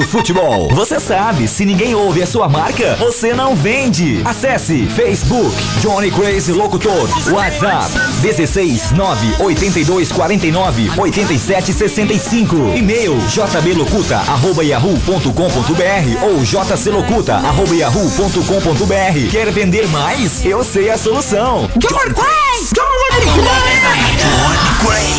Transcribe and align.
do 0.00 0.08
futebol. 0.08 0.68
Você 0.74 0.98
sabe, 0.98 1.46
se 1.46 1.64
ninguém 1.64 1.94
ouve 1.94 2.22
a 2.22 2.26
sua 2.26 2.48
marca, 2.48 2.96
você 2.96 3.34
não 3.34 3.54
vende. 3.54 4.22
Acesse 4.24 4.86
Facebook 4.86 5.54
Johnny 5.80 6.10
Crazy 6.10 6.52
Locutor. 6.52 7.08
WhatsApp 7.30 7.92
16 8.22 8.92
982 8.92 10.10
49 10.10 10.90
87 10.96 11.72
65. 11.72 12.56
E-mail 12.74 13.18
jblocuta 13.28 14.16
arroba 14.16 14.64
yahoo.com.br 14.64 16.24
ou 16.24 16.44
jclocuta 16.44 17.34
arroba 17.36 17.74
yahoo.com.br. 17.74 19.30
Quer 19.30 19.50
vender 19.52 19.86
mais? 19.88 20.44
Eu 20.44 20.64
sei 20.64 20.88
a 20.90 20.96
solução. 20.96 21.68
Johnny 21.76 22.14
Crazy! 22.14 22.74
Johnny 22.74 23.20
Crazy! 24.80 25.10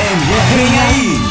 MF 0.00 0.54
vem 0.56 0.78
aí! 0.80 1.27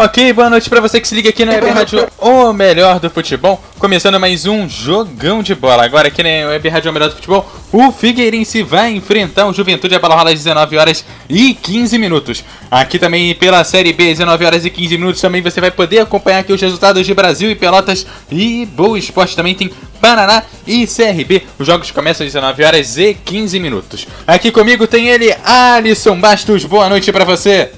Ok, 0.00 0.32
boa 0.32 0.48
noite 0.48 0.70
pra 0.70 0.80
você 0.80 1.00
que 1.00 1.08
se 1.08 1.14
liga 1.16 1.30
aqui 1.30 1.44
na 1.44 1.54
Web 1.54 1.70
Rádio 1.70 2.06
O 2.18 2.52
Melhor 2.52 3.00
do 3.00 3.10
Futebol. 3.10 3.60
Começando 3.80 4.20
mais 4.20 4.46
um 4.46 4.68
jogão 4.68 5.42
de 5.42 5.56
bola. 5.56 5.84
Agora 5.84 6.06
aqui 6.06 6.22
na 6.22 6.50
Web 6.50 6.68
Rádio 6.68 6.88
O 6.88 6.94
Melhor 6.94 7.08
do 7.08 7.16
Futebol, 7.16 7.44
o 7.72 7.90
Figueirense 7.90 8.62
vai 8.62 8.92
enfrentar 8.92 9.48
o 9.48 9.52
Juventude. 9.52 9.96
A 9.96 9.98
bola 9.98 10.14
rola 10.14 10.30
às 10.30 10.36
19 10.36 10.76
horas 10.76 11.04
e 11.28 11.52
15 11.52 11.98
minutos. 11.98 12.44
Aqui 12.70 12.96
também 12.96 13.34
pela 13.34 13.64
Série 13.64 13.92
B, 13.92 14.04
19 14.04 14.44
horas 14.44 14.64
e 14.64 14.70
15 14.70 14.96
minutos, 14.96 15.20
também 15.20 15.42
você 15.42 15.60
vai 15.60 15.72
poder 15.72 15.98
acompanhar 15.98 16.38
aqui 16.38 16.52
os 16.52 16.60
resultados 16.60 17.04
de 17.04 17.12
Brasil 17.12 17.50
e 17.50 17.56
Pelotas. 17.56 18.06
E 18.30 18.66
Boa 18.66 18.96
Esporte 18.96 19.34
também 19.34 19.56
tem 19.56 19.68
Paraná 20.00 20.44
e 20.64 20.86
CRB. 20.86 21.42
Os 21.58 21.66
jogos 21.66 21.90
começam 21.90 22.24
às 22.24 22.32
19 22.32 22.62
horas 22.62 22.96
e 22.96 23.14
15 23.14 23.58
minutos. 23.58 24.06
Aqui 24.28 24.52
comigo 24.52 24.86
tem 24.86 25.08
ele, 25.08 25.34
Alisson 25.44 26.14
Bastos. 26.20 26.64
Boa 26.64 26.88
noite 26.88 27.10
pra 27.10 27.24
você. 27.24 27.72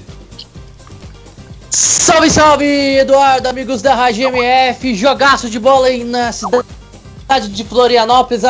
Salve, 1.73 2.29
salve, 2.29 2.65
Eduardo, 2.97 3.47
amigos 3.47 3.81
da 3.81 3.95
Rádio 3.95 4.27
MF, 4.27 4.93
jogaço 4.93 5.49
de 5.49 5.57
bola 5.57 5.87
aí 5.87 6.03
na 6.03 6.29
cidade 6.33 7.47
de 7.47 7.63
Florianópolis, 7.63 8.43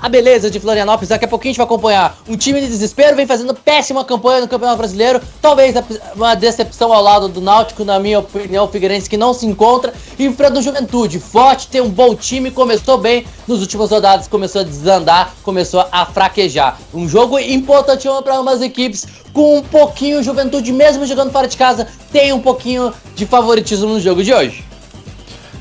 a, 0.00 0.08
beleza 0.08 0.50
de 0.50 0.60
Florianópolis, 0.60 1.08
daqui 1.08 1.24
a 1.24 1.28
pouquinho 1.28 1.50
a 1.50 1.52
gente 1.52 1.58
vai 1.58 1.66
acompanhar. 1.66 2.16
Um 2.28 2.36
time 2.36 2.60
de 2.60 2.66
desespero, 2.68 3.16
vem 3.16 3.26
fazendo 3.26 3.54
péssima 3.54 4.04
campanha 4.04 4.40
no 4.40 4.48
Campeonato 4.48 4.78
Brasileiro, 4.78 5.20
talvez 5.40 5.74
uma 6.14 6.34
decepção 6.34 6.92
ao 6.92 7.02
lado 7.02 7.28
do 7.28 7.40
Náutico, 7.40 7.84
na 7.84 7.98
minha 7.98 8.18
opinião, 8.20 8.64
o 8.64 8.68
Figueirense 8.68 9.08
que 9.08 9.16
não 9.16 9.34
se 9.34 9.46
encontra, 9.46 9.92
e 10.18 10.24
enfrenta 10.24 10.58
o 10.58 10.62
Juventude, 10.62 11.18
forte, 11.18 11.68
tem 11.68 11.80
um 11.80 11.88
bom 11.88 12.14
time, 12.14 12.50
começou 12.50 12.98
bem, 12.98 13.26
nos 13.46 13.60
últimos 13.60 13.90
rodadas 13.90 14.28
começou 14.28 14.60
a 14.60 14.64
desandar, 14.64 15.34
começou 15.42 15.84
a 15.90 16.06
fraquejar, 16.06 16.78
um 16.92 17.08
jogo 17.08 17.38
importantíssimo 17.38 18.22
para 18.22 18.36
ambas 18.36 18.56
as 18.56 18.62
equipes, 18.62 19.06
com 19.32 19.58
um 19.58 19.62
pouquinho 19.62 20.22
Juventude, 20.22 20.72
mesmo 20.72 21.06
jogando 21.06 21.30
fora 21.30 21.46
de 21.46 21.56
casa, 21.56 21.86
tem 22.12 22.32
um 22.32 22.40
pouquinho 22.40 22.92
de 23.14 23.26
favoritismo 23.26 23.88
no 23.88 24.00
jogo 24.00 24.22
de 24.22 24.32
hoje. 24.32 24.64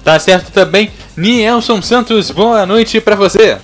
Tá 0.04 0.18
certo 0.20 0.52
também, 0.52 0.92
Nielson 1.18 1.82
Santos, 1.82 2.32
boa 2.32 2.66
noite 2.66 3.02
pra 3.02 3.16
você. 3.16 3.58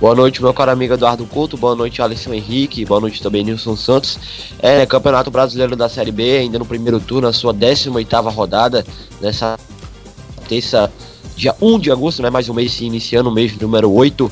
Boa 0.00 0.14
noite, 0.14 0.40
meu 0.40 0.54
caro 0.54 0.70
amigo 0.70 0.94
Eduardo 0.94 1.26
Couto. 1.26 1.56
Boa 1.56 1.74
noite, 1.74 2.00
Alisson 2.00 2.32
Henrique. 2.32 2.84
Boa 2.84 3.00
noite 3.00 3.20
também, 3.20 3.42
Nilson 3.42 3.74
Santos. 3.74 4.16
É, 4.60 4.86
Campeonato 4.86 5.28
Brasileiro 5.28 5.74
da 5.74 5.88
Série 5.88 6.12
B, 6.12 6.38
ainda 6.38 6.56
no 6.56 6.64
primeiro 6.64 7.00
turno, 7.00 7.26
a 7.26 7.32
sua 7.32 7.52
18ª 7.52 8.32
rodada, 8.32 8.86
nessa 9.20 9.58
terça, 10.48 10.88
dia 11.34 11.52
1 11.60 11.80
de 11.80 11.90
agosto, 11.90 12.22
né? 12.22 12.30
Mais 12.30 12.48
um 12.48 12.54
mês 12.54 12.74
se 12.74 12.84
iniciando, 12.84 13.28
o 13.28 13.32
mês 13.32 13.58
número 13.58 13.92
8, 13.92 14.30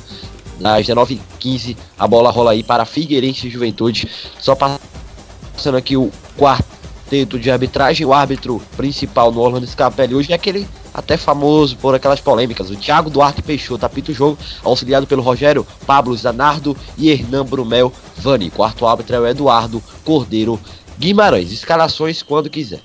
às 0.62 0.86
19h15. 0.86 1.76
A 1.98 2.06
bola 2.06 2.30
rola 2.30 2.52
aí 2.52 2.62
para 2.62 2.84
Figueirense 2.84 3.48
e 3.48 3.50
Juventude. 3.50 4.08
Só 4.38 4.54
passando 4.54 5.76
aqui 5.76 5.96
o 5.96 6.12
quarteto 6.38 7.40
de 7.40 7.50
arbitragem. 7.50 8.06
O 8.06 8.14
árbitro 8.14 8.62
principal 8.76 9.32
no 9.32 9.40
Orlando 9.40 9.66
Scapelli 9.66 10.14
hoje 10.14 10.30
é 10.30 10.36
aquele 10.36 10.64
até 10.96 11.18
famoso 11.18 11.76
por 11.76 11.94
aquelas 11.94 12.20
polêmicas. 12.20 12.70
O 12.70 12.76
Thiago 12.76 13.10
Duarte 13.10 13.42
Peixoto 13.42 13.84
apita 13.84 14.10
o 14.10 14.14
jogo, 14.14 14.38
auxiliado 14.64 15.06
pelo 15.06 15.20
Rogério 15.20 15.66
Pablo 15.86 16.16
Zanardo 16.16 16.74
e 16.96 17.10
Hernan 17.10 17.44
Brumel 17.44 17.92
Vani. 18.16 18.48
Quarto 18.48 18.86
árbitro 18.86 19.16
é 19.16 19.20
o 19.20 19.26
Eduardo 19.26 19.82
Cordeiro 20.02 20.58
Guimarães. 20.98 21.52
Escalações 21.52 22.22
quando 22.22 22.48
quiser. 22.48 22.80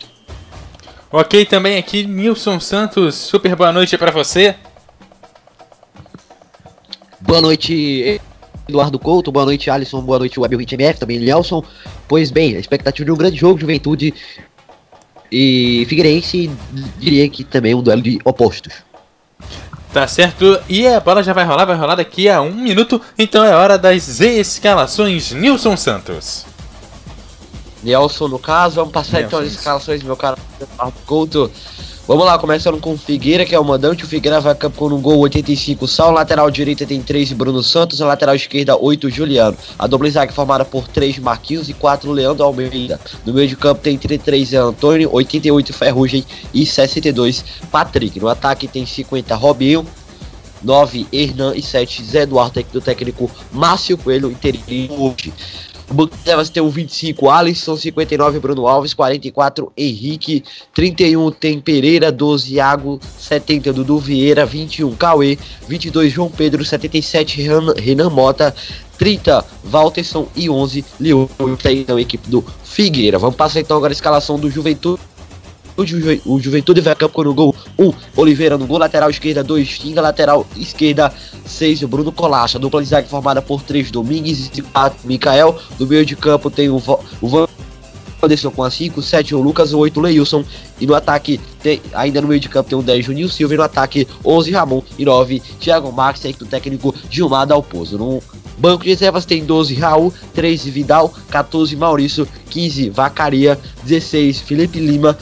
Ok, 1.10 1.46
também 1.46 1.78
aqui 1.78 2.06
Nilson 2.06 2.60
Santos, 2.60 3.16
super 3.16 3.56
boa 3.56 3.72
noite 3.72 3.98
para 3.98 4.12
você. 4.12 4.56
Boa 7.22 7.40
noite, 7.40 8.20
Eduardo 8.68 9.00
Couto, 9.00 9.32
boa 9.32 9.46
noite, 9.46 9.70
Alisson, 9.70 10.02
boa 10.02 10.20
noite, 10.20 10.40
Web 10.40 10.56
MF, 10.56 11.00
também 11.00 11.20
Nelson. 11.20 11.64
Pois 12.08 12.30
bem, 12.30 12.58
a 12.58 12.60
expectativa 12.60 13.06
de 13.06 13.12
um 13.12 13.16
grande 13.16 13.38
jogo, 13.38 13.60
Juventude 13.60 14.14
e 15.32 15.86
Figueirense, 15.88 16.52
diria 16.98 17.28
que 17.30 17.44
também 17.44 17.74
um 17.74 17.82
duelo 17.82 18.02
de 18.02 18.20
opostos. 18.26 18.74
Tá 19.94 20.08
certo, 20.08 20.60
e 20.70 20.88
a 20.88 21.00
bola 21.00 21.22
já 21.22 21.34
vai 21.34 21.44
rolar, 21.44 21.66
vai 21.66 21.76
rolar 21.76 21.96
daqui 21.96 22.30
a 22.30 22.42
um 22.42 22.54
minuto, 22.54 23.02
então 23.18 23.44
é 23.44 23.54
hora 23.54 23.78
das 23.78 24.22
escalações 24.22 25.32
Nilson 25.32 25.76
Santos. 25.76 26.46
Nelson, 27.84 28.28
no 28.28 28.40
caso, 28.40 28.76
vamos 28.76 28.92
passar 28.92 29.22
então 29.22 29.40
as 29.40 29.48
escalações, 29.48 30.04
meu 30.04 30.16
cara 30.16 30.38
Eduardo 30.60 30.98
Couto. 31.06 31.52
Vamos 32.12 32.26
lá, 32.26 32.38
começando 32.38 32.78
com 32.78 32.92
o 32.92 32.98
Figueira, 32.98 33.46
que 33.46 33.56
é 33.56 33.60
o 33.60 33.64
mandante. 33.64 34.04
O 34.04 34.08
Figueira 34.08 34.42
vai 34.42 34.54
campo 34.54 34.76
com 34.76 34.88
um 34.94 35.02
gol 35.02 35.20
85. 35.20 35.88
Sal, 35.88 36.12
lateral 36.12 36.52
direita 36.52 36.86
tem 36.86 37.02
3 37.02 37.32
Bruno 37.32 37.64
Santos. 37.64 38.02
A 38.02 38.06
lateral 38.06 38.36
esquerda, 38.36 38.76
8 38.76 39.10
Juliano. 39.10 39.56
A 39.80 39.88
dupla 39.88 40.10
zaga 40.10 40.34
formada 40.34 40.66
por 40.66 40.90
3 40.90 41.20
Marquinhos 41.20 41.70
e 41.70 41.74
4 41.74 42.12
Leandro 42.12 42.44
Almeida. 42.44 43.00
No 43.26 43.34
meio 43.34 43.48
de 43.48 43.56
campo 43.56 43.80
tem 43.80 43.98
33 43.98 44.56
Antônio, 44.56 45.10
88 45.10 45.72
Ferrugem 45.72 46.26
e 46.54 46.66
62 46.66 47.46
Patrick. 47.72 48.20
No 48.20 48.28
ataque 48.28 48.68
tem 48.68 48.86
50 48.86 49.34
Robinho. 49.34 49.88
9 50.62 51.08
Hernan 51.14 51.56
e 51.56 51.62
7 51.62 52.04
Zé 52.04 52.22
Eduardo, 52.24 52.64
do 52.72 52.82
técnico 52.82 53.32
Márcio 53.52 53.98
Coelho, 53.98 54.30
interino 54.30 55.02
hoje. 55.02 55.34
O 55.92 55.94
banco 55.94 56.16
tem 56.54 56.64
o 56.64 56.70
25, 56.70 57.30
Alisson, 57.30 57.76
59, 57.76 58.40
Bruno 58.40 58.66
Alves, 58.66 58.94
44, 58.94 59.74
Henrique, 59.76 60.42
31 60.74 61.30
tem 61.32 61.60
Pereira, 61.60 62.10
12, 62.10 62.54
Iago, 62.54 62.98
70, 63.18 63.74
Dudu 63.74 64.00
Vieira, 64.00 64.46
21, 64.46 64.96
Cauê, 64.96 65.38
22, 65.68 66.14
João 66.14 66.30
Pedro, 66.30 66.64
77, 66.64 67.42
Renan, 67.42 67.74
Renan 67.74 68.10
Mota, 68.10 68.56
30, 68.98 69.44
Walterson 69.66 70.30
e 70.34 70.50
11, 70.50 70.86
Leão, 70.98 71.30
então 71.68 72.00
equipe 72.00 72.30
do 72.30 72.42
Figueira. 72.64 73.20
Vamos 73.20 73.36
passar 73.36 73.60
então 73.60 73.76
agora 73.76 73.92
a 73.92 73.94
escalação 73.94 74.40
do 74.40 74.50
Juventude. 74.50 75.02
O, 75.78 75.86
Juve, 75.86 76.22
o 76.26 76.40
Juventude 76.40 76.82
vai 76.82 76.94
a 76.94 76.96
campo 76.96 77.24
no 77.24 77.34
gol 77.34 77.56
1, 77.78 77.86
um, 77.86 77.94
Oliveira 78.16 78.58
no 78.58 78.68
gol, 78.68 78.78
lateral 78.78 79.10
esquerda 79.10 79.44
2, 79.44 79.68
Xinga, 79.68 80.02
lateral 80.02 80.46
esquerda 80.58 81.14
6, 81.46 81.84
Bruno 81.84 82.12
Colacha, 82.12 82.60
dupla 82.60 82.82
de 82.82 82.90
zaga 82.90 83.08
formada 83.08 83.42
por 83.42 83.62
3, 83.62 83.90
Domingues 83.92 84.50
e 84.54 84.62
4, 84.62 85.00
Mikael, 85.06 85.58
no 85.80 85.88
meio 85.88 86.06
de 86.06 86.16
campo 86.16 86.50
tem 86.50 86.70
o, 86.70 86.82
o 87.22 87.28
Van 87.28 87.48
Anderson 88.24 88.52
com 88.52 88.64
a 88.64 88.70
5, 88.70 89.02
7 89.02 89.36
o 89.36 89.42
Lucas, 89.42 89.74
o 89.74 89.80
8 89.80 89.98
o 89.98 90.04
Leilson, 90.04 90.44
e 90.80 90.86
no 90.86 90.94
ataque, 90.94 91.40
tem, 91.62 91.82
ainda 91.94 92.22
no 92.22 92.28
meio 92.28 92.40
de 92.40 92.50
campo 92.50 92.70
tem 92.70 92.78
o 92.78 92.84
10 92.84 93.06
Juninho 93.06 93.30
Silva, 93.30 93.54
e 93.54 93.58
no 93.58 93.64
ataque 93.64 94.08
11 94.24 94.52
Ramon, 94.52 94.84
e 94.98 95.06
9 95.06 95.42
Thiago 95.60 95.92
Marques, 95.92 96.26
aí 96.26 96.34
do 96.34 96.46
técnico 96.46 96.94
Gilmar 97.10 97.48
Dalpozo. 97.48 97.98
No 97.98 98.22
banco 98.58 98.84
de 98.84 98.90
reservas 98.90 99.26
tem 99.26 99.44
12 99.44 99.74
Raul, 99.76 100.14
13 100.34 100.70
Vidal, 100.70 101.14
14 101.30 101.76
Maurício, 101.76 102.28
15 102.50 102.90
Vacaria, 102.90 103.60
16 103.84 104.42
Felipe 104.42 104.80
Lima, 104.80 105.18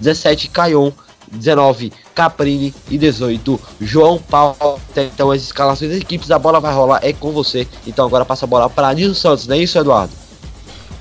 17 0.00 0.48
Caion, 0.48 0.92
19 1.30 1.92
Caprini 2.14 2.74
e 2.90 2.98
18 2.98 3.60
João 3.80 4.18
Paulo. 4.18 4.80
Então 4.96 5.30
as 5.30 5.42
escalações 5.42 5.90
das 5.90 6.00
equipes, 6.00 6.30
a 6.30 6.38
bola 6.38 6.60
vai 6.60 6.72
rolar, 6.72 7.00
é 7.02 7.12
com 7.12 7.32
você. 7.32 7.66
Então 7.86 8.06
agora 8.06 8.24
passa 8.24 8.44
a 8.44 8.48
bola 8.48 8.70
para 8.70 8.92
Nilson 8.94 9.14
Santos, 9.14 9.46
não 9.46 9.56
é 9.56 9.58
isso, 9.58 9.78
Eduardo? 9.78 10.12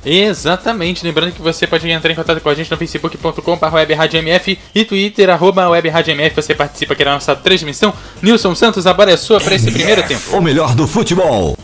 Exatamente, 0.05 1.05
lembrando 1.05 1.31
que 1.31 1.41
você 1.41 1.65
pode 1.65 1.89
entrar 1.89 2.11
em 2.11 2.15
contato 2.15 2.41
com 2.41 2.49
a 2.49 2.53
gente 2.53 2.69
no 2.69 2.75
facebook.com.br 2.75 3.73
webradiomf 3.73 4.59
e 4.75 4.83
twitter 4.83 5.29
arroba 5.29 5.69
webradiomf, 5.69 6.35
você 6.35 6.53
participa 6.53 6.93
aqui 6.93 7.05
da 7.05 7.13
nossa 7.13 7.33
transmissão. 7.35 7.93
Nilson 8.21 8.53
Santos, 8.53 8.85
a 8.85 8.93
bola 8.93 9.11
é 9.11 9.17
sua 9.17 9.39
para 9.39 9.55
esse 9.55 9.71
primeiro 9.71 10.03
tempo. 10.03 10.35
O 10.35 10.41
melhor 10.41 10.75
do 10.75 10.85
futebol. 10.87 11.57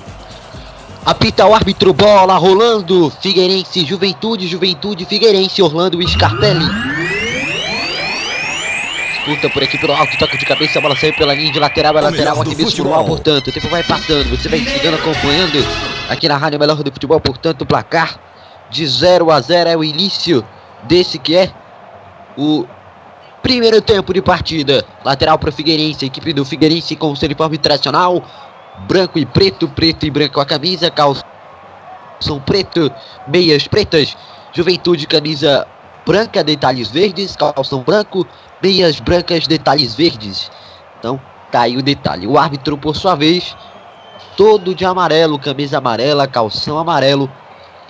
Apita 1.06 1.46
o 1.46 1.54
árbitro, 1.54 1.92
bola 1.94 2.38
rolando, 2.38 3.12
Figueirense, 3.22 3.84
Juventude, 3.84 4.48
Juventude, 4.48 5.06
Figueirense, 5.06 5.62
Orlando 5.62 6.02
Scarpelli. 6.08 7.09
Disputa 9.30 9.50
por 9.50 9.64
aqui 9.64 9.78
pelo 9.78 9.94
alto, 9.94 10.18
toque 10.18 10.38
de 10.38 10.46
cabeça, 10.46 10.80
a 10.80 10.82
bola 10.82 10.96
saiu 10.96 11.14
pela 11.14 11.34
linha 11.34 11.52
de 11.52 11.60
lateral, 11.60 11.98
é 11.98 12.02
lateral 12.02 12.42
aqui 12.42 12.56
mesmo 12.56 12.86
no 12.86 12.96
ar, 12.96 13.04
portanto, 13.04 13.48
o 13.48 13.52
tempo 13.52 13.70
vai 13.70 13.84
passando, 13.84 14.30
você 14.30 14.50
vai 14.50 14.60
chegando 14.60 14.96
acompanhando 14.96 15.64
aqui 16.10 16.28
na 16.28 16.38
Rádio 16.38 16.60
Melhor 16.60 16.82
do 16.82 16.92
Futebol, 16.92 17.20
portanto, 17.20 17.62
o 17.62 17.66
placar 17.66 18.20
de 18.70 18.86
0 18.86 19.30
a 19.32 19.40
0 19.40 19.70
é 19.70 19.78
o 19.78 19.84
início 19.84 20.44
desse 20.84 21.20
que 21.20 21.36
é 21.36 21.52
o 22.38 22.66
primeiro 23.42 23.82
tempo 23.82 24.14
de 24.14 24.22
partida. 24.22 24.86
Lateral 25.04 25.38
para 25.38 25.50
o 25.50 25.54
Figueirense, 25.54 26.06
equipe 26.06 26.34
do 26.34 26.44
Figueirense 26.44 26.96
com 26.96 27.12
o 27.12 27.16
seu 27.16 27.28
uniforme 27.28 27.58
tradicional, 27.58 28.24
branco 28.88 29.20
e 29.20 29.26
preto, 29.26 29.68
preto 29.68 30.06
e 30.06 30.10
branco 30.10 30.40
a 30.40 30.46
camisa, 30.46 30.90
calção 30.90 32.40
preto, 32.46 32.92
meias 33.28 33.68
pretas, 33.68 34.16
Juventude 34.52 35.06
camisa 35.06 35.68
branca, 36.06 36.44
detalhes 36.44 36.90
verdes, 36.90 37.36
calção 37.36 37.82
branco, 37.82 38.26
meias 38.62 39.00
brancas, 39.00 39.48
detalhes 39.48 39.96
verdes. 39.96 40.52
Então, 41.00 41.20
tá 41.52 41.62
aí 41.62 41.78
o 41.78 41.84
detalhe. 41.84 42.28
O 42.28 42.38
árbitro, 42.38 42.78
por 42.78 42.96
sua 42.96 43.16
vez, 43.16 43.56
todo 44.36 44.76
de 44.76 44.86
amarelo, 44.86 45.40
camisa 45.40 45.78
amarela, 45.78 46.28
calção 46.28 46.78
amarelo 46.78 47.30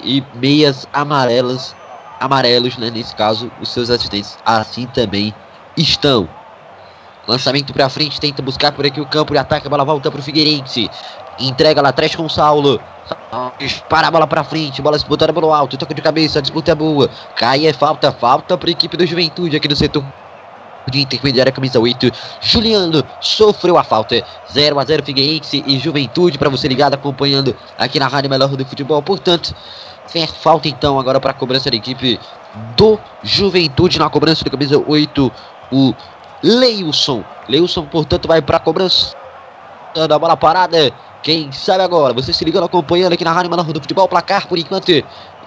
e 0.04 0.24
meias 0.36 0.88
amarelas, 0.94 1.76
amarelos, 2.20 2.78
né? 2.78 2.90
Nesse 2.90 3.16
caso, 3.16 3.52
os 3.60 3.70
seus 3.70 3.90
assistentes 3.90 4.38
assim 4.46 4.86
também 4.88 5.34
estão. 5.76 6.30
Lançamento 7.28 7.74
para 7.74 7.90
frente, 7.90 8.20
tenta 8.20 8.42
buscar 8.42 8.72
por 8.72 8.86
aqui 8.86 9.00
o 9.00 9.06
campo 9.06 9.34
de 9.34 9.40
ataque, 9.40 9.68
a 9.68 9.70
bola 9.70 9.86
volta 9.86 10.10
para 10.10 10.20
o 10.20 10.24
Figueirense. 10.24 10.90
Entrega 11.40 11.82
lá 11.82 11.90
atrás 11.90 12.16
com 12.16 12.26
o 12.26 12.30
Saulo. 12.30 12.82
Dispara 13.60 14.08
a 14.08 14.12
bola 14.12 14.26
pra 14.26 14.44
frente, 14.44 14.82
bola 14.82 14.98
disputada 14.98 15.32
pelo 15.32 15.54
alto, 15.54 15.78
toca 15.78 15.94
de 15.94 16.02
cabeça, 16.02 16.40
a 16.40 16.42
disputa 16.42 16.72
é 16.72 16.76
boa. 16.76 17.10
Cai 17.36 17.68
é 17.68 17.74
falta, 17.74 18.12
falta 18.12 18.58
pra 18.58 18.72
equipe 18.72 18.98
do 18.98 19.06
Juventude 19.06 19.56
aqui 19.56 19.68
no 19.68 19.76
setor 19.76 20.04
de 20.90 21.02
intermediária, 21.02 21.52
camisa 21.52 21.80
8. 21.80 22.12
Juliano 22.42 23.04
sofreu 23.22 23.78
a 23.78 23.84
falta. 23.84 24.24
0 24.52 24.80
a 24.80 24.86
0 24.86 25.04
Figueirense 25.04 25.64
e 25.66 25.78
Juventude 25.80 26.38
para 26.38 26.50
você 26.50 26.68
ligado 26.68 26.94
acompanhando 26.94 27.56
aqui 27.78 28.00
na 28.00 28.08
Rádio 28.08 28.30
Melhor 28.30 28.50
do 28.50 28.66
Futebol. 28.66 29.02
Portanto, 29.02 29.56
vem 30.14 30.26
falta 30.26 30.68
então 30.68 31.00
agora 31.00 31.20
para 31.20 31.32
a 31.32 31.34
cobrança 31.34 31.70
da 31.70 31.78
equipe 31.78 32.20
do 32.76 33.00
Juventude 33.24 34.00
na 34.00 34.10
cobrança 34.10 34.44
da 34.44 34.50
camisa 34.50 34.78
8, 34.78 35.32
o 35.72 35.94
Leilson. 36.42 37.24
Leilson, 37.48 37.86
portanto, 37.86 38.28
vai 38.28 38.42
para 38.42 38.58
a 38.58 38.60
cobrança 38.60 39.16
da 40.08 40.18
bola 40.18 40.38
parada. 40.38 40.92
Quem 41.22 41.52
sabe 41.52 41.84
agora? 41.84 42.14
Você 42.14 42.32
se 42.32 42.46
ligando 42.46 42.64
acompanhando 42.64 43.14
aqui 43.14 43.24
na 43.24 43.34
Rádio 43.34 43.52
Menor 43.52 43.66
do 43.66 43.82
Futebol, 43.82 44.08
placar 44.08 44.48
por 44.48 44.58
enquanto 44.58 44.88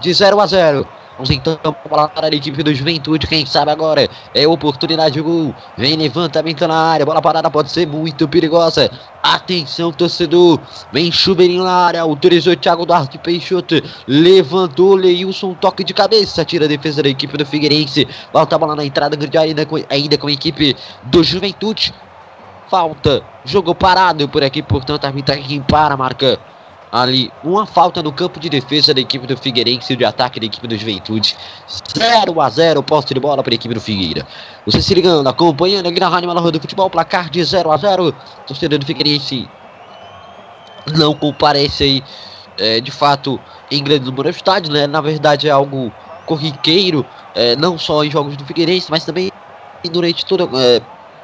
de 0.00 0.12
0 0.12 0.40
a 0.40 0.46
0. 0.46 0.87
Vamos 1.17 1.31
então 1.31 1.59
para 1.88 2.26
a 2.26 2.35
equipe 2.35 2.62
do 2.62 2.75
Juventude, 2.75 3.26
quem 3.26 3.44
sabe 3.44 3.70
agora 3.70 4.09
é 4.35 4.49
oportunidade 4.49 5.14
de 5.14 5.20
gol. 5.20 5.55
Vem 5.76 5.94
levantamento 5.97 6.67
na 6.67 6.75
área, 6.75 7.05
bola 7.05 7.20
parada 7.20 7.50
pode 7.50 7.70
ser 7.70 7.87
muito 7.87 8.26
perigosa. 8.26 8.91
Atenção, 9.23 9.93
torcedor. 9.93 10.59
Vem 10.91 11.12
chuveirinho 11.12 11.64
na 11.64 11.73
área, 11.73 12.00
autorizou 12.00 12.56
Thiago 12.56 12.87
Duarte 12.87 13.19
Peixoto. 13.19 13.75
Levantou 14.09 14.94
Leilson, 14.94 15.55
toque 15.55 15.85
de 15.85 15.93
cabeça, 15.93 16.44
tira 16.44 16.64
a 16.64 16.69
defesa 16.69 17.03
da 17.03 17.09
equipe 17.11 17.37
do 17.37 17.44
Figueirense. 17.44 18.09
Volta 18.32 18.56
a 18.56 18.59
bola 18.59 18.75
na 18.75 18.85
entrada 18.85 19.14
grande 19.14 19.37
ainda 19.37 19.67
com, 19.67 19.76
ainda 19.91 20.17
com 20.17 20.26
a 20.29 20.32
equipe 20.32 20.75
do 21.05 21.23
Juventude. 21.23 21.93
Falta, 22.70 23.23
jogo 23.44 23.75
parado 23.75 24.26
por 24.31 24.43
aqui, 24.43 24.62
portanto 24.62 25.05
a 25.05 25.09
arbitragem 25.09 25.61
para, 25.61 25.94
marca 25.94 26.41
ali 26.92 27.32
uma 27.42 27.64
falta 27.64 28.02
no 28.02 28.12
campo 28.12 28.38
de 28.38 28.50
defesa 28.50 28.92
da 28.92 29.00
equipe 29.00 29.26
do 29.26 29.34
Figueirense 29.34 29.94
e 29.94 29.96
de 29.96 30.04
ataque 30.04 30.38
da 30.38 30.44
equipe 30.44 30.68
do 30.68 30.76
Juventude. 30.76 31.34
0 31.98 32.38
a 32.38 32.50
0 32.50 32.82
posse 32.82 33.14
de 33.14 33.18
bola 33.18 33.42
para 33.42 33.54
a 33.54 33.56
equipe 33.56 33.72
do 33.72 33.80
Figueira. 33.80 34.26
Você 34.66 34.82
se 34.82 34.94
ligando, 34.94 35.26
acompanhando 35.26 35.88
aqui 35.88 35.98
na 35.98 36.08
Rádio 36.08 36.28
Malorro 36.28 36.52
do 36.52 36.60
Futebol, 36.60 36.90
placar 36.90 37.30
de 37.30 37.42
0 37.42 37.72
a 37.72 37.76
0 37.78 38.14
Torcedor 38.46 38.78
do 38.78 38.84
Figueirense 38.84 39.48
não 40.98 41.14
comparece 41.14 41.84
aí, 41.84 42.04
é, 42.58 42.80
de 42.80 42.90
fato, 42.90 43.40
em 43.70 43.82
grande 43.82 44.04
número 44.04 44.30
de 44.30 44.36
estádios, 44.36 44.74
né? 44.74 44.86
Na 44.86 45.00
verdade 45.00 45.48
é 45.48 45.50
algo 45.50 45.90
corriqueiro, 46.26 47.06
é, 47.34 47.56
não 47.56 47.78
só 47.78 48.04
em 48.04 48.10
jogos 48.10 48.36
do 48.36 48.44
Figueirense, 48.44 48.90
mas 48.90 49.04
também 49.04 49.32
durante 49.90 50.26
toda... 50.26 50.44
É, 50.60 50.82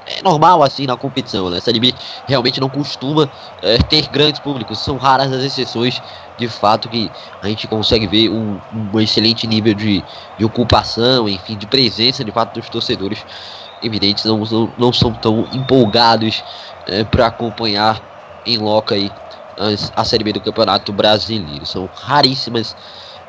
é 0.08 0.22
normal 0.22 0.62
assim 0.62 0.86
na 0.86 0.96
competição, 0.96 1.50
né? 1.50 1.58
A 1.58 1.60
Série 1.60 1.78
B 1.78 1.94
realmente 2.26 2.60
não 2.60 2.68
costuma 2.68 3.30
é, 3.62 3.76
ter 3.78 4.08
grandes 4.08 4.40
públicos, 4.40 4.78
são 4.78 4.96
raras 4.96 5.30
as 5.32 5.44
exceções, 5.44 6.00
de 6.38 6.48
fato, 6.48 6.88
que 6.88 7.10
a 7.42 7.48
gente 7.48 7.66
consegue 7.66 8.06
ver 8.06 8.30
um, 8.30 8.58
um 8.72 9.00
excelente 9.00 9.46
nível 9.46 9.74
de, 9.74 10.02
de 10.38 10.44
ocupação, 10.44 11.28
enfim, 11.28 11.56
de 11.56 11.66
presença 11.66 12.24
de 12.24 12.32
fato 12.32 12.54
dos 12.54 12.68
torcedores. 12.68 13.24
Evidentes, 13.82 14.24
não, 14.24 14.38
não, 14.38 14.72
não 14.76 14.92
são 14.92 15.12
tão 15.12 15.46
empolgados 15.52 16.42
é, 16.86 17.04
para 17.04 17.26
acompanhar 17.26 18.00
em 18.44 18.58
loco 18.58 18.92
aí 18.92 19.10
a, 19.56 20.00
a 20.00 20.04
Série 20.04 20.24
B 20.24 20.32
do 20.32 20.40
Campeonato 20.40 20.92
Brasileiro. 20.92 21.64
São 21.64 21.88
raríssimas 21.94 22.74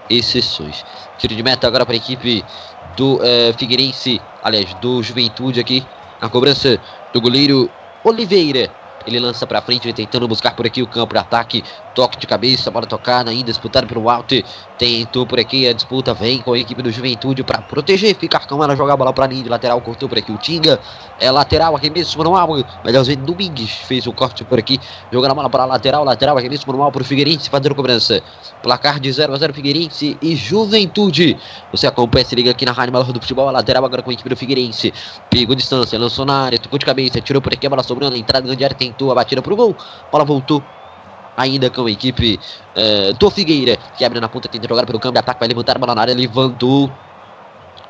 exceções. 0.09 0.83
Tiro 1.19 1.35
de 1.35 1.43
meta 1.43 1.67
agora 1.67 1.85
para 1.85 1.93
a 1.93 1.97
equipe 1.97 2.43
do 2.97 3.19
é, 3.23 3.53
Figueirense, 3.53 4.19
aliás, 4.43 4.73
do 4.75 5.03
Juventude 5.03 5.59
aqui 5.59 5.85
a 6.21 6.29
cobrança 6.29 6.79
do 7.13 7.21
goleiro 7.21 7.69
Oliveira. 8.03 8.69
Ele 9.05 9.19
lança 9.19 9.47
para 9.47 9.61
frente, 9.61 9.91
tentando 9.93 10.27
buscar 10.27 10.55
por 10.55 10.65
aqui 10.65 10.83
o 10.83 10.87
campo 10.87 11.13
de 11.13 11.19
ataque. 11.19 11.63
Toque 11.95 12.17
de 12.17 12.27
cabeça, 12.27 12.69
bola 12.69 12.85
tocada, 12.85 13.31
ainda 13.31 13.51
disputada 13.51 13.87
pelo 13.87 14.09
alto. 14.09 14.35
Tentou 14.79 15.27
por 15.27 15.37
aqui 15.37 15.67
a 15.67 15.73
disputa, 15.73 16.13
vem 16.13 16.41
com 16.41 16.53
a 16.53 16.57
equipe 16.57 16.81
do 16.81 16.89
Juventude 16.89 17.43
para 17.43 17.61
proteger, 17.61 18.15
ficar 18.15 18.47
com 18.47 18.63
ela, 18.63 18.77
jogar 18.77 18.93
a 18.93 18.97
bola 18.97 19.11
para 19.11 19.27
linha 19.27 19.43
de 19.43 19.49
lateral. 19.49 19.81
Cortou 19.81 20.07
por 20.07 20.17
aqui 20.17 20.31
o 20.31 20.37
Tinga. 20.37 20.79
É 21.19 21.29
lateral, 21.29 21.75
arremesso 21.75 22.17
manual. 22.17 22.47
Melhorzinho 22.85 23.17
Domingues 23.17 23.69
fez 23.69 24.07
o 24.07 24.13
corte 24.13 24.45
por 24.45 24.57
aqui, 24.57 24.79
jogando 25.11 25.31
a 25.31 25.33
bola 25.35 25.49
para 25.49 25.65
lateral. 25.65 26.05
Lateral, 26.05 26.37
arremesso 26.37 26.65
manual 26.65 26.93
para 26.93 27.01
o 27.01 27.03
Figueirense, 27.03 27.49
fazendo 27.49 27.75
cobrança. 27.75 28.23
Placar 28.63 29.01
de 29.01 29.11
0 29.11 29.33
a 29.33 29.37
0 29.37 29.53
Figueirense 29.53 30.17
e 30.21 30.33
Juventude. 30.33 31.37
Você 31.73 31.85
acompanha, 31.85 32.23
se 32.23 32.33
liga 32.35 32.51
aqui 32.51 32.63
na 32.65 32.71
Rádio 32.71 32.93
Melhor 32.93 33.11
do 33.11 33.19
Futebol. 33.19 33.49
A 33.49 33.51
lateral 33.51 33.83
agora 33.83 34.01
com 34.01 34.11
a 34.11 34.13
equipe 34.13 34.29
do 34.29 34.37
Figueirense. 34.37 34.93
Pegou 35.29 35.55
distância, 35.55 35.99
lançou 35.99 36.23
na 36.23 36.45
área, 36.45 36.57
tocou 36.57 36.79
de 36.79 36.85
cabeça, 36.85 37.19
tirou 37.19 37.41
por 37.41 37.51
aqui 37.51 37.67
a 37.67 37.69
bola 37.69 37.83
sobrando. 37.83 38.15
Entrada 38.15 38.47
grande 38.47 38.63
área, 38.63 38.77
tentou 38.77 39.11
a 39.11 39.15
batida 39.15 39.41
pro 39.41 39.57
gol. 39.57 39.75
Bola 40.09 40.23
voltou 40.23 40.63
ainda 41.39 41.69
com 41.69 41.85
a 41.85 41.91
equipe 41.91 42.37
uh, 42.75 43.13
do 43.13 43.31
Figueira, 43.31 43.77
que 43.97 44.03
abre 44.03 44.19
na 44.19 44.27
ponta, 44.27 44.49
tenta 44.49 44.67
jogar 44.67 44.85
pelo 44.85 44.99
campo 44.99 45.13
de 45.13 45.19
ataque, 45.19 45.39
vai 45.39 45.47
levantar 45.47 45.77
a 45.77 45.79
bola 45.79 45.95
na 45.95 46.01
área, 46.01 46.13
levantou, 46.13 46.91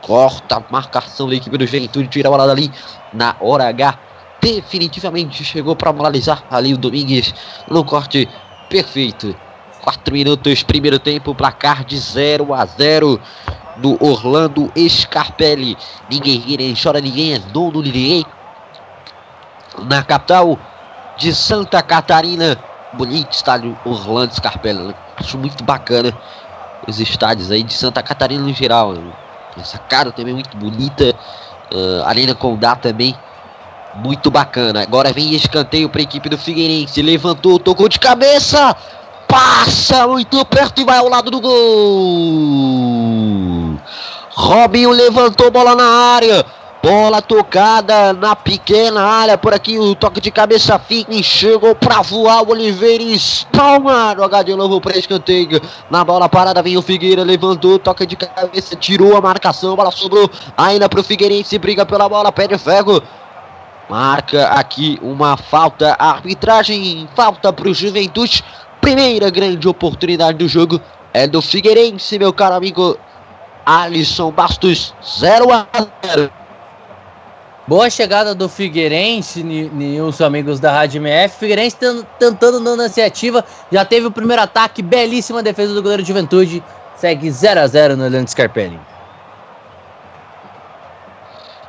corta 0.01 0.57
a 0.57 0.63
marcação 0.71 1.27
da 1.27 1.35
equipe 1.35 1.57
do 1.57 1.65
Juventude, 1.65 2.07
tira 2.07 2.29
a 2.29 2.31
bola 2.31 2.45
dali 2.45 2.71
na 3.11 3.35
hora 3.39 3.67
H, 3.67 3.97
definitivamente 4.39 5.43
chegou 5.43 5.75
para 5.75 5.91
moralizar 5.91 6.43
ali 6.51 6.75
o 6.75 6.77
Domingues 6.77 7.33
no 7.67 7.83
corte 7.83 8.29
perfeito. 8.69 9.35
4 9.81 10.13
minutos, 10.13 10.61
primeiro 10.61 10.99
tempo, 10.99 11.33
placar 11.33 11.83
de 11.83 11.97
0 11.97 12.53
a 12.53 12.65
0 12.65 13.19
do 13.77 13.97
Orlando 14.03 14.71
Scarpelli. 14.87 15.75
Ninguém 16.09 16.37
ri, 16.37 16.57
nem 16.57 16.75
chora, 16.75 17.01
ninguém 17.01 17.33
é 17.33 17.39
dono 17.39 17.81
de 17.81 17.91
ninguém. 17.91 18.25
Na 19.85 20.03
capital 20.03 20.59
de 21.17 21.33
Santa 21.33 21.81
Catarina, 21.81 22.57
bonito 22.93 23.31
estádio 23.31 23.77
Orlando 23.85 24.33
Scarpelli. 24.33 24.79
Né? 24.79 24.93
Acho 25.17 25.37
muito 25.37 25.63
bacana 25.63 26.13
os 26.87 26.99
estádios 26.99 27.51
aí 27.51 27.63
de 27.63 27.73
Santa 27.73 28.01
Catarina 28.01 28.43
no 28.43 28.53
geral. 28.53 28.93
Né? 28.93 29.11
Essa 29.57 29.77
cara 29.77 30.11
também 30.11 30.33
muito 30.33 30.55
bonita. 30.57 31.15
Uh, 31.71 32.03
Arena 32.05 32.33
Condá 32.33 32.75
também 32.75 33.15
muito 33.95 34.31
bacana. 34.31 34.81
Agora 34.81 35.13
vem 35.13 35.33
escanteio 35.33 35.89
para 35.89 36.01
a 36.01 36.03
equipe 36.03 36.29
do 36.29 36.37
Figueirense. 36.37 37.01
Levantou, 37.01 37.59
tocou 37.59 37.89
de 37.89 37.99
cabeça. 37.99 38.75
Passa 39.27 40.07
muito 40.07 40.43
perto 40.45 40.81
e 40.81 40.85
vai 40.85 40.97
ao 40.97 41.07
lado 41.07 41.29
do 41.29 41.39
gol. 41.39 41.59
Robinho 44.31 44.89
levantou 44.89 45.51
bola 45.51 45.75
na 45.75 45.87
área. 46.15 46.45
Bola 46.81 47.21
tocada 47.21 48.13
na 48.13 48.37
pequena 48.37 49.01
área. 49.01 49.37
Por 49.37 49.53
aqui 49.53 49.77
o 49.77 49.93
toque 49.95 50.21
de 50.21 50.31
cabeça 50.31 50.79
fica 50.79 51.13
e 51.13 51.21
chegou 51.21 51.75
para 51.75 52.01
voar 52.01 52.41
o 52.41 52.51
Oliveira. 52.51 53.03
Espalma. 53.03 54.15
Jogar 54.15 54.43
de 54.43 54.55
novo 54.55 54.79
para 54.79 54.97
escanteio. 54.97 55.61
Na 55.89 56.05
bola 56.05 56.29
parada 56.29 56.61
vem 56.61 56.77
o 56.77 56.81
Figueira. 56.81 57.23
Levantou, 57.23 57.77
toque 57.79 58.05
de 58.05 58.15
cabeça, 58.15 58.77
tirou 58.77 59.17
a 59.17 59.21
marcação. 59.21 59.75
Bola 59.75 59.91
sobrou 59.91 60.29
ainda 60.55 60.87
para 60.87 61.01
o 61.01 61.03
Figueirense. 61.03 61.59
Briga 61.59 61.85
pela 61.85 62.07
bola, 62.07 62.31
pede 62.31 62.57
ferro. 62.57 63.03
Marca 63.89 64.47
aqui 64.47 64.97
uma 65.01 65.35
falta. 65.35 65.97
Arbitragem, 65.99 67.09
falta 67.13 67.51
para 67.51 67.67
o 67.67 67.73
Juventude. 67.73 68.41
Primeira 68.79 69.29
grande 69.29 69.67
oportunidade 69.67 70.37
do 70.37 70.47
jogo 70.47 70.79
é 71.13 71.27
do 71.27 71.41
Figueirense, 71.41 72.17
meu 72.17 72.31
caro 72.31 72.55
amigo 72.55 72.97
Alisson 73.65 74.31
Bastos. 74.31 74.93
0 75.19 75.51
a 75.51 75.67
0. 76.05 76.31
Boa 77.69 77.87
chegada 77.87 78.33
do 78.33 78.49
Figueirense, 78.49 79.45
os 80.03 80.19
amigos 80.21 80.59
da 80.59 80.71
Rádio 80.71 80.97
MF. 80.97 81.37
Figueirense 81.37 81.77
tentando 82.17 82.59
dando 82.59 82.81
iniciativa. 82.81 83.45
Já 83.71 83.85
teve 83.85 84.07
o 84.07 84.11
primeiro 84.11 84.41
ataque, 84.41 84.81
belíssima 84.81 85.43
defesa 85.43 85.75
do 85.75 85.79
goleiro 85.83 86.01
de 86.01 86.07
Juventude. 86.07 86.63
Segue 86.95 87.29
0 87.29 87.59
a 87.59 87.67
0 87.67 87.95
no 87.95 88.07
Leandro 88.07 88.31
Scarpelli. 88.31 88.79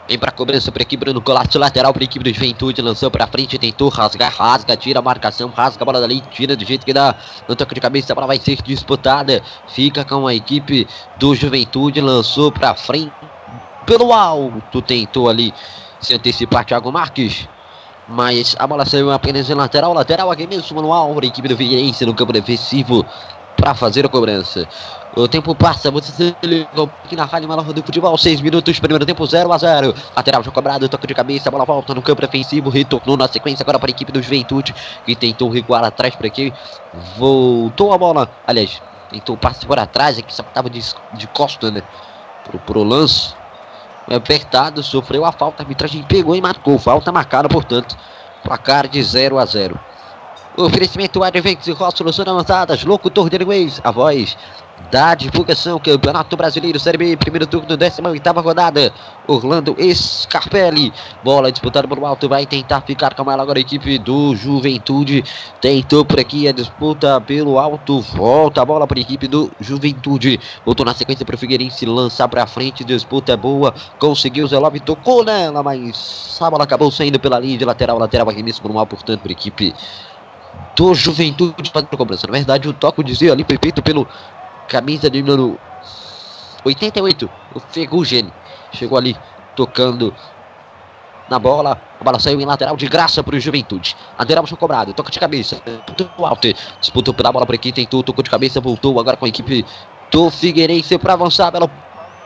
Vem 0.08 0.18
pra 0.18 0.30
cobrança 0.30 0.72
pra 0.72 0.80
equipe 0.80 1.04
Bruno 1.04 1.20
Colasso, 1.20 1.58
lateral 1.58 1.92
pra 1.92 2.02
equipe 2.02 2.24
do 2.24 2.32
Juventude, 2.32 2.80
lançou 2.80 3.10
pra 3.10 3.26
frente, 3.26 3.58
tentou 3.58 3.90
rasgar, 3.90 4.32
rasga, 4.32 4.74
tira 4.78 5.00
a 5.00 5.02
marcação, 5.02 5.50
rasga 5.50 5.82
a 5.82 5.84
bola 5.84 6.00
dali, 6.00 6.22
tira 6.30 6.56
do 6.56 6.64
jeito 6.64 6.86
que 6.86 6.94
dá, 6.94 7.14
no 7.46 7.54
toque 7.54 7.74
de 7.74 7.80
cabeça, 7.82 8.10
a 8.10 8.14
bola 8.14 8.26
vai 8.26 8.38
ser 8.38 8.56
disputada, 8.62 9.42
fica 9.68 10.02
com 10.02 10.26
a 10.26 10.34
equipe 10.34 10.88
do 11.18 11.34
Juventude, 11.34 12.00
lançou 12.00 12.50
pra 12.50 12.74
frente, 12.74 13.12
pelo 13.84 14.14
alto, 14.14 14.80
tentou 14.80 15.28
ali 15.28 15.52
se 16.00 16.14
antecipar 16.14 16.64
Thiago 16.64 16.90
Marques, 16.90 17.48
mas 18.08 18.56
a 18.58 18.66
bola 18.66 18.84
saiu 18.84 19.10
apenas 19.12 19.48
em 19.48 19.54
lateral, 19.54 19.94
lateral 19.94 20.30
aqui 20.30 20.46
mesmo 20.46 20.92
alvo, 20.92 21.20
a 21.22 21.26
equipe 21.26 21.46
do 21.46 21.56
Figueirense 21.56 22.04
no 22.04 22.14
campo 22.14 22.32
defensivo 22.32 23.06
para 23.56 23.74
fazer 23.74 24.06
a 24.06 24.08
cobrança. 24.08 24.66
O 25.14 25.28
tempo 25.28 25.54
passa, 25.54 25.90
você 25.90 26.10
se 26.12 26.36
liga 26.42 26.68
aqui 27.04 27.14
na 27.14 27.24
Rádio 27.24 27.48
Malorra 27.48 27.72
do 27.72 27.82
Futebol, 27.82 28.16
6 28.16 28.40
minutos, 28.40 28.80
primeiro 28.80 29.04
tempo 29.04 29.26
0 29.26 29.52
a 29.52 29.58
0 29.58 29.94
Lateral 30.16 30.42
já 30.42 30.50
cobrado, 30.50 30.88
toque 30.88 31.06
de 31.06 31.14
cabeça, 31.14 31.48
a 31.48 31.52
bola 31.52 31.64
volta 31.64 31.94
no 31.94 32.00
campo 32.00 32.22
defensivo, 32.22 32.70
retornou 32.70 33.16
na 33.16 33.28
sequência 33.28 33.62
agora 33.62 33.78
para 33.78 33.90
a 33.90 33.92
equipe 33.92 34.10
do 34.12 34.22
Juventude, 34.22 34.74
que 35.04 35.14
tentou 35.14 35.50
recuar 35.50 35.84
atrás 35.84 36.16
para 36.16 36.26
aqui, 36.26 36.52
voltou 37.16 37.92
a 37.92 37.98
bola, 37.98 38.30
aliás, 38.46 38.80
tentou 39.10 39.36
passe 39.36 39.66
por 39.66 39.78
atrás, 39.78 40.16
aqui 40.16 40.32
só 40.32 40.42
estava 40.42 40.70
de, 40.70 40.80
de 41.14 41.26
costa, 41.28 41.70
né, 41.70 41.82
pro, 42.44 42.58
pro 42.60 42.82
lance, 42.82 43.34
apertado, 44.10 44.82
sofreu 44.82 45.24
a 45.24 45.32
falta, 45.32 45.62
a 45.62 45.64
arbitragem 45.64 46.02
pegou 46.02 46.34
e 46.34 46.40
marcou, 46.40 46.78
falta 46.78 47.12
marcada, 47.12 47.48
portanto, 47.48 47.96
placar 48.42 48.88
de 48.88 49.02
0 49.02 49.38
a 49.38 49.44
0 49.44 49.78
Oferecimento 50.56 51.22
Advent 51.22 51.66
Ross 51.68 51.94
Soluções 51.96 52.26
Avançadas, 52.26 52.84
locutor 52.84 53.30
de 53.30 53.36
inglês, 53.36 53.80
a 53.84 53.90
voz 53.90 54.36
da 54.90 55.14
divulgação 55.14 55.78
Campeonato 55.78 56.36
Brasileiro 56.36 56.78
Série 56.80 56.98
B, 56.98 57.16
primeiro 57.16 57.46
turno, 57.46 57.76
18 57.76 58.40
rodada. 58.40 58.92
Orlando 59.26 59.76
Scarpelli, 59.94 60.92
bola 61.22 61.52
disputada 61.52 61.86
por 61.86 62.02
alto, 62.04 62.28
vai 62.28 62.46
tentar 62.46 62.80
ficar 62.80 63.14
com 63.14 63.30
ela 63.30 63.42
agora 63.42 63.58
a 63.58 63.60
equipe 63.60 63.98
do 63.98 64.34
Juventude. 64.34 65.24
Tentou 65.60 66.04
por 66.04 66.18
aqui 66.18 66.48
a 66.48 66.52
disputa 66.52 67.20
pelo 67.20 67.58
alto, 67.58 68.00
volta 68.00 68.62
a 68.62 68.64
bola 68.64 68.86
para 68.86 68.98
a 68.98 69.02
equipe 69.02 69.28
do 69.28 69.50
Juventude. 69.60 70.40
Voltou 70.64 70.84
na 70.84 70.94
sequência 70.94 71.24
para 71.24 71.36
o 71.36 71.38
Figueirense 71.38 71.86
lançar 71.86 72.28
para 72.28 72.46
frente, 72.46 72.82
disputa 72.82 73.32
é 73.32 73.36
boa, 73.36 73.72
conseguiu 73.98 74.44
o 74.44 74.48
Zelov, 74.48 74.74
tocou 74.80 75.24
nela, 75.24 75.62
mas 75.62 76.38
a 76.40 76.50
bola 76.50 76.64
acabou 76.64 76.90
saindo 76.90 77.20
pela 77.20 77.38
linha 77.38 77.58
de 77.58 77.64
lateral, 77.64 77.98
lateral 77.98 78.28
aqui 78.28 78.42
mesmo 78.42 78.66
no 78.66 78.74
mal, 78.74 78.86
portanto, 78.86 79.20
para 79.20 79.30
a 79.30 79.32
equipe 79.32 79.72
do 80.76 80.94
Juventude 80.94 81.70
fazendo 81.70 81.96
cobrança. 81.96 82.26
Na 82.26 82.32
verdade, 82.32 82.68
o 82.68 82.72
toque 82.72 83.04
dizia 83.04 83.32
ali 83.32 83.44
foi 83.44 83.58
feito 83.60 83.82
pelo 83.82 84.06
camisa 84.70 85.10
número 85.10 85.58
88, 86.64 87.28
o 87.54 87.60
Ferrugem. 87.60 88.32
Chegou 88.72 88.96
ali 88.96 89.16
tocando 89.56 90.14
na 91.28 91.40
bola. 91.40 91.76
A 92.00 92.04
bola 92.04 92.20
saiu 92.20 92.40
em 92.40 92.44
lateral 92.44 92.76
de 92.76 92.86
graça 92.86 93.22
para 93.22 93.34
o 93.34 93.40
Juventude. 93.40 93.96
Lateral 94.16 94.46
foi 94.46 94.56
cobrado, 94.56 94.94
toca 94.94 95.10
de 95.10 95.18
cabeça. 95.18 95.60
Alto, 96.18 96.48
disputou 96.80 97.12
pela 97.12 97.32
bola 97.32 97.44
por 97.44 97.54
aqui, 97.54 97.72
tentou, 97.72 98.02
tocou 98.02 98.22
de 98.22 98.30
cabeça, 98.30 98.60
voltou 98.60 98.98
agora 99.00 99.16
com 99.16 99.24
a 99.24 99.28
equipe 99.28 99.66
do 100.10 100.30
Figueirense 100.30 100.96
para 100.98 101.14
avançar. 101.14 101.50
Belo 101.50 101.68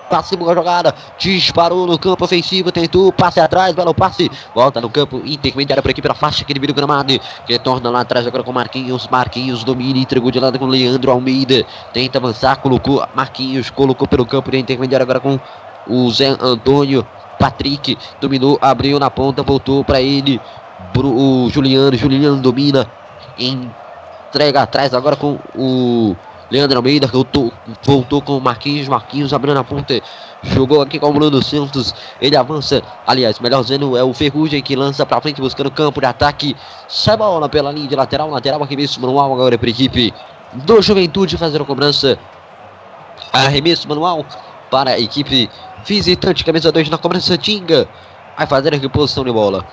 passe, 0.08 0.36
boa 0.36 0.54
jogada, 0.54 0.94
disparou 1.18 1.86
no 1.86 1.98
campo 1.98 2.24
ofensivo, 2.24 2.70
tentou, 2.70 3.12
passe 3.12 3.40
atrás, 3.40 3.74
belo 3.74 3.94
passe, 3.94 4.30
volta 4.54 4.80
no 4.80 4.90
campo 4.90 5.22
intermediário 5.24 5.82
para 5.82 5.92
aqui 5.92 6.02
pela 6.02 6.14
faixa 6.14 6.44
que 6.44 6.54
divide 6.54 6.72
o 6.72 6.74
gramado, 6.74 7.18
retorna 7.48 7.90
lá 7.90 8.00
atrás 8.00 8.26
agora 8.26 8.42
com 8.42 8.52
Marquinhos, 8.52 9.08
Marquinhos 9.08 9.64
domina, 9.64 9.98
entregou 9.98 10.30
de 10.30 10.40
lado 10.40 10.58
com 10.58 10.66
Leandro 10.66 11.10
Almeida, 11.10 11.64
tenta 11.92 12.18
avançar, 12.18 12.56
colocou 12.56 13.06
Marquinhos, 13.14 13.70
colocou 13.70 14.06
pelo 14.06 14.26
campo 14.26 14.50
de 14.50 14.58
intermediário 14.58 15.04
agora 15.04 15.20
com 15.20 15.38
o 15.86 16.10
Zé 16.10 16.36
Antônio, 16.40 17.06
Patrick, 17.38 17.98
dominou, 18.20 18.58
abriu 18.60 18.98
na 18.98 19.10
ponta, 19.10 19.42
voltou 19.42 19.84
para 19.84 20.00
ele, 20.00 20.40
o 20.96 21.48
Juliano, 21.50 21.96
Juliano 21.96 22.40
domina, 22.40 22.86
entrega 23.38 24.62
atrás 24.62 24.94
agora 24.94 25.16
com 25.16 25.38
o 25.54 26.16
Leandro 26.54 26.76
Almeida 26.76 27.08
voltou, 27.08 27.52
voltou 27.82 28.22
com 28.22 28.38
o 28.38 28.40
Marquinhos. 28.40 28.86
Marquinhos 28.86 29.34
abrindo 29.34 29.58
a 29.58 29.64
ponta. 29.64 30.00
Jogou 30.40 30.80
aqui 30.80 31.00
com 31.00 31.08
o 31.08 31.12
Bruno 31.12 31.42
Santos. 31.42 31.92
Ele 32.20 32.36
avança. 32.36 32.80
Aliás, 33.04 33.40
melhor 33.40 33.60
dizendo, 33.62 33.96
é 33.96 34.04
o 34.04 34.14
Ferrugem 34.14 34.62
que 34.62 34.76
lança 34.76 35.04
para 35.04 35.20
frente 35.20 35.40
buscando 35.40 35.68
campo 35.68 36.00
de 36.00 36.06
ataque. 36.06 36.56
Sai 36.86 37.16
bola 37.16 37.48
pela 37.48 37.72
linha 37.72 37.88
de 37.88 37.96
lateral. 37.96 38.30
Lateral 38.30 38.62
aqui 38.62 38.76
mesmo 38.76 39.04
manual 39.04 39.32
agora 39.32 39.58
para 39.58 39.66
a 39.66 39.70
equipe 39.70 40.14
do 40.52 40.80
Juventude 40.80 41.36
fazer 41.36 41.60
a 41.60 41.64
cobrança. 41.64 42.16
Arremesso 43.32 43.88
manual 43.88 44.24
para 44.70 44.92
a 44.92 45.00
equipe 45.00 45.50
visitante. 45.84 46.44
Camisa 46.44 46.70
2 46.70 46.88
na 46.88 46.98
cobrança. 46.98 47.36
Tinga 47.36 47.88
vai 48.36 48.46
fazer 48.46 48.74
a 48.74 48.78
reposição 48.78 49.24
de 49.24 49.32
bola. 49.32 49.64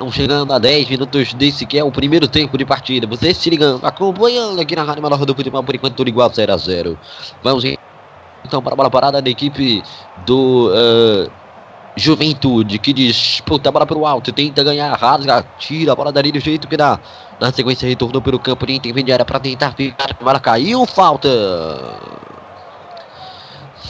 Estão 0.00 0.10
chegando 0.10 0.50
a 0.54 0.58
10 0.58 0.88
minutos 0.88 1.34
desse 1.34 1.66
que 1.66 1.78
é 1.78 1.84
o 1.84 1.92
primeiro 1.92 2.26
tempo 2.26 2.56
de 2.56 2.64
partida. 2.64 3.06
Você 3.06 3.34
se 3.34 3.50
ligando, 3.50 3.84
acompanhando 3.84 4.58
aqui 4.58 4.74
na 4.74 4.82
Rádio 4.82 5.02
Malorra 5.02 5.26
do 5.26 5.34
Futebol, 5.34 5.62
por 5.62 5.74
enquanto 5.74 5.94
tudo 5.94 6.08
igual 6.08 6.32
0 6.32 6.54
a 6.54 6.56
0 6.56 6.98
Vamos 7.42 7.62
então 8.42 8.62
para 8.62 8.72
a 8.72 8.76
bola 8.76 8.90
parada 8.90 9.20
da 9.20 9.28
equipe 9.28 9.82
do 10.24 10.70
uh, 10.70 11.30
Juventude, 11.94 12.78
que 12.78 12.94
disputa 12.94 13.68
a 13.68 13.72
bola 13.72 13.84
para 13.84 13.98
o 13.98 14.06
alto, 14.06 14.32
tenta 14.32 14.64
ganhar, 14.64 14.90
rasga, 14.98 15.44
tira 15.58 15.92
a 15.92 15.94
bola 15.94 16.10
dali 16.10 16.32
do 16.32 16.40
jeito 16.40 16.66
que 16.66 16.78
dá. 16.78 16.98
Na 17.38 17.52
sequência 17.52 17.86
retornou 17.86 18.22
pelo 18.22 18.38
campo 18.38 18.66
de 18.66 18.72
intermediária 18.72 19.26
para 19.26 19.38
tentar 19.38 19.72
ficar, 19.72 20.16
a 20.18 20.24
bola 20.24 20.40
caiu, 20.40 20.86
falta. 20.86 21.28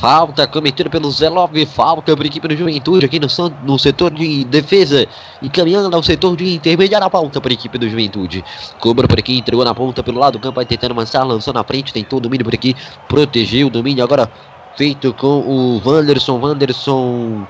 Falta 0.01 0.47
cometida 0.47 0.89
pelo 0.89 1.11
Zelov, 1.11 1.55
falta 1.67 2.17
para 2.17 2.25
a 2.25 2.27
equipe 2.27 2.49
do 2.49 2.57
Juventude 2.57 3.05
aqui 3.05 3.21
no, 3.21 3.27
no 3.63 3.79
setor 3.79 4.11
de 4.11 4.45
defesa 4.45 5.07
e 5.43 5.51
caminhando 5.51 5.95
ao 5.95 6.03
setor 6.03 6.35
de 6.39 6.55
intermediária 6.55 7.07
a 7.07 7.11
pauta 7.11 7.39
para 7.39 7.53
a 7.53 7.55
equipe 7.55 7.77
do 7.77 7.87
Juventude. 7.87 8.43
Cobra 8.79 9.07
por 9.07 9.19
aqui, 9.19 9.37
entregou 9.37 9.63
na 9.63 9.75
ponta 9.75 10.03
pelo 10.03 10.19
lado 10.19 10.39
do 10.39 10.41
campo, 10.41 10.55
vai 10.55 10.65
tentando 10.65 10.93
avançar, 10.93 11.23
lançou 11.23 11.53
na 11.53 11.63
frente, 11.63 11.93
tentou 11.93 12.19
o 12.19 12.23
domínio 12.23 12.47
por 12.47 12.55
aqui, 12.55 12.75
protegeu 13.07 13.67
o 13.67 13.71
domínio 13.71 14.03
agora 14.03 14.33
feito 14.75 15.13
com 15.13 15.41
o 15.41 15.83
Wanderson. 15.87 16.41
Wanderson 16.41 17.47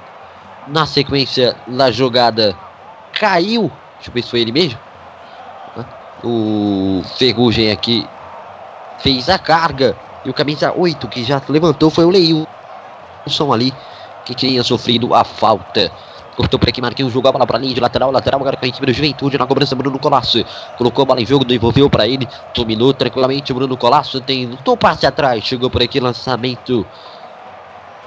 na 0.67 0.87
sequência 0.87 1.55
da 1.69 1.93
jogada 1.93 2.57
caiu. 3.13 3.71
Deixa 3.95 4.11
eu 4.11 4.13
ver 4.13 4.23
se 4.23 4.31
foi 4.31 4.41
ele 4.41 4.51
mesmo. 4.51 4.77
O 6.25 7.01
Ferrugem 7.17 7.71
aqui 7.71 8.05
fez 8.99 9.29
a 9.29 9.39
carga 9.39 9.97
e 10.25 10.31
o 10.31 10.35
camisa 10.35 10.73
8 10.77 11.09
que 11.09 11.25
já 11.25 11.41
levantou 11.49 11.91
foi 11.91 12.05
o 12.05 12.11
Leilson 12.11 13.53
ali, 13.53 13.73
que 14.25 14.35
tinha 14.35 14.63
sofrido 14.63 15.15
a 15.15 15.25
falta. 15.25 15.91
Cortou 16.37 16.59
por 16.59 16.69
aqui, 16.69 16.81
Marquinhos 16.81 17.13
jogou 17.13 17.29
a 17.29 17.33
bola 17.33 17.47
para 17.47 17.59
linha 17.59 17.75
de 17.75 17.81
lateral, 17.81 18.11
lateral 18.11 18.41
agora 18.41 18.57
com 18.57 18.65
a 18.65 18.69
equipe 18.69 18.87
do 18.87 18.93
Juventude 18.93 19.37
na 19.37 19.47
cobrança, 19.47 19.75
Bruno 19.75 19.99
Colasso. 19.99 20.45
Colocou 20.79 21.03
a 21.03 21.05
bola 21.05 21.21
em 21.21 21.27
jogo, 21.27 21.45
devolveu 21.45 21.91
para 21.91 22.07
ele, 22.07 22.27
dominou 22.55 22.95
tranquilamente, 22.95 23.53
Bruno 23.53 23.77
Colasso 23.77 24.23
um 24.67 24.77
passe 24.77 25.07
atrás, 25.07 25.45
chegou 25.45 25.69
por 25.69 25.83
aqui, 25.83 26.01
lançamento. 26.01 26.87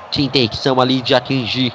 Tinha 0.09 0.25
intenção 0.25 0.79
ali 0.79 1.01
de 1.01 1.13
atingir 1.13 1.73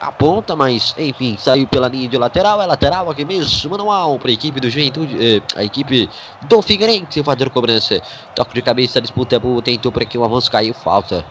a 0.00 0.12
ponta, 0.12 0.54
mas 0.54 0.94
enfim, 0.98 1.36
saiu 1.38 1.66
pela 1.66 1.88
linha 1.88 2.08
de 2.08 2.18
lateral, 2.18 2.60
é 2.60 2.66
lateral 2.66 3.10
aqui 3.10 3.24
mesmo, 3.24 3.70
manual 3.70 4.18
para 4.18 4.30
a 4.30 4.34
equipe 4.34 4.60
do 4.60 4.68
Juventude, 4.68 5.16
eh, 5.18 5.42
a 5.56 5.64
equipe 5.64 6.08
do 6.42 6.60
Figueirense 6.60 7.22
fazer 7.22 7.48
cobrança. 7.50 8.00
Toque 8.34 8.54
de 8.54 8.62
cabeça, 8.62 9.00
disputa 9.00 9.36
é 9.36 9.38
boa, 9.38 9.62
tentou 9.62 9.90
por 9.90 10.02
aqui, 10.02 10.18
o 10.18 10.24
avanço 10.24 10.50
caiu, 10.50 10.74
falta. 10.74 11.24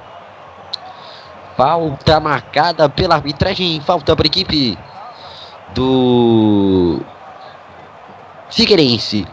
Falta 1.55 2.19
marcada 2.19 2.89
pela 2.89 3.15
arbitragem, 3.15 3.79
falta 3.81 4.15
para 4.15 4.25
a 4.25 4.27
equipe 4.27 4.77
do 5.73 6.99
Figueirense. 8.49 9.27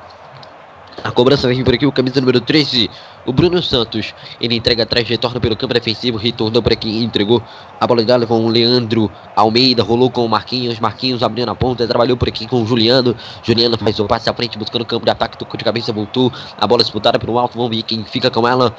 A 1.03 1.11
cobrança 1.11 1.49
vem 1.49 1.65
por 1.65 1.75
aqui, 1.75 1.87
o 1.87 1.93
camisa 1.93 2.21
número 2.21 2.41
13, 2.41 2.91
o 3.27 3.33
Bruno 3.33 3.63
Santos. 3.63 4.15
Ele 4.41 4.57
entrega 4.57 4.83
atrás, 4.83 5.09
retorna 5.09 5.41
pelo 5.41 5.57
campo 5.57 5.75
defensivo, 5.75 6.19
retornou 6.19 6.63
por 6.63 6.73
aqui, 6.73 7.03
entregou 7.03 7.43
a 7.81 7.87
bola 7.87 8.03
dela 8.03 8.27
com 8.27 8.45
o 8.45 8.49
Leandro 8.49 9.11
Almeida, 9.35 9.83
rolou 9.83 10.11
com 10.11 10.25
o 10.25 10.29
Marquinhos. 10.29 10.79
Marquinhos 10.81 11.23
abrindo 11.23 11.51
a 11.51 11.55
ponta, 11.55 11.87
trabalhou 11.87 12.17
por 12.17 12.29
aqui 12.29 12.47
com 12.47 12.63
o 12.63 12.67
Juliano. 12.67 13.15
Juliano 13.43 13.77
faz 13.79 13.99
o 13.99 14.07
passe 14.07 14.29
à 14.29 14.35
frente, 14.35 14.59
buscando 14.59 14.83
o 14.83 14.87
campo 14.87 15.05
de 15.05 15.11
ataque, 15.11 15.39
tocou 15.39 15.57
de 15.57 15.65
cabeça, 15.65 15.93
voltou. 15.93 16.33
A 16.59 16.67
bola 16.67 16.83
disputada 16.83 17.19
pelo 17.19 17.39
alto, 17.39 17.57
vamos 17.57 17.75
ver 17.75 17.83
quem 17.83 18.05
fica 18.05 18.31
com 18.31 18.47
ela. 18.47 18.75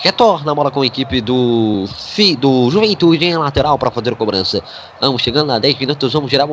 Retorna 0.00 0.50
a 0.50 0.54
bola 0.54 0.70
com 0.70 0.80
a 0.80 0.86
equipe 0.86 1.20
do, 1.20 1.84
do 2.38 2.70
Juventude 2.70 3.24
em 3.24 3.36
lateral 3.36 3.78
para 3.78 3.90
fazer 3.90 4.12
a 4.12 4.16
cobrança. 4.16 4.62
Vamos 5.00 5.22
chegando 5.22 5.52
a 5.52 5.58
10 5.58 5.78
minutos, 5.78 6.12
vamos 6.12 6.30
girar. 6.30 6.48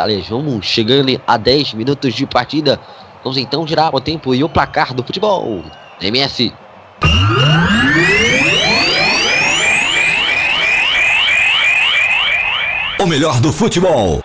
Aliás, 0.00 0.28
vamos 0.28 0.66
chegando 0.66 1.20
a 1.26 1.36
10 1.36 1.74
minutos 1.74 2.14
de 2.14 2.26
partida. 2.26 2.78
Vamos 3.24 3.38
então 3.38 3.66
girar 3.66 3.94
o 3.94 4.00
tempo 4.00 4.34
e 4.34 4.44
o 4.44 4.48
placar 4.48 4.92
do 4.94 5.02
futebol. 5.02 5.64
MS. 6.00 6.52
O 12.98 13.06
melhor 13.06 13.40
do 13.40 13.52
futebol. 13.52 14.22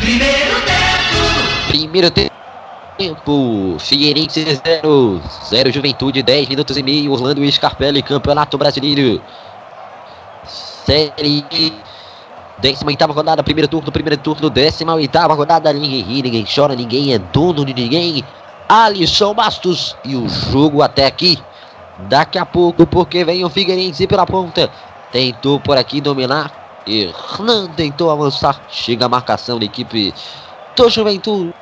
Primeiro 0.00 0.60
tempo. 0.60 1.68
Primeiro 1.68 2.10
tempo. 2.10 3.76
Figueirense 3.80 4.60
0. 4.64 5.20
0 5.50 5.72
Juventude 5.72 6.22
10 6.22 6.48
minutos 6.48 6.76
e 6.76 6.82
meio. 6.82 7.12
Orlando 7.12 7.44
e 7.44 7.50
Scarpelli, 7.50 8.02
Campeonato 8.02 8.56
Brasileiro. 8.56 9.20
Série 10.46 11.44
Décima 12.60 12.90
oitava 12.90 13.12
rodada, 13.12 13.42
primeiro 13.42 13.68
turno, 13.68 13.92
primeiro 13.92 14.16
turno, 14.20 14.50
décima 14.50 14.94
oitava 14.94 15.34
rodada. 15.34 15.72
Ninguém 15.72 16.02
ri, 16.02 16.22
ninguém 16.22 16.44
chora, 16.44 16.74
ninguém 16.74 17.14
é 17.14 17.18
dono 17.18 17.64
de 17.64 17.72
ninguém. 17.72 18.24
Alisson 18.68 19.32
Bastos 19.32 19.96
e 20.04 20.16
o 20.16 20.28
jogo 20.28 20.82
até 20.82 21.06
aqui. 21.06 21.38
Daqui 21.98 22.38
a 22.38 22.46
pouco, 22.46 22.86
porque 22.86 23.24
vem 23.24 23.44
o 23.44 23.50
Figueirense 23.50 24.06
pela 24.06 24.24
ponta. 24.24 24.70
Tentou 25.10 25.58
por 25.58 25.76
aqui 25.76 26.00
dominar. 26.00 26.82
Hernan 26.86 27.66
tentou 27.68 28.10
avançar. 28.10 28.60
Chega 28.68 29.06
a 29.06 29.08
marcação 29.08 29.58
da 29.58 29.64
equipe 29.64 30.14
do 30.76 30.88
Juventude. 30.88 31.52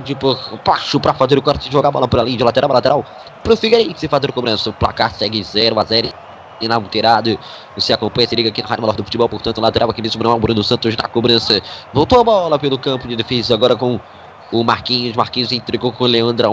De 0.00 0.14
por 0.14 0.38
baixo 0.64 0.98
para 0.98 1.12
fazer 1.12 1.36
o 1.36 1.42
corte, 1.42 1.70
jogar 1.70 1.88
a 1.88 1.92
bola 1.92 2.08
para 2.08 2.22
a 2.22 2.24
linha 2.24 2.38
de 2.38 2.44
lateral, 2.44 2.70
lateral. 2.72 3.04
Pro 3.42 3.56
Figueirense 3.56 4.08
fazer 4.08 4.30
o 4.30 4.32
cobrança. 4.32 4.70
O 4.70 4.72
placar 4.72 5.12
segue 5.12 5.42
0 5.42 5.78
a 5.78 5.84
0 5.84 6.08
inalterado. 6.60 7.38
Você 7.74 7.92
acompanha, 7.92 8.28
se 8.28 8.36
liga 8.36 8.50
aqui 8.50 8.62
no 8.62 8.68
Rádio 8.68 8.82
Malor 8.82 8.96
do 8.96 9.04
Futebol, 9.04 9.28
portanto, 9.28 9.60
lateral 9.60 9.90
aqui 9.90 10.00
nesse 10.00 10.16
Bruno 10.16 10.62
Santos 10.62 10.96
na 10.96 11.08
cobrança. 11.08 11.60
Voltou 11.92 12.20
a 12.20 12.24
bola 12.24 12.58
pelo 12.58 12.78
campo 12.78 13.08
de 13.08 13.16
defesa 13.16 13.54
agora 13.54 13.74
com 13.74 13.98
o 14.52 14.64
Marquinhos. 14.64 15.16
Marquinhos 15.16 15.52
entregou 15.52 15.92
com 15.92 16.04
o 16.04 16.06
Leandro 16.06 16.46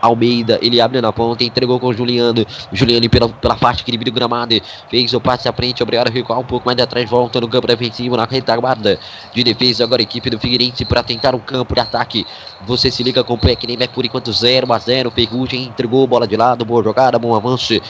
Almeida. 0.00 0.58
Ele 0.62 0.80
abre 0.80 1.00
na 1.00 1.12
ponta, 1.12 1.44
entregou 1.44 1.78
com 1.78 1.88
o 1.88 1.92
Juliano. 1.92 2.44
Juliano 2.72 3.08
pela, 3.08 3.28
pela 3.28 3.56
parte 3.56 3.84
que 3.84 3.96
do 3.96 4.12
gramado. 4.12 4.54
Fez 4.88 5.12
o 5.14 5.20
passe 5.20 5.48
à 5.48 5.52
frente, 5.52 5.82
obrigado 5.82 6.08
a 6.08 6.10
recuar 6.10 6.38
um 6.38 6.44
pouco 6.44 6.66
mais 6.66 6.78
atrás. 6.78 7.08
Volta 7.08 7.40
no 7.40 7.48
campo 7.48 7.66
defensivo, 7.66 8.16
na 8.16 8.24
retaguarda 8.24 8.98
de 9.32 9.44
defesa. 9.44 9.84
Agora 9.84 10.02
a 10.02 10.04
equipe 10.04 10.30
do 10.30 10.38
Figueirense 10.38 10.84
para 10.84 11.02
tentar 11.02 11.34
um 11.34 11.40
campo 11.40 11.74
de 11.74 11.80
ataque. 11.80 12.26
Você 12.66 12.90
se 12.90 13.02
liga, 13.02 13.20
acompanha 13.20 13.56
que 13.56 13.66
nem 13.66 13.76
vai 13.76 13.88
por 13.88 14.04
enquanto 14.04 14.32
0 14.32 14.72
a 14.72 14.78
0 14.78 15.10
Ferrugem 15.10 15.64
entregou 15.64 16.06
bola 16.06 16.26
de 16.26 16.36
lado, 16.36 16.64
boa 16.64 16.82
jogada, 16.82 17.18
bom 17.18 17.34
avanço. 17.34 17.80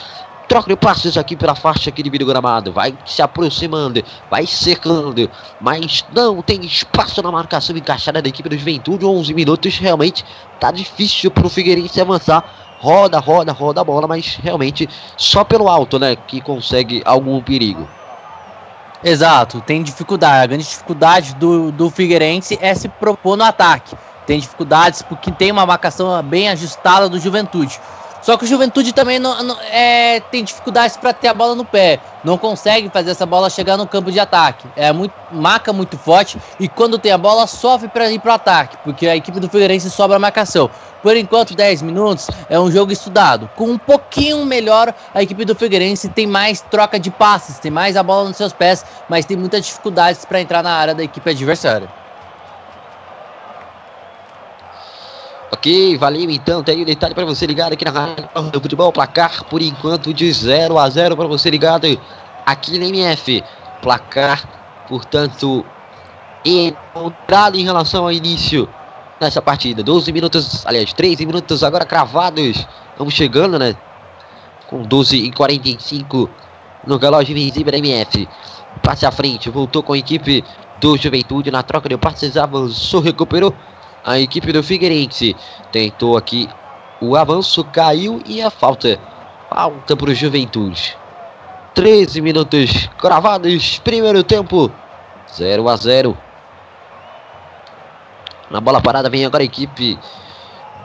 Troca 0.47 0.69
de 0.69 0.77
passes 0.77 1.17
aqui 1.17 1.35
pela 1.35 1.55
faixa 1.55 1.89
aqui 1.89 2.01
de 2.01 2.09
vídeo 2.09 2.25
gramado. 2.25 2.71
Vai 2.71 2.97
se 3.05 3.21
aproximando, 3.21 4.01
vai 4.31 4.47
secando. 4.47 5.29
Mas 5.59 6.05
não 6.13 6.41
tem 6.41 6.63
espaço 6.65 7.21
na 7.21 7.31
marcação 7.31 7.75
encaixada 7.75 8.21
da 8.21 8.29
equipe 8.29 8.47
do 8.47 8.57
Juventude. 8.57 9.05
11 9.05 9.33
minutos 9.33 9.77
realmente 9.77 10.23
tá 10.57 10.71
difícil 10.71 11.29
pro 11.29 11.49
Figueirense 11.49 11.99
avançar. 11.99 12.45
Roda, 12.79 13.19
roda, 13.19 13.51
roda 13.51 13.81
a 13.81 13.83
bola, 13.83 14.07
mas 14.07 14.39
realmente 14.41 14.87
só 15.17 15.43
pelo 15.43 15.67
alto, 15.67 15.99
né? 15.99 16.15
Que 16.15 16.39
consegue 16.39 17.01
algum 17.03 17.41
perigo. 17.41 17.87
Exato, 19.03 19.61
tem 19.61 19.83
dificuldade. 19.83 20.43
A 20.43 20.47
grande 20.47 20.63
dificuldade 20.63 21.35
do, 21.35 21.71
do 21.71 21.89
Figueirense 21.89 22.57
é 22.61 22.73
se 22.73 22.87
propor 22.87 23.35
no 23.35 23.43
ataque. 23.43 23.95
Tem 24.25 24.39
dificuldades 24.39 25.01
porque 25.01 25.31
tem 25.31 25.51
uma 25.51 25.65
marcação 25.65 26.21
bem 26.23 26.49
ajustada 26.49 27.07
do 27.09 27.19
Juventude. 27.19 27.79
Só 28.27 28.35
que 28.35 28.43
o 28.43 28.47
Juventude 28.47 28.91
também 28.91 29.19
não, 29.19 29.41
não 29.41 29.57
é, 29.71 30.19
tem 30.19 30.43
dificuldades 30.43 30.97
para 30.97 31.13
ter 31.13 31.29
a 31.29 31.33
bola 31.33 31.55
no 31.55 31.63
pé. 31.63 31.97
Não 32.25 32.37
consegue 32.37 32.89
fazer 32.89 33.11
essa 33.11 33.25
bola 33.25 33.49
chegar 33.49 33.77
no 33.77 33.87
campo 33.87 34.11
de 34.11 34.19
ataque. 34.19 34.67
É 34.75 34.91
muito 34.91 35.13
marca 35.31 35.71
muito 35.71 35.97
forte 35.97 36.37
e 36.59 36.67
quando 36.67 36.99
tem 36.99 37.13
a 37.13 37.17
bola 37.17 37.47
sofre 37.47 37.87
para 37.87 38.11
ir 38.11 38.19
para 38.19 38.33
o 38.33 38.35
ataque, 38.35 38.75
porque 38.83 39.07
a 39.07 39.15
equipe 39.15 39.39
do 39.39 39.47
Figueirense 39.47 39.89
sobra 39.89 40.17
a 40.17 40.19
marcação. 40.19 40.69
Por 41.01 41.15
enquanto, 41.15 41.55
10 41.55 41.81
minutos 41.83 42.27
é 42.49 42.59
um 42.59 42.69
jogo 42.69 42.91
estudado. 42.91 43.49
Com 43.55 43.69
um 43.69 43.77
pouquinho 43.77 44.45
melhor, 44.45 44.93
a 45.13 45.23
equipe 45.23 45.45
do 45.45 45.55
Figueirense 45.55 46.09
tem 46.09 46.27
mais 46.27 46.59
troca 46.59 46.99
de 46.99 47.09
passes, 47.09 47.59
tem 47.59 47.71
mais 47.71 47.95
a 47.95 48.03
bola 48.03 48.27
nos 48.27 48.35
seus 48.35 48.51
pés, 48.51 48.83
mas 49.07 49.23
tem 49.23 49.37
muitas 49.37 49.65
dificuldades 49.65 50.25
para 50.25 50.41
entrar 50.41 50.61
na 50.61 50.73
área 50.73 50.93
da 50.93 51.01
equipe 51.01 51.29
adversária. 51.29 51.87
Ok, 55.51 55.97
valeu 55.97 56.29
então. 56.29 56.61
Tem 56.61 56.81
um 56.81 56.85
detalhe 56.85 57.15
para 57.15 57.25
você 57.25 57.45
ligado 57.45 57.73
aqui 57.73 57.85
na 57.85 57.91
Rádio 57.91 58.51
do 58.51 58.61
Futebol. 58.61 58.91
Placar 58.91 59.45
por 59.45 59.61
enquanto 59.61 60.13
de 60.13 60.31
0 60.31 60.77
a 60.77 60.89
0 60.89 61.15
para 61.15 61.27
você 61.27 61.49
ligado 61.49 61.87
aqui 62.45 62.77
na 62.77 62.85
MF. 62.85 63.43
Placar, 63.81 64.43
portanto, 64.89 65.65
encontrado 66.43 67.55
em 67.55 67.63
relação 67.63 68.03
ao 68.03 68.11
início 68.11 68.67
nessa 69.21 69.41
partida. 69.41 69.81
12 69.81 70.11
minutos, 70.11 70.65
aliás, 70.65 70.91
13 70.91 71.25
minutos 71.25 71.63
agora 71.63 71.85
cravados. 71.85 72.67
Vamos 72.97 73.13
chegando, 73.13 73.57
né? 73.57 73.75
Com 74.67 74.81
12 74.83 75.15
e 75.15 75.31
45 75.31 76.29
no 76.85 76.97
relógio 76.97 77.31
invisível 77.31 77.71
da 77.71 77.77
MF. 77.77 78.27
Passe 78.83 79.05
à 79.05 79.11
frente, 79.11 79.49
voltou 79.49 79.81
com 79.81 79.93
a 79.93 79.97
equipe 79.97 80.43
do 80.81 80.97
Juventude 80.97 81.49
na 81.49 81.63
troca 81.63 81.87
de 81.87 81.97
passes, 81.97 82.35
avançou, 82.35 82.99
recuperou 82.99 83.53
a 84.07 84.17
equipe 84.17 84.53
do 84.53 84.63
Figueirense. 84.63 85.35
Tentou 85.69 86.15
aqui 86.15 86.47
o 87.01 87.17
avanço, 87.17 87.61
caiu 87.65 88.21
e 88.25 88.41
a 88.41 88.49
falta. 88.49 88.97
Falta 89.49 89.97
para 89.97 90.09
o 90.09 90.15
Juventude. 90.15 90.97
13 91.75 92.21
minutos 92.21 92.89
cravados, 92.97 93.79
primeiro 93.79 94.23
tempo. 94.23 94.71
0 95.35 95.67
a 95.67 95.75
0. 95.75 96.17
Na 98.49 98.61
bola 98.61 98.81
parada 98.81 99.09
vem 99.09 99.25
agora 99.25 99.43
a 99.43 99.45
equipe 99.45 99.99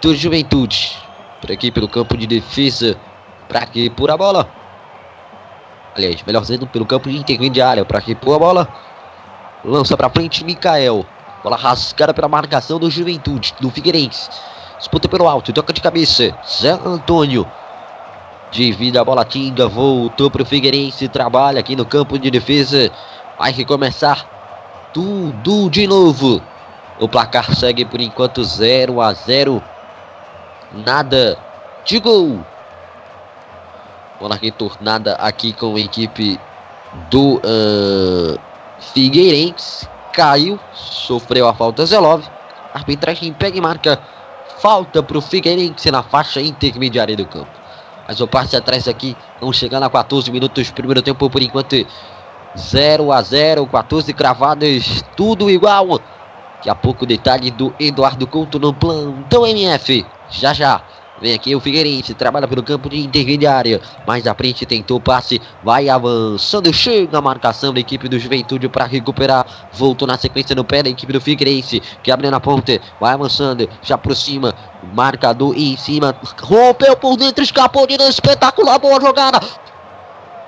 do 0.02 0.16
Juventude. 0.16 0.98
Para 1.40 1.52
a 1.52 1.54
equipe 1.54 1.80
do 1.80 1.88
campo 1.88 2.16
de 2.16 2.26
defesa. 2.26 2.96
Para 3.48 3.64
que 3.66 3.88
por 3.88 4.10
a 4.10 4.16
bola. 4.16 4.48
Aliás, 5.94 6.22
melhor 6.24 6.40
dizendo, 6.40 6.66
pelo 6.66 6.86
campo 6.86 7.08
de 7.08 7.16
intermediária. 7.16 7.84
Para 7.84 8.00
que 8.00 8.16
por 8.16 8.34
a 8.34 8.38
bola. 8.38 8.68
Lança 9.64 9.96
para 9.96 10.10
frente, 10.10 10.44
Mikael. 10.44 11.06
Bola 11.42 11.56
rasgada 11.56 12.14
pela 12.14 12.28
marcação 12.28 12.78
do 12.78 12.88
Juventude, 12.88 13.54
do 13.60 13.68
Figueirense. 13.68 14.30
Disputa 14.78 15.08
pelo 15.08 15.28
alto, 15.28 15.52
toca 15.52 15.72
de 15.72 15.80
cabeça. 15.80 16.36
Zé 16.46 16.70
Antônio. 16.70 17.46
Divide 18.52 18.98
a 18.98 19.04
bola 19.04 19.24
tinga, 19.24 19.66
voltou 19.66 20.30
para 20.30 20.42
o 20.42 20.46
Figueirense, 20.46 21.08
trabalha 21.08 21.58
aqui 21.58 21.74
no 21.74 21.84
campo 21.84 22.18
de 22.18 22.30
defesa. 22.30 22.90
Vai 23.38 23.50
recomeçar 23.50 24.24
tudo 24.92 25.68
de 25.68 25.86
novo. 25.86 26.40
O 27.00 27.08
placar 27.08 27.52
segue 27.56 27.84
por 27.84 28.00
enquanto 28.00 28.44
0 28.44 29.00
a 29.00 29.12
0. 29.12 29.60
Nada 30.72 31.36
de 31.84 31.98
gol. 31.98 32.38
Bola 34.20 34.36
retornada 34.36 35.14
aqui 35.14 35.52
com 35.52 35.74
a 35.74 35.80
equipe 35.80 36.38
do 37.10 37.36
uh, 37.38 38.38
Figueirense 38.78 39.88
caiu, 40.12 40.58
sofreu 40.72 41.48
a 41.48 41.54
falta 41.54 41.84
Zelov. 41.86 42.24
Arbitragem 42.74 43.32
pega 43.32 43.58
e 43.58 43.60
marca 43.60 44.00
falta 44.60 45.02
para 45.02 45.18
o 45.18 45.20
Figueirense 45.20 45.90
na 45.90 46.02
faixa 46.02 46.40
intermediária 46.40 47.16
do 47.16 47.26
campo. 47.26 47.50
Mas 48.06 48.20
o 48.20 48.28
passe 48.28 48.56
atrás 48.56 48.86
aqui, 48.86 49.16
vamos 49.40 49.56
chegando 49.56 49.84
a 49.84 49.90
14 49.90 50.30
minutos, 50.30 50.70
primeiro 50.70 51.02
tempo 51.02 51.28
por 51.28 51.42
enquanto 51.42 51.86
0 52.56 53.12
a 53.12 53.22
0, 53.22 53.66
14 53.66 54.12
cravadas, 54.12 55.04
tudo 55.16 55.50
igual. 55.50 56.00
Daqui 56.56 56.70
a 56.70 56.74
pouco 56.74 57.04
detalhe 57.04 57.50
do 57.50 57.74
Eduardo 57.78 58.26
Couto 58.26 58.58
no 58.58 58.72
plantão 58.72 59.46
MF. 59.46 60.06
Já 60.30 60.52
já. 60.52 60.80
Vem 61.20 61.34
aqui 61.34 61.54
o 61.54 61.60
Figueirense, 61.60 62.14
trabalha 62.14 62.48
pelo 62.48 62.62
campo 62.62 62.88
de 62.88 62.98
intermediária. 62.98 63.80
Mais 64.06 64.26
à 64.26 64.34
frente 64.34 64.66
tentou 64.66 64.96
o 64.96 65.00
passe, 65.00 65.40
vai 65.62 65.88
avançando, 65.88 66.72
chega 66.72 67.18
a 67.18 67.22
marcação 67.22 67.72
da 67.72 67.80
equipe 67.80 68.08
do 68.08 68.18
Juventude 68.18 68.68
para 68.68 68.86
recuperar. 68.86 69.46
Voltou 69.72 70.08
na 70.08 70.18
sequência 70.18 70.56
no 70.56 70.64
pé 70.64 70.82
da 70.82 70.90
equipe 70.90 71.12
do 71.12 71.20
Figueirense, 71.20 71.80
que 72.02 72.10
abre 72.10 72.28
na 72.30 72.40
ponta, 72.40 72.80
vai 72.98 73.14
avançando, 73.14 73.68
já 73.82 73.94
aproxima. 73.94 74.54
Marcador 74.92 75.56
em 75.56 75.76
cima, 75.76 76.14
rompeu 76.40 76.96
por 76.96 77.16
dentro, 77.16 77.44
escapou 77.44 77.86
de 77.86 77.94
espetacular, 77.94 78.78
boa 78.78 79.00
jogada. 79.00 79.40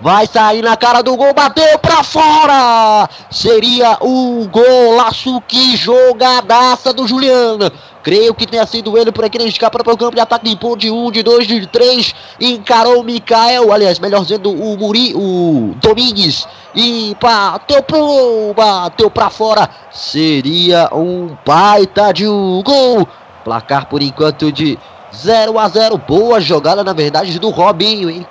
Vai 0.00 0.26
sair 0.26 0.62
na 0.62 0.76
cara 0.76 1.02
do 1.02 1.16
gol, 1.16 1.32
bateu 1.32 1.78
pra 1.78 2.02
fora! 2.02 3.08
Seria 3.30 3.96
um 4.02 4.46
golaço, 4.48 5.40
que 5.42 5.76
jogadaça 5.76 6.92
do 6.92 7.06
Juliano. 7.06 7.70
Creio 8.04 8.34
que 8.34 8.46
tenha 8.46 8.66
sido 8.66 8.98
ele 8.98 9.10
por 9.10 9.24
aqui 9.24 9.38
na 9.38 9.46
escapa 9.46 9.82
para 9.82 9.94
o 9.94 9.96
campo 9.96 10.14
de 10.14 10.20
ataque. 10.20 10.46
Limpou 10.46 10.76
de 10.76 10.90
um, 10.90 11.10
de 11.10 11.22
dois, 11.22 11.46
de 11.46 11.66
três. 11.66 12.14
Encarou 12.38 13.00
o 13.00 13.02
Mikael. 13.02 13.72
Aliás, 13.72 13.98
melhor 13.98 14.20
dizendo, 14.20 14.52
o 14.52 14.76
Muri, 14.76 15.14
o 15.14 15.74
Domingues. 15.76 16.46
E 16.74 17.16
bateu 17.18 17.82
pro, 17.82 18.52
bateu 18.54 19.10
pra 19.10 19.30
fora. 19.30 19.70
Seria 19.90 20.90
um 20.92 21.34
baita 21.46 22.12
de 22.12 22.28
um 22.28 22.62
gol. 22.62 23.08
Placar 23.42 23.86
por 23.86 24.02
enquanto 24.02 24.52
de 24.52 24.78
0 25.14 25.58
a 25.58 25.66
0. 25.66 25.96
Boa 25.96 26.42
jogada, 26.42 26.84
na 26.84 26.92
verdade, 26.92 27.38
do 27.38 27.48
Robinho, 27.48 28.10
hein? 28.10 28.26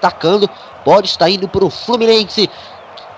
Tacando. 0.00 0.48
Pode 0.88 1.06
estar 1.08 1.28
indo 1.28 1.46
pro 1.46 1.68
Fluminense. 1.68 2.48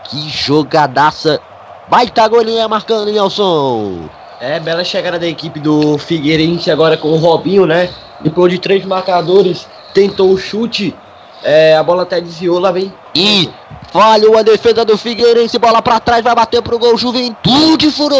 Que 0.02 0.28
jogadaça. 0.28 1.40
Baita 1.88 2.26
golinha 2.26 2.66
marcando, 2.66 3.12
Nelson. 3.12 4.08
É, 4.40 4.58
bela 4.58 4.82
chegada 4.82 5.20
da 5.20 5.28
equipe 5.28 5.60
do 5.60 5.96
Figueirense 5.96 6.68
agora 6.68 6.96
com 6.96 7.12
o 7.12 7.16
Robinho, 7.16 7.66
né? 7.66 7.88
Depois 8.20 8.52
de 8.52 8.58
três 8.58 8.84
marcadores, 8.84 9.68
tentou 9.94 10.32
o 10.32 10.36
chute. 10.36 10.96
É, 11.44 11.76
a 11.76 11.82
bola 11.84 12.02
até 12.02 12.20
desviou, 12.20 12.58
lá 12.58 12.72
vem. 12.72 12.92
E 13.14 13.48
falhou 13.92 14.36
a 14.36 14.42
defesa 14.42 14.84
do 14.84 14.98
Figueirense, 14.98 15.56
bola 15.56 15.80
para 15.80 16.00
trás, 16.00 16.24
vai 16.24 16.34
bater 16.34 16.60
pro 16.62 16.76
gol. 16.76 16.98
Juventude 16.98 17.88
furou. 17.92 18.18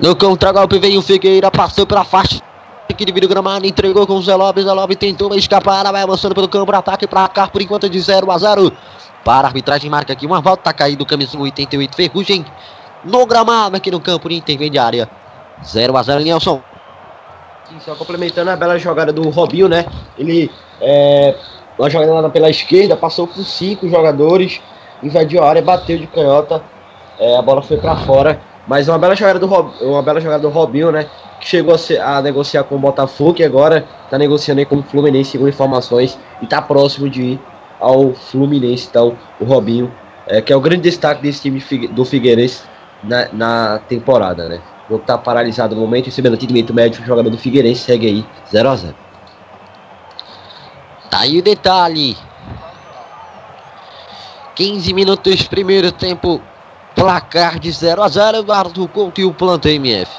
No 0.00 0.16
contra-golpe 0.18 0.78
vem 0.78 0.96
o 0.96 1.02
Figueira, 1.02 1.50
passou 1.50 1.86
pela 1.86 2.02
faixa 2.02 2.40
que 2.94 3.04
divide 3.04 3.26
o 3.26 3.28
gramado, 3.28 3.66
entregou 3.66 4.06
com 4.06 4.14
o 4.14 4.22
Zé 4.22 4.34
Lopes. 4.34 4.64
Zé 4.64 4.72
Lopes 4.72 4.96
tentou 4.96 5.34
escapar, 5.34 5.90
vai 5.90 6.02
avançando 6.02 6.34
pelo 6.34 6.48
campo, 6.48 6.74
ataque 6.74 7.06
para 7.06 7.28
cá 7.28 7.48
por 7.48 7.60
enquanto 7.60 7.88
de 7.88 8.00
0 8.00 8.30
a 8.30 8.38
0. 8.38 8.72
Para 9.24 9.46
a 9.46 9.50
arbitragem, 9.50 9.90
marca 9.90 10.12
aqui 10.12 10.26
uma 10.26 10.40
volta, 10.40 10.64
tá 10.64 10.72
caído, 10.72 11.06
camisa 11.06 11.38
88, 11.38 11.96
Ferrugem 11.96 12.44
no 13.04 13.26
gramado 13.26 13.76
aqui 13.76 13.90
no 13.90 14.00
campo 14.00 14.28
de 14.28 14.36
intermediária. 14.36 15.08
0 15.64 15.96
a 15.96 16.02
0 16.02 16.24
Nelson. 16.24 16.60
Sim, 17.68 17.80
só 17.80 17.94
complementando 17.94 18.50
a 18.50 18.56
bela 18.56 18.78
jogada 18.78 19.12
do 19.12 19.28
Robinho, 19.30 19.68
né? 19.68 19.86
Ele, 20.18 20.50
é, 20.80 21.34
uma 21.78 21.88
jogada 21.88 22.28
pela 22.28 22.50
esquerda, 22.50 22.96
passou 22.96 23.26
por 23.26 23.42
cinco 23.44 23.88
jogadores, 23.88 24.60
invadiu 25.02 25.42
a 25.42 25.48
área, 25.48 25.62
bateu 25.62 25.98
de 25.98 26.06
canhota, 26.06 26.62
é, 27.18 27.36
a 27.36 27.42
bola 27.42 27.62
foi 27.62 27.78
para 27.78 27.96
fora. 27.96 28.40
Mas 28.66 28.88
uma 28.88 28.98
bela 28.98 29.14
jogada 29.14 29.38
do 29.38 29.46
Rob, 29.46 29.72
uma 29.82 30.02
bela 30.02 30.20
jogada 30.20 30.42
do 30.42 30.48
Robinho, 30.48 30.90
né? 30.90 31.06
Que 31.40 31.46
chegou 31.46 31.74
a, 31.74 31.78
ser, 31.78 32.00
a 32.00 32.22
negociar 32.22 32.64
com 32.64 32.76
o 32.76 32.78
Botafogo 32.78 33.36
e 33.38 33.44
agora 33.44 33.86
tá 34.10 34.16
negociando 34.16 34.60
aí 34.60 34.66
com 34.66 34.76
o 34.76 34.82
Fluminense, 34.82 35.32
segundo 35.32 35.48
informações, 35.48 36.18
e 36.40 36.46
tá 36.46 36.62
próximo 36.62 37.08
de 37.08 37.22
ir 37.22 37.40
ao 37.78 38.14
Fluminense. 38.14 38.86
Então, 38.88 39.16
o 39.38 39.44
Robinho, 39.44 39.92
é, 40.26 40.40
que 40.40 40.52
é 40.52 40.56
o 40.56 40.60
grande 40.60 40.82
destaque 40.82 41.22
desse 41.22 41.42
time 41.42 41.62
do 41.88 42.04
Figueirense 42.04 42.62
na, 43.02 43.28
na 43.32 43.78
temporada, 43.80 44.48
né? 44.48 44.60
O 44.88 44.92
jogo 44.94 45.04
tá 45.04 45.18
paralisado 45.18 45.74
no 45.74 45.80
momento, 45.82 46.06
recebendo 46.06 46.34
atendimento 46.34 46.72
médico, 46.72 47.02
o 47.02 47.06
jogador 47.06 47.30
do 47.30 47.38
Figueirense 47.38 47.82
segue 47.82 48.06
aí 48.06 48.24
0 48.50 48.68
a 48.68 48.76
0 48.76 48.94
Tá 51.10 51.20
aí 51.20 51.38
o 51.38 51.42
detalhe. 51.42 52.16
15 54.54 54.92
minutos, 54.94 55.42
primeiro 55.48 55.90
tempo, 55.90 56.40
placar 56.94 57.58
de 57.58 57.70
0 57.70 58.02
a 58.02 58.08
0 58.08 58.38
Eduardo 58.38 58.88
Couto 58.88 59.20
e 59.20 59.24
o 59.24 59.32
Planta 59.32 59.70
MF. 59.70 60.10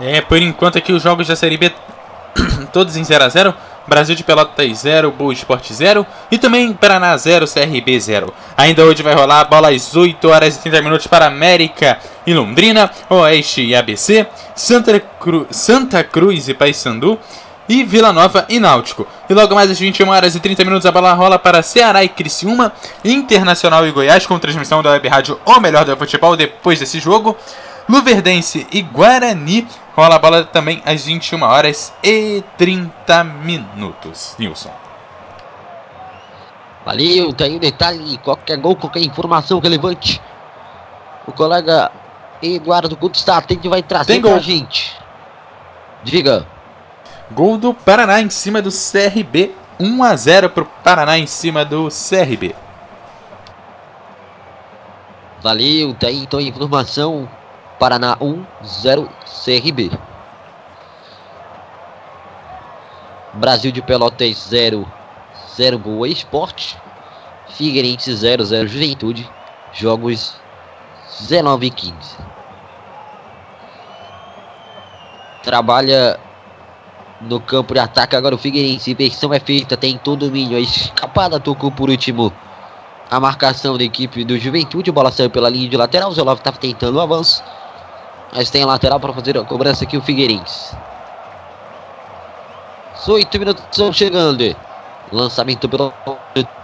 É, 0.00 0.20
por 0.20 0.40
enquanto 0.40 0.78
aqui 0.78 0.92
os 0.92 1.02
jogos 1.02 1.28
da 1.28 1.36
Série 1.36 1.58
B 1.58 1.70
todos 2.72 2.96
em 2.96 3.04
0 3.04 3.24
a 3.24 3.28
0 3.28 3.54
Brasil 3.86 4.14
de 4.14 4.22
Pelotas 4.22 4.78
0, 4.78 5.10
Boa 5.10 5.32
Esporte 5.32 5.74
0 5.74 6.06
e 6.30 6.38
também 6.38 6.72
Paraná 6.72 7.16
0, 7.16 7.44
CRB 7.46 7.98
0. 7.98 8.32
Ainda 8.56 8.84
hoje 8.84 9.02
vai 9.02 9.14
rolar 9.14 9.40
a 9.40 9.44
bola 9.44 9.70
às 9.70 9.96
8 9.96 10.28
horas 10.28 10.56
e 10.56 10.60
30 10.60 10.82
minutos 10.82 11.06
para 11.06 11.26
América 11.26 11.98
e 12.24 12.32
Londrina, 12.32 12.90
Oeste 13.08 13.62
e 13.62 13.74
ABC, 13.74 14.26
Santa, 14.54 15.00
Cru 15.00 15.46
Santa 15.50 16.04
Cruz 16.04 16.48
e 16.48 16.54
Paysandu 16.54 17.18
e 17.70 17.84
Vila 17.84 18.12
Nova 18.12 18.44
e 18.48 18.58
Náutico. 18.58 19.06
E 19.28 19.32
logo 19.32 19.54
mais 19.54 19.70
às 19.70 19.78
21 19.78 20.08
horas 20.08 20.34
e 20.34 20.40
30 20.40 20.64
minutos 20.64 20.86
a 20.86 20.90
bola 20.90 21.12
rola 21.12 21.38
para 21.38 21.62
Ceará 21.62 22.02
e 22.02 22.08
Criciúma, 22.08 22.72
Internacional 23.04 23.86
e 23.86 23.92
Goiás 23.92 24.26
com 24.26 24.36
transmissão 24.40 24.82
da 24.82 24.90
Web 24.90 25.06
Rádio 25.06 25.40
O 25.46 25.60
Melhor 25.60 25.84
do 25.84 25.96
Futebol 25.96 26.36
depois 26.36 26.80
desse 26.80 26.98
jogo. 26.98 27.36
Luverdense 27.88 28.66
e 28.72 28.82
Guarani. 28.82 29.68
Rola 29.94 30.16
a 30.16 30.18
bola 30.18 30.44
também 30.44 30.82
às 30.84 31.04
21 31.04 31.42
horas 31.44 31.92
e 32.02 32.42
30 32.58 33.22
minutos. 33.22 34.34
Nilson. 34.36 34.72
Valeu, 36.84 37.32
tem 37.32 37.54
um 37.54 37.60
detalhe, 37.60 38.18
qualquer 38.18 38.56
gol, 38.56 38.74
qualquer 38.74 39.00
informação 39.00 39.60
relevante. 39.60 40.20
O 41.24 41.30
colega 41.30 41.92
Eduardo 42.42 42.96
Couto 42.96 43.16
está 43.16 43.36
atento 43.36 43.64
e 43.64 43.70
vai 43.70 43.80
trazer 43.80 44.14
Tem 44.14 44.20
pra 44.20 44.40
gente. 44.40 44.92
Diga. 46.02 46.44
Gol 47.32 47.58
do 47.58 47.72
Paraná 47.72 48.20
em 48.20 48.28
cima 48.28 48.60
do 48.60 48.70
CRB. 48.70 49.54
1 49.78 50.02
a 50.02 50.16
0 50.16 50.50
pro 50.50 50.66
Paraná 50.66 51.16
em 51.16 51.26
cima 51.26 51.64
do 51.64 51.88
CRB. 51.88 52.54
Valeu, 55.40 55.94
tá 55.94 56.08
aí 56.08 56.18
então 56.18 56.38
a 56.38 56.42
informação. 56.42 57.28
Paraná 57.78 58.16
1, 58.20 58.44
0 58.64 59.08
CRB. 59.44 59.90
Brasil 63.32 63.70
de 63.70 63.80
Pelotas 63.80 64.36
0, 64.48 64.86
0 65.56 65.78
Boa 65.78 66.08
Esporte. 66.08 66.76
Figueirense 67.48 68.14
0, 68.14 68.44
0 68.44 68.68
Juventude. 68.68 69.30
Jogos 69.72 70.34
19 71.20 71.66
e 71.66 71.70
15. 71.70 71.94
Trabalha 75.42 76.20
no 77.20 77.38
campo 77.40 77.74
de 77.74 77.80
ataque 77.80 78.16
agora 78.16 78.34
o 78.34 78.38
Figueirense. 78.38 78.92
Inversão 78.92 79.32
é 79.34 79.40
feita, 79.40 79.76
tem 79.76 79.98
todo 79.98 80.22
o 80.22 80.26
domínio. 80.26 80.56
A 80.56 80.60
escapada 80.60 81.38
tocou 81.38 81.70
por 81.70 81.90
último 81.90 82.32
a 83.10 83.20
marcação 83.20 83.76
da 83.76 83.84
equipe 83.84 84.24
do 84.24 84.38
Juventude. 84.38 84.90
Bola 84.90 85.10
saiu 85.10 85.30
pela 85.30 85.48
linha 85.48 85.68
de 85.68 85.76
lateral. 85.76 86.10
O 86.10 86.14
Zelov 86.14 86.38
estava 86.38 86.56
tentando 86.56 86.96
o 86.96 87.00
avanço. 87.00 87.42
Mas 88.34 88.48
tem 88.48 88.62
a 88.62 88.66
lateral 88.66 89.00
para 89.00 89.12
fazer 89.12 89.36
a 89.36 89.44
cobrança 89.44 89.84
aqui 89.84 89.96
o 89.96 90.02
Figueirense. 90.02 90.76
Oito 93.08 93.38
minutos 93.38 93.64
estão 93.70 93.92
chegando. 93.92 94.56
Lançamento 95.10 95.68
pelo 95.68 95.92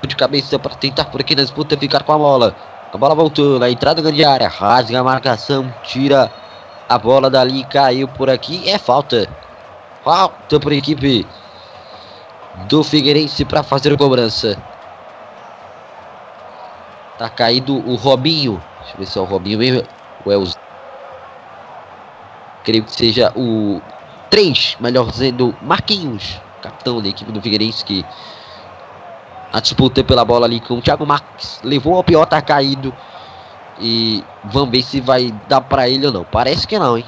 de 0.07 0.15
cabeça 0.15 0.59
para 0.59 0.77
tentar 0.77 1.07
por 1.07 1.21
aqui 1.21 1.35
na 1.35 1.43
disputa 1.43 1.77
ficar 1.77 2.05
com 2.05 2.13
a 2.13 2.19
bola. 2.19 2.55
A 2.93 2.97
bola 2.97 3.15
voltou 3.15 3.59
na 3.59 3.69
entrada 3.69 4.01
da 4.01 4.09
grande 4.09 4.25
área. 4.25 4.49
Rasga 4.49 5.01
a 5.01 5.05
marcação. 5.05 5.73
Tira 5.83 6.31
a 6.89 6.99
bola 6.99 7.29
dali. 7.29 7.65
Caiu 7.65 8.07
por 8.07 8.31
aqui. 8.31 8.69
É 8.69 8.79
falta. 8.79 9.29
Falta 10.07 10.61
para 10.61 10.71
a 10.73 10.77
equipe 10.77 11.27
do 12.69 12.85
Figueirense 12.85 13.45
para 13.45 13.65
fazer 13.65 13.93
a 13.93 13.97
cobrança. 13.97 14.57
Tá 17.19 17.29
caído 17.29 17.75
o 17.75 17.97
Robinho. 17.97 18.63
Deixa 18.83 18.95
eu 18.95 18.99
ver 19.01 19.07
se 19.07 19.19
é 19.19 19.21
o 19.21 19.25
Robinho 19.25 19.59
mesmo. 19.59 19.83
Ou 20.25 20.33
é 20.33 20.37
o 20.37 20.45
creio 22.63 22.85
que 22.85 22.93
seja 22.93 23.33
o 23.35 23.83
3, 24.31 24.77
melhor 24.79 25.11
dizendo, 25.11 25.53
Marquinhos, 25.61 26.41
capitão 26.63 27.03
da 27.03 27.09
equipe 27.09 27.33
do 27.33 27.43
Figueirense, 27.43 27.85
que 27.85 28.07
a 29.53 29.59
disputa 29.59 30.05
pela 30.05 30.25
bola 30.25 30.47
ali 30.47 30.61
com 30.61 30.75
o 30.75 30.83
Thiago 30.83 31.05
Marques 31.05 31.59
levou 31.65 31.97
ao 31.97 32.05
pior, 32.05 32.27
tá 32.27 32.41
caído. 32.41 32.95
E 33.81 34.23
vamos 34.45 34.71
ver 34.71 34.83
se 34.85 35.01
vai 35.01 35.35
dar 35.49 35.63
para 35.63 35.89
ele 35.89 36.07
ou 36.07 36.13
não. 36.13 36.23
Parece 36.23 36.65
que 36.65 36.79
não, 36.79 36.97
hein? 36.97 37.05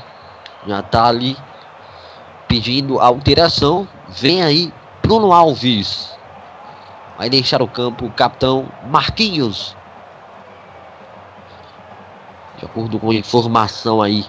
Já 0.67 0.83
tá 0.83 1.07
ali 1.07 1.37
pedindo 2.49 2.99
alteração. 2.99 3.87
Vem 4.09 4.43
aí 4.43 4.73
Bruno 5.03 5.33
Alves. 5.33 6.11
Vai 7.17 7.29
deixar 7.29 7.63
o 7.63 7.69
campo 7.69 8.07
o 8.07 8.11
capitão 8.11 8.69
Marquinhos. 8.91 9.77
De 12.59 12.65
acordo 12.65 12.99
com 12.99 13.11
a 13.11 13.15
informação 13.15 14.03
aí 14.03 14.27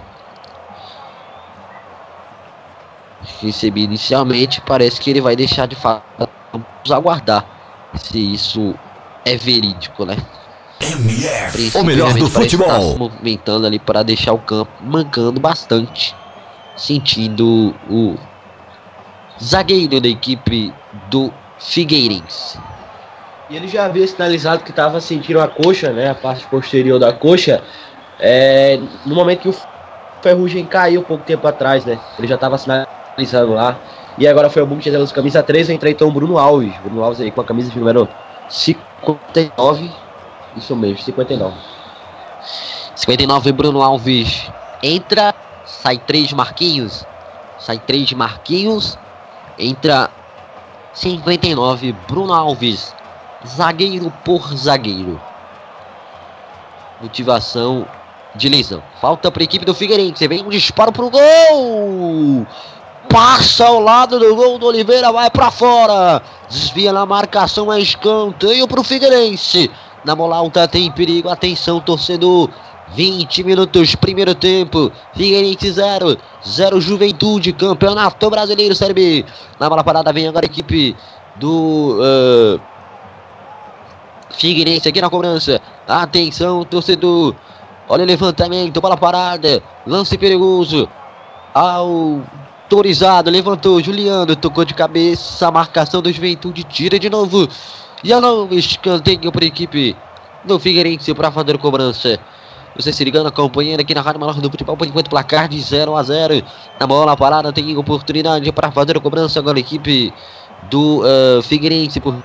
recebi 3.41 3.84
inicialmente, 3.84 4.62
parece 4.62 4.99
que 4.99 5.10
ele 5.10 5.21
vai 5.21 5.36
deixar 5.36 5.67
de 5.67 5.75
fato. 5.75 6.03
Vamos 6.51 6.91
aguardar 6.91 7.45
se 7.95 8.34
isso 8.34 8.75
é 9.25 9.36
verídico, 9.36 10.05
né? 10.05 10.17
MF, 10.82 11.77
o 11.77 11.84
melhor 11.84 12.13
do 12.13 12.29
tá 12.29 12.39
futebol. 12.39 12.93
se 12.93 12.97
movimentando 12.97 13.67
ali 13.67 13.79
para 13.79 14.01
deixar 14.01 14.34
o 14.34 14.39
campo 14.39 14.71
mancando 14.82 15.39
bastante, 15.39 16.15
sentindo 16.79 17.75
o 17.89 18.15
zagueiro 19.41 19.99
da 19.99 20.07
equipe 20.07 20.73
do 21.09 21.31
Figueirense. 21.59 22.57
E 23.49 23.55
ele 23.55 23.67
já 23.67 23.85
havia 23.85 24.07
sinalizado 24.07 24.63
que 24.63 24.69
estava 24.69 25.01
sentindo 25.01 25.41
a 25.41 25.47
coxa, 25.47 25.91
né? 25.91 26.09
A 26.09 26.15
parte 26.15 26.45
posterior 26.47 26.99
da 26.99 27.11
coxa. 27.11 27.61
é, 28.19 28.79
no 29.05 29.15
momento 29.15 29.41
que 29.41 29.49
o 29.49 29.55
Ferrugem 30.21 30.65
caiu 30.65 31.03
pouco 31.03 31.23
tempo 31.23 31.47
atrás, 31.47 31.85
né? 31.85 31.99
Ele 32.17 32.27
já 32.27 32.35
estava 32.35 32.57
sinalizando 32.57 33.53
lá. 33.53 33.77
E 34.17 34.27
agora 34.27 34.49
foi 34.49 34.61
o 34.61 34.65
Bunker 34.65 34.91
da 34.91 35.07
camisa 35.07 35.41
3, 35.41 35.69
entra 35.69 35.89
então 35.89 36.07
o 36.09 36.11
Bruno 36.11 36.37
Alves. 36.37 36.75
Bruno 36.83 37.03
Alves 37.03 37.21
aí 37.21 37.31
com 37.31 37.41
a 37.41 37.45
camisa 37.45 37.71
de 37.71 37.79
número 37.79 38.07
59. 38.49 39.89
Isso 40.57 40.75
mesmo, 40.75 40.99
59. 41.03 41.55
59 42.95 43.51
Bruno 43.53 43.81
Alves 43.81 44.51
entra, 44.83 45.33
sai 45.81 45.97
3 45.97 46.33
Marquinhos, 46.33 47.05
sai 47.57 47.79
3 47.79 48.13
Marquinhos, 48.13 48.97
entra 49.57 50.09
59 50.93 51.93
Bruno 52.07 52.33
Alves, 52.33 52.93
zagueiro 53.47 54.11
por 54.23 54.53
zagueiro. 54.55 55.19
Motivação 57.01 57.87
de 58.35 58.49
lesão. 58.49 58.83
Falta 58.99 59.31
para 59.31 59.41
a 59.41 59.45
equipe 59.45 59.65
do 59.65 59.73
Figueirense, 59.73 60.27
vem 60.27 60.43
um 60.43 60.49
disparo 60.49 60.91
pro 60.91 61.09
gol! 61.09 62.45
Passa 63.07 63.65
ao 63.65 63.79
lado 63.79 64.19
do 64.19 64.35
gol 64.35 64.59
do 64.59 64.67
Oliveira, 64.67 65.11
vai 65.11 65.31
para 65.31 65.49
fora. 65.49 66.21
Desvia 66.47 66.93
na 66.93 67.05
marcação, 67.05 67.71
é 67.71 67.79
escanteio 67.79 68.67
pro 68.67 68.83
Figueirense. 68.83 69.71
Na 70.03 70.15
bola 70.15 70.37
alta 70.37 70.67
tem 70.67 70.91
perigo, 70.91 71.29
atenção 71.29 71.79
torcedor. 71.79 72.49
20 72.95 73.43
minutos, 73.43 73.95
primeiro 73.95 74.34
tempo. 74.36 74.91
Figueirense 75.13 75.71
0, 75.71 76.17
0 76.47 76.82
Juventude, 76.82 77.54
Campeonato 77.54 78.30
Brasileiro 78.30 78.75
Série 78.75 78.93
B. 78.93 79.25
Na 79.60 79.69
bola 79.69 79.84
parada 79.84 80.12
vem 80.12 80.28
agora 80.28 80.45
a 80.45 80.49
equipe 80.49 80.95
do 81.38 81.99
ah, 82.02 82.60
Figueirense 84.32 84.88
aqui 84.88 85.02
na 85.02 85.10
cobrança. 85.10 85.62
Atenção, 85.88 86.63
torcedor. 86.63 87.36
Olha 87.88 88.04
o 88.04 88.08
levantamento, 88.08 88.80
bola 88.80 88.97
parada. 88.97 89.62
Lance 89.86 90.17
perigoso. 90.17 90.88
autorizado, 91.54 93.30
levantou, 93.32 93.82
Juliano, 93.82 94.36
tocou 94.36 94.63
de 94.63 94.73
cabeça, 94.73 95.47
a 95.47 95.52
marcação 95.52 96.02
do 96.02 96.12
Juventude, 96.12 96.63
tira 96.63 96.99
de 96.99 97.10
novo. 97.10 97.47
E 98.04 98.13
não 98.13 98.47
escanteio 98.52 99.32
para 99.32 99.43
a 99.43 99.47
equipe 99.47 99.95
do 100.45 100.60
Figueirense 100.60 101.13
para 101.13 101.32
fazer 101.32 101.56
a 101.56 101.58
cobrança. 101.58 102.19
Você 102.75 102.93
se 102.93 103.03
ligando, 103.03 103.27
acompanhando 103.27 103.82
aqui 103.82 103.93
na 103.93 104.01
Rádio 104.01 104.19
Maior 104.19 104.34
do 104.36 104.49
Futebol, 104.49 104.77
por 104.77 104.88
enquanto 104.88 105.10
placar 105.10 105.47
de 105.47 105.60
0 105.60 105.95
a 105.95 106.03
0 106.03 106.43
A 106.79 106.88
bola 106.88 107.17
parada 107.17 107.51
tem 107.51 107.75
oportunidade 107.77 108.51
para 108.51 108.71
fazer 108.71 108.97
a 108.97 108.99
cobrança 108.99 109.39
agora 109.39 109.58
a 109.58 109.60
equipe 109.60 110.13
do 110.69 111.01
uh, 111.01 111.41
Figueirense. 111.41 111.99
Por... 111.99 112.15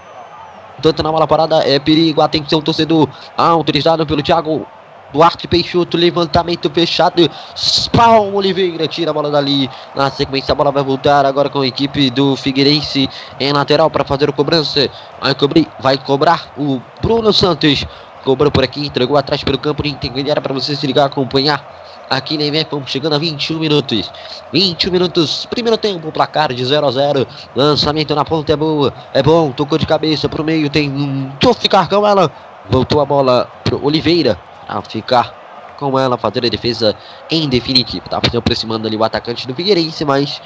Tanto 0.83 1.03
na 1.03 1.11
bola 1.11 1.27
parada 1.27 1.57
é 1.67 1.79
perigo, 1.79 2.21
atenção 2.21 2.61
torcedor, 2.61 3.09
autorizado 3.37 4.07
pelo 4.07 4.23
Thiago 4.23 4.67
Duarte 5.15 5.47
Peixoto, 5.47 5.97
levantamento 5.97 6.69
fechado. 6.69 7.31
Spawn 7.57 8.35
Oliveira 8.35 8.89
tira 8.89 9.13
a 9.13 9.15
bola 9.15 9.31
dali. 9.31 9.71
Na 9.95 10.11
sequência, 10.11 10.51
a 10.51 10.55
bola 10.57 10.73
vai 10.73 10.83
voltar 10.83 11.25
agora 11.25 11.49
com 11.49 11.61
a 11.61 11.67
equipe 11.67 12.11
do 12.11 12.35
Figueirense 12.35 13.09
em 13.39 13.53
lateral 13.53 13.89
para 13.89 14.05
fazer 14.05 14.29
a 14.29 14.33
cobrança. 14.33 14.91
Vai 15.21 15.35
cobrir, 15.37 15.69
vai 15.79 15.97
cobrar 15.97 16.53
o 16.59 16.83
Bruno 17.01 17.33
Santos. 17.33 17.87
Cobrou 18.25 18.51
por 18.51 18.65
aqui, 18.65 18.87
entregou 18.87 19.17
atrás 19.17 19.45
pelo 19.45 19.59
campo 19.59 19.83
de 19.83 19.91
intermediária 19.91 20.41
para 20.41 20.55
você 20.55 20.75
se 20.75 20.87
ligar, 20.87 21.05
acompanhar 21.05 21.85
aqui 22.09 22.37
na 22.37 22.45
IMEC, 22.45 22.71
vamos 22.71 22.91
chegando 22.91 23.15
a 23.15 23.19
21 23.19 23.59
minutos. 23.59 24.11
21 24.53 24.91
minutos, 24.91 25.47
primeiro 25.47 25.77
tempo, 25.77 26.11
placar 26.13 26.53
de 26.53 26.65
0 26.65 26.87
a 26.87 26.91
0. 26.91 27.27
Lançamento 27.55 28.15
na 28.15 28.25
ponta 28.25 28.53
é 28.53 28.57
boa, 28.57 28.93
é 29.13 29.23
bom, 29.23 29.53
tocou 29.53 29.79
de 29.79 29.87
cabeça 29.87 30.29
pro 30.29 30.45
meio, 30.45 30.71
tem 30.71 30.91
um. 30.91 31.33
ficar 31.55 31.89
com 31.89 32.07
ela. 32.07 32.31
Voltou 32.71 33.01
a 33.01 33.05
bola 33.05 33.47
pro 33.63 33.85
Oliveira 33.85 34.39
a 34.67 34.81
ficar 34.81 35.75
com 35.79 35.99
ela, 35.99 36.17
fazer 36.17 36.45
a 36.47 36.49
defesa 36.49 36.97
em 37.31 37.49
definitivo. 37.49 38.09
Tava 38.09 38.31
se 38.31 38.37
aproximando 38.37 38.87
ali 38.87 38.97
o 38.97 39.05
atacante 39.05 39.47
do 39.47 39.55
Figueirense, 39.55 40.05
mas 40.05 40.41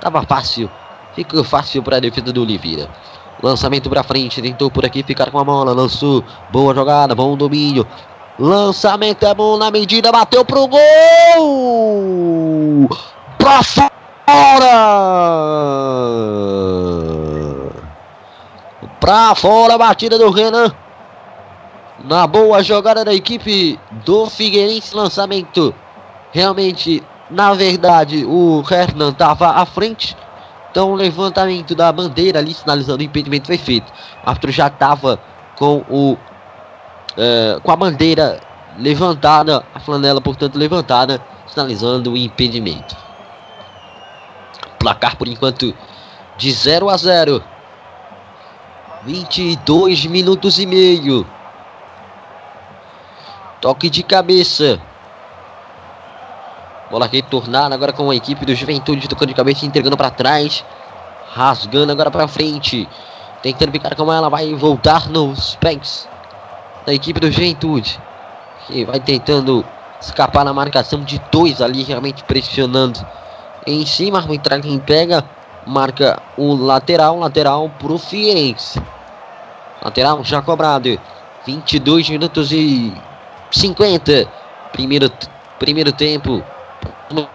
tava 0.00 0.22
fácil. 0.22 0.70
Ficou 1.14 1.44
fácil 1.44 1.82
para 1.82 1.96
a 1.96 2.00
defesa 2.00 2.32
do 2.32 2.42
Oliveira. 2.42 2.88
Lançamento 3.42 3.90
para 3.90 4.04
frente, 4.04 4.40
tentou 4.40 4.70
por 4.70 4.86
aqui 4.86 5.02
ficar 5.02 5.32
com 5.32 5.38
a 5.38 5.44
bola, 5.44 5.72
lançou, 5.72 6.22
boa 6.50 6.72
jogada, 6.72 7.12
bom 7.12 7.36
domínio. 7.36 7.84
Lançamento 8.38 9.26
é 9.26 9.34
bom 9.34 9.58
na 9.58 9.68
medida, 9.70 10.12
bateu 10.12 10.44
pro 10.44 10.68
gol! 10.68 10.78
Pra 13.36 13.62
fora! 13.64 13.90
Pra 19.00 19.34
fora 19.34 19.74
a 19.74 19.78
batida 19.78 20.16
do 20.16 20.30
Renan. 20.30 20.72
Na 22.04 22.26
boa 22.28 22.62
jogada 22.62 23.04
da 23.04 23.12
equipe 23.12 23.78
do 24.04 24.30
Figueirense, 24.30 24.94
lançamento. 24.94 25.74
Realmente, 26.30 27.02
na 27.28 27.52
verdade, 27.54 28.24
o 28.24 28.62
Hernan 28.70 29.10
estava 29.10 29.50
à 29.50 29.66
frente 29.66 30.16
então 30.72 30.90
o 30.90 30.94
levantamento 30.94 31.74
da 31.74 31.92
bandeira 31.92 32.38
ali 32.38 32.54
sinalizando 32.54 33.02
o 33.02 33.04
impedimento 33.04 33.46
foi 33.46 33.58
feito. 33.58 33.92
O 34.24 34.30
árbitro 34.30 34.50
já 34.50 34.68
estava 34.68 35.20
com 35.54 35.84
o 35.88 36.16
é, 37.14 37.60
com 37.62 37.70
a 37.70 37.76
bandeira 37.76 38.40
levantada, 38.78 39.62
a 39.74 39.78
flanela 39.78 40.18
portanto 40.18 40.56
levantada, 40.56 41.22
sinalizando 41.46 42.12
o 42.12 42.16
impedimento. 42.16 42.96
Placar 44.78 45.14
por 45.16 45.28
enquanto 45.28 45.74
de 46.38 46.50
0 46.50 46.88
a 46.88 46.96
0. 46.96 47.44
22 49.04 50.06
minutos 50.06 50.58
e 50.58 50.64
meio. 50.64 51.26
Toque 53.60 53.90
de 53.90 54.02
cabeça. 54.02 54.80
Bola 56.92 57.06
retornada 57.06 57.74
agora 57.74 57.90
com 57.90 58.10
a 58.10 58.14
equipe 58.14 58.44
do 58.44 58.54
Juventude 58.54 59.08
tocando 59.08 59.30
de 59.30 59.34
cabeça, 59.34 59.64
entregando 59.64 59.96
para 59.96 60.10
trás. 60.10 60.62
Rasgando 61.32 61.90
agora 61.90 62.10
para 62.10 62.28
frente. 62.28 62.86
Tentando 63.42 63.72
ficar 63.72 63.94
com 63.94 64.12
ela, 64.12 64.28
vai 64.28 64.54
voltar 64.54 65.08
nos 65.08 65.56
pés 65.56 66.06
da 66.84 66.92
equipe 66.92 67.18
do 67.18 67.32
Juventude. 67.32 67.98
Que 68.66 68.84
vai 68.84 69.00
tentando 69.00 69.64
escapar 69.98 70.44
na 70.44 70.52
marcação 70.52 71.02
de 71.02 71.18
dois 71.32 71.62
ali, 71.62 71.82
realmente 71.82 72.22
pressionando 72.24 73.00
em 73.66 73.86
cima. 73.86 74.18
A 74.18 74.20
arbitragem 74.20 74.78
pega, 74.78 75.24
marca 75.66 76.20
o 76.36 76.54
lateral, 76.54 77.18
lateral 77.18 77.70
pro 77.78 77.96
Figueirense. 77.96 78.78
Lateral 79.82 80.22
já 80.22 80.42
cobrado. 80.42 81.00
22 81.46 82.10
minutos 82.10 82.52
e 82.52 82.92
50. 83.50 84.28
Primeiro, 84.72 85.10
primeiro 85.58 85.90
tempo 85.90 86.44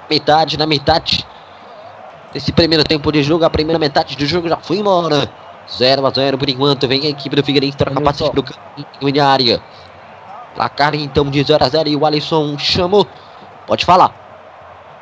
metade, 0.09 0.57
na 0.57 0.65
metade 0.65 1.25
desse 2.33 2.51
primeiro 2.51 2.83
tempo 2.83 3.11
de 3.11 3.23
jogo, 3.23 3.45
a 3.45 3.49
primeira 3.49 3.79
metade 3.79 4.15
do 4.15 4.25
jogo 4.25 4.47
já 4.49 4.57
foi 4.57 4.77
embora. 4.77 5.29
0 5.69 6.05
a 6.05 6.09
0 6.09 6.37
por 6.37 6.49
enquanto, 6.49 6.87
vem 6.87 7.05
a 7.05 7.09
equipe 7.09 7.35
do 7.35 7.43
Figueirense 7.43 7.77
para 7.77 7.91
capacete 7.91 8.31
pro 8.31 8.43
caminho 8.43 9.11
de 9.11 9.19
área. 9.19 9.61
Placar 10.55 10.95
então 10.95 11.29
de 11.29 11.43
0 11.43 11.63
a 11.63 11.69
0 11.69 11.89
e 11.89 11.95
o 11.95 12.05
Alisson 12.05 12.57
chamou. 12.57 13.05
Pode 13.65 13.85
falar. 13.85 14.26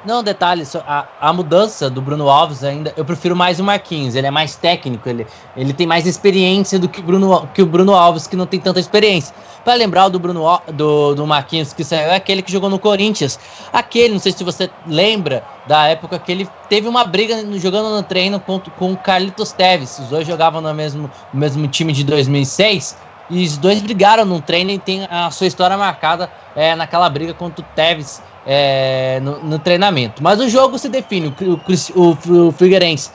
Não, 0.06 0.22
detalhe, 0.22 0.64
a, 0.86 1.08
a 1.20 1.34
mudança 1.34 1.90
do 1.90 2.00
Bruno 2.00 2.30
Alves 2.30 2.64
ainda, 2.64 2.94
eu 2.96 3.04
prefiro 3.04 3.36
mais 3.36 3.60
o 3.60 3.64
Marquinhos, 3.64 4.14
ele 4.14 4.28
é 4.28 4.32
mais 4.32 4.56
técnico, 4.56 5.10
ele, 5.10 5.26
ele 5.58 5.74
tem 5.74 5.88
mais 5.88 6.06
experiência 6.06 6.78
do 6.78 6.88
que 6.88 7.00
o 7.00 7.04
Bruno, 7.04 7.50
que 7.56 7.62
o 7.64 7.66
Bruno 7.66 7.96
Alves, 7.96 8.28
que 8.28 8.36
não 8.36 8.46
tem 8.46 8.60
tanta 8.60 8.80
experiência. 8.80 9.34
Para 9.64 9.74
lembrar 9.74 10.10
do 10.10 10.20
Bruno 10.20 10.62
do, 10.72 11.16
do 11.16 11.26
Marquinhos 11.26 11.74
que 11.74 11.84
saiu, 11.84 12.12
é 12.12 12.16
aquele 12.18 12.44
que 12.44 12.52
jogou 12.52 12.70
no 12.70 12.78
Corinthians. 12.78 13.40
Aquele, 13.74 14.14
não 14.14 14.20
sei 14.20 14.32
se 14.32 14.44
você 14.44 14.70
lembra 14.86 15.44
da 15.66 15.88
época 15.88 16.20
que 16.20 16.32
ele 16.32 16.48
teve 16.70 16.88
uma 16.88 17.04
briga 17.04 17.44
jogando 17.58 17.90
no 17.90 18.04
treino 18.04 18.40
com, 18.40 18.60
com 18.60 18.94
o 18.94 18.98
Carlitos 18.98 19.52
Teves. 19.54 19.98
Os 19.98 20.10
dois 20.10 20.28
jogavam 20.28 20.62
no 20.62 20.72
mesmo, 20.72 21.10
no 21.34 21.40
mesmo 21.40 21.68
time 21.68 21.92
de 21.92 22.04
2006. 22.04 22.96
E 23.28 23.44
os 23.44 23.58
dois 23.58 23.82
brigaram 23.82 24.24
no 24.24 24.40
treino 24.40 24.70
e 24.70 24.78
tem 24.78 25.08
a 25.10 25.32
sua 25.32 25.48
história 25.48 25.76
marcada 25.76 26.30
é, 26.56 26.76
naquela 26.76 27.10
briga 27.10 27.34
contra 27.34 27.66
o 27.66 27.68
Teves 27.76 28.22
é, 28.46 29.20
no, 29.22 29.44
no, 29.44 29.60
treinamento. 29.60 30.22
Mas 30.22 30.40
o 30.40 30.48
jogo 30.48 30.78
se 30.78 30.90
define, 30.90 31.34
o, 31.42 32.00
o, 32.00 32.48
o 32.48 32.52
Figueirense 32.52 33.12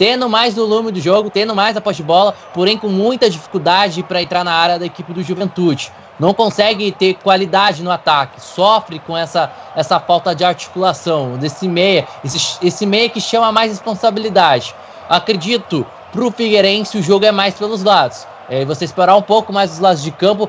tendo 0.00 0.30
mais 0.30 0.54
volume 0.54 0.90
do 0.90 0.98
jogo, 0.98 1.28
tendo 1.28 1.54
mais 1.54 1.76
a 1.76 1.80
posse 1.80 1.98
de 1.98 2.04
bola, 2.04 2.34
porém 2.54 2.78
com 2.78 2.88
muita 2.88 3.28
dificuldade 3.28 4.02
para 4.02 4.22
entrar 4.22 4.42
na 4.42 4.54
área 4.54 4.78
da 4.78 4.86
equipe 4.86 5.12
do 5.12 5.22
Juventude. 5.22 5.92
Não 6.18 6.32
consegue 6.32 6.90
ter 6.90 7.14
qualidade 7.22 7.82
no 7.82 7.90
ataque, 7.90 8.40
sofre 8.40 8.98
com 9.00 9.14
essa, 9.14 9.52
essa 9.76 10.00
falta 10.00 10.34
de 10.34 10.42
articulação 10.42 11.36
desse 11.36 11.68
meia, 11.68 12.08
esse, 12.24 12.58
esse 12.66 12.86
meia 12.86 13.10
que 13.10 13.20
chama 13.20 13.52
mais 13.52 13.72
responsabilidade. 13.72 14.74
Acredito, 15.06 15.84
para 16.10 16.24
o 16.24 16.30
Figueirense 16.30 16.96
o 16.96 17.02
jogo 17.02 17.26
é 17.26 17.30
mais 17.30 17.56
pelos 17.56 17.82
lados. 17.82 18.26
É, 18.48 18.64
você 18.64 18.86
esperar 18.86 19.14
um 19.16 19.22
pouco 19.22 19.52
mais 19.52 19.70
dos 19.70 19.80
lados 19.80 20.02
de 20.02 20.10
campo, 20.10 20.48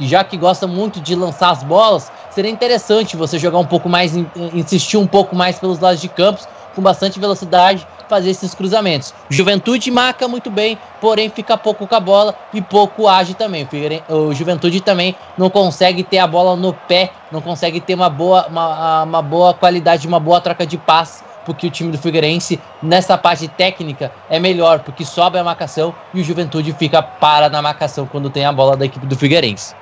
já 0.00 0.24
que 0.24 0.38
gosta 0.38 0.66
muito 0.66 1.00
de 1.02 1.14
lançar 1.14 1.50
as 1.50 1.62
bolas, 1.62 2.10
seria 2.36 2.50
interessante 2.50 3.16
você 3.16 3.38
jogar 3.38 3.58
um 3.58 3.64
pouco 3.64 3.88
mais, 3.88 4.14
insistir 4.52 4.98
um 4.98 5.06
pouco 5.06 5.34
mais 5.34 5.58
pelos 5.58 5.78
lados 5.78 6.02
de 6.02 6.08
campos, 6.08 6.46
com 6.74 6.82
bastante 6.82 7.18
velocidade, 7.18 7.88
fazer 8.10 8.28
esses 8.28 8.54
cruzamentos. 8.54 9.14
Juventude 9.30 9.90
marca 9.90 10.28
muito 10.28 10.50
bem, 10.50 10.76
porém 11.00 11.30
fica 11.30 11.56
pouco 11.56 11.86
com 11.86 11.94
a 11.94 11.98
bola 11.98 12.34
e 12.52 12.60
pouco 12.60 13.08
age 13.08 13.32
também. 13.32 13.66
O 14.10 14.34
Juventude 14.34 14.82
também 14.82 15.16
não 15.38 15.48
consegue 15.48 16.02
ter 16.02 16.18
a 16.18 16.26
bola 16.26 16.54
no 16.54 16.74
pé, 16.74 17.10
não 17.32 17.40
consegue 17.40 17.80
ter 17.80 17.94
uma 17.94 18.10
boa, 18.10 18.46
uma, 18.48 19.04
uma 19.04 19.22
boa 19.22 19.54
qualidade, 19.54 20.06
uma 20.06 20.20
boa 20.20 20.38
troca 20.38 20.66
de 20.66 20.76
passe, 20.76 21.24
porque 21.46 21.66
o 21.66 21.70
time 21.70 21.90
do 21.90 21.96
Figueirense, 21.96 22.60
nessa 22.82 23.16
parte 23.16 23.48
técnica, 23.48 24.12
é 24.28 24.38
melhor, 24.38 24.80
porque 24.80 25.06
sobe 25.06 25.38
a 25.38 25.44
marcação 25.44 25.94
e 26.12 26.20
o 26.20 26.24
Juventude 26.24 26.70
fica 26.74 27.02
para 27.02 27.48
na 27.48 27.62
marcação 27.62 28.06
quando 28.06 28.28
tem 28.28 28.44
a 28.44 28.52
bola 28.52 28.76
da 28.76 28.84
equipe 28.84 29.06
do 29.06 29.16
Figueirense. 29.16 29.74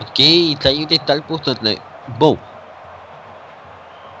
Ok, 0.00 0.56
tá 0.60 0.70
aí 0.70 0.82
um 0.82 0.86
detalhe 0.86 1.20
importante, 1.20 1.62
né? 1.62 1.76
Bom, 2.18 2.38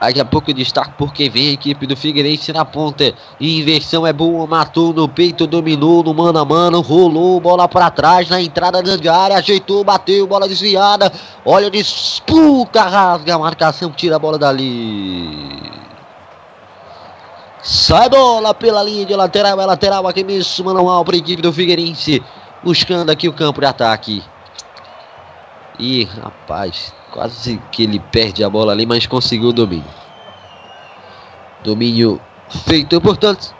daqui 0.00 0.20
a 0.20 0.24
pouco 0.24 0.52
destaque 0.52 0.92
porque 0.98 1.28
vem 1.28 1.48
a 1.48 1.52
equipe 1.52 1.86
do 1.86 1.96
Figueirense 1.96 2.52
na 2.52 2.64
ponta. 2.64 3.14
Inversão 3.40 4.06
é 4.06 4.12
boa, 4.12 4.46
matou 4.46 4.92
no 4.92 5.08
peito, 5.08 5.46
dominou 5.46 6.02
no 6.02 6.12
mano 6.12 6.38
a 6.38 6.44
mano, 6.44 6.80
rolou, 6.80 7.40
bola 7.40 7.66
para 7.66 7.90
trás 7.90 8.28
na 8.28 8.40
entrada 8.40 8.82
da 8.82 9.16
área, 9.16 9.36
ajeitou, 9.36 9.82
bateu, 9.82 10.26
bola 10.26 10.46
desviada. 10.46 11.10
Olha, 11.44 11.70
disputa, 11.70 12.82
rasga 12.82 13.34
a 13.34 13.38
marcação, 13.38 13.90
tira 13.90 14.16
a 14.16 14.18
bola 14.18 14.38
dali. 14.38 15.70
Sai 17.62 18.08
bola 18.08 18.54
pela 18.54 18.82
linha 18.82 19.04
de 19.04 19.14
lateral, 19.14 19.60
é 19.60 19.66
lateral 19.66 20.06
aqui 20.06 20.24
mesmo, 20.24 20.64
manual 20.64 21.04
para 21.04 21.14
a 21.14 21.18
equipe 21.18 21.42
do 21.42 21.52
Figueirense. 21.52 22.22
Buscando 22.62 23.10
aqui 23.10 23.28
o 23.28 23.32
campo 23.32 23.60
de 23.60 23.66
ataque. 23.66 24.22
E 25.82 26.04
rapaz, 26.04 26.94
quase 27.10 27.56
que 27.72 27.84
ele 27.84 27.98
perde 27.98 28.44
a 28.44 28.50
bola 28.50 28.72
ali, 28.72 28.84
mas 28.84 29.06
conseguiu 29.06 29.48
o 29.48 29.52
domínio. 29.52 29.88
Domínio 31.64 32.20
feito, 32.66 33.00
portanto, 33.00 33.54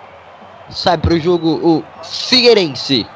sai 0.68 0.98
para 0.98 1.14
o 1.14 1.18
jogo 1.18 1.48
o 1.48 1.82
Figueirense. 2.04 3.06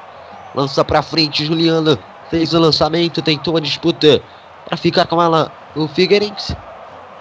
Lança 0.54 0.82
para 0.82 1.02
frente, 1.02 1.44
Juliana 1.44 1.98
fez 2.30 2.54
o 2.54 2.58
lançamento, 2.58 3.20
tentou 3.20 3.58
a 3.58 3.60
disputa 3.60 4.22
para 4.66 4.78
ficar 4.78 5.06
com 5.06 5.20
ela 5.20 5.52
o 5.76 5.86
Figueirense. 5.86 6.56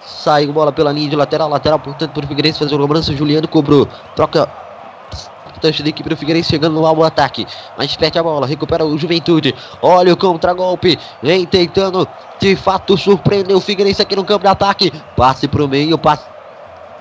Saiu 0.00 0.54
bola 0.54 0.72
pela 0.72 0.90
linha 0.90 1.10
de 1.10 1.16
lateral, 1.16 1.50
lateral, 1.50 1.78
portanto, 1.78 2.12
para 2.12 2.24
o 2.24 2.28
Figueirense 2.28 2.58
fazer 2.58 2.74
uma 2.74 2.80
cobrança. 2.80 3.14
Juliano 3.14 3.46
cobrou, 3.46 3.86
troca 4.16 4.46
importante 5.64 5.82
da 5.82 5.88
equipe 5.88 6.08
do 6.08 6.16
Figueirense 6.16 6.50
chegando 6.50 6.74
no 6.74 6.86
álbum 6.86 7.02
ataque. 7.02 7.46
Mas 7.76 7.96
perde 7.96 8.18
a 8.18 8.22
bola, 8.22 8.46
recupera 8.46 8.84
o 8.84 8.98
Juventude. 8.98 9.54
Olha 9.80 10.12
o 10.12 10.16
contra-golpe. 10.16 10.98
Vem 11.22 11.46
tentando 11.46 12.06
de 12.38 12.54
fato 12.56 12.96
surpreender 12.96 13.56
o 13.56 13.60
Figueirense 13.60 14.02
aqui 14.02 14.14
no 14.14 14.24
campo 14.24 14.42
de 14.42 14.48
ataque. 14.48 14.92
Passe 15.16 15.48
para 15.48 15.64
o 15.64 15.68
meio, 15.68 15.96
passe. 15.96 16.24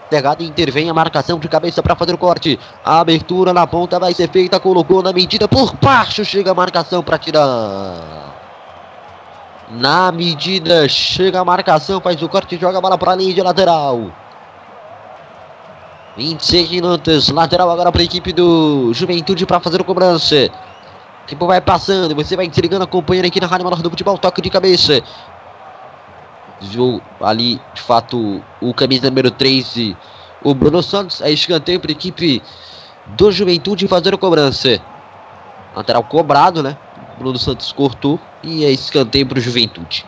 Pegada 0.10 0.43
intervém 0.43 0.89
a 0.89 0.93
marcação 0.93 1.39
de 1.39 1.47
cabeça 1.47 1.82
para 1.82 1.95
fazer 1.95 2.13
o 2.13 2.17
corte. 2.17 2.60
A 2.86 2.99
abertura 2.99 3.52
na 3.52 3.65
ponta 3.65 3.99
vai 3.99 4.13
ser 4.13 4.30
feita. 4.30 4.60
Colocou 4.60 5.02
na 5.02 5.12
medida 5.12 5.47
por 5.47 5.76
baixo. 5.82 6.23
Chega 6.23 6.52
a 6.52 6.56
marcação 6.56 7.04
para 7.04 7.17
tirar. 7.17 8.32
Na 9.71 10.12
medida, 10.12 10.88
chega 10.88 11.39
a 11.39 11.45
marcação, 11.45 11.99
faz 11.99 12.21
o 12.21 12.30
corte, 12.30 12.58
joga 12.58 12.78
a 12.78 12.82
bola 12.82 12.97
para 12.97 13.13
a 13.13 13.15
linha 13.15 13.34
de 13.34 13.41
lateral. 13.41 14.12
26 16.15 16.69
minutos, 16.69 17.30
lateral 17.30 17.71
agora 17.71 17.91
para 17.91 18.02
a 18.02 18.06
equipe 18.06 18.32
do 18.32 18.93
Juventude 18.93 19.45
para 19.47 19.60
fazer 19.60 19.82
o 19.82 19.84
cobrança. 19.84 20.47
O 21.23 21.28
tempo 21.28 21.47
vai 21.47 21.60
passando, 21.60 22.13
você 22.13 22.36
vai 22.36 22.45
entregando, 22.45 22.84
acompanhando 22.84 23.26
aqui 23.26 23.39
na 23.39 23.47
Rádio 23.47 23.65
Menor 23.65 23.82
do 23.82 23.89
Futebol, 23.89 24.17
toque 24.17 24.41
de 24.41 24.49
cabeça. 24.49 25.02
Viu 26.62 27.02
ali, 27.19 27.60
de 27.73 27.82
fato, 27.82 28.43
o 28.62 28.73
camisa 28.76 29.10
número 29.10 29.32
13, 29.32 29.97
o 30.43 30.54
Bruno 30.54 30.84
Santos. 30.84 31.19
Aí 31.21 31.34
escanteio 31.34 31.80
para 31.80 31.91
a 31.91 31.93
equipe 31.93 32.43
do 33.08 33.32
Juventude 33.32 33.88
fazer 33.88 34.13
a 34.13 34.17
cobrança. 34.17 34.80
Lateral 35.76 36.04
cobrado, 36.04 36.62
né? 36.62 36.78
Bruno 37.17 37.39
Santos 37.39 37.71
cortou 37.71 38.19
e 38.43 38.63
é 38.63 38.69
escanteio 38.69 39.26
para 39.26 39.39
o 39.39 39.41
Juventude. 39.41 40.06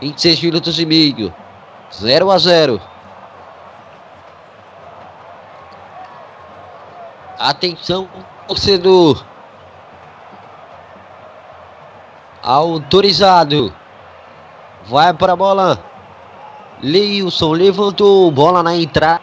26 0.00 0.42
minutos 0.42 0.80
e 0.80 0.84
meio. 0.84 1.32
0 1.94 2.30
a 2.30 2.38
0. 2.38 2.80
Atenção, 7.38 8.08
torcedor. 8.48 9.24
Autorizado. 12.42 13.74
Vai 14.86 15.12
para 15.12 15.34
a 15.34 15.36
bola. 15.36 15.78
Leilson 16.82 17.52
levantou. 17.52 18.30
Bola 18.30 18.62
na 18.62 18.76
entrada 18.76 19.20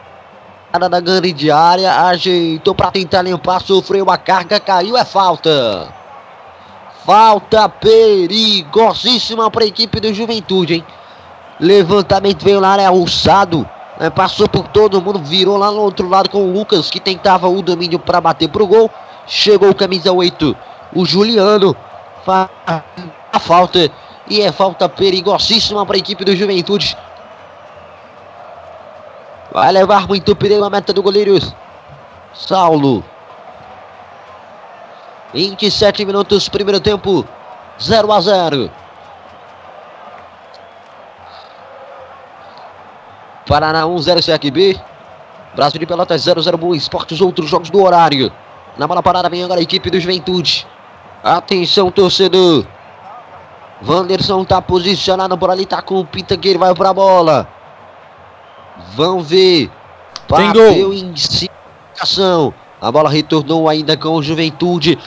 da 0.90 1.00
grande 1.00 1.50
área. 1.50 2.08
Ajeitou 2.08 2.76
para 2.76 2.92
tentar 2.92 3.22
limpar. 3.22 3.62
Sofreu 3.62 4.04
uma 4.04 4.18
carga. 4.18 4.60
Caiu. 4.60 4.98
É 4.98 5.06
falta. 5.06 5.94
Falta 7.06 7.68
perigosíssima 7.68 9.50
para 9.50 9.64
a 9.64 9.68
equipe 9.68 10.00
do 10.00 10.14
Juventude, 10.14 10.76
hein? 10.76 10.86
Levantamento 11.60 12.44
veio 12.44 12.62
na 12.62 12.70
área 12.70 12.88
alçado. 12.88 13.68
Né? 14.04 14.10
Passou 14.10 14.50
por 14.50 14.68
todo 14.68 15.02
mundo, 15.02 15.20
virou 15.20 15.56
lá 15.56 15.72
no 15.72 15.80
outro 15.80 16.10
lado 16.10 16.30
com 16.30 16.44
o 16.44 16.52
Lucas, 16.52 16.92
que 16.92 17.00
tentava 17.00 17.48
o 17.48 17.62
domínio 17.62 17.98
para 17.98 18.20
bater 18.20 18.50
pro 18.50 18.68
gol. 18.68 18.92
Chegou 19.26 19.70
o 19.70 19.76
camisa 19.76 20.12
8, 20.12 20.54
o 20.94 21.06
Juliano. 21.06 21.74
Faz 22.26 22.50
a 22.68 23.40
falta. 23.40 23.90
E 24.30 24.42
é 24.42 24.52
falta 24.52 24.90
perigosíssima 24.90 25.86
para 25.86 25.96
a 25.96 26.00
equipe 26.00 26.26
do 26.26 26.36
Juventude. 26.36 26.98
Vai 29.54 29.72
levar 29.72 30.06
muito 30.06 30.36
perigo 30.36 30.66
a 30.66 30.70
meta 30.70 30.92
do 30.92 31.02
goleiro 31.02 31.40
Saulo. 32.34 33.06
27 35.34 36.04
minutos, 36.04 36.50
primeiro 36.50 36.82
tempo, 36.82 37.26
0 37.82 38.12
a 38.12 38.20
0. 38.20 38.72
Paraná 43.48 43.86
1, 43.86 43.98
0 44.00 44.20
CRB. 44.24 44.80
Brasil 45.56 45.80
de 45.80 45.86
Pelotas 45.86 46.22
0, 46.22 46.42
0 46.42 46.58
Boa 46.58 46.76
Esportes, 46.76 47.22
outros 47.22 47.50
jogos 47.50 47.70
do 47.70 47.84
horário. 47.84 48.32
Na 48.78 48.88
bola 48.88 49.04
parada 49.04 49.30
vem 49.30 49.44
agora 49.44 49.60
a 49.60 49.64
equipe 49.64 49.90
do 49.90 50.00
Juventude. 50.00 50.66
Atenção, 51.24 51.92
torcedor. 51.92 52.66
Wanderson 53.86 54.44
tá 54.46 54.62
posicionado 54.62 55.38
por 55.38 55.50
ali, 55.50 55.66
tá 55.66 55.82
com 55.82 56.00
o 56.00 56.06
Pinta 56.06 56.38
que 56.38 56.48
ele 56.48 56.58
vai 56.58 56.74
pra 56.74 56.94
bola. 56.94 57.48
Vão 58.96 59.22
ver. 59.22 59.70
Bateu 60.28 60.94
em 60.94 61.16
cima. 61.16 61.52
A 62.82 62.92
bola 62.92 63.10
retornou 63.10 63.70
ainda 63.70 63.96
com 63.96 64.10
o 64.10 64.24
Juventude. 64.24 64.98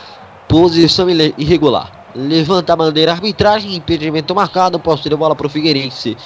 Posição 0.46 1.08
irregular. 1.10 1.90
Levanta 2.14 2.72
a 2.72 2.76
bandeira, 2.76 3.12
arbitragem, 3.12 3.74
impedimento 3.74 4.34
marcado. 4.34 4.78
Posse 4.78 5.08
de 5.08 5.16
bola 5.16 5.34
para 5.34 5.46
o 5.46 5.50
Figueirense. 5.50 6.16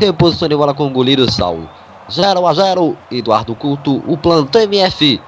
Reposição 0.00 0.48
de 0.48 0.56
bola 0.56 0.72
com 0.72 0.86
o 0.86 0.90
goleiro 0.90 1.30
Saulo. 1.30 1.68
0 2.10 2.46
a 2.46 2.54
0 2.54 2.96
Eduardo 3.10 3.54
Culto, 3.54 4.02
o 4.06 4.16
plantão 4.16 4.62
MF. 4.62 5.20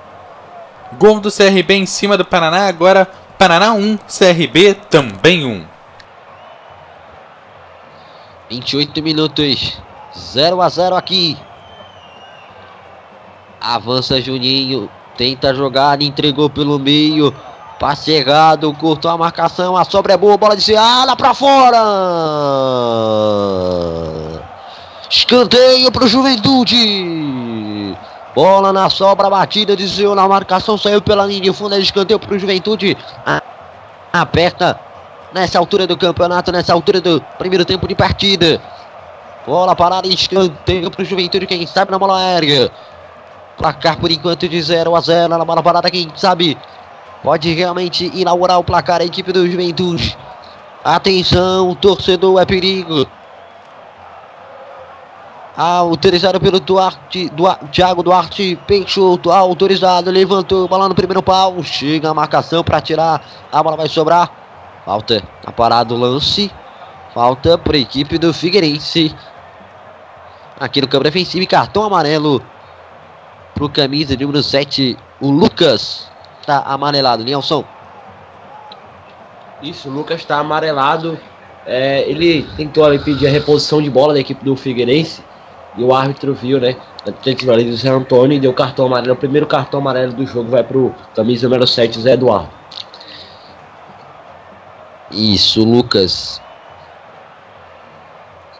Gol 0.98 1.20
do 1.20 1.30
CRB 1.30 1.74
em 1.74 1.84
cima 1.84 2.16
do 2.16 2.24
Paraná. 2.24 2.68
Agora 2.68 3.06
Paraná 3.38 3.74
1, 3.74 3.98
CRB 3.98 4.74
também 4.88 5.44
1. 5.44 5.64
28 8.48 9.02
minutos. 9.02 9.78
0 10.16 10.62
a 10.62 10.68
0 10.70 10.96
aqui. 10.96 11.36
Avança 13.60 14.22
Juninho. 14.22 14.88
Tenta 15.18 15.54
jogar, 15.54 16.00
entregou 16.00 16.48
pelo 16.48 16.78
meio. 16.78 17.34
Passe 17.78 18.12
errado, 18.12 18.72
cortou 18.74 19.10
a 19.10 19.18
marcação, 19.18 19.76
a 19.76 19.84
sobra 19.84 20.14
é 20.14 20.16
boa, 20.16 20.38
bola 20.38 20.56
de 20.56 20.62
Seara 20.62 21.14
para 21.14 21.34
fora. 21.34 21.78
Escanteio 25.12 25.92
para 25.92 26.04
o 26.04 26.08
Juventude. 26.08 27.94
Bola 28.34 28.72
na 28.72 28.88
sobra, 28.88 29.28
batida, 29.28 29.76
desviou 29.76 30.14
na 30.14 30.26
marcação, 30.26 30.78
saiu 30.78 31.02
pela 31.02 31.26
linha 31.26 31.42
de 31.42 31.52
fundo, 31.52 31.74
é 31.74 31.78
escanteio 31.78 32.18
para 32.18 32.34
o 32.34 32.38
Juventude. 32.38 32.96
Aperta 34.10 34.80
nessa 35.34 35.58
altura 35.58 35.86
do 35.86 35.98
campeonato, 35.98 36.50
nessa 36.50 36.72
altura 36.72 36.98
do 36.98 37.20
primeiro 37.36 37.62
tempo 37.66 37.86
de 37.86 37.94
partida. 37.94 38.58
Bola 39.46 39.76
parada, 39.76 40.08
escanteio 40.08 40.90
para 40.90 41.02
o 41.02 41.04
Juventude, 41.04 41.46
quem 41.46 41.66
sabe 41.66 41.90
na 41.90 41.98
bola 41.98 42.18
aérea. 42.18 42.72
Placar 43.58 43.98
por 43.98 44.10
enquanto 44.10 44.48
de 44.48 44.62
0 44.62 44.96
a 44.96 45.00
0 45.02 45.36
na 45.36 45.44
bola 45.44 45.62
parada, 45.62 45.90
quem 45.90 46.10
sabe 46.16 46.56
pode 47.22 47.52
realmente 47.52 48.10
inaugurar 48.14 48.58
o 48.58 48.64
placar 48.64 49.02
a 49.02 49.04
equipe 49.04 49.30
do 49.30 49.46
Juventude. 49.46 50.16
Atenção, 50.82 51.74
torcedor, 51.74 52.40
é 52.40 52.46
perigo. 52.46 53.06
Autorizado 55.54 56.40
pelo 56.40 56.58
Duarte, 56.58 57.28
Duarte, 57.28 57.66
Thiago 57.66 58.02
Duarte 58.02 58.58
Peixoto, 58.66 59.30
autorizado, 59.30 60.10
levantou, 60.10 60.66
bola 60.66 60.88
no 60.88 60.94
primeiro 60.94 61.22
pau, 61.22 61.62
chega 61.62 62.08
a 62.08 62.14
marcação 62.14 62.64
para 62.64 62.80
tirar, 62.80 63.22
a 63.52 63.62
bola 63.62 63.76
vai 63.76 63.88
sobrar. 63.88 64.30
Falta, 64.84 65.22
tá 65.42 65.52
parado 65.52 65.94
o 65.94 65.98
lance. 65.98 66.50
Falta 67.14 67.58
para 67.58 67.76
a 67.76 67.80
equipe 67.80 68.16
do 68.16 68.32
Figueirense. 68.32 69.14
Aqui 70.58 70.80
no 70.80 70.88
campo 70.88 71.04
defensivo, 71.04 71.46
cartão 71.46 71.84
amarelo 71.84 72.42
pro 73.54 73.68
camisa 73.68 74.16
número 74.16 74.42
7, 74.42 74.96
o 75.20 75.30
Lucas. 75.30 76.10
Tá 76.46 76.62
amarelado, 76.66 77.22
Nelson. 77.22 77.64
Isso, 79.62 79.88
o 79.88 79.92
Lucas 79.92 80.20
está 80.20 80.38
amarelado. 80.38 81.20
É, 81.66 82.08
ele 82.08 82.42
tentou 82.56 82.84
ali, 82.84 82.98
pedir 82.98 83.28
a 83.28 83.30
reposição 83.30 83.80
de 83.80 83.90
bola 83.90 84.14
da 84.14 84.20
equipe 84.20 84.44
do 84.44 84.56
Figueirense. 84.56 85.22
E 85.76 85.82
o 85.82 85.94
árbitro 85.94 86.34
viu, 86.34 86.60
né? 86.60 86.76
Tentativa 87.04 87.52
ali 87.52 87.64
do 87.64 87.76
Zé 87.76 87.88
Antônio 87.88 88.36
e 88.36 88.40
deu 88.40 88.52
cartão 88.52 88.86
amarelo. 88.86 89.14
O 89.14 89.16
primeiro 89.16 89.46
cartão 89.46 89.80
amarelo 89.80 90.12
do 90.12 90.26
jogo 90.26 90.50
vai 90.50 90.62
pro 90.62 90.94
camisa 91.14 91.48
número 91.48 91.66
7, 91.66 92.00
Zé 92.00 92.12
Eduardo. 92.12 92.50
Isso, 95.10 95.64
Lucas. 95.64 96.40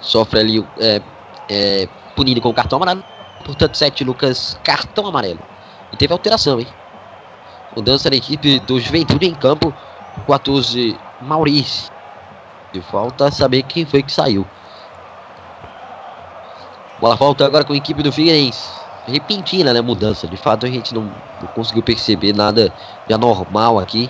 Sofre 0.01 0.41
ali, 0.41 0.67
é, 0.79 1.01
é, 1.49 1.89
punido 2.17 2.41
com 2.41 2.49
o 2.49 2.55
cartão 2.55 2.77
amarelo. 2.77 3.05
Portanto, 3.45 3.77
7, 3.77 4.05
Lucas, 4.05 4.59
cartão 4.65 5.07
amarelo. 5.07 5.41
E 5.93 5.97
teve 5.97 6.13
alteração, 6.13 6.61
hein? 6.61 6.67
Mudança 7.77 8.09
na 8.11 8.17
equipe 8.17 8.59
do 8.61 8.81
Juventude 8.81 9.27
em 9.27 9.35
campo. 9.35 9.73
14, 10.27 10.97
Maurício. 11.21 11.93
E 12.73 12.81
falta 12.81 13.31
saber 13.31 13.63
quem 13.65 13.85
foi 13.85 14.03
que 14.03 14.13
saiu. 14.13 14.47
Bola 17.03 17.17
volta 17.17 17.45
agora 17.45 17.65
com 17.65 17.73
a 17.73 17.77
equipe 17.77 18.01
do 18.01 18.13
Figueirense. 18.13 18.71
Repentina, 19.09 19.73
né? 19.73 19.81
Mudança. 19.81 20.29
De 20.29 20.37
fato, 20.37 20.65
a 20.65 20.69
gente 20.69 20.95
não, 20.95 21.03
não 21.41 21.49
conseguiu 21.49 21.83
perceber 21.83 22.33
nada 22.33 22.73
de 23.09 23.13
anormal 23.13 23.81
aqui. 23.81 24.09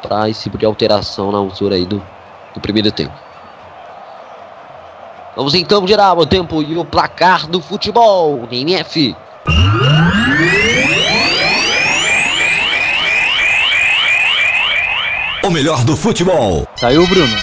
Para 0.00 0.26
esse 0.26 0.44
tipo 0.44 0.56
de 0.56 0.64
alteração 0.64 1.30
na 1.30 1.36
altura 1.36 1.74
aí 1.74 1.84
do, 1.84 2.02
do 2.54 2.60
primeiro 2.62 2.90
tempo. 2.90 3.12
Vamos 5.36 5.52
então 5.52 5.86
gerar 5.86 6.14
o 6.14 6.24
tempo 6.24 6.62
e 6.62 6.78
o 6.78 6.86
placar 6.86 7.46
do 7.46 7.60
futebol. 7.60 8.48
NF. 8.50 9.14
O 15.44 15.50
melhor 15.50 15.84
do 15.84 15.94
futebol. 15.94 16.66
Saiu 16.76 17.02
o 17.02 17.06
Bruno. 17.06 17.36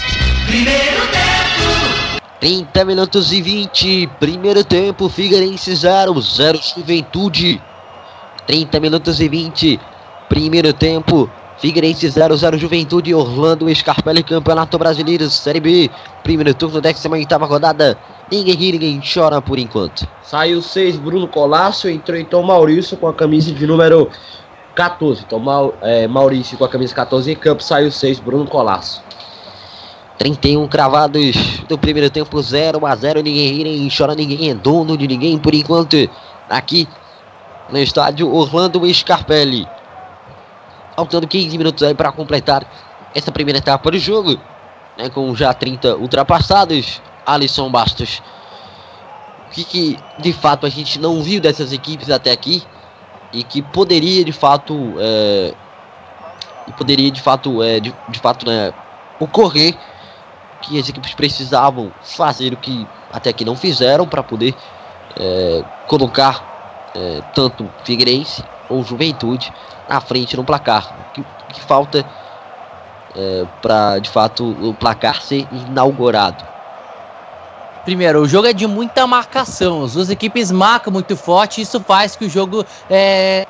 Primeiro. 0.48 0.93
30 2.44 2.84
minutos 2.84 3.32
e 3.32 3.40
20. 3.40 4.06
Primeiro 4.20 4.62
tempo, 4.62 5.08
Figueirense 5.08 5.74
0, 5.74 6.20
0 6.20 6.60
Juventude. 6.76 7.58
30 8.46 8.80
minutos 8.80 9.18
e 9.18 9.26
20. 9.30 9.80
Primeiro 10.28 10.74
tempo, 10.74 11.30
Figueirense 11.56 12.06
0, 12.06 12.36
0 12.36 12.58
Juventude. 12.58 13.14
Orlando 13.14 13.74
Scarpelli, 13.74 14.22
Campeonato 14.22 14.76
Brasileiro, 14.76 15.30
Série 15.30 15.58
B. 15.58 15.90
Primeiro 16.22 16.52
turno, 16.52 16.82
18 16.82 17.38
rodada. 17.46 17.96
Ninguém 18.30 18.54
ri, 18.54 18.72
ninguém 18.72 19.00
chora 19.00 19.40
por 19.40 19.58
enquanto. 19.58 20.06
Saiu 20.22 20.60
6, 20.60 20.98
Bruno 20.98 21.26
Colasso. 21.26 21.88
Entrou 21.88 22.18
então 22.18 22.42
Maurício 22.42 22.98
com 22.98 23.08
a 23.08 23.14
camisa 23.14 23.52
de 23.52 23.66
número 23.66 24.10
14. 24.74 25.24
Então 25.26 25.72
é, 25.80 26.06
Maurício 26.06 26.58
com 26.58 26.66
a 26.66 26.68
camisa 26.68 26.94
14 26.94 27.32
em 27.32 27.36
campo. 27.36 27.62
Saiu 27.62 27.90
6, 27.90 28.20
Bruno 28.20 28.46
Colasso. 28.46 29.02
31 30.18 30.68
cravados 30.68 31.36
do 31.68 31.76
primeiro 31.76 32.08
tempo, 32.08 32.40
0 32.40 32.86
a 32.86 32.94
0 32.94 33.22
Ninguém 33.22 33.64
ninguém 33.64 33.88
chora, 33.96 34.14
ninguém 34.14 34.50
é 34.50 34.54
dono 34.54 34.96
de 34.96 35.06
ninguém 35.08 35.38
por 35.38 35.54
enquanto. 35.54 35.96
Aqui 36.48 36.88
no 37.68 37.78
estádio 37.78 38.32
Orlando 38.32 38.80
Scarpelli. 38.92 39.66
Faltando 40.94 41.26
15 41.26 41.58
minutos 41.58 41.82
aí 41.82 41.94
para 41.94 42.12
completar 42.12 42.64
essa 43.14 43.32
primeira 43.32 43.58
etapa 43.58 43.90
do 43.90 43.98
jogo. 43.98 44.38
Né, 44.96 45.08
com 45.08 45.34
já 45.34 45.52
30 45.52 45.96
ultrapassados. 45.96 47.02
Alisson 47.26 47.70
Bastos. 47.70 48.22
O 49.48 49.50
que, 49.50 49.64
que 49.64 49.98
de 50.18 50.32
fato 50.32 50.66
a 50.66 50.68
gente 50.68 50.98
não 51.00 51.22
viu 51.22 51.40
dessas 51.40 51.72
equipes 51.72 52.10
até 52.10 52.30
aqui. 52.30 52.62
E 53.32 53.42
que 53.42 53.62
poderia 53.62 54.24
de 54.24 54.32
fato. 54.32 54.94
É, 54.98 55.54
poderia 56.78 57.10
de 57.10 57.20
fato, 57.20 57.62
é, 57.62 57.80
de, 57.80 57.92
de 58.08 58.18
fato 58.20 58.46
né, 58.46 58.72
ocorrer 59.18 59.76
que 60.66 60.78
as 60.78 60.88
equipes 60.88 61.14
precisavam 61.14 61.92
fazer 62.02 62.52
o 62.52 62.56
que 62.56 62.86
até 63.12 63.30
aqui 63.30 63.44
não 63.44 63.56
fizeram 63.56 64.06
para 64.06 64.22
poder 64.22 64.54
é, 65.18 65.64
colocar 65.86 66.90
é, 66.94 67.20
tanto 67.34 67.70
Figueirense 67.84 68.44
ou 68.68 68.82
Juventude 68.82 69.52
na 69.88 70.00
frente 70.00 70.36
no 70.36 70.44
placar. 70.44 70.94
O 71.08 71.12
que, 71.12 71.24
que 71.52 71.60
falta 71.60 72.04
para 73.62 73.98
de 74.00 74.10
fato 74.10 74.44
o 74.44 74.74
placar 74.74 75.22
ser 75.22 75.46
inaugurado. 75.52 76.44
Primeiro, 77.84 78.22
o 78.22 78.28
jogo 78.28 78.46
é 78.46 78.52
de 78.52 78.66
muita 78.66 79.06
marcação. 79.06 79.84
As 79.84 79.92
duas 79.92 80.08
equipes 80.08 80.50
marcam 80.50 80.92
muito 80.92 81.16
forte. 81.16 81.60
Isso 81.60 81.78
faz 81.80 82.16
que 82.16 82.24
o 82.24 82.30
jogo 82.30 82.64
é, 82.88 83.46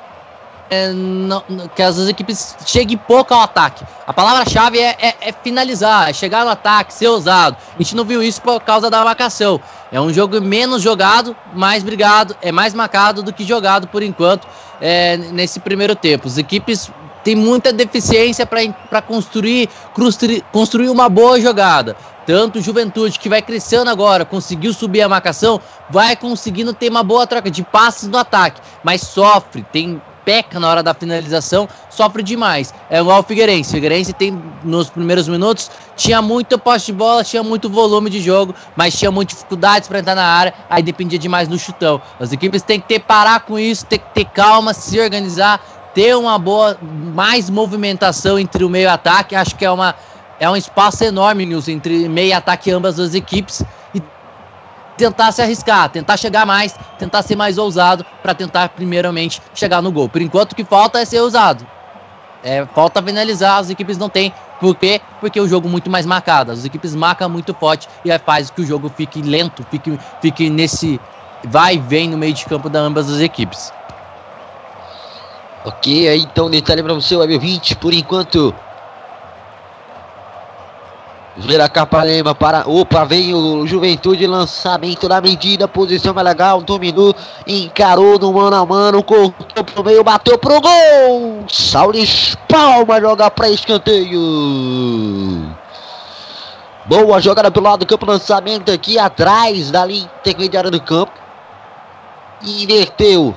é, 0.69 0.91
não- 0.91 1.43
que 1.75 1.81
as 1.81 1.97
equipes 2.07 2.55
cheguem 2.65 2.97
pouco 2.97 3.33
ao 3.33 3.41
ataque. 3.41 3.83
A 4.05 4.13
palavra-chave 4.13 4.79
é, 4.79 4.95
é- 4.99 5.15
é 5.29 5.31
finalizar, 5.31 6.09
é 6.09 6.13
chegar 6.13 6.43
no 6.43 6.51
ataque, 6.51 6.93
ser 6.93 7.07
ousado. 7.07 7.57
A 7.73 7.81
gente 7.81 7.95
não 7.95 8.05
viu 8.05 8.21
isso 8.23 8.41
por 8.41 8.59
causa 8.61 8.89
da 8.89 9.03
marcação. 9.03 9.59
É 9.91 9.99
um 10.01 10.11
jogo 10.11 10.41
menos 10.41 10.81
jogado, 10.81 11.35
mais 11.53 11.83
brigado, 11.83 12.35
é 12.41 12.51
mais 12.51 12.73
marcado 12.73 13.23
do 13.23 13.31
que 13.31 13.43
jogado 13.43 13.87
por 13.87 14.01
enquanto 14.03 14.47
é, 14.81 15.17
nesse 15.17 15.59
primeiro 15.59 15.95
tempo. 15.95 16.27
As 16.27 16.37
equipes 16.37 16.91
têm 17.23 17.35
muita 17.35 17.71
deficiência 17.73 18.45
para 18.45 19.01
construir, 19.01 19.69
construir, 20.51 20.89
uma 20.89 21.09
boa 21.09 21.39
jogada. 21.39 21.95
Tanto 22.25 22.59
Juventude, 22.59 23.19
que 23.19 23.29
vai 23.29 23.41
crescendo 23.41 23.89
agora, 23.89 24.25
conseguiu 24.25 24.73
subir 24.73 25.01
a 25.03 25.09
marcação, 25.09 25.61
vai 25.89 26.15
conseguindo 26.15 26.73
ter 26.73 26.89
uma 26.89 27.03
boa 27.03 27.25
troca 27.27 27.51
de 27.51 27.61
passes 27.63 28.09
no 28.09 28.17
ataque, 28.17 28.59
mas 28.83 29.01
sofre, 29.01 29.63
tem 29.71 30.01
peca 30.25 30.59
na 30.59 30.67
hora 30.67 30.83
da 30.83 30.93
finalização, 30.93 31.69
sofre 31.89 32.23
demais. 32.23 32.73
É 32.89 32.99
igual 32.99 33.19
o 33.19 33.23
Figueirense. 33.23 33.69
O 33.69 33.73
Figueirense 33.73 34.11
tem, 34.11 34.41
nos 34.63 34.89
primeiros 34.89 35.27
minutos, 35.27 35.69
tinha 35.95 36.21
muito 36.21 36.57
posse 36.57 36.87
de 36.87 36.93
bola, 36.93 37.23
tinha 37.23 37.43
muito 37.43 37.69
volume 37.69 38.09
de 38.09 38.19
jogo, 38.19 38.53
mas 38.75 38.97
tinha 38.97 39.11
muitas 39.11 39.35
dificuldades 39.37 39.87
para 39.87 39.99
entrar 39.99 40.15
na 40.15 40.25
área, 40.25 40.53
aí 40.69 40.81
dependia 40.81 41.19
demais 41.19 41.47
do 41.47 41.57
chutão. 41.57 42.01
As 42.19 42.31
equipes 42.31 42.63
têm 42.63 42.81
que 42.81 42.87
ter 42.87 42.99
parar 42.99 43.41
com 43.41 43.57
isso, 43.57 43.85
ter 43.85 43.99
que 43.99 44.13
ter 44.13 44.25
calma, 44.25 44.73
se 44.73 44.99
organizar, 44.99 45.61
ter 45.93 46.15
uma 46.17 46.37
boa, 46.39 46.77
mais 46.81 47.49
movimentação 47.49 48.37
entre 48.39 48.63
o 48.63 48.69
meio 48.69 48.85
e 48.85 48.87
o 48.87 48.91
ataque. 48.91 49.35
Acho 49.35 49.55
que 49.55 49.63
é 49.63 49.71
uma 49.71 49.95
é 50.37 50.49
um 50.49 50.55
espaço 50.55 51.01
enorme, 51.03 51.45
Nilson, 51.45 51.71
entre 51.71 52.09
meio 52.09 52.27
e 52.27 52.33
ataque 52.33 52.69
ambas 52.69 52.99
as 52.99 53.13
equipes 53.13 53.63
tentar 54.97 55.31
se 55.31 55.41
arriscar, 55.41 55.89
tentar 55.89 56.17
chegar 56.17 56.45
mais, 56.45 56.75
tentar 56.97 57.21
ser 57.21 57.35
mais 57.35 57.57
ousado 57.57 58.05
para 58.21 58.33
tentar 58.33 58.69
primeiramente 58.69 59.41
chegar 59.53 59.81
no 59.81 59.91
gol. 59.91 60.09
Por 60.09 60.21
enquanto 60.21 60.53
o 60.53 60.55
que 60.55 60.63
falta 60.63 60.99
é 60.99 61.05
ser 61.05 61.19
ousado. 61.19 61.65
É, 62.43 62.65
falta 62.75 63.01
finalizar, 63.01 63.59
as 63.59 63.69
equipes 63.69 63.97
não 63.97 64.07
têm. 64.07 64.31
Por 64.59 64.75
quê? 64.75 65.01
Porque 65.19 65.39
o 65.39 65.47
jogo 65.47 65.67
é 65.67 65.71
muito 65.71 65.89
mais 65.89 66.05
marcado. 66.05 66.51
As 66.51 66.63
equipes 66.63 66.93
marcam 66.93 67.27
muito 67.27 67.53
forte 67.53 67.89
e 68.03 68.11
aí 68.11 68.19
faz 68.19 68.49
que 68.49 68.61
o 68.61 68.65
jogo 68.65 68.91
fique 68.95 69.21
lento, 69.21 69.65
fique, 69.69 69.99
fique 70.21 70.49
nesse 70.49 70.99
vai 71.43 71.75
e 71.75 71.79
vem 71.79 72.09
no 72.09 72.17
meio 72.17 72.33
de 72.33 72.45
campo 72.45 72.69
da 72.69 72.79
ambas 72.79 73.11
as 73.11 73.19
equipes. 73.19 73.71
Ok, 75.63 76.07
aí 76.07 76.21
então 76.21 76.49
detalhe 76.49 76.83
para 76.83 76.93
você, 76.93 77.15
Web 77.15 77.37
20, 77.39 77.75
por 77.77 77.93
enquanto. 77.93 78.53
Vira 81.37 81.67
Caparema 81.67 82.33
para. 82.33 82.63
Opa, 82.65 83.03
vem 83.03 83.33
o 83.33 83.67
Juventude, 83.67 84.25
lançamento 84.25 85.09
da 85.09 85.19
medida, 85.19 85.67
posição 85.67 86.13
mais 86.13 86.25
legal, 86.25 86.61
dominou, 86.61 87.13
encarou 87.45 88.17
no 88.17 88.31
mano 88.31 88.55
a 88.55 88.65
mano, 88.65 89.03
cortou 89.03 89.63
pro 89.65 89.83
meio, 89.83 90.01
bateu 90.01 90.37
pro 90.37 90.61
gol! 90.61 91.43
Saulis 91.49 92.37
Palma 92.47 93.01
joga 93.01 93.29
para 93.29 93.49
escanteio. 93.49 94.17
Boa 96.85 97.19
jogada 97.19 97.51
pelo 97.51 97.65
lado 97.65 97.79
do 97.79 97.85
campo, 97.85 98.05
lançamento 98.05 98.71
aqui 98.71 98.97
atrás 98.97 99.69
da 99.71 99.85
linha 99.85 100.09
intermediária 100.21 100.71
do 100.71 100.81
campo. 100.81 101.11
Inverteu 102.43 103.35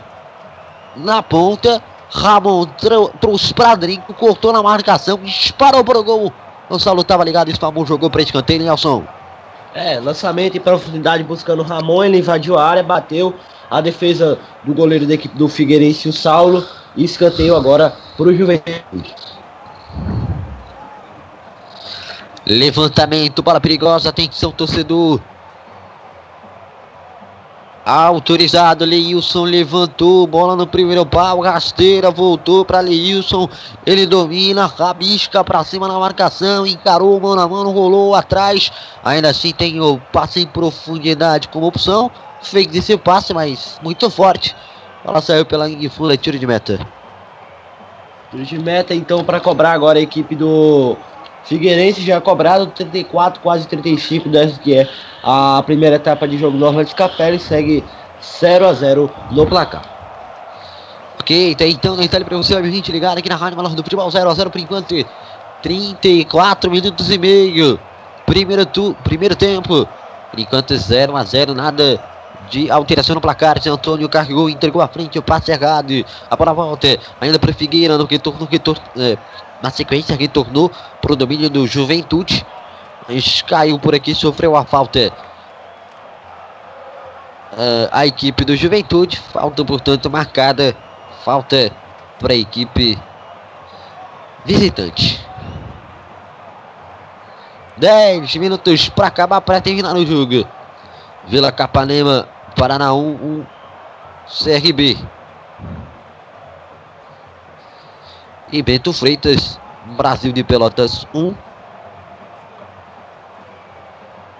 na 0.94 1.20
ponta. 1.22 1.82
Ramon 2.10 2.64
trou- 2.64 3.12
trouxe 3.20 3.52
para 3.52 3.74
Drinco, 3.74 4.14
cortou 4.14 4.50
na 4.52 4.62
marcação, 4.62 5.18
disparou 5.18 5.84
para 5.84 5.98
o 5.98 6.04
gol. 6.04 6.32
Gonçalo 6.68 7.00
estava 7.00 7.24
ligado, 7.24 7.50
spamou, 7.50 7.86
jogou 7.86 8.10
para 8.10 8.22
escanteio, 8.22 8.62
Nelson. 8.62 9.04
É, 9.74 9.98
lançamento 10.00 10.56
em 10.56 10.60
profundidade 10.60 11.22
buscando 11.22 11.60
o 11.60 11.64
Ramon, 11.64 12.04
ele 12.04 12.18
invadiu 12.18 12.58
a 12.58 12.64
área, 12.64 12.82
bateu 12.82 13.34
a 13.70 13.80
defesa 13.80 14.38
do 14.64 14.74
goleiro 14.74 15.06
da 15.06 15.14
equipe 15.14 15.36
do 15.36 15.48
Figueirense, 15.48 16.08
o 16.08 16.12
Saulo, 16.12 16.64
e 16.96 17.04
escanteio 17.04 17.54
agora 17.54 17.94
pro 18.16 18.34
Juventude. 18.34 19.14
Levantamento, 22.46 23.42
bola 23.42 23.60
perigosa, 23.60 24.08
atenção 24.08 24.50
torcedor. 24.50 25.20
Autorizado, 27.90 28.84
Leilson 28.84 29.44
levantou, 29.44 30.26
bola 30.26 30.54
no 30.54 30.66
primeiro 30.66 31.06
pau, 31.06 31.40
rasteira, 31.40 32.10
voltou 32.10 32.62
para 32.62 32.80
Leilson, 32.80 33.48
ele 33.86 34.04
domina, 34.04 34.66
rabisca 34.66 35.42
para 35.42 35.64
cima 35.64 35.88
na 35.88 35.98
marcação, 35.98 36.66
encarou 36.66 37.18
mano 37.18 37.40
a 37.40 37.48
mano, 37.48 37.70
rolou 37.70 38.14
atrás, 38.14 38.70
ainda 39.02 39.30
assim 39.30 39.52
tem 39.52 39.80
o 39.80 39.98
passe 40.12 40.42
em 40.42 40.46
profundidade 40.46 41.48
como 41.48 41.66
opção, 41.66 42.10
fez 42.42 42.66
esse 42.74 42.94
passe, 42.98 43.32
mas 43.32 43.80
muito 43.82 44.10
forte, 44.10 44.54
bola 45.02 45.22
saiu 45.22 45.46
pela 45.46 45.66
é 45.66 46.16
tiro 46.18 46.38
de 46.38 46.46
meta. 46.46 46.86
Tiro 48.30 48.44
de 48.44 48.58
meta 48.58 48.94
então 48.94 49.24
para 49.24 49.40
cobrar 49.40 49.72
agora 49.72 49.98
a 49.98 50.02
equipe 50.02 50.36
do 50.36 50.94
Figueirense 51.48 52.02
já 52.02 52.20
cobrado 52.20 52.66
34, 52.66 53.40
quase 53.40 53.66
35 53.66 54.28
dessa 54.28 54.60
que 54.60 54.76
é 54.76 54.86
a 55.22 55.62
primeira 55.64 55.96
etapa 55.96 56.28
de 56.28 56.36
jogo 56.36 56.58
de 56.84 56.94
Capela 56.94 57.36
e 57.36 57.38
segue 57.38 57.82
0 58.22 58.68
a 58.68 58.72
0 58.74 59.10
no 59.30 59.46
placar. 59.46 59.82
Ok, 61.18 61.54
tá 61.54 61.66
então 61.66 61.96
detalhe 61.96 62.24
pra 62.24 62.36
você, 62.36 62.54
web 62.54 62.68
20 62.68 62.92
ligado 62.92 63.18
aqui 63.18 63.30
na 63.30 63.36
Rádio 63.36 63.56
Valor 63.56 63.74
do 63.74 63.82
Futebol 63.82 64.08
0x0 64.08 64.50
por 64.50 64.60
enquanto. 64.60 64.94
34 65.62 66.70
minutos 66.70 67.10
e 67.10 67.18
meio. 67.18 67.80
Primeiro, 68.26 68.66
tu, 68.66 68.94
primeiro 69.02 69.34
tempo. 69.34 69.88
Por 70.30 70.38
enquanto 70.38 70.74
0x0, 70.74 71.54
nada 71.54 71.98
de 72.50 72.70
alteração 72.70 73.14
no 73.14 73.20
placar. 73.20 73.60
Zé 73.60 73.70
Antônio 73.70 74.08
carregou, 74.08 74.48
entregou 74.48 74.82
à 74.82 74.88
frente, 74.88 75.18
o 75.18 75.22
passe 75.22 75.50
errado. 75.50 76.04
A 76.30 76.36
bola 76.36 76.52
volta 76.52 76.98
ainda 77.20 77.38
para 77.38 77.52
Figueira 77.52 77.96
no 77.96 78.04
retorno, 78.04 78.46
retorno 78.50 78.82
é, 78.96 79.16
na 79.62 79.70
sequência 79.70 80.16
retornou 80.16 80.70
pro 81.00 81.16
domínio 81.16 81.50
do 81.50 81.66
Juventude. 81.66 82.46
Mas 83.08 83.42
caiu 83.42 83.78
por 83.78 83.94
aqui, 83.94 84.14
sofreu 84.14 84.56
a 84.56 84.64
falta. 84.64 85.12
Ah, 87.52 87.88
a 88.00 88.06
equipe 88.06 88.44
do 88.44 88.56
Juventude, 88.56 89.18
falta 89.18 89.64
portanto 89.64 90.10
marcada, 90.10 90.76
falta 91.24 91.72
para 92.18 92.32
a 92.32 92.36
equipe 92.36 92.98
visitante. 94.44 95.26
10 97.76 98.36
minutos 98.36 98.88
para 98.88 99.06
acabar, 99.06 99.40
para 99.40 99.60
terminar 99.60 99.94
o 99.96 100.04
jogo. 100.04 100.46
Vila 101.26 101.52
Capanema, 101.52 102.28
Paraná 102.56 102.92
1, 102.92 102.98
1 102.98 103.46
CRB. 104.26 104.98
E 108.50 108.62
Bento 108.62 108.92
Freitas, 108.92 109.60
Brasil 109.96 110.32
de 110.32 110.42
Pelotas 110.42 111.06
1. 111.14 111.34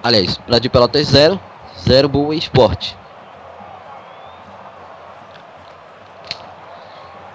Aliás, 0.02 0.38
Brasil 0.38 0.60
de 0.62 0.68
Pelotas 0.70 1.06
0, 1.08 1.40
0 1.76 2.08
Boa 2.08 2.34
Esporte. 2.34 2.96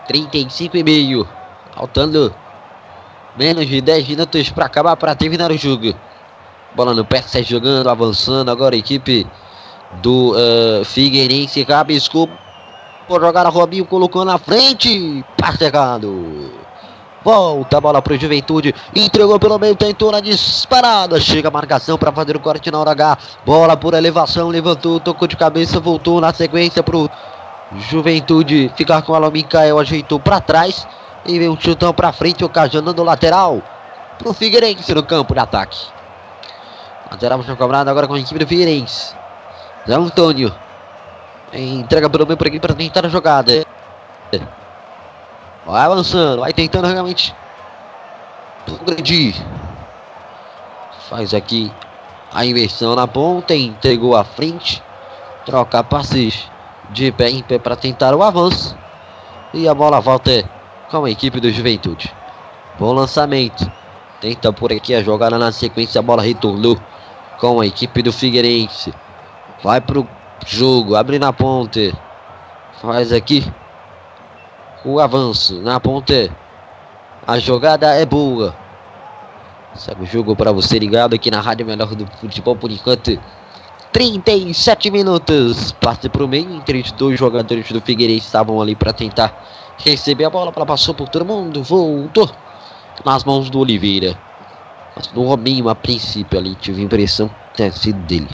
35 0.07 0.77
e 0.77 0.83
meio. 0.83 1.27
Faltando 1.75 2.33
menos 3.35 3.67
de 3.67 3.81
10 3.81 4.07
minutos 4.07 4.49
para 4.49 4.65
acabar, 4.65 4.95
para 4.95 5.15
terminar 5.15 5.51
o 5.51 5.57
jogo. 5.57 5.93
Bola 6.75 6.93
no 6.93 7.05
pé, 7.05 7.21
sai 7.21 7.43
jogando, 7.43 7.89
avançando. 7.89 8.49
Agora 8.49 8.75
a 8.75 8.77
equipe 8.77 9.27
do 10.01 10.31
uh, 10.31 10.83
Figueirense 10.85 11.63
rabiscou 11.63 12.27
por 13.07 13.21
jogar 13.21 13.45
a 13.45 13.49
Robinho, 13.49 13.85
colocou 13.85 14.25
na 14.25 14.37
frente. 14.37 15.23
Passe 15.37 15.65
errado. 15.65 16.52
Volta 17.23 17.77
a 17.77 17.81
bola 17.81 18.01
para 18.01 18.13
o 18.13 18.17
Juventude. 18.17 18.75
Entregou 18.93 19.39
pelo 19.39 19.57
meio, 19.57 19.75
tentou 19.75 20.11
na 20.11 20.19
disparada. 20.19 21.19
Chega 21.19 21.47
a 21.47 21.51
marcação 21.51 21.97
para 21.97 22.11
fazer 22.11 22.35
o 22.35 22.39
corte 22.39 22.69
na 22.69 22.79
hora 22.79 22.91
H. 22.91 23.17
Bola 23.45 23.77
por 23.77 23.93
elevação, 23.93 24.49
levantou, 24.49 24.99
tocou 24.99 25.27
de 25.27 25.37
cabeça, 25.37 25.79
voltou 25.79 26.19
na 26.19 26.33
sequência 26.33 26.83
para 26.83 26.97
o 26.97 27.09
Juventude 27.89 28.71
ficar 28.75 29.01
com 29.01 29.13
o 29.13 29.31
Mikael, 29.31 29.79
ajeitou 29.79 30.19
para 30.19 30.41
trás. 30.41 30.85
E 31.25 31.39
veio 31.39 31.53
um 31.53 31.59
chutão 31.59 31.93
para 31.93 32.11
frente, 32.11 32.43
ocasionando 32.43 33.01
o 33.01 33.05
lateral 33.05 33.61
para 34.19 34.29
o 34.29 34.33
Figueirense 34.33 34.93
no 34.93 35.03
campo 35.03 35.33
de 35.33 35.39
ataque. 35.39 35.77
Lateral 37.09 37.41
já 37.43 37.55
cobrado 37.55 37.89
agora 37.89 38.07
com 38.07 38.15
a 38.15 38.19
equipe 38.19 38.39
do 38.39 38.47
Figueirense. 38.47 39.15
Zé 39.87 39.95
Antônio. 39.95 40.53
Entrega 41.53 42.09
pelo 42.09 42.25
meio 42.25 42.37
por 42.37 42.47
aqui 42.47 42.59
para 42.59 42.73
tentar 42.73 43.05
a 43.05 43.09
jogada. 43.09 43.65
Vai 45.65 45.81
avançando, 45.81 46.41
vai 46.41 46.51
tentando 46.51 46.87
realmente 46.87 47.33
progredir. 48.65 49.35
Faz 51.09 51.33
aqui 51.33 51.71
a 52.33 52.45
inversão 52.45 52.95
na 52.95 53.07
ponta, 53.07 53.55
entregou 53.55 54.15
à 54.15 54.23
frente. 54.23 54.83
Troca 55.45 55.83
passes 55.83 56.49
de 56.89 57.11
pé 57.11 57.29
em 57.29 57.41
pé 57.41 57.59
para 57.59 57.75
tentar 57.75 58.13
o 58.13 58.23
avanço. 58.23 58.77
E 59.53 59.67
a 59.67 59.73
bola 59.73 60.01
volta 60.01 60.43
com 60.89 61.05
a 61.05 61.09
equipe 61.09 61.39
do 61.39 61.51
Juventude. 61.51 62.13
Bom 62.79 62.93
lançamento. 62.93 63.71
Tenta 64.19 64.51
por 64.51 64.71
aqui 64.71 64.95
a 64.95 65.03
jogada 65.03 65.37
na 65.37 65.51
sequência. 65.51 65.99
A 65.99 66.01
bola 66.01 66.21
retornou 66.21 66.77
com 67.39 67.61
a 67.61 67.65
equipe 67.65 68.01
do 68.01 68.11
Figueirense. 68.11 68.93
Vai 69.63 69.79
pro 69.79 70.07
jogo, 70.45 70.95
abre 70.95 71.19
na 71.19 71.31
ponte. 71.31 71.93
Faz 72.81 73.13
aqui 73.13 73.45
o 74.85 74.99
avanço 74.99 75.61
na 75.61 75.79
ponte. 75.79 76.31
A 77.25 77.39
jogada 77.39 77.93
é 77.93 78.05
boa. 78.05 78.55
Segue 79.75 80.03
o 80.03 80.05
jogo 80.05 80.35
para 80.35 80.51
você 80.51 80.77
ligado 80.77 81.15
aqui 81.15 81.31
na 81.31 81.39
Rádio 81.39 81.65
Melhor 81.65 81.95
do 81.95 82.05
Futebol 82.17 82.55
por 82.55 82.69
enquanto. 82.69 83.19
37 83.91 84.91
minutos. 84.91 85.71
Passe 85.73 86.09
para 86.09 86.23
o 86.23 86.27
meio. 86.27 86.53
Entre 86.55 86.81
os 86.81 86.91
dois 86.91 87.17
jogadores 87.17 87.71
do 87.71 87.81
Figueirense 87.81 88.25
estavam 88.25 88.61
ali 88.61 88.75
para 88.75 88.91
tentar 88.91 89.33
receber 89.77 90.25
a 90.25 90.29
bola. 90.29 90.51
Ela 90.55 90.65
passou 90.65 90.93
por 90.93 91.07
todo 91.09 91.25
mundo. 91.25 91.63
Voltou 91.63 92.29
nas 93.05 93.23
mãos 93.23 93.49
do 93.49 93.59
Oliveira. 93.59 94.17
Mas 94.95 95.11
no 95.11 95.23
Robinho, 95.23 95.69
a 95.69 95.75
princípio, 95.75 96.37
ali 96.37 96.55
tive 96.55 96.81
a 96.81 96.85
impressão 96.85 97.27
que 97.27 97.55
tinha 97.55 97.71
sido 97.71 97.99
dele. 98.01 98.29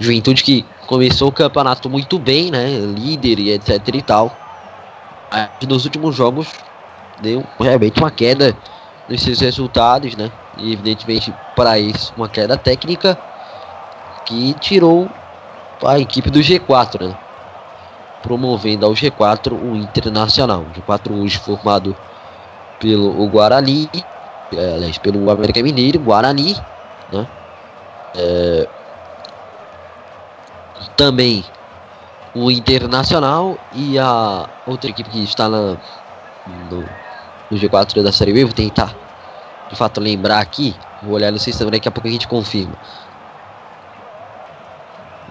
Juventude 0.00 0.42
que 0.42 0.66
começou 0.92 1.28
o 1.28 1.32
campeonato 1.32 1.88
muito 1.88 2.18
bem, 2.18 2.50
né? 2.50 2.68
Líder 2.68 3.38
e 3.38 3.50
etc 3.52 3.80
e 3.94 4.02
tal. 4.02 4.30
Mas 5.30 5.66
nos 5.66 5.86
últimos 5.86 6.14
jogos 6.14 6.52
deu 7.22 7.42
realmente 7.58 7.98
uma 7.98 8.10
queda 8.10 8.54
nos 9.08 9.22
seus 9.22 9.40
resultados, 9.40 10.14
né? 10.16 10.30
E 10.58 10.70
evidentemente 10.70 11.32
para 11.56 11.78
isso 11.78 12.12
uma 12.14 12.28
queda 12.28 12.58
técnica 12.58 13.18
que 14.26 14.52
tirou 14.60 15.08
a 15.82 15.98
equipe 15.98 16.28
do 16.28 16.40
G4, 16.40 17.08
né? 17.08 17.16
Promovendo 18.22 18.84
ao 18.84 18.92
G4 18.92 19.52
o 19.52 19.74
Internacional. 19.74 20.60
O 20.60 20.78
G4 20.78 21.22
hoje 21.22 21.38
formado 21.38 21.96
pelo 22.78 23.26
Guarani, 23.28 23.88
é, 24.54 24.74
aliás, 24.74 24.98
pelo 24.98 25.30
América 25.30 25.62
Mineiro, 25.62 25.98
Guarani, 25.98 26.54
né? 27.10 27.26
É, 28.14 28.68
também 31.02 31.44
o 32.32 32.48
Internacional 32.48 33.58
e 33.72 33.98
a 33.98 34.48
outra 34.64 34.88
equipe 34.88 35.10
que 35.10 35.24
está 35.24 35.48
na, 35.48 35.76
no, 36.70 36.84
no 37.50 37.58
G4 37.58 38.00
da 38.04 38.12
Série 38.12 38.32
B. 38.32 38.44
Vou 38.44 38.54
tentar 38.54 38.94
de 39.68 39.74
fato 39.74 40.00
lembrar 40.00 40.38
aqui. 40.38 40.76
Vou 41.02 41.14
olhar 41.14 41.32
no 41.32 41.40
sistema, 41.40 41.72
daqui 41.72 41.88
a 41.88 41.90
pouco 41.90 42.06
a 42.06 42.10
gente 42.10 42.28
confirma. 42.28 42.74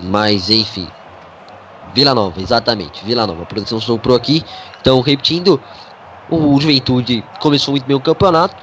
Mas 0.04 0.50
enfim. 0.50 0.90
Vila 1.94 2.14
Nova, 2.14 2.42
exatamente. 2.42 3.06
Vila 3.06 3.26
Nova. 3.26 3.44
A 3.44 3.46
produção 3.46 3.80
soprou 3.80 4.18
aqui. 4.18 4.44
Então, 4.82 5.00
repetindo. 5.00 5.62
O 6.30 6.60
Juventude 6.60 7.24
começou 7.40 7.74
muito 7.74 7.86
bem 7.86 7.96
o 7.96 8.02
campeonato. 8.02 8.56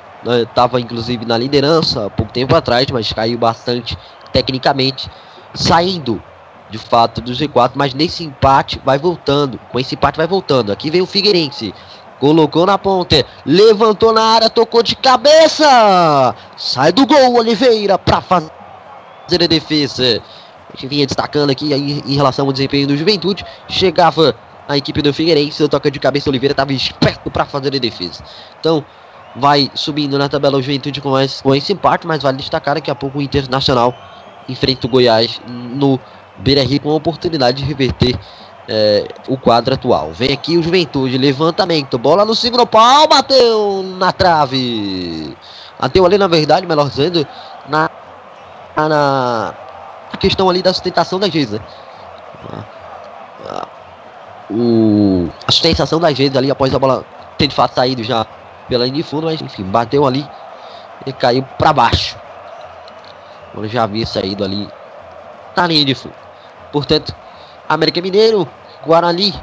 Estava 0.43 0.77
né, 0.79 0.85
inclusive 0.85 1.25
na 1.25 1.39
liderança 1.39 2.07
há 2.07 2.11
pouco 2.11 2.33
tempo 2.33 2.55
atrás, 2.55 2.87
mas 2.91 3.13
caiu 3.15 3.39
bastante 3.39 3.97
tecnicamente. 4.31 5.11
Saindo 5.55 6.23
de 6.71 6.79
fato 6.79 7.21
do 7.21 7.33
G4, 7.33 7.73
mas 7.75 7.95
nesse 7.95 8.25
empate 8.25 8.81
vai 8.85 8.99
voltando. 8.99 9.59
Com 9.71 9.79
esse 9.79 9.95
empate 9.95 10.17
vai 10.17 10.27
voltando. 10.27 10.71
Aqui 10.71 10.91
vem 10.91 11.01
o 11.01 11.07
Figueirense. 11.07 11.75
Colocou 12.21 12.67
na 12.67 12.77
ponta, 12.77 13.25
levantou 13.47 14.13
na 14.13 14.23
área, 14.23 14.51
tocou 14.51 14.83
de 14.83 14.97
cabeça. 14.97 16.35
Sai 16.57 16.93
do 16.93 17.07
gol, 17.07 17.37
Oliveira, 17.37 17.97
para 17.97 18.21
fazer 18.21 18.51
a 19.43 19.47
defesa. 19.47 20.21
A 20.69 20.73
gente 20.73 20.89
vinha 20.89 21.07
destacando 21.07 21.51
aqui 21.51 21.73
aí, 21.73 22.03
em 22.05 22.17
relação 22.17 22.47
ao 22.47 22.53
desempenho 22.53 22.89
do 22.89 22.97
Juventude. 22.97 23.45
Chegava 23.69 24.35
a 24.69 24.77
equipe 24.77 25.01
do 25.01 25.15
Figueirense, 25.15 25.67
toca 25.69 25.91
de 25.91 25.99
cabeça, 25.99 26.29
Oliveira 26.29 26.53
estava 26.53 26.73
esperto 26.73 27.31
para 27.31 27.47
fazer 27.47 27.75
a 27.75 27.79
defesa. 27.79 28.23
Então, 28.61 28.85
vai 29.37 29.71
subindo 29.75 30.19
na 30.19 30.29
tabela 30.29 30.59
o 30.59 30.63
Juventude 30.63 31.01
com, 31.01 31.19
esse, 31.19 31.43
com 31.43 31.55
esse 31.55 31.73
empate, 31.73 32.07
mas 32.07 32.23
vale 32.23 32.37
destacar 32.37 32.75
daqui 32.75 32.91
a 32.91 32.95
pouco 32.95 33.19
o 33.19 33.23
Internacional 33.23 33.95
enfrenta 34.49 34.87
o 34.87 34.91
Goiás 34.91 35.41
no 35.47 36.01
Beira 36.39 36.63
Rio 36.63 36.81
com 36.81 36.91
a 36.91 36.95
oportunidade 36.95 37.59
de 37.59 37.65
reverter 37.65 38.19
é, 38.69 39.09
o 39.27 39.37
quadro 39.37 39.75
atual. 39.75 40.13
Vem 40.13 40.33
aqui 40.33 40.59
o 40.59 40.63
Juventude, 40.63 41.17
levantamento, 41.17 41.99
bola 41.99 42.25
no 42.25 42.35
segundo 42.35 42.67
pau, 42.67 43.09
bateu 43.09 43.83
na 43.83 44.13
trave. 44.13 45.37
Bateu 45.81 46.05
ali, 46.05 46.19
na 46.19 46.29
verdade, 46.29 46.67
melhor 46.67 46.89
dizendo, 46.89 47.27
na, 47.69 47.89
na 48.77 49.55
questão 50.19 50.51
ali 50.51 50.61
da 50.63 50.73
sustentação 50.73 51.19
da 51.19 51.29
Geisa. 51.29 51.61
O, 54.51 55.29
a 55.47 55.53
sustentação 55.53 56.01
da 56.01 56.13
Geisa 56.13 56.39
ali 56.39 56.51
após 56.51 56.75
a 56.75 56.79
bola 56.79 57.05
ter 57.37 57.47
de 57.47 57.55
fato 57.55 57.75
saído 57.75 58.03
já 58.03 58.27
pela 58.69 58.85
linha 58.85 58.97
de 58.97 59.03
fundo, 59.03 59.27
mas 59.27 59.41
enfim, 59.41 59.63
bateu 59.65 60.07
ali 60.07 60.29
e 61.07 61.13
caiu 61.13 61.43
para 61.59 61.73
baixo. 61.73 62.17
Já 63.65 63.85
havia 63.85 64.07
saído 64.07 64.45
ali 64.45 64.69
na 65.57 65.67
linha 65.67 65.85
de 65.85 65.95
fundo. 65.95 66.28
Portanto, 66.73 67.15
América 67.69 68.01
Mineiro, 68.01 68.49
Guarani, 68.87 69.35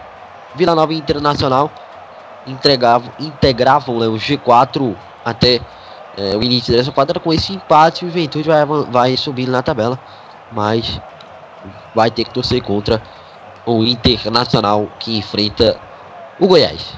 Vila 0.55 0.75
Nova 0.75 0.93
Internacional 0.93 1.71
entregavam, 2.47 3.11
integravam 3.19 3.99
né, 3.99 4.07
o 4.07 4.13
G4 4.13 4.95
até 5.23 5.59
é, 6.17 6.35
o 6.35 6.43
início 6.43 6.73
dessa 6.73 6.91
quadra. 6.91 7.19
Com 7.19 7.33
esse 7.33 7.53
empate, 7.53 8.05
o 8.05 8.07
Juventude 8.07 8.47
vai, 8.47 8.65
vai 8.65 9.17
subindo 9.17 9.51
na 9.51 9.61
tabela, 9.61 9.99
mas 10.51 10.99
vai 11.93 12.09
ter 12.11 12.23
que 12.23 12.33
torcer 12.33 12.61
contra 12.61 13.01
o 13.65 13.83
Internacional 13.83 14.87
que 14.99 15.17
enfrenta 15.17 15.77
o 16.39 16.47
Goiás. 16.47 16.93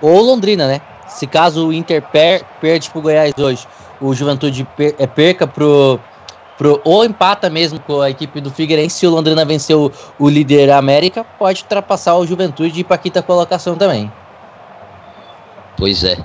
Ou 0.00 0.22
Londrina, 0.22 0.66
né? 0.66 0.80
Se 1.06 1.26
caso 1.26 1.68
o 1.68 1.72
Inter 1.72 2.02
per, 2.02 2.44
perde 2.60 2.90
pro 2.90 3.02
Goiás 3.02 3.32
hoje, 3.38 3.66
o 4.00 4.14
Juventude 4.14 4.64
per, 4.76 4.94
é, 4.98 5.06
perca 5.06 5.46
pro 5.46 6.00
pro, 6.56 6.80
ou 6.84 7.04
empata 7.04 7.48
mesmo 7.50 7.80
com 7.80 8.00
a 8.00 8.10
equipe 8.10 8.40
do 8.40 8.50
Figueirense, 8.50 8.98
se 8.98 9.06
o 9.06 9.10
Londrina 9.10 9.44
venceu 9.44 9.92
o, 10.18 10.24
o 10.24 10.28
líder 10.28 10.70
América, 10.70 11.24
pode 11.24 11.62
ultrapassar 11.62 12.16
o 12.16 12.26
Juventude 12.26 12.78
e 12.78 12.80
ir 12.80 12.84
para 12.84 12.98
quinta 12.98 13.22
colocação 13.22 13.76
também. 13.76 14.12
Pois 15.76 16.04
é. 16.04 16.16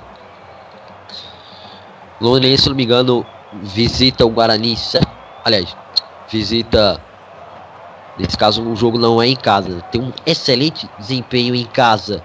Londrina, 2.20 2.56
se 2.56 2.68
não 2.68 2.76
me 2.76 2.84
engano, 2.84 3.26
visita 3.62 4.24
o 4.24 4.30
Guarani, 4.30 4.76
aliás, 5.44 5.74
visita 6.30 7.00
Nesse 8.20 8.36
caso, 8.36 8.62
o 8.62 8.76
jogo 8.76 8.98
não 8.98 9.22
é 9.22 9.26
em 9.26 9.36
casa. 9.36 9.80
Tem 9.90 9.98
um 9.98 10.12
excelente 10.26 10.86
desempenho 10.98 11.54
em 11.54 11.64
casa. 11.64 12.22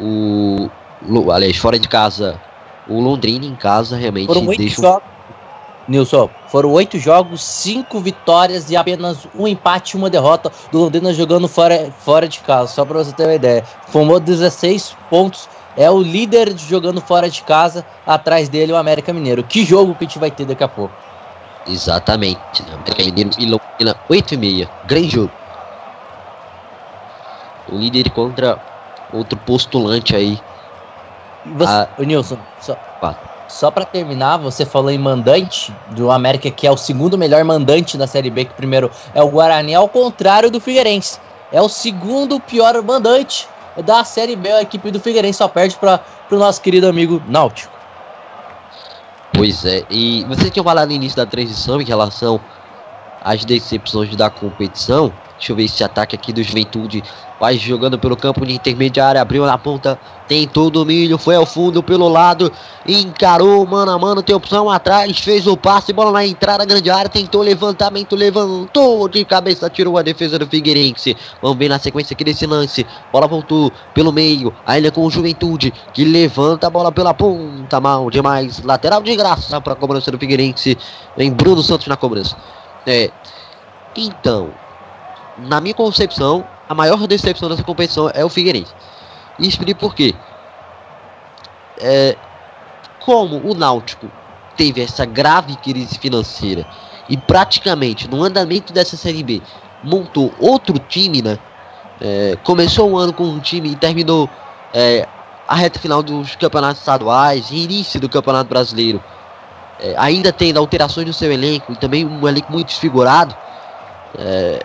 O. 0.00 0.68
Aliás, 1.32 1.56
fora 1.56 1.78
de 1.78 1.88
casa. 1.88 2.40
O 2.88 3.00
Londrina 3.00 3.46
em 3.46 3.54
casa 3.54 3.96
realmente 3.96 4.26
Foram 4.26 4.46
deixa. 4.46 4.96
Um... 4.96 5.13
Nilson, 5.86 6.30
foram 6.48 6.72
oito 6.72 6.98
jogos, 6.98 7.42
cinco 7.42 8.00
vitórias 8.00 8.70
e 8.70 8.76
apenas 8.76 9.26
um 9.34 9.46
empate 9.46 9.96
e 9.96 9.98
uma 9.98 10.08
derrota 10.08 10.50
do 10.72 10.78
Londrina 10.78 11.12
jogando 11.12 11.46
fora, 11.46 11.92
fora 11.98 12.26
de 12.26 12.40
casa, 12.40 12.72
só 12.72 12.84
para 12.84 12.98
você 12.98 13.12
ter 13.12 13.24
uma 13.24 13.34
ideia. 13.34 13.64
Formou 13.88 14.18
16 14.18 14.96
pontos 15.10 15.48
É 15.76 15.90
o 15.90 16.00
líder 16.00 16.56
jogando 16.56 17.00
fora 17.00 17.28
de 17.28 17.42
casa, 17.42 17.84
atrás 18.06 18.48
dele 18.48 18.72
o 18.72 18.76
América 18.76 19.12
Mineiro. 19.12 19.42
Que 19.42 19.64
jogo 19.64 19.94
que 19.94 20.04
a 20.04 20.06
gente 20.06 20.20
vai 20.20 20.30
ter 20.30 20.44
daqui 20.44 20.62
a 20.62 20.68
pouco. 20.68 20.94
Exatamente. 21.66 22.62
Né? 22.62 22.74
América 22.74 23.02
Mineiro 23.02 23.30
e 23.38 23.46
Londrina 23.46 23.96
8 24.08 24.34
e 24.34 24.36
meia. 24.36 24.70
Grande 24.86 25.08
jogo. 25.08 25.32
O 27.68 27.76
líder 27.76 28.08
contra 28.10 28.56
outro 29.12 29.36
postulante 29.38 30.14
aí. 30.14 30.40
Você, 31.56 31.72
Ah. 31.72 31.88
Ô, 31.98 32.02
Nilson, 32.04 32.38
só, 32.60 32.76
Fala. 33.00 33.33
Só 33.54 33.70
pra 33.70 33.84
terminar, 33.84 34.36
você 34.38 34.66
falou 34.66 34.90
em 34.90 34.98
mandante 34.98 35.72
do 35.90 36.10
América, 36.10 36.50
que 36.50 36.66
é 36.66 36.70
o 36.72 36.76
segundo 36.76 37.16
melhor 37.16 37.44
mandante 37.44 37.96
da 37.96 38.04
Série 38.04 38.28
B, 38.28 38.46
que 38.46 38.50
o 38.50 38.56
primeiro 38.56 38.90
é 39.14 39.22
o 39.22 39.28
Guarani, 39.28 39.72
ao 39.72 39.88
contrário 39.88 40.50
do 40.50 40.58
Figueirense. 40.60 41.20
É 41.52 41.62
o 41.62 41.68
segundo 41.68 42.40
pior 42.40 42.82
mandante 42.82 43.46
da 43.84 44.02
Série 44.02 44.34
B, 44.34 44.50
a 44.50 44.62
equipe 44.62 44.90
do 44.90 44.98
Figueirense 44.98 45.38
só 45.38 45.46
perde 45.46 45.76
para 45.76 45.98
pro 46.28 46.36
nosso 46.36 46.60
querido 46.60 46.88
amigo 46.88 47.22
Náutico. 47.28 47.72
Pois 49.32 49.64
é, 49.64 49.84
e 49.88 50.24
você 50.24 50.50
tinha 50.50 50.64
falado 50.64 50.88
no 50.88 50.94
início 50.94 51.16
da 51.16 51.24
transição 51.24 51.80
em 51.80 51.84
relação 51.84 52.40
às 53.22 53.44
decepções 53.44 54.16
da 54.16 54.28
competição. 54.30 55.12
Deixa 55.44 55.52
eu 55.52 55.56
ver 55.56 55.64
esse 55.64 55.84
ataque 55.84 56.16
aqui 56.16 56.32
do 56.32 56.42
Juventude. 56.42 57.04
Vai 57.38 57.58
jogando 57.58 57.98
pelo 57.98 58.16
campo 58.16 58.46
de 58.46 58.54
intermediária, 58.54 59.20
abriu 59.20 59.44
na 59.44 59.58
ponta, 59.58 60.00
tentou 60.26 60.68
o 60.68 60.70
domínio, 60.70 61.18
foi 61.18 61.36
ao 61.36 61.44
fundo 61.44 61.82
pelo 61.82 62.08
lado, 62.08 62.50
encarou 62.88 63.66
mano 63.66 63.90
a 63.90 63.98
mano, 63.98 64.22
tem 64.22 64.34
opção 64.34 64.70
atrás, 64.70 65.18
fez 65.18 65.46
o 65.46 65.54
passe, 65.54 65.92
bola 65.92 66.12
na 66.12 66.24
entrada, 66.24 66.64
grande 66.64 66.88
área, 66.88 67.10
tentou 67.10 67.42
levantamento, 67.42 68.16
levantou 68.16 69.06
de 69.06 69.22
cabeça, 69.22 69.68
tirou 69.68 69.98
a 69.98 70.02
defesa 70.02 70.38
do 70.38 70.46
Figueirense. 70.46 71.14
Vamos 71.42 71.58
ver 71.58 71.68
na 71.68 71.78
sequência 71.78 72.14
aqui 72.14 72.24
desse 72.24 72.46
lance. 72.46 72.86
Bola 73.12 73.26
voltou 73.26 73.70
pelo 73.92 74.12
meio, 74.12 74.50
ainda 74.64 74.90
com 74.90 75.04
o 75.04 75.10
Juventude, 75.10 75.74
que 75.92 76.06
levanta 76.06 76.68
a 76.68 76.70
bola 76.70 76.90
pela 76.90 77.12
ponta, 77.12 77.78
mal 77.82 78.08
demais. 78.08 78.62
Lateral 78.62 79.02
de 79.02 79.14
graça 79.14 79.60
para 79.60 79.74
a 79.74 79.76
cobrança 79.76 80.10
do 80.10 80.18
Figueirense. 80.18 80.78
Vem 81.14 81.30
Bruno 81.30 81.62
Santos 81.62 81.86
na 81.86 81.98
cobrança. 81.98 82.34
É. 82.86 83.10
Então, 83.94 84.50
na 85.38 85.60
minha 85.60 85.74
concepção, 85.74 86.44
a 86.68 86.74
maior 86.74 87.06
decepção 87.06 87.48
dessa 87.48 87.62
competição 87.62 88.10
é 88.14 88.24
o 88.24 88.28
Figueirense. 88.28 88.72
E 89.38 89.48
explico 89.48 89.80
por 89.80 89.94
quê. 89.94 90.14
É, 91.80 92.16
como 93.00 93.38
o 93.38 93.54
Náutico 93.54 94.08
teve 94.56 94.80
essa 94.80 95.04
grave 95.04 95.56
crise 95.56 95.98
financeira 95.98 96.64
e 97.08 97.16
praticamente 97.16 98.08
no 98.08 98.22
andamento 98.22 98.72
dessa 98.72 98.96
Série 98.96 99.22
B 99.22 99.42
montou 99.82 100.32
outro 100.38 100.78
time, 100.78 101.20
né? 101.20 101.38
É, 102.00 102.36
começou 102.42 102.90
o 102.90 102.96
ano 102.96 103.12
com 103.12 103.24
um 103.24 103.38
time 103.38 103.70
e 103.70 103.76
terminou 103.76 104.28
é, 104.72 105.06
a 105.46 105.54
reta 105.54 105.78
final 105.78 106.02
dos 106.02 106.34
campeonatos 106.36 106.80
estaduais 106.80 107.50
e 107.50 107.56
início 107.56 108.00
do 108.00 108.08
campeonato 108.08 108.48
brasileiro. 108.48 109.02
É, 109.80 109.94
ainda 109.98 110.32
tendo 110.32 110.58
alterações 110.58 111.06
no 111.06 111.12
seu 111.12 111.30
elenco 111.30 111.72
e 111.72 111.76
também 111.76 112.04
um 112.04 112.26
elenco 112.26 112.50
muito 112.50 112.68
desfigurado. 112.68 113.36
É, 114.16 114.64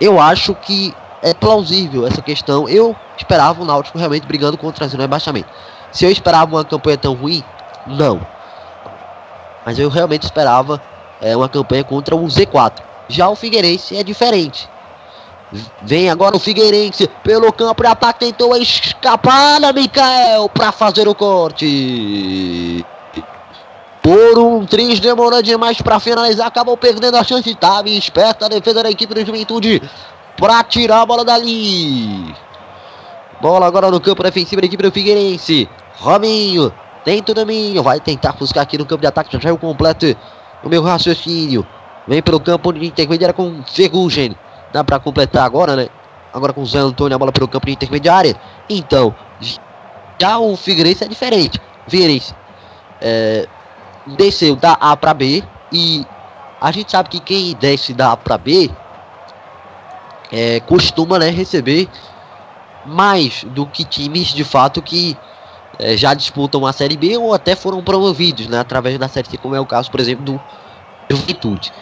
eu 0.00 0.20
acho 0.20 0.54
que 0.54 0.94
é 1.22 1.34
plausível 1.34 2.06
essa 2.06 2.22
questão. 2.22 2.68
Eu 2.68 2.94
esperava 3.16 3.62
o 3.62 3.64
Náutico 3.64 3.98
realmente 3.98 4.26
brigando 4.26 4.56
contra 4.56 4.86
o 4.86 4.88
rebaixamento. 4.88 5.48
Se 5.92 6.04
eu 6.04 6.10
esperava 6.10 6.54
uma 6.56 6.64
campanha 6.64 6.98
tão 6.98 7.14
ruim, 7.14 7.42
não. 7.86 8.20
Mas 9.64 9.78
eu 9.78 9.88
realmente 9.88 10.22
esperava 10.22 10.80
é, 11.20 11.36
uma 11.36 11.48
campanha 11.48 11.84
contra 11.84 12.14
o 12.14 12.24
Z4. 12.26 12.82
Já 13.08 13.28
o 13.28 13.34
Figueirense 13.34 13.96
é 13.96 14.02
diferente. 14.02 14.68
Vem 15.82 16.10
agora 16.10 16.36
o 16.36 16.38
Figueirense 16.40 17.08
pelo 17.24 17.50
campo 17.52 17.82
de 17.82 17.88
ataque, 17.88 18.20
tentou 18.20 18.52
a 18.52 18.58
escapada, 18.58 19.72
Mikael, 19.72 20.48
para 20.50 20.70
fazer 20.70 21.08
o 21.08 21.14
corte. 21.14 22.84
Por 24.08 24.38
um 24.38 24.64
triz 24.64 25.00
demorou 25.00 25.42
demais 25.42 25.82
para 25.82 26.00
finalizar, 26.00 26.46
acabou 26.46 26.78
perdendo 26.78 27.14
a 27.14 27.22
chance. 27.22 27.50
Estava 27.50 27.90
esperta 27.90 28.46
a 28.46 28.48
defesa 28.48 28.82
da 28.82 28.90
equipe 28.90 29.12
do 29.12 29.22
Juventude 29.22 29.82
para 30.34 30.64
tirar 30.64 31.02
a 31.02 31.04
bola 31.04 31.26
dali. 31.26 32.34
Bola 33.38 33.66
agora 33.66 33.90
no 33.90 34.00
campo 34.00 34.22
defensivo 34.22 34.62
da 34.62 34.66
equipe 34.66 34.82
do 34.82 34.90
Figueirense. 34.90 35.68
Robinho, 35.98 36.72
dentro 37.04 37.34
do 37.34 37.42
domínio, 37.42 37.82
vai 37.82 38.00
tentar 38.00 38.32
buscar 38.32 38.62
aqui 38.62 38.78
no 38.78 38.86
campo 38.86 39.02
de 39.02 39.08
ataque. 39.08 39.30
Já 39.30 39.42
saiu 39.42 39.58
completo 39.58 40.06
o 40.64 40.70
meu 40.70 40.82
raciocínio. 40.82 41.66
Vem 42.06 42.22
pelo 42.22 42.40
campo 42.40 42.72
de 42.72 42.86
intermediária 42.86 43.34
com 43.34 43.62
Ferrugem. 43.64 44.34
Dá 44.72 44.82
para 44.82 44.98
completar 44.98 45.44
agora, 45.44 45.76
né? 45.76 45.88
Agora 46.32 46.54
com 46.54 46.62
o 46.62 46.66
Zé 46.66 46.78
Antônio, 46.78 47.14
a 47.14 47.18
bola 47.18 47.30
pelo 47.30 47.46
campo 47.46 47.66
de 47.66 47.72
intermediária. 47.72 48.34
Então, 48.70 49.14
já 50.18 50.38
o 50.38 50.56
Figueirense 50.56 51.04
é 51.04 51.08
diferente. 51.08 51.60
Figueirense 51.86 52.34
é, 53.00 53.46
desceu 54.16 54.56
da 54.56 54.72
A 54.72 54.96
para 54.96 55.14
B 55.14 55.42
e 55.72 56.04
a 56.60 56.70
gente 56.72 56.90
sabe 56.90 57.08
que 57.08 57.20
quem 57.20 57.54
desce 57.54 57.92
da 57.92 58.12
A 58.12 58.16
para 58.16 58.38
B 58.38 58.70
é, 60.30 60.60
costuma 60.60 61.18
né, 61.18 61.30
receber 61.30 61.88
mais 62.84 63.44
do 63.44 63.66
que 63.66 63.84
times 63.84 64.28
de 64.28 64.44
fato 64.44 64.80
que 64.82 65.16
é, 65.78 65.96
já 65.96 66.14
disputam 66.14 66.66
a 66.66 66.72
Série 66.72 66.96
B 66.96 67.16
ou 67.16 67.32
até 67.32 67.54
foram 67.54 67.82
promovidos 67.82 68.48
né, 68.48 68.58
através 68.58 68.98
da 68.98 69.08
Série 69.08 69.28
C, 69.28 69.36
como 69.36 69.54
é 69.54 69.60
o 69.60 69.66
caso, 69.66 69.90
por 69.90 70.00
exemplo, 70.00 70.24
do 70.24 70.40
Juventude. 71.10 71.72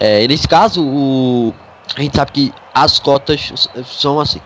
É, 0.00 0.26
nesse 0.26 0.46
caso, 0.46 0.84
o, 0.84 1.54
a 1.96 2.00
gente 2.02 2.16
sabe 2.16 2.32
que 2.32 2.54
as 2.74 2.98
cotas 2.98 3.68
são 3.84 4.20
assim. 4.20 4.40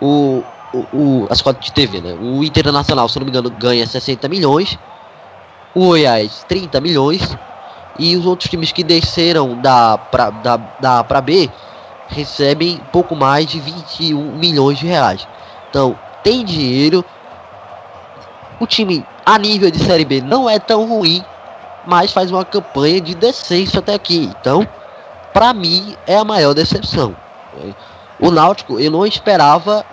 O, 0.00 0.42
o, 0.72 0.78
o, 0.92 1.26
as 1.30 1.40
cotas 1.40 1.64
de 1.64 1.72
TV, 1.72 2.00
né? 2.00 2.14
O 2.14 2.42
Internacional, 2.44 3.08
se 3.08 3.18
não 3.18 3.24
me 3.24 3.30
engano, 3.30 3.50
ganha 3.50 3.86
60 3.86 4.28
milhões. 4.28 4.78
O 5.74 5.86
Goiás, 5.86 6.44
30 6.48 6.80
milhões. 6.80 7.36
E 7.98 8.16
os 8.16 8.24
outros 8.24 8.48
times 8.48 8.72
que 8.72 8.82
desceram 8.82 9.60
da 9.60 9.98
pra, 9.98 10.30
da, 10.30 10.56
da 10.56 11.04
pra 11.04 11.20
B 11.20 11.50
recebem 12.08 12.80
pouco 12.92 13.14
mais 13.14 13.46
de 13.46 13.60
21 13.60 14.36
milhões 14.36 14.78
de 14.78 14.86
reais. 14.86 15.26
Então, 15.68 15.98
tem 16.22 16.44
dinheiro. 16.44 17.04
O 18.58 18.66
time 18.66 19.04
a 19.24 19.38
nível 19.38 19.70
de 19.70 19.78
Série 19.78 20.04
B 20.04 20.20
não 20.20 20.48
é 20.48 20.58
tão 20.58 20.86
ruim, 20.86 21.24
mas 21.86 22.12
faz 22.12 22.30
uma 22.30 22.44
campanha 22.44 23.00
de 23.00 23.14
descenso 23.14 23.78
até 23.78 23.94
aqui. 23.94 24.30
Então, 24.40 24.66
para 25.32 25.52
mim, 25.54 25.96
é 26.06 26.16
a 26.16 26.24
maior 26.24 26.52
decepção. 26.52 27.14
O 28.18 28.30
Náutico, 28.30 28.78
eu 28.78 28.90
não 28.90 29.06
esperava 29.06 29.84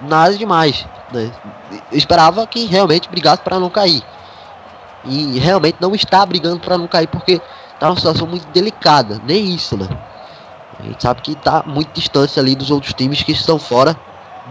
nada 0.00 0.36
demais. 0.36 0.86
Né? 1.12 1.30
Eu 1.90 1.98
esperava 1.98 2.46
que 2.46 2.66
realmente 2.66 3.08
brigasse 3.08 3.42
para 3.42 3.58
não 3.58 3.70
cair. 3.70 4.02
E 5.04 5.38
realmente 5.38 5.78
não 5.80 5.94
está 5.94 6.24
brigando 6.24 6.60
para 6.60 6.78
não 6.78 6.86
cair 6.86 7.08
porque 7.08 7.40
está 7.74 7.88
uma 7.88 7.96
situação 7.96 8.26
muito 8.26 8.46
delicada. 8.48 9.20
Nem 9.24 9.54
isso, 9.54 9.76
né? 9.76 9.88
A 10.78 10.82
gente 10.84 11.02
sabe 11.02 11.20
que 11.22 11.32
está 11.32 11.62
muito 11.66 11.92
distante 11.92 12.38
ali 12.38 12.54
dos 12.54 12.70
outros 12.70 12.92
times 12.94 13.22
que 13.22 13.32
estão 13.32 13.58
fora 13.58 13.96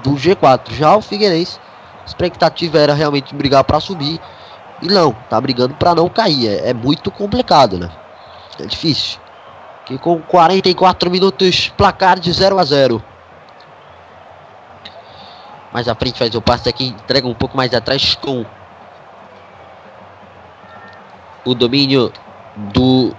do 0.04 0.12
G4. 0.12 0.74
Já 0.74 0.95
o 0.95 1.02
Figueirense, 1.02 1.60
a 2.02 2.06
expectativa 2.06 2.78
era 2.78 2.93
realmente 2.93 3.34
brigar 3.36 3.64
para 3.64 3.80
subir. 3.80 4.20
E 4.82 4.88
não, 4.88 5.14
tá 5.30 5.39
brigando 5.39 5.76
para 5.76 5.95
não 5.95 6.10
cair. 6.10 6.47
É, 6.47 6.70
é, 6.70 6.74
muito 6.74 7.12
complicado, 7.12 7.78
né? 7.78 7.89
É 8.60 8.66
difícil. 8.66 9.20
Que 9.86 9.97
com 9.97 10.22
44 10.22 11.10
minutos, 11.10 11.72
placar 11.76 12.20
de 12.20 12.32
0 12.32 12.60
a 12.60 12.64
0. 12.64 13.04
Mais 15.72 15.88
à 15.88 15.95
frente 15.95 16.20
faz 16.20 16.34
o 16.36 16.41
passe 16.41 16.68
aqui, 16.68 16.88
entrega 16.88 17.28
um 17.28 17.34
pouco 17.34 17.56
mais 17.56 17.74
atrás 17.74 18.16
com 18.16 18.45
o 21.46 21.54
domínio 21.54 22.12
do 22.56 23.14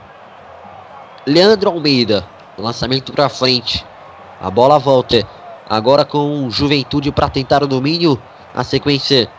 Leandro 1.26 1.70
Almeida. 1.70 2.24
Lançamento 2.58 3.12
para 3.12 3.28
frente. 3.28 3.84
A 4.40 4.50
bola 4.50 4.78
volta. 4.78 5.26
Agora 5.68 6.04
com 6.04 6.50
Juventude 6.50 7.10
para 7.10 7.28
tentar 7.28 7.62
o 7.62 7.66
domínio. 7.66 8.20
A 8.54 8.62
sequência. 8.62 9.30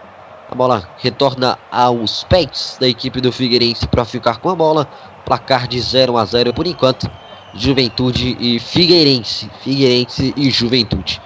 A 0.49 0.55
bola 0.55 0.87
retorna 0.97 1.57
aos 1.71 2.23
pés 2.23 2.77
da 2.79 2.87
equipe 2.87 3.19
do 3.21 3.31
Figueirense 3.31 3.87
para 3.87 4.05
ficar 4.05 4.37
com 4.37 4.49
a 4.49 4.55
bola. 4.55 4.87
Placar 5.25 5.67
de 5.67 5.79
0 5.79 6.17
a 6.17 6.25
0 6.25 6.53
por 6.53 6.67
enquanto. 6.67 7.09
Juventude 7.53 8.35
e 8.39 8.59
Figueirense. 8.59 9.49
Figueirense 9.61 10.33
e 10.35 10.49
Juventude. 10.49 11.21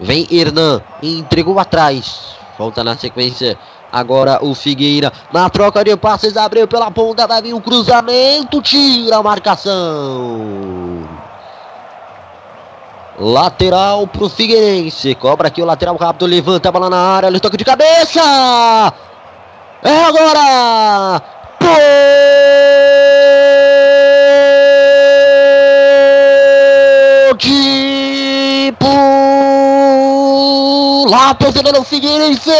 Vem 0.00 0.26
Hernan. 0.30 0.80
Entregou 1.02 1.58
atrás. 1.58 2.36
Volta 2.58 2.84
na 2.84 2.96
sequência. 2.96 3.58
Agora 3.92 4.38
o 4.42 4.54
Figueira 4.54 5.12
na 5.30 5.50
troca 5.50 5.84
de 5.84 5.94
passes 5.98 6.34
abriu 6.34 6.66
pela 6.66 6.90
ponta, 6.90 7.26
vai 7.26 7.42
vir 7.42 7.52
um 7.52 7.60
cruzamento, 7.60 8.62
tira 8.62 9.18
a 9.18 9.22
marcação. 9.22 11.06
Lateral 13.18 14.06
pro 14.06 14.30
Figueirense, 14.30 15.14
cobra 15.14 15.48
aqui 15.48 15.60
o 15.60 15.66
lateral 15.66 15.96
rápido, 15.96 16.24
levanta 16.24 16.70
a 16.70 16.72
bola 16.72 16.88
na 16.88 16.96
área, 16.96 17.26
ele 17.26 17.38
toca 17.38 17.58
de 17.58 17.64
cabeça. 17.64 18.20
É 19.82 20.04
agora. 20.04 21.22
Gol 21.60 21.78
de 27.36 27.92
lá 31.10 31.34
torcedor 31.34 31.74
do 31.74 31.84
Figueirense. 31.84 32.50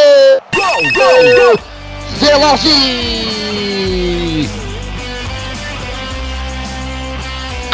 Gol! 0.90 1.56
Veloci! 2.18 3.22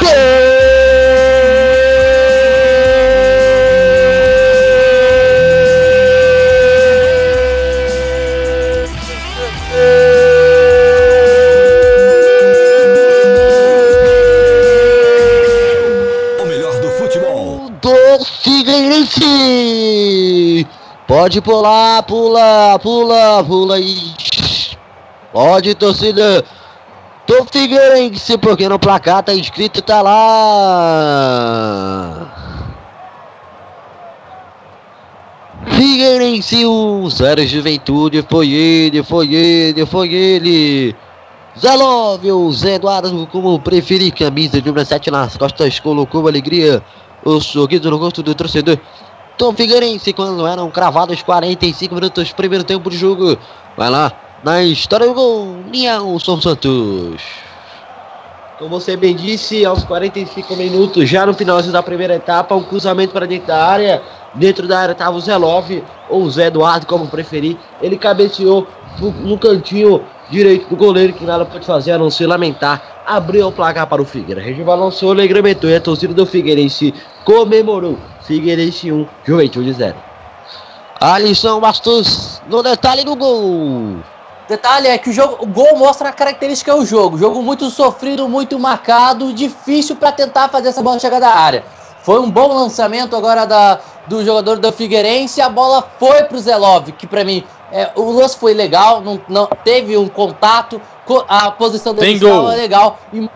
O 0.00 0.57
Pode 21.28 21.42
pular, 21.42 22.02
pula, 22.04 22.78
pula, 22.78 23.44
pula 23.44 23.74
aí. 23.74 24.14
Pode, 25.30 25.74
torcida 25.74 26.42
do 27.26 27.44
Figueirense, 27.52 28.38
porque 28.38 28.66
no 28.66 28.78
placar 28.78 29.22
tá 29.22 29.34
escrito, 29.34 29.82
tá 29.82 30.00
lá. 30.00 30.14
Figueirense 35.66 36.64
1, 36.64 37.10
0 37.10 37.46
Juventude, 37.46 38.24
foi 38.26 38.50
ele, 38.50 39.02
foi 39.02 39.34
ele, 39.34 39.84
foi 39.84 40.14
ele. 40.14 40.96
Zé 41.60 41.74
Love, 41.76 42.32
o 42.32 42.50
Zé 42.52 42.76
Eduardo, 42.76 43.26
como 43.26 43.60
preferir, 43.60 44.14
camisa 44.14 44.62
de 44.62 44.66
número 44.66 44.86
7 44.86 45.10
nas 45.10 45.36
costas, 45.36 45.78
colocou 45.78 46.26
alegria, 46.26 46.82
o 47.22 47.38
sorriso 47.38 47.90
no 47.90 47.98
rosto 47.98 48.22
do 48.22 48.34
torcedor. 48.34 48.78
Tom 49.38 49.52
Figueirense, 49.54 50.12
quando 50.12 50.44
eram 50.44 50.68
cravados 50.68 51.22
45 51.22 51.94
minutos, 51.94 52.32
primeiro 52.32 52.64
tempo 52.64 52.90
de 52.90 52.96
jogo. 52.98 53.38
Vai 53.76 53.88
lá, 53.88 54.12
na 54.42 54.64
história 54.64 55.06
do 55.06 55.14
gol, 55.14 55.56
Nelson 55.72 56.40
Santos. 56.40 57.22
Como 58.58 58.70
você 58.70 58.96
bem 58.96 59.14
disse, 59.14 59.64
aos 59.64 59.84
45 59.84 60.56
minutos, 60.56 61.08
já 61.08 61.24
no 61.24 61.32
finalzinho 61.32 61.72
da 61.72 61.84
primeira 61.84 62.16
etapa, 62.16 62.56
um 62.56 62.64
cruzamento 62.64 63.12
para 63.12 63.26
dentro 63.26 63.46
da 63.46 63.64
área. 63.64 64.02
Dentro 64.34 64.66
da 64.66 64.80
área 64.80 64.92
estava 64.92 65.16
o 65.16 65.20
Zé 65.20 65.36
Love, 65.36 65.84
ou 66.10 66.28
Zé 66.28 66.46
Eduardo, 66.46 66.84
como 66.84 67.06
preferir. 67.06 67.56
Ele 67.80 67.96
cabeceou 67.96 68.66
no, 68.98 69.10
no 69.10 69.38
cantinho 69.38 70.04
direito 70.30 70.68
do 70.68 70.76
goleiro, 70.76 71.12
que 71.12 71.24
nada 71.24 71.44
pode 71.44 71.64
fazer 71.64 71.92
a 71.92 71.98
não 71.98 72.10
se 72.10 72.26
lamentar. 72.26 73.02
Abriu 73.06 73.48
o 73.48 73.52
placar 73.52 73.86
para 73.86 74.02
o 74.02 74.04
Figueira. 74.04 74.40
Regis 74.40 74.64
balançou, 74.64 75.12
legramentou 75.12 75.70
e 75.70 75.76
a 75.76 75.80
torcida 75.80 76.12
do 76.12 76.26
Figueirense 76.26 76.92
comemorou. 77.24 77.98
Figueirense 78.22 78.92
1, 78.92 79.06
Juventude 79.24 79.72
0. 79.72 79.94
Alisson 81.00 81.60
Bastos, 81.60 82.42
no 82.48 82.62
detalhe 82.62 83.04
do 83.04 83.14
gol. 83.16 83.98
Detalhe 84.48 84.88
é 84.88 84.98
que 84.98 85.10
o, 85.10 85.12
jogo, 85.12 85.44
o 85.44 85.46
gol 85.46 85.76
mostra 85.76 86.08
a 86.08 86.12
característica 86.12 86.74
do 86.74 86.84
jogo. 86.84 87.18
Jogo 87.18 87.42
muito 87.42 87.70
sofrido, 87.70 88.28
muito 88.28 88.58
marcado, 88.58 89.32
difícil 89.32 89.94
para 89.94 90.10
tentar 90.10 90.48
fazer 90.48 90.68
essa 90.68 90.82
bola 90.82 90.98
chegar 90.98 91.20
da 91.20 91.28
área. 91.28 91.64
Foi 92.02 92.18
um 92.18 92.30
bom 92.30 92.54
lançamento 92.54 93.14
agora 93.14 93.44
da, 93.44 93.78
do 94.06 94.24
jogador 94.24 94.58
do 94.58 94.72
Figueirense. 94.72 95.40
A 95.40 95.48
bola 95.48 95.86
foi 95.98 96.24
pro 96.24 96.38
Zelov, 96.38 96.90
que 96.92 97.06
para 97.06 97.24
mim 97.24 97.44
é, 97.72 97.90
o 97.94 98.10
lance 98.12 98.36
foi 98.36 98.54
legal, 98.54 99.00
não, 99.00 99.20
não 99.28 99.46
teve 99.64 99.96
um 99.96 100.08
contato, 100.08 100.80
co- 101.04 101.24
a 101.28 101.50
posição 101.50 101.94
dele 101.94 102.12
estava 102.12 102.34
gol. 102.34 102.46
legal 102.48 102.98
e 103.12 103.28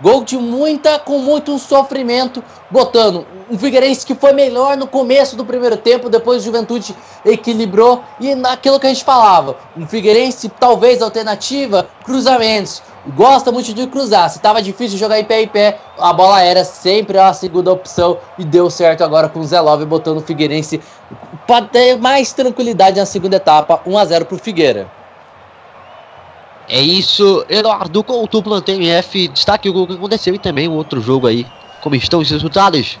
gol. 0.00 0.24
De 0.24 0.36
muita, 0.36 0.98
com 0.98 1.18
muito 1.18 1.58
sofrimento, 1.58 2.42
botando. 2.70 3.26
Um 3.50 3.58
Figueirense 3.58 4.04
que 4.04 4.14
foi 4.14 4.32
melhor 4.32 4.76
no 4.76 4.86
começo 4.86 5.36
do 5.36 5.44
primeiro 5.44 5.76
tempo, 5.76 6.10
depois 6.10 6.42
o 6.42 6.44
Juventude 6.44 6.94
equilibrou. 7.24 8.02
E 8.20 8.34
naquilo 8.34 8.78
que 8.78 8.86
a 8.86 8.90
gente 8.90 9.04
falava, 9.04 9.56
um 9.76 9.86
Figueirense 9.86 10.48
talvez 10.48 11.00
alternativa, 11.00 11.88
cruzamentos, 12.04 12.82
gosta 13.14 13.50
muito 13.50 13.72
de 13.72 13.86
cruzar, 13.86 14.28
se 14.28 14.38
tava 14.38 14.60
difícil 14.60 14.98
jogar 14.98 15.18
em 15.18 15.24
pé 15.24 15.42
em 15.42 15.48
pé, 15.48 15.78
a 15.98 16.12
bola 16.12 16.42
era 16.42 16.64
sempre 16.64 17.18
a 17.18 17.32
segunda 17.32 17.72
opção. 17.72 18.18
E 18.38 18.44
deu 18.44 18.68
certo 18.70 19.02
agora 19.02 19.28
com 19.28 19.40
o 19.40 19.44
Zé 19.44 19.60
Love 19.60 19.84
botando 19.84 20.18
o 20.18 20.22
Figueirense 20.22 20.80
para 21.46 21.64
ter 21.64 21.96
mais 21.96 22.32
tranquilidade 22.32 22.98
na 22.98 23.06
segunda 23.06 23.36
etapa, 23.36 23.80
1 23.86 23.98
a 23.98 24.04
0 24.04 24.26
pro 24.26 24.38
Figueira. 24.38 24.97
É 26.68 26.80
isso, 26.80 27.44
Eduardo 27.48 28.04
Couto, 28.04 28.42
Plantão 28.42 28.74
MF. 28.74 29.28
Destaque 29.28 29.68
o 29.68 29.72
gol 29.72 29.86
que 29.86 29.94
aconteceu 29.94 30.34
e 30.34 30.38
também 30.38 30.68
um 30.68 30.74
outro 30.74 31.00
jogo 31.00 31.26
aí. 31.26 31.46
Como 31.80 31.94
estão 31.94 32.20
os 32.20 32.30
resultados? 32.30 32.98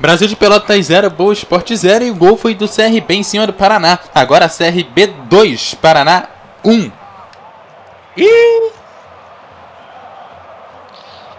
Brasil 0.00 0.26
de 0.26 0.34
Pelotas 0.34 0.86
0, 0.86 1.08
Boa 1.10 1.32
Esporte 1.32 1.76
0 1.76 2.04
e 2.04 2.10
o 2.10 2.14
gol 2.14 2.36
foi 2.36 2.54
do 2.54 2.68
CRB 2.68 3.14
em 3.14 3.22
cima 3.22 3.46
do 3.46 3.52
Paraná. 3.52 3.98
Agora 4.12 4.48
CRB 4.48 5.06
2, 5.28 5.74
Paraná 5.74 6.28
1. 6.64 6.90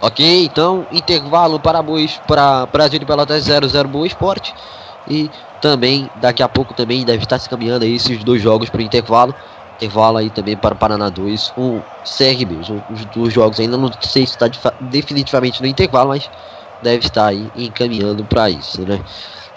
Ok, 0.02 0.46
então 0.46 0.86
intervalo 0.92 1.60
para 1.60 1.82
Bois, 1.82 2.22
para 2.28 2.66
Brasil 2.68 3.00
de 3.00 3.06
Pelotas 3.06 3.48
0-0 3.48 3.88
Boa 3.88 4.06
Esporte. 4.06 4.54
E 5.08 5.30
também, 5.62 6.10
daqui 6.18 6.44
a 6.44 6.48
pouco 6.48 6.74
também 6.74 7.04
deve 7.04 7.24
estar 7.24 7.40
se 7.40 7.50
caminhando 7.50 7.86
aí 7.86 7.96
esses 7.96 8.24
dois 8.24 8.42
jogos 8.42 8.70
para 8.70 8.80
o 8.80 8.84
intervalo. 8.84 9.34
Intervalo 9.76 10.18
aí 10.18 10.30
também 10.30 10.56
para 10.56 10.74
o 10.74 10.78
Paraná 10.78 11.10
2, 11.10 11.54
um 11.58 11.82
CRB. 12.04 12.58
Os, 12.58 12.70
os 12.70 13.06
dois 13.06 13.34
jogos 13.34 13.60
ainda 13.60 13.78
não 13.78 13.92
sei 14.00 14.26
se 14.26 14.34
está 14.34 14.48
de 14.48 14.60
definitivamente 14.80 15.62
no 15.62 15.68
intervalo, 15.68 16.10
mas 16.10 16.30
deve 16.82 17.06
estar 17.06 17.28
aí 17.28 17.52
encaminhando 17.56 18.24
para 18.26 18.50
isso, 18.50 18.82
né? 18.84 19.02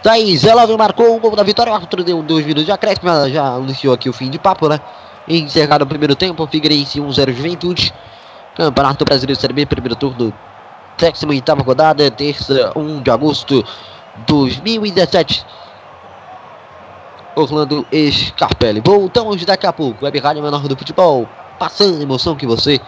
Thaís, 0.03 0.45
ela 0.45 0.67
marcou 0.77 1.17
o 1.17 1.21
gol 1.21 1.35
da 1.35 1.43
vitória, 1.43 1.73
o 1.73 1.75
árbitro 1.75 2.05
deu 2.05 2.23
dois 2.23 2.45
minutos 2.45 2.65
de 2.65 2.73
acréscimo, 2.73 3.29
já 3.29 3.55
anunciou 3.55 3.95
aqui 3.95 4.09
o 4.09 4.13
fim 4.13 4.31
de 4.31 4.39
papo, 4.39 4.69
né? 4.69 4.81
Encerrado 5.27 5.83
o 5.83 5.87
primeiro 5.87 6.17
tempo, 6.17 6.47
Figueirense 6.47 7.01
1-0 7.01 7.33
Juventude. 7.33 7.93
Campeonato 8.57 9.05
Brasileiro 9.05 9.41
Série 9.41 9.53
B, 9.53 9.67
primeiro 9.67 9.95
turno, 9.95 10.35
18 10.97 11.55
rodada, 11.63 12.11
terça, 12.11 12.73
1 12.75 13.03
de 13.03 13.11
agosto 13.11 13.65
2017. 14.27 15.47
Orlando 17.39 17.87
Scarpelli. 18.11 18.83
Voltamos 18.85 19.45
daqui 19.45 19.67
a 19.67 19.73
pouco. 19.73 20.05
Web 20.05 20.19
Rádio 20.19 20.43
Menor 20.43 20.67
do 20.67 20.77
Futebol, 20.77 21.29
passando 21.59 21.99
a 21.99 22.03
emoção 22.03 22.35
que 22.35 22.47
você 22.47 22.81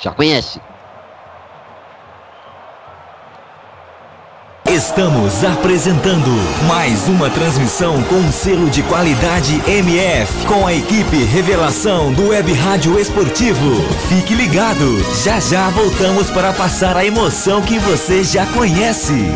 já 0.00 0.12
conhece. 0.12 0.60
Estamos 4.70 5.42
apresentando 5.42 6.30
mais 6.68 7.08
uma 7.08 7.28
transmissão 7.28 8.00
com 8.04 8.30
selo 8.30 8.70
de 8.70 8.84
qualidade 8.84 9.60
MF, 9.68 10.46
com 10.46 10.64
a 10.64 10.72
equipe 10.72 11.24
Revelação 11.24 12.12
do 12.12 12.28
Web 12.28 12.52
Rádio 12.52 12.96
Esportivo. 12.98 13.82
Fique 14.08 14.32
ligado, 14.32 15.02
já 15.24 15.40
já 15.40 15.68
voltamos 15.70 16.30
para 16.30 16.52
passar 16.52 16.96
a 16.96 17.04
emoção 17.04 17.60
que 17.62 17.80
você 17.80 18.22
já 18.22 18.46
conhece. 18.46 19.26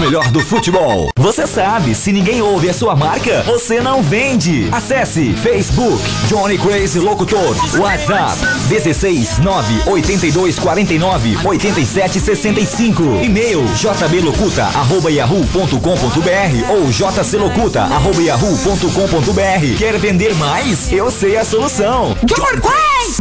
Melhor 0.00 0.28
do 0.30 0.40
futebol. 0.40 1.10
Você 1.16 1.46
sabe, 1.46 1.94
se 1.94 2.10
ninguém 2.10 2.40
ouve 2.40 2.70
a 2.70 2.74
sua 2.74 2.96
marca, 2.96 3.42
você 3.42 3.80
não 3.80 4.02
vende. 4.02 4.68
Acesse 4.72 5.34
Facebook 5.34 6.02
Johnny 6.26 6.56
Crazy 6.56 6.98
Locutor. 6.98 7.54
WhatsApp 7.78 8.38
16 8.68 9.38
982 9.38 10.58
49 10.58 11.38
87 11.44 12.18
65. 12.18 13.02
E-mail 13.22 13.64
jblocuta 13.76 14.64
arroba 14.64 15.10
yahoo.com.br 15.10 16.70
ou 16.70 16.90
jclocuta 16.90 17.82
arroba 17.82 18.22
yahoo.com.br. 18.22 19.78
Quer 19.78 19.98
vender 19.98 20.34
mais? 20.36 20.90
Eu 20.90 21.10
sei 21.10 21.36
a 21.36 21.44
solução. 21.44 22.16
Johnny 22.24 22.60
Crazy! 22.60 23.20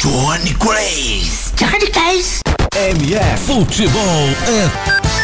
Johnny 0.00 0.54
Crazy! 0.54 1.52
Johnny 1.56 1.90
Case. 1.90 2.40
MF 2.76 3.46
Futebol 3.46 4.28
é 4.48 5.23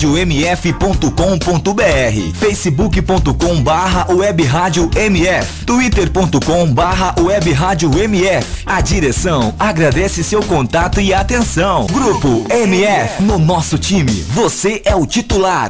webradiomf.com.br, 0.05 2.39
facebook.com 2.39 3.61
barra 3.61 4.07
webradiomf, 4.13 5.65
twitter.com 5.65 6.73
barra 6.73 7.15
webradiomf. 7.19 8.63
A 8.65 8.81
direção 8.81 9.53
agradece 9.59 10.23
seu 10.23 10.41
contato 10.43 10.99
e 10.99 11.13
atenção. 11.13 11.85
Grupo 11.87 12.45
MF, 12.49 13.23
no 13.23 13.37
nosso 13.37 13.77
time, 13.77 14.11
você 14.11 14.81
é 14.85 14.95
o 14.95 15.05
titular. 15.05 15.69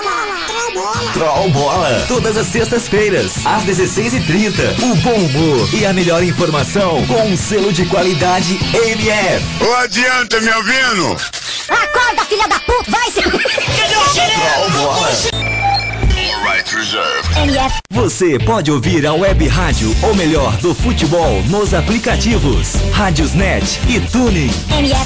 Troll 0.71 0.83
Bola. 0.83 1.11
Troll 1.13 1.49
Bola. 1.51 2.05
Todas 2.07 2.37
as 2.37 2.47
sextas-feiras, 2.47 3.45
às 3.45 3.63
16h30. 3.63 4.81
O 4.83 4.95
bom 4.95 5.13
humor 5.15 5.69
e 5.73 5.85
a 5.85 5.91
melhor 5.93 6.23
informação 6.23 7.05
com 7.07 7.27
um 7.27 7.35
selo 7.37 7.73
de 7.73 7.85
qualidade 7.85 8.57
MF. 8.73 9.45
Não 9.59 9.75
adianta, 9.75 10.39
me 10.39 10.49
ouvindo? 10.51 11.17
Acorda, 11.69 12.25
filha 12.25 12.47
da 12.47 12.59
puta, 12.59 12.89
vai 12.89 13.11
se... 13.11 13.21
Troll 13.21 14.69
Bola. 14.71 15.09
Right 16.43 16.75
reserved. 16.75 17.37
MF, 17.37 17.75
Você 17.91 18.39
pode 18.39 18.71
ouvir 18.71 19.05
a 19.05 19.13
web 19.13 19.47
rádio, 19.47 19.95
ou 20.01 20.15
melhor, 20.15 20.55
do 20.57 20.73
futebol, 20.73 21.41
nos 21.43 21.73
aplicativos 21.73 22.73
Rádiosnet 22.93 23.79
e 23.87 23.99
Tuning. 23.99 24.51
MF, 24.77 25.05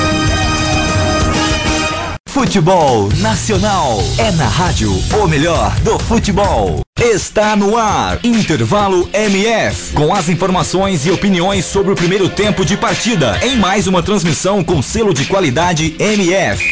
Futebol 2.31 3.09
Nacional. 3.17 3.99
É 4.17 4.31
na 4.31 4.47
rádio 4.47 4.89
o 5.21 5.27
melhor 5.27 5.77
do 5.81 5.99
futebol. 5.99 6.79
Está 6.97 7.57
no 7.57 7.75
ar. 7.75 8.21
Intervalo 8.23 9.09
MF 9.11 9.91
com 9.93 10.15
as 10.15 10.29
informações 10.29 11.05
e 11.05 11.11
opiniões 11.11 11.65
sobre 11.65 11.91
o 11.91 11.95
primeiro 11.95 12.29
tempo 12.29 12.63
de 12.63 12.77
partida. 12.77 13.37
Em 13.43 13.57
mais 13.57 13.85
uma 13.85 14.01
transmissão 14.01 14.63
com 14.63 14.81
selo 14.81 15.13
de 15.13 15.25
qualidade 15.25 15.93
MF. 15.99 16.63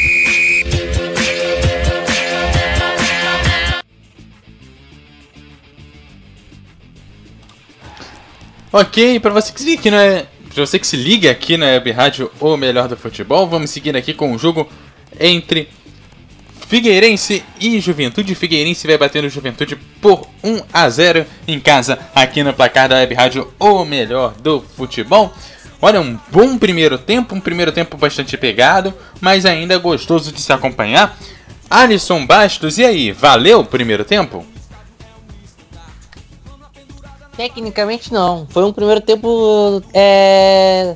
Ok, 8.72 9.20
para 9.20 9.34
você 9.34 9.52
que 9.52 9.60
se 9.60 9.66
liga 9.66 9.82
aqui 9.82 9.92
na, 9.92 10.24
pra 10.54 10.66
você 10.66 10.80
que 10.80 10.88
se 10.88 10.96
liga 10.96 11.30
aqui 11.30 11.58
na 11.58 11.66
Web 11.66 11.92
Rádio 11.92 12.32
O 12.40 12.56
Melhor 12.56 12.88
do 12.88 12.96
Futebol, 12.96 13.46
vamos 13.46 13.72
seguir 13.72 13.98
aqui 13.98 14.14
com 14.14 14.34
o 14.34 14.38
jogo 14.38 14.70
entre 15.20 15.70
Figueirense 16.68 17.44
e 17.60 17.80
Juventude. 17.80 18.36
Figueirense 18.36 18.86
vai 18.86 18.98
batendo 18.98 19.28
Juventude 19.28 19.76
por 20.02 20.28
1 20.44 20.62
a 20.72 20.90
0 20.90 21.26
em 21.48 21.60
casa, 21.60 21.98
aqui 22.14 22.44
no 22.44 22.54
placar 22.54 22.88
da 22.88 22.96
Web 22.96 23.16
Rádio 23.16 23.54
O 23.60 23.84
Melhor 23.84 24.34
do 24.36 24.62
Futebol. 24.62 25.34
Olha, 25.82 26.00
um 26.00 26.18
bom 26.32 26.58
primeiro 26.58 26.98
tempo, 26.98 27.34
um 27.34 27.40
primeiro 27.40 27.72
tempo 27.72 27.98
bastante 27.98 28.38
pegado, 28.38 28.94
mas 29.20 29.46
ainda 29.46 29.78
gostoso 29.78 30.32
de 30.32 30.40
se 30.42 30.54
acompanhar. 30.54 31.18
Alisson 31.70 32.26
Bastos, 32.26 32.78
e 32.78 32.86
aí, 32.86 33.12
valeu 33.12 33.62
o 33.62 33.66
primeiro 33.66 34.04
tempo? 34.04 34.46
Tecnicamente 37.40 38.12
não. 38.12 38.46
Foi 38.50 38.66
um 38.66 38.74
primeiro 38.74 39.00
tempo. 39.00 39.82
É. 39.94 40.96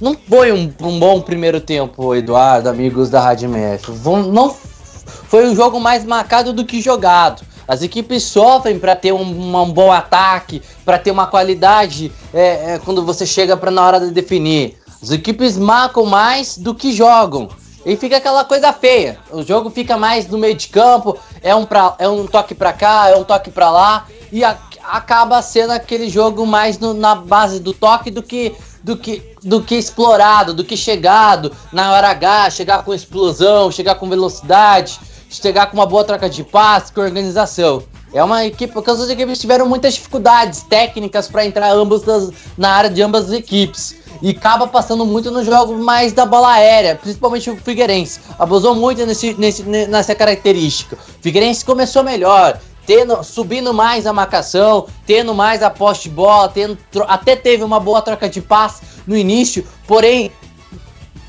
Não 0.00 0.14
foi 0.28 0.52
um, 0.52 0.72
um 0.82 0.98
bom 0.98 1.20
primeiro 1.20 1.60
tempo, 1.60 2.14
Eduardo, 2.14 2.68
amigos 2.68 3.08
da 3.08 3.20
Rádio 3.20 3.48
MF. 3.48 3.90
Não 4.30 4.50
foi 4.50 5.48
um 5.48 5.54
jogo 5.54 5.80
mais 5.80 6.04
marcado 6.04 6.52
do 6.52 6.64
que 6.64 6.80
jogado. 6.80 7.42
As 7.66 7.82
equipes 7.82 8.22
sofrem 8.22 8.78
para 8.78 8.94
ter 8.94 9.12
um, 9.12 9.56
um 9.56 9.72
bom 9.72 9.90
ataque, 9.90 10.62
para 10.84 10.98
ter 10.98 11.10
uma 11.10 11.26
qualidade 11.26 12.12
é, 12.32 12.74
é, 12.74 12.80
quando 12.84 13.04
você 13.04 13.26
chega 13.26 13.56
para 13.56 13.70
na 13.70 13.84
hora 13.84 14.00
de 14.00 14.10
definir. 14.10 14.76
As 15.02 15.10
equipes 15.10 15.56
marcam 15.56 16.04
mais 16.06 16.56
do 16.58 16.74
que 16.74 16.92
jogam. 16.92 17.48
E 17.84 17.96
fica 17.96 18.16
aquela 18.16 18.44
coisa 18.44 18.72
feia. 18.72 19.18
O 19.30 19.42
jogo 19.42 19.70
fica 19.70 19.96
mais 19.96 20.26
no 20.28 20.38
meio 20.38 20.54
de 20.54 20.68
campo, 20.68 21.16
é 21.42 21.54
um, 21.54 21.64
pra, 21.64 21.94
é 21.98 22.08
um 22.08 22.26
toque 22.26 22.54
pra 22.54 22.72
cá, 22.72 23.08
é 23.10 23.16
um 23.16 23.24
toque 23.24 23.50
pra 23.50 23.70
lá, 23.70 24.06
e 24.32 24.44
a- 24.44 24.56
acaba 24.84 25.40
sendo 25.42 25.70
aquele 25.72 26.08
jogo 26.08 26.44
mais 26.46 26.78
no- 26.78 26.94
na 26.94 27.14
base 27.14 27.60
do 27.60 27.72
toque 27.72 28.10
do 28.10 28.22
que, 28.22 28.54
do, 28.86 28.96
que, 28.96 29.20
do 29.42 29.60
que 29.60 29.74
explorado, 29.74 30.54
do 30.54 30.62
que 30.62 30.76
chegado 30.76 31.50
na 31.72 31.90
hora 31.92 32.08
H, 32.10 32.50
chegar 32.50 32.84
com 32.84 32.94
explosão, 32.94 33.68
chegar 33.68 33.96
com 33.96 34.08
velocidade, 34.08 35.00
chegar 35.28 35.66
com 35.66 35.76
uma 35.76 35.86
boa 35.86 36.04
troca 36.04 36.30
de 36.30 36.44
passe, 36.44 36.92
com 36.92 37.00
organização. 37.00 37.82
É 38.14 38.22
uma 38.22 38.46
equipe, 38.46 38.72
porque 38.72 38.88
as 38.88 38.98
duas 38.98 39.10
equipes 39.10 39.40
tiveram 39.40 39.66
muitas 39.68 39.94
dificuldades 39.94 40.62
técnicas 40.62 41.26
para 41.26 41.44
entrar 41.44 41.72
ambas 41.72 42.02
das- 42.02 42.30
na 42.56 42.70
área 42.70 42.88
de 42.88 43.02
ambas 43.02 43.24
as 43.24 43.32
equipes. 43.32 43.96
E 44.22 44.30
acaba 44.30 44.68
passando 44.68 45.04
muito 45.04 45.32
no 45.32 45.44
jogo 45.44 45.76
mais 45.76 46.12
da 46.12 46.24
bola 46.24 46.52
aérea, 46.52 46.94
principalmente 46.94 47.50
o 47.50 47.56
Figueirense. 47.56 48.20
Abusou 48.38 48.74
muito 48.76 49.04
nesse, 49.04 49.34
nesse, 49.34 49.64
nessa 49.64 50.14
característica. 50.14 50.94
O 50.96 51.22
Figueirense 51.22 51.64
começou 51.64 52.04
melhor, 52.04 52.58
tendo, 52.86 53.22
subindo 53.24 53.74
mais 53.74 54.06
a 54.06 54.12
marcação, 54.12 54.86
tendo 55.06 55.34
mais 55.34 55.62
a 55.62 55.70
posse 55.70 56.04
de 56.04 56.10
bola, 56.10 56.48
tendo, 56.48 56.78
até 57.08 57.34
teve 57.34 57.64
uma 57.64 57.80
boa 57.80 58.00
troca 58.00 58.28
de 58.28 58.40
passe 58.40 58.82
no 59.06 59.16
início, 59.16 59.66
porém 59.86 60.30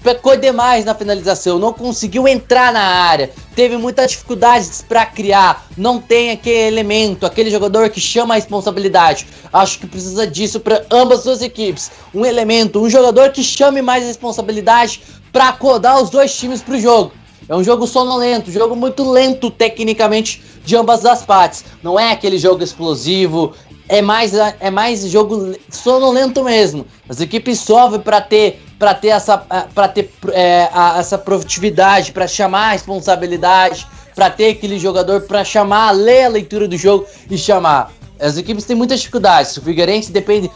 pecou 0.04 0.38
demais 0.38 0.86
na 0.86 0.96
finalização, 0.96 1.60
não 1.60 1.74
conseguiu 1.74 2.28
entrar 2.28 2.72
na 2.72 2.80
área, 2.80 3.30
teve 3.56 3.76
muitas 3.76 4.12
dificuldades 4.12 4.86
para 4.88 5.06
criar, 5.06 5.66
não 5.76 6.00
tem 6.00 6.32
aquele 6.32 6.68
elemento, 6.68 7.26
aquele 7.26 7.50
jogador 7.50 7.90
que 7.90 8.00
chama 8.00 8.34
a 8.34 8.38
responsabilidade. 8.38 9.28
Acho 9.52 9.80
que 9.80 9.88
precisa 9.88 10.26
disso 10.26 10.60
para 10.60 10.86
ambas 10.90 11.28
as 11.28 11.42
equipes. 11.42 11.92
Um 12.14 12.26
elemento, 12.26 12.82
um 12.82 12.90
jogador 12.90 13.32
que 13.32 13.44
chame 13.44 13.82
mais 13.82 14.06
responsabilidade 14.06 15.02
para 15.34 15.50
acordar 15.50 16.02
os 16.02 16.10
dois 16.10 16.34
times 16.34 16.62
para 16.62 16.76
o 16.76 16.80
jogo. 16.80 17.12
É 17.50 17.56
um 17.56 17.64
jogo 17.64 17.88
sonolento, 17.88 18.52
jogo 18.52 18.76
muito 18.76 19.10
lento 19.10 19.50
tecnicamente 19.50 20.42
de 20.66 20.76
ambas 20.76 21.06
as 21.06 21.24
partes. 21.24 21.64
Não 21.82 21.98
é 21.98 22.12
aquele 22.12 22.38
jogo 22.38 22.64
explosivo, 22.64 23.54
é 23.88 24.02
mais, 24.02 24.34
é 24.34 24.70
mais 24.70 25.02
jogo 25.08 25.56
sonolento 25.70 26.44
mesmo. 26.44 26.86
As 27.08 27.22
equipes 27.22 27.60
sofrem 27.60 28.02
para 28.02 28.22
ter 28.22 28.62
para 28.78 28.94
ter 28.94 29.08
essa 29.08 29.38
para 29.38 29.88
ter 29.88 30.12
é, 30.34 30.70
a, 30.72 31.00
essa 31.00 31.18
produtividade, 31.18 32.12
para 32.12 32.28
chamar 32.28 32.70
a 32.70 32.72
responsabilidade, 32.74 33.88
para 34.14 34.30
ter 34.30 34.50
aquele 34.50 34.78
jogador 34.78 35.22
para 35.22 35.44
chamar, 35.44 35.92
ler 35.92 36.26
a 36.26 36.28
leitura 36.28 36.68
do 36.68 36.78
jogo 36.78 37.06
e 37.30 37.38
chamar. 37.38 37.92
As 38.20 38.38
equipes 38.38 38.66
têm 38.66 38.76
muitas 38.76 39.00
dificuldades. 39.00 39.56
O 39.58 39.62
Figueirense 39.62 40.12
depende 40.12 40.50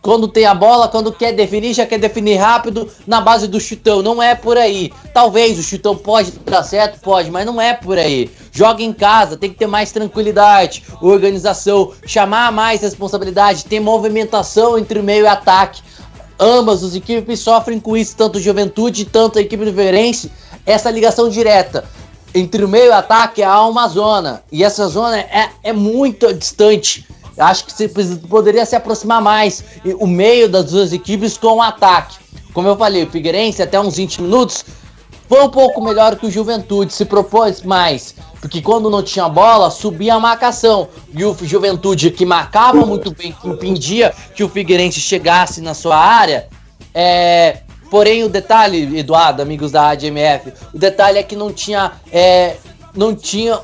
quando 0.00 0.28
tem 0.28 0.46
a 0.46 0.54
bola, 0.54 0.88
quando 0.88 1.12
quer 1.12 1.32
definir, 1.32 1.74
já 1.74 1.86
quer 1.86 1.98
definir 1.98 2.36
rápido 2.36 2.88
na 3.06 3.20
base 3.20 3.48
do 3.48 3.60
chutão. 3.60 4.02
Não 4.02 4.22
é 4.22 4.34
por 4.34 4.56
aí. 4.56 4.92
Talvez 5.12 5.58
o 5.58 5.62
chutão 5.62 5.96
pode 5.96 6.32
dar 6.44 6.62
certo, 6.62 7.00
pode, 7.00 7.30
mas 7.30 7.44
não 7.44 7.60
é 7.60 7.74
por 7.74 7.98
aí. 7.98 8.30
Joga 8.52 8.82
em 8.82 8.92
casa, 8.92 9.36
tem 9.36 9.50
que 9.50 9.56
ter 9.56 9.66
mais 9.66 9.90
tranquilidade, 9.90 10.84
organização, 11.00 11.92
chamar 12.06 12.52
mais 12.52 12.82
responsabilidade, 12.82 13.64
ter 13.64 13.80
movimentação 13.80 14.78
entre 14.78 15.02
meio 15.02 15.24
e 15.24 15.28
ataque. 15.28 15.82
Ambas 16.38 16.82
as 16.82 16.94
equipes 16.94 17.40
sofrem 17.40 17.78
com 17.78 17.96
isso, 17.96 18.16
tanto 18.16 18.40
Juventude, 18.40 19.04
tanto 19.04 19.38
a 19.38 19.42
equipe 19.42 19.64
do 19.64 19.70
Figueirense. 19.70 20.30
Essa 20.64 20.90
ligação 20.90 21.28
direta 21.28 21.84
entre 22.34 22.64
o 22.64 22.68
meio 22.68 22.86
e 22.86 22.88
o 22.90 22.94
ataque 22.94 23.42
há 23.42 23.64
uma 23.66 23.88
zona. 23.88 24.42
E 24.50 24.64
essa 24.64 24.88
zona 24.88 25.18
é, 25.18 25.50
é 25.62 25.72
muito 25.72 26.32
distante. 26.32 27.06
Acho 27.38 27.64
que 27.64 27.72
você 27.72 27.88
poderia 27.88 28.64
se 28.66 28.76
aproximar 28.76 29.20
mais 29.22 29.64
o 29.98 30.06
meio 30.06 30.48
das 30.48 30.70
duas 30.70 30.92
equipes 30.92 31.38
com 31.38 31.56
o 31.56 31.62
ataque. 31.62 32.16
Como 32.52 32.68
eu 32.68 32.76
falei, 32.76 33.04
o 33.04 33.10
Figueirense 33.10 33.62
até 33.62 33.80
uns 33.80 33.96
20 33.96 34.22
minutos 34.22 34.64
foi 35.28 35.42
um 35.42 35.48
pouco 35.48 35.82
melhor 35.82 36.16
que 36.16 36.26
o 36.26 36.30
Juventude, 36.30 36.92
se 36.92 37.06
propôs 37.06 37.62
mais. 37.62 38.14
Porque 38.38 38.60
quando 38.60 38.90
não 38.90 39.02
tinha 39.02 39.28
bola, 39.28 39.70
subia 39.70 40.14
a 40.14 40.20
marcação. 40.20 40.88
E 41.14 41.24
o 41.24 41.34
Juventude, 41.42 42.10
que 42.10 42.26
marcava 42.26 42.84
muito 42.84 43.10
bem, 43.14 43.32
que 43.40 43.48
impedia 43.48 44.12
que 44.34 44.44
o 44.44 44.48
Figueirense 44.48 45.00
chegasse 45.00 45.62
na 45.62 45.72
sua 45.72 45.96
área, 45.96 46.48
é, 46.92 47.60
Porém, 47.92 48.24
o 48.24 48.28
detalhe, 48.30 48.98
Eduardo, 48.98 49.42
amigos 49.42 49.70
da 49.70 49.90
ADMF, 49.90 50.50
o 50.72 50.78
detalhe 50.78 51.18
é 51.18 51.22
que 51.22 51.36
não 51.36 51.52
tinha, 51.52 51.92
é, 52.10 52.56
não 52.96 53.14
tinha 53.14 53.60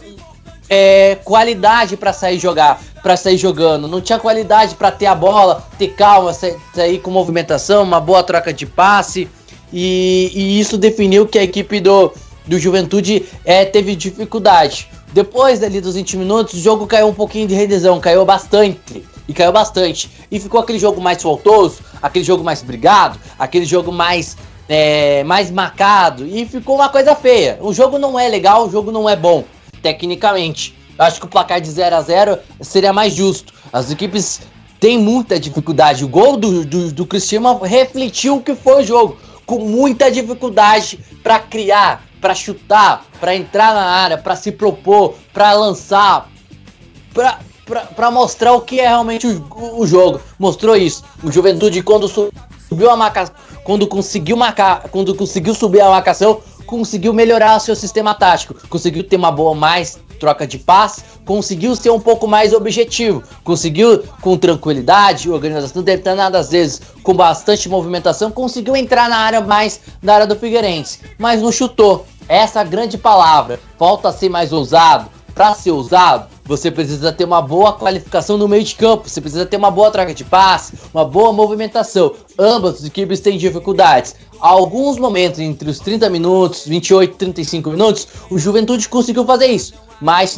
é, 0.68 1.16
qualidade 1.24 1.96
para 1.96 2.12
sair 2.12 2.38
jogar, 2.38 2.78
para 3.02 3.16
sair 3.16 3.38
jogando. 3.38 3.88
Não 3.88 4.02
tinha 4.02 4.18
qualidade 4.18 4.74
para 4.74 4.90
ter 4.90 5.06
a 5.06 5.14
bola, 5.14 5.66
ter 5.78 5.94
calma, 5.94 6.34
sair 6.34 6.98
com 7.00 7.10
movimentação, 7.10 7.82
uma 7.82 8.00
boa 8.00 8.22
troca 8.22 8.52
de 8.52 8.66
passe. 8.66 9.26
E, 9.72 10.30
e 10.34 10.60
isso 10.60 10.76
definiu 10.76 11.26
que 11.26 11.38
a 11.38 11.42
equipe 11.42 11.80
do, 11.80 12.12
do 12.46 12.58
Juventude 12.58 13.24
é, 13.46 13.64
teve 13.64 13.96
dificuldade. 13.96 14.90
Depois 15.10 15.58
dali 15.58 15.80
dos 15.80 15.94
20 15.94 16.18
minutos, 16.18 16.52
o 16.52 16.62
jogo 16.62 16.86
caiu 16.86 17.08
um 17.08 17.14
pouquinho 17.14 17.48
de 17.48 17.54
rendezão, 17.54 17.98
caiu 17.98 18.26
bastante. 18.26 19.02
E 19.28 19.34
caiu 19.34 19.52
bastante. 19.52 20.10
E 20.30 20.40
ficou 20.40 20.58
aquele 20.58 20.78
jogo 20.78 21.00
mais 21.00 21.22
faltoso, 21.22 21.80
aquele 22.02 22.24
jogo 22.24 22.42
mais 22.42 22.62
brigado, 22.62 23.20
aquele 23.38 23.66
jogo 23.66 23.92
mais 23.92 24.36
é, 24.68 25.22
mais 25.24 25.50
marcado. 25.50 26.26
E 26.26 26.46
ficou 26.46 26.76
uma 26.76 26.88
coisa 26.88 27.14
feia. 27.14 27.58
O 27.60 27.72
jogo 27.72 27.98
não 27.98 28.18
é 28.18 28.28
legal, 28.28 28.66
o 28.66 28.70
jogo 28.70 28.90
não 28.90 29.08
é 29.08 29.14
bom, 29.14 29.44
tecnicamente. 29.82 30.76
Eu 30.98 31.04
acho 31.04 31.20
que 31.20 31.26
o 31.26 31.28
placar 31.28 31.60
de 31.60 31.70
0 31.70 31.96
a 31.96 32.02
0 32.02 32.38
seria 32.60 32.92
mais 32.92 33.14
justo. 33.14 33.52
As 33.72 33.90
equipes 33.90 34.40
têm 34.80 34.98
muita 34.98 35.38
dificuldade. 35.38 36.04
O 36.04 36.08
gol 36.08 36.36
do, 36.36 36.64
do, 36.64 36.92
do 36.92 37.06
Cristiano 37.06 37.58
refletiu 37.58 38.36
o 38.36 38.42
que 38.42 38.54
foi 38.54 38.82
o 38.82 38.86
jogo. 38.86 39.18
Com 39.46 39.60
muita 39.60 40.10
dificuldade 40.10 40.98
para 41.22 41.38
criar, 41.38 42.04
para 42.20 42.34
chutar, 42.34 43.04
para 43.20 43.34
entrar 43.34 43.74
na 43.74 43.84
área, 43.84 44.18
para 44.18 44.36
se 44.36 44.52
propor, 44.52 45.14
para 45.32 45.52
lançar, 45.54 46.28
para 47.14 47.38
mostrar 48.10 48.52
o 48.52 48.60
que 48.60 48.80
é 48.80 48.88
realmente 48.88 49.26
o, 49.26 49.80
o, 49.80 49.86
jogo. 49.86 50.20
Mostrou 50.38 50.76
isso. 50.76 51.04
O 51.22 51.30
Juventude 51.30 51.82
quando 51.82 52.08
subiu 52.08 52.90
a 52.90 52.96
marcação, 52.96 53.34
quando 53.64 53.86
conseguiu 53.86 54.36
marcar, 54.36 54.88
quando 54.90 55.14
conseguiu 55.14 55.54
subir 55.54 55.80
a 55.80 55.90
marcação, 55.90 56.40
conseguiu 56.66 57.12
melhorar 57.12 57.58
seu 57.58 57.74
sistema 57.74 58.14
tático, 58.14 58.54
conseguiu 58.68 59.02
ter 59.02 59.16
uma 59.16 59.32
boa 59.32 59.54
mais 59.54 59.98
troca 60.18 60.46
de 60.46 60.58
passe, 60.58 61.02
conseguiu 61.24 61.74
ser 61.74 61.90
um 61.90 62.00
pouco 62.00 62.26
mais 62.26 62.52
objetivo, 62.52 63.22
conseguiu 63.44 64.02
com 64.20 64.36
tranquilidade, 64.36 65.30
organização 65.30 65.82
às 66.34 66.50
vezes 66.50 66.82
com 67.02 67.14
bastante 67.14 67.68
movimentação, 67.68 68.30
conseguiu 68.30 68.76
entrar 68.76 69.08
na 69.08 69.16
área 69.16 69.40
mais 69.40 69.80
na 70.02 70.14
área 70.14 70.26
do 70.26 70.36
Figueirense, 70.36 71.00
mas 71.18 71.40
não 71.40 71.52
chutou. 71.52 72.04
Essa 72.28 72.60
é 72.60 72.64
grande 72.64 72.98
palavra. 72.98 73.58
Falta 73.78 74.12
ser 74.12 74.28
mais 74.28 74.52
ousado. 74.52 75.08
Para 75.38 75.54
ser 75.54 75.70
ousado, 75.70 76.26
você 76.44 76.68
precisa 76.68 77.12
ter 77.12 77.22
uma 77.22 77.40
boa 77.40 77.72
qualificação 77.72 78.36
no 78.36 78.48
meio 78.48 78.64
de 78.64 78.74
campo, 78.74 79.08
você 79.08 79.20
precisa 79.20 79.46
ter 79.46 79.56
uma 79.56 79.70
boa 79.70 79.88
troca 79.88 80.12
de 80.12 80.24
passe, 80.24 80.72
uma 80.92 81.04
boa 81.04 81.32
movimentação. 81.32 82.12
Ambas 82.36 82.80
as 82.80 82.84
equipes 82.86 83.20
têm 83.20 83.38
dificuldades. 83.38 84.16
alguns 84.40 84.98
momentos, 84.98 85.38
entre 85.38 85.70
os 85.70 85.78
30 85.78 86.10
minutos, 86.10 86.66
28 86.66 87.12
e 87.12 87.16
35 87.18 87.70
minutos, 87.70 88.08
o 88.28 88.36
Juventude 88.36 88.88
conseguiu 88.88 89.24
fazer 89.24 89.46
isso 89.46 89.74
mas 90.00 90.36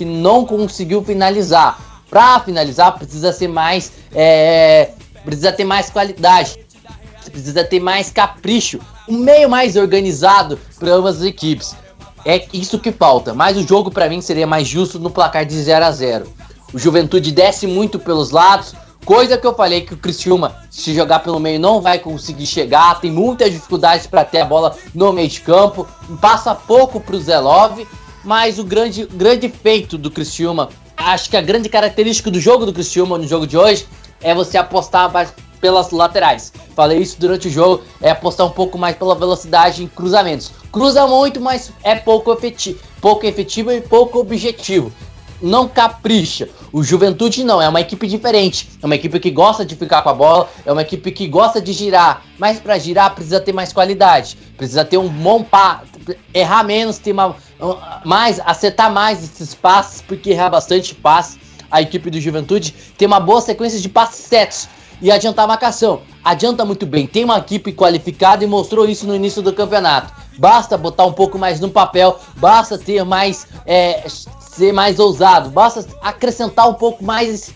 não 0.00 0.44
conseguiu 0.44 1.02
finalizar. 1.02 2.02
Para 2.10 2.38
finalizar, 2.40 2.92
precisa 2.92 3.32
ser 3.32 3.48
mais. 3.48 3.90
É... 4.14 4.90
precisa 5.24 5.50
ter 5.50 5.64
mais 5.64 5.88
qualidade. 5.88 6.58
Precisa 7.30 7.64
ter 7.64 7.80
mais 7.80 8.10
capricho. 8.10 8.80
Um 9.08 9.16
meio 9.16 9.48
mais 9.48 9.76
organizado 9.76 10.58
para 10.78 10.92
ambas 10.92 11.16
as 11.16 11.22
equipes. 11.22 11.74
É 12.26 12.46
isso 12.52 12.78
que 12.78 12.92
falta. 12.92 13.32
Mas 13.32 13.56
o 13.56 13.66
jogo, 13.66 13.90
para 13.90 14.08
mim, 14.08 14.20
seria 14.20 14.46
mais 14.46 14.68
justo 14.68 14.98
no 14.98 15.10
placar 15.10 15.46
de 15.46 15.54
0 15.54 15.84
a 15.84 15.90
0 15.90 16.26
O 16.74 16.78
Juventude 16.78 17.32
desce 17.32 17.66
muito 17.66 17.98
pelos 17.98 18.30
lados. 18.30 18.74
Coisa 19.04 19.38
que 19.38 19.46
eu 19.46 19.54
falei 19.54 19.82
que 19.82 19.94
o 19.94 19.96
Criciúma, 19.96 20.56
se 20.68 20.92
jogar 20.92 21.20
pelo 21.20 21.38
meio, 21.38 21.60
não 21.60 21.80
vai 21.80 22.00
conseguir 22.00 22.46
chegar. 22.46 23.00
Tem 23.00 23.10
muitas 23.10 23.52
dificuldades 23.52 24.06
para 24.06 24.24
ter 24.24 24.40
a 24.40 24.44
bola 24.44 24.76
no 24.92 25.12
meio 25.12 25.28
de 25.28 25.40
campo. 25.40 25.86
Passa 26.20 26.54
pouco 26.54 27.00
para 27.00 27.14
o 27.14 27.20
Zelov 27.20 27.86
mas 28.26 28.58
o 28.58 28.64
grande, 28.64 29.06
grande 29.06 29.48
feito 29.48 29.96
do 29.96 30.10
Criciúma, 30.10 30.68
acho 30.96 31.30
que 31.30 31.36
a 31.36 31.40
grande 31.40 31.68
característica 31.68 32.28
do 32.28 32.40
jogo 32.40 32.66
do 32.66 32.72
Criciúma 32.72 33.16
no 33.16 33.26
jogo 33.26 33.46
de 33.46 33.56
hoje 33.56 33.86
é 34.20 34.34
você 34.34 34.58
apostar 34.58 35.08
pelas 35.60 35.90
laterais. 35.90 36.52
Falei 36.74 36.98
isso 36.98 37.18
durante 37.18 37.48
o 37.48 37.50
jogo, 37.50 37.82
é 38.00 38.10
apostar 38.10 38.46
um 38.46 38.50
pouco 38.50 38.78
mais 38.78 38.96
pela 38.96 39.14
velocidade 39.14 39.82
em 39.82 39.88
cruzamentos. 39.88 40.52
Cruza 40.70 41.06
muito, 41.06 41.40
mas 41.40 41.72
é 41.82 41.94
pouco 41.94 42.32
efetivo, 42.32 42.78
pouco 43.00 43.26
efetivo 43.26 43.72
e 43.72 43.80
pouco 43.80 44.18
objetivo. 44.18 44.92
Não 45.40 45.68
capricha. 45.68 46.48
O 46.72 46.82
Juventude 46.82 47.44
não, 47.44 47.60
é 47.60 47.68
uma 47.68 47.80
equipe 47.80 48.06
diferente. 48.06 48.70
É 48.82 48.86
uma 48.86 48.94
equipe 48.94 49.20
que 49.20 49.30
gosta 49.30 49.64
de 49.64 49.76
ficar 49.76 50.02
com 50.02 50.08
a 50.08 50.14
bola, 50.14 50.48
é 50.64 50.72
uma 50.72 50.82
equipe 50.82 51.10
que 51.10 51.26
gosta 51.26 51.60
de 51.60 51.72
girar. 51.72 52.22
Mas 52.38 52.58
para 52.58 52.78
girar 52.78 53.14
precisa 53.14 53.40
ter 53.40 53.52
mais 53.52 53.72
qualidade, 53.72 54.36
precisa 54.56 54.84
ter 54.84 54.96
um 54.96 55.08
bom 55.08 55.42
pa, 55.42 55.82
errar 56.32 56.64
menos, 56.64 56.98
ter 56.98 57.12
uma, 57.12 57.36
mais, 58.04 58.40
acertar 58.40 58.90
mais 58.90 59.22
esses 59.22 59.54
passes, 59.54 60.02
porque 60.02 60.30
errar 60.30 60.50
bastante 60.50 60.94
passes. 60.94 61.38
A 61.70 61.82
equipe 61.82 62.10
do 62.10 62.20
Juventude 62.20 62.74
tem 62.96 63.06
uma 63.06 63.20
boa 63.20 63.40
sequência 63.40 63.80
de 63.80 63.88
passes 63.88 64.24
certos 64.24 64.68
e 65.00 65.10
adiantar 65.10 65.44
a 65.44 65.48
marcação. 65.48 66.00
Adianta 66.24 66.64
muito 66.64 66.86
bem, 66.86 67.06
tem 67.06 67.24
uma 67.24 67.38
equipe 67.38 67.72
qualificada 67.72 68.44
e 68.44 68.46
mostrou 68.46 68.88
isso 68.88 69.06
no 69.06 69.14
início 69.14 69.42
do 69.42 69.52
campeonato. 69.52 70.12
Basta 70.38 70.76
botar 70.76 71.06
um 71.06 71.12
pouco 71.12 71.38
mais 71.38 71.60
no 71.60 71.70
papel, 71.70 72.18
basta 72.36 72.76
ter 72.76 73.04
mais, 73.04 73.46
é, 73.64 74.04
ser 74.40 74.72
mais 74.72 74.98
ousado, 74.98 75.50
basta 75.50 75.86
acrescentar 76.02 76.68
um 76.68 76.74
pouco 76.74 77.04
mais 77.04 77.28
esse 77.28 77.54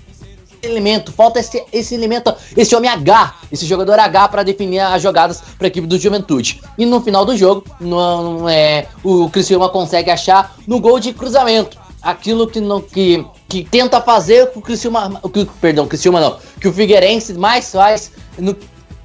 elemento, 0.62 1.12
falta 1.12 1.40
esse, 1.40 1.62
esse 1.72 1.94
elemento, 1.94 2.34
esse 2.56 2.74
homem 2.74 2.90
H, 2.90 3.34
esse 3.50 3.66
jogador 3.66 3.98
H 3.98 4.28
para 4.28 4.42
definir 4.42 4.80
as 4.80 5.02
jogadas 5.02 5.42
para 5.58 5.66
a 5.66 5.68
equipe 5.68 5.86
do 5.86 5.98
Juventude. 5.98 6.60
E 6.78 6.86
no 6.86 7.00
final 7.00 7.24
do 7.24 7.36
jogo, 7.36 7.64
no, 7.80 8.48
é, 8.48 8.86
o 9.02 9.28
Criciúma 9.30 9.68
consegue 9.68 10.10
achar 10.10 10.54
no 10.66 10.80
gol 10.80 11.00
de 11.00 11.12
cruzamento 11.12 11.78
aquilo 12.02 12.46
que 12.46 12.60
não 12.60 12.80
que, 12.80 13.24
que 13.50 13.64
tenta 13.64 14.00
fazer 14.00 14.48
o 14.54 14.62
Criciúma, 14.62 15.20
que, 15.32 15.44
perdão, 15.60 15.88
Criciúma 15.88 16.20
não, 16.20 16.38
que 16.60 16.68
o 16.68 16.72
Figueirense 16.72 17.34
mais 17.34 17.72
faz 17.72 18.12
no 18.38 18.56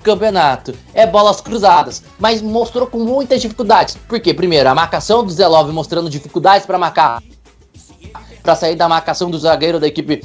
campeonato. 0.03 0.75
É 0.93 1.07
bolas 1.07 1.41
cruzadas, 1.41 2.03
mas 2.19 2.43
mostrou 2.43 2.85
com 2.85 2.99
muitas 2.99 3.41
dificuldades. 3.41 3.97
Por 4.07 4.19
quê? 4.19 4.35
Primeiro, 4.35 4.69
a 4.69 4.75
marcação 4.75 5.25
do 5.25 5.31
Zelov 5.31 5.71
mostrando 5.71 6.11
dificuldades 6.11 6.65
para 6.65 6.77
marcar 6.77 7.21
para 8.43 8.55
sair 8.55 8.75
da 8.75 8.87
marcação 8.87 9.31
do 9.31 9.39
zagueiro 9.39 9.79
da 9.79 9.87
equipe 9.87 10.23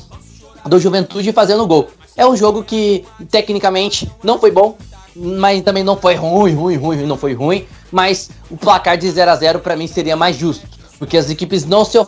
do 0.67 0.79
Juventude 0.79 1.33
fazendo 1.33 1.67
gol. 1.67 1.89
É 2.15 2.27
um 2.27 2.37
jogo 2.37 2.63
que 2.63 3.07
tecnicamente 3.31 4.13
não 4.23 4.39
foi 4.39 4.51
bom, 4.51 4.77
mas 5.17 5.63
também 5.63 5.83
não 5.83 5.97
foi 5.97 6.15
ruim, 6.15 6.55
ruim, 6.55 6.77
ruim, 6.77 7.07
não 7.07 7.17
foi 7.17 7.33
ruim, 7.33 7.67
mas 7.91 8.31
o 8.51 8.59
placar 8.59 8.99
de 8.99 9.11
0 9.11 9.31
a 9.31 9.37
0 9.37 9.61
para 9.61 9.75
mim 9.75 9.87
seria 9.87 10.17
mais 10.17 10.37
justo, 10.37 10.69
porque 10.99 11.17
as 11.17 11.31
equipes 11.31 11.65
não 11.65 11.83
se 11.83 11.99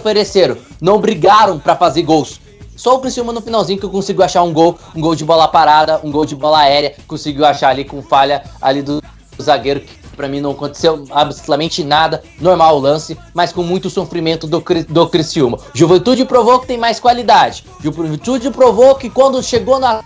ofereceram, 0.00 0.56
não 0.80 0.98
brigaram 0.98 1.58
para 1.58 1.76
fazer 1.76 2.02
gols. 2.02 2.40
Só 2.74 2.96
o 2.96 2.98
Criciúma 2.98 3.32
no 3.32 3.42
finalzinho 3.42 3.78
que 3.78 3.86
consigo 3.86 4.22
achar 4.22 4.42
um 4.42 4.52
gol, 4.52 4.78
um 4.96 5.00
gol 5.00 5.14
de 5.14 5.24
bola 5.24 5.46
parada, 5.46 6.00
um 6.02 6.10
gol 6.10 6.24
de 6.24 6.34
bola 6.34 6.60
aérea, 6.60 6.94
conseguiu 7.06 7.44
achar 7.44 7.68
ali 7.68 7.84
com 7.84 8.02
falha 8.02 8.42
ali 8.60 8.82
do 8.82 9.02
zagueiro 9.40 9.82
pra 10.20 10.28
mim 10.28 10.38
não 10.38 10.50
aconteceu 10.50 11.06
absolutamente 11.10 11.82
nada, 11.82 12.22
normal 12.38 12.76
o 12.76 12.78
lance, 12.78 13.16
mas 13.32 13.54
com 13.54 13.62
muito 13.62 13.88
sofrimento 13.88 14.46
do, 14.46 14.62
do 14.86 15.08
Criciúma. 15.08 15.58
Juventude 15.72 16.26
provou 16.26 16.60
que 16.60 16.66
tem 16.66 16.76
mais 16.76 17.00
qualidade. 17.00 17.64
Juventude 17.82 18.50
provou 18.50 18.94
que 18.96 19.08
quando 19.08 19.42
chegou 19.42 19.80
no 19.80 20.04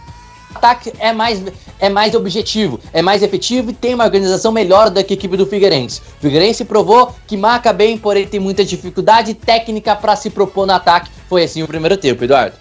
ataque 0.54 0.92
é 0.98 1.12
mais, 1.12 1.42
é 1.78 1.88
mais 1.88 2.14
objetivo, 2.14 2.78
é 2.92 3.02
mais 3.02 3.22
efetivo 3.22 3.70
e 3.70 3.74
tem 3.74 3.94
uma 3.94 4.04
organização 4.04 4.52
melhor 4.52 4.90
do 4.90 5.02
que 5.04 5.14
a 5.14 5.16
equipe 5.16 5.36
do 5.36 5.46
Figueirense. 5.46 6.00
O 6.18 6.20
Figueirense 6.22 6.64
provou 6.64 7.14
que 7.26 7.36
marca 7.36 7.72
bem, 7.72 7.98
porém 7.98 8.26
tem 8.26 8.38
muita 8.40 8.64
dificuldade 8.64 9.34
técnica 9.34 9.94
pra 9.96 10.16
se 10.16 10.30
propor 10.30 10.66
no 10.66 10.72
ataque. 10.72 11.10
Foi 11.28 11.42
assim 11.44 11.62
o 11.62 11.66
primeiro 11.66 11.96
tempo, 11.96 12.22
Eduardo. 12.24 12.56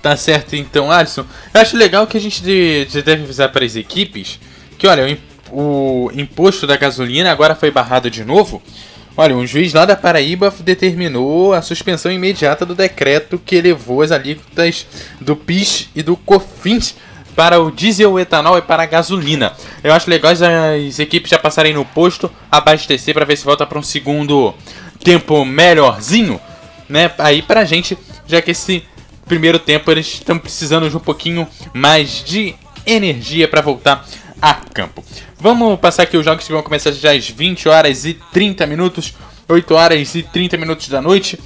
Tá 0.00 0.16
certo 0.16 0.56
então, 0.56 0.90
Alisson. 0.90 1.24
Eu 1.54 1.60
acho 1.60 1.76
legal 1.76 2.06
que 2.06 2.16
a 2.16 2.20
gente 2.20 2.42
de- 2.42 2.86
de- 2.86 3.02
deve 3.02 3.22
avisar 3.22 3.52
para 3.52 3.64
as 3.64 3.76
equipes 3.76 4.40
que, 4.76 4.86
olha, 4.86 5.16
o 5.52 6.10
imposto 6.14 6.66
da 6.66 6.76
gasolina 6.76 7.30
agora 7.30 7.54
foi 7.54 7.70
barrado 7.70 8.10
de 8.10 8.24
novo. 8.24 8.60
Olha, 9.14 9.36
um 9.36 9.46
juiz 9.46 9.74
lá 9.74 9.84
da 9.84 9.94
Paraíba 9.94 10.52
determinou 10.60 11.52
a 11.52 11.60
suspensão 11.60 12.10
imediata 12.10 12.64
do 12.64 12.74
decreto 12.74 13.38
que 13.38 13.56
elevou 13.56 14.00
as 14.00 14.10
alíquotas 14.10 14.86
do 15.20 15.36
PIS 15.36 15.90
e 15.94 16.02
do 16.02 16.16
COFINS 16.16 16.94
para 17.36 17.60
o 17.60 17.70
diesel, 17.70 18.12
o 18.12 18.20
etanol 18.20 18.56
e 18.56 18.62
para 18.62 18.84
a 18.84 18.86
gasolina. 18.86 19.52
Eu 19.84 19.92
acho 19.92 20.08
legal 20.08 20.32
as, 20.32 20.98
equipes 20.98 21.30
já 21.30 21.38
passarem 21.38 21.74
no 21.74 21.84
posto, 21.84 22.30
abastecer 22.50 23.12
para 23.12 23.26
ver 23.26 23.36
se 23.36 23.44
volta 23.44 23.66
para 23.66 23.78
um 23.78 23.82
segundo 23.82 24.54
tempo 25.04 25.44
melhorzinho, 25.44 26.40
né? 26.88 27.10
Aí 27.18 27.42
pra 27.42 27.66
gente, 27.66 27.98
já 28.26 28.40
que 28.40 28.52
esse 28.52 28.82
primeiro 29.26 29.58
tempo 29.58 29.90
eles 29.90 30.06
estão 30.06 30.38
precisando 30.38 30.88
de 30.88 30.96
um 30.96 31.00
pouquinho 31.00 31.46
mais 31.74 32.24
de 32.24 32.54
energia 32.86 33.46
para 33.46 33.60
voltar 33.60 34.06
a 34.42 34.54
campo. 34.74 35.02
Vamos 35.38 35.78
passar 35.80 36.02
aqui 36.02 36.16
os 36.16 36.24
jogos 36.24 36.44
que 36.44 36.52
vão 36.52 36.62
começar 36.62 36.90
já 36.92 37.12
às 37.12 37.28
20 37.28 37.68
horas 37.68 38.04
e 38.04 38.14
30 38.32 38.66
minutos, 38.66 39.14
8 39.48 39.74
horas 39.74 40.14
e 40.16 40.22
30 40.24 40.56
minutos 40.56 40.88
da 40.88 41.00
noite. 41.00 41.38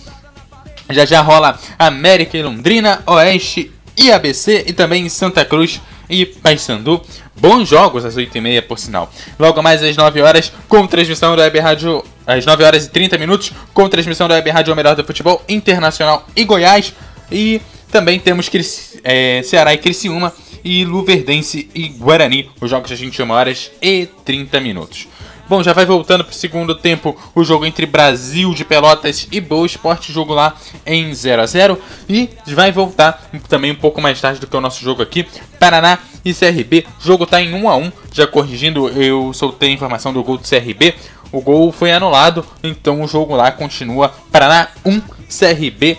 Já 0.90 1.05
já 1.05 1.20
rola 1.20 1.59
América 1.78 2.38
e 2.38 2.42
Londrina, 2.42 3.03
Oeste 3.07 3.70
e 3.97 4.11
ABC 4.11 4.64
e 4.66 4.72
também 4.72 5.09
Santa 5.09 5.44
Cruz 5.44 5.80
e 6.09 6.24
Paysandu. 6.24 7.03
Bons 7.38 7.68
jogos 7.68 8.05
às 8.05 8.16
8h30, 8.16 8.62
por 8.62 8.78
sinal. 8.78 9.12
Logo 9.38 9.62
mais 9.62 9.82
às 9.82 9.94
9 9.97 10.22
horas, 10.22 10.51
com 10.68 10.86
transmissão 10.86 11.34
do 11.36 11.42
Web 11.42 11.59
Rádio. 11.59 12.03
Às 12.26 12.44
9 12.47 12.64
horas 12.64 12.86
e 12.86 12.90
30 12.90 13.18
minutos, 13.18 13.53
com 13.74 13.88
transmissão 13.88 14.26
do 14.26 14.34
Web 14.34 14.51
Rádio 14.51 14.74
Melhor 14.74 14.97
do 14.97 15.05
Futebol 15.05 15.42
Internacional 15.49 16.26
e 16.34 16.44
Goiás. 16.44 16.92
E 17.30 17.61
também 17.90 18.18
temos 18.18 18.49
Crici- 18.49 19.01
é, 19.05 19.42
Ceará 19.44 19.74
e 19.74 19.78
Criciúma 19.78 20.32
e 20.67 20.85
Luverdense 20.85 21.71
e 21.73 21.87
Guarani. 21.89 22.51
Os 22.61 22.69
jogos 22.69 22.91
às 22.91 22.99
21 22.99 23.31
horas 23.31 23.71
e 23.81 24.09
30 24.25 24.59
minutos. 24.59 25.07
Bom, 25.49 25.62
já 25.62 25.73
vai 25.73 25.87
voltando 25.87 26.25
pro 26.25 26.35
segundo 26.35 26.75
tempo 26.75 27.17
o 27.33 27.45
jogo 27.45 27.64
entre 27.64 27.87
Brasil 27.87 28.53
de 28.53 28.64
Pelotas 28.64 29.29
e 29.31 29.41
Boa 29.41 29.64
Esporte, 29.64 30.12
jogo 30.12 30.35
lá 30.35 30.57
em 30.85 31.14
0 31.14 31.41
a 31.41 31.47
0 31.47 31.81
E 32.09 32.29
vai 32.49 32.73
voltar 32.73 33.31
também 33.49 33.71
um 33.71 33.77
pouco 33.77 34.03
mais 34.03 34.21
tarde 34.21 34.41
do 34.41 34.49
que 34.49 34.57
o 34.57 34.61
nosso 34.61 34.83
jogo 34.83 35.03
aqui, 35.03 35.25
Paraná 35.61 36.01
e 36.25 36.35
CRB. 36.35 36.85
O 37.01 37.07
jogo 37.07 37.27
tá 37.27 37.41
em 37.41 37.55
1 37.55 37.69
a 37.69 37.77
1 37.77 37.93
já 38.12 38.27
corrigindo, 38.27 38.89
eu 38.89 39.33
soltei 39.33 39.69
a 39.69 39.73
informação 39.73 40.12
do 40.12 40.25
gol 40.25 40.37
do 40.37 40.49
CRB. 40.49 40.97
O 41.31 41.41
gol 41.41 41.71
foi 41.71 41.93
anulado, 41.93 42.45
então 42.61 43.03
o 43.03 43.07
jogo 43.07 43.37
lá 43.37 43.53
continua 43.53 44.12
Paraná 44.33 44.69
1, 44.85 45.01
CRB 45.29 45.97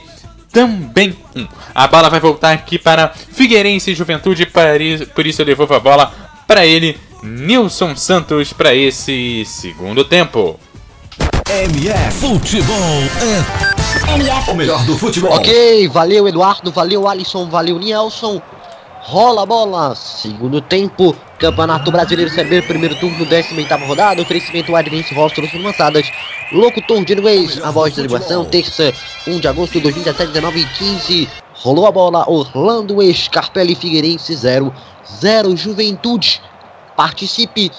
também 0.51 1.15
1. 1.35 1.47
A 1.73 1.87
bola 1.87 2.09
vai 2.09 2.19
voltar 2.19 2.51
aqui 2.51 2.79
para 2.79 3.09
Figueirense 3.09 3.91
e 3.91 3.95
Juventude, 3.95 4.47
por 5.13 5.25
isso 5.25 5.41
eu 5.41 5.45
devolvo 5.45 5.73
a 5.73 5.79
bola 5.79 6.11
para 6.47 6.65
ele, 6.65 6.97
Nilson 7.23 7.95
Santos, 7.95 8.53
para 8.53 8.73
esse 8.73 9.43
segundo 9.45 10.03
tempo. 10.03 10.59
MF 11.49 12.19
Futebol 12.19 12.77
é 14.07 14.51
o 14.51 14.55
melhor 14.55 14.85
do 14.85 14.97
futebol. 14.97 15.31
Ok, 15.33 15.87
valeu 15.87 16.27
Eduardo, 16.27 16.71
valeu 16.71 17.07
Alisson, 17.07 17.49
valeu 17.49 17.79
Nielson. 17.79 18.41
Rola 19.09 19.43
a 19.43 19.45
bola, 19.45 19.95
segundo 19.95 20.59
tempo, 20.59 21.15
Campeonato 21.39 21.89
Brasileiro 21.89 22.29
Série 22.29 22.61
primeiro 22.61 22.93
turno, 22.99 23.25
18ª 23.25 23.87
rodada, 23.87 24.21
oferecimento 24.21 24.75
Advance 24.75 25.13
Rostros 25.13 25.53
lançadas, 25.53 26.11
Locutor 26.51 27.05
de 27.05 27.13
Inglês, 27.13 27.57
a 27.63 27.71
voz 27.71 27.95
da 27.95 28.01
animação, 28.01 28.43
terça, 28.43 28.93
1 29.25 29.39
de 29.39 29.47
agosto 29.47 29.71
de 29.75 29.79
2017, 29.79 30.33
19 30.33 30.59
e 30.59 30.65
15, 30.65 31.29
rolou 31.53 31.87
a 31.87 31.91
bola, 31.93 32.29
Orlando 32.29 32.97
Scarpelli 33.13 33.75
Figueirense 33.75 34.35
0, 34.35 34.73
0 35.09 35.55
Juventude, 35.55 36.41
participe, 36.97 37.71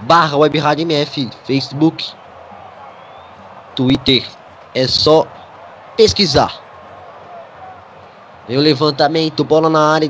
barra 0.00 0.38
Web 0.38 0.58
Rádio 0.58 0.84
MF, 0.84 1.28
Facebook, 1.44 2.02
Twitter, 3.76 4.24
é 4.74 4.88
só 4.88 5.26
pesquisar. 5.98 6.71
Vem 8.48 8.56
o 8.58 8.60
levantamento, 8.60 9.44
bola 9.44 9.70
na 9.70 9.92
área, 9.92 10.08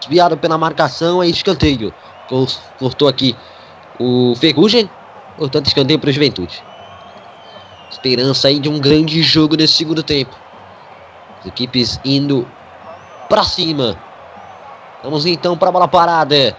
desviado 0.00 0.36
pela 0.36 0.58
marcação, 0.58 1.22
é 1.22 1.26
escanteio. 1.28 1.92
Cor- 2.28 2.48
Cortou 2.78 3.08
aqui 3.08 3.36
o 3.98 4.34
Ferrugem, 4.36 4.90
portanto 5.36 5.66
escanteio 5.66 5.98
para 5.98 6.10
o 6.10 6.12
Juventude. 6.12 6.62
Esperança 7.90 8.48
aí 8.48 8.58
de 8.58 8.68
um 8.68 8.78
grande 8.78 9.22
jogo 9.22 9.56
nesse 9.56 9.74
segundo 9.74 10.02
tempo. 10.02 10.36
As 11.40 11.46
equipes 11.46 11.98
indo 12.04 12.46
para 13.28 13.42
cima. 13.44 13.96
Vamos 15.02 15.26
então 15.26 15.56
para 15.56 15.70
a 15.70 15.72
bola 15.72 15.88
parada. 15.88 16.56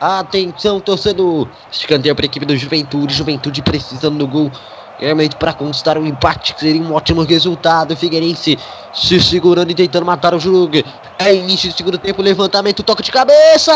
Atenção, 0.00 0.78
torcedor. 0.80 1.48
Escanteio 1.70 2.14
para 2.14 2.24
a 2.24 2.28
equipe 2.28 2.46
do 2.46 2.56
Juventude. 2.56 3.14
Juventude 3.14 3.62
precisando 3.62 4.18
do 4.18 4.26
gol. 4.28 4.52
Realmente 4.98 5.36
para 5.36 5.52
conquistar 5.52 5.96
um 5.96 6.04
empate 6.04 6.54
que 6.54 6.60
seria 6.60 6.82
um 6.82 6.92
ótimo 6.92 7.22
resultado. 7.22 7.96
Figueirense 7.96 8.58
se 8.92 9.20
segurando 9.20 9.70
e 9.70 9.74
tentando 9.74 10.04
matar 10.04 10.34
o 10.34 10.40
jogo. 10.40 10.82
É 11.18 11.32
início 11.34 11.70
do 11.70 11.76
segundo 11.76 11.98
tempo. 11.98 12.20
Levantamento, 12.20 12.82
toque 12.82 13.02
de 13.02 13.12
cabeça. 13.12 13.72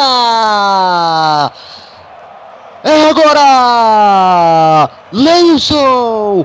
É 2.83 3.09
agora. 3.09 4.91
Leilson. 5.12 6.45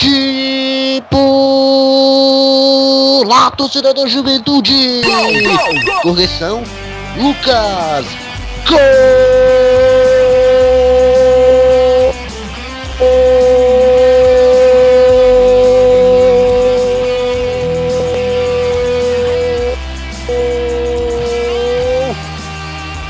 Pode 0.00 1.04
pular, 3.20 3.50
torcedor 3.50 3.92
da 3.92 4.06
Juventude. 4.06 5.02
Correção, 6.02 6.62
Lucas. 7.18 8.29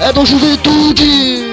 É 0.00 0.12
do 0.12 0.24
Juventude! 0.24 1.50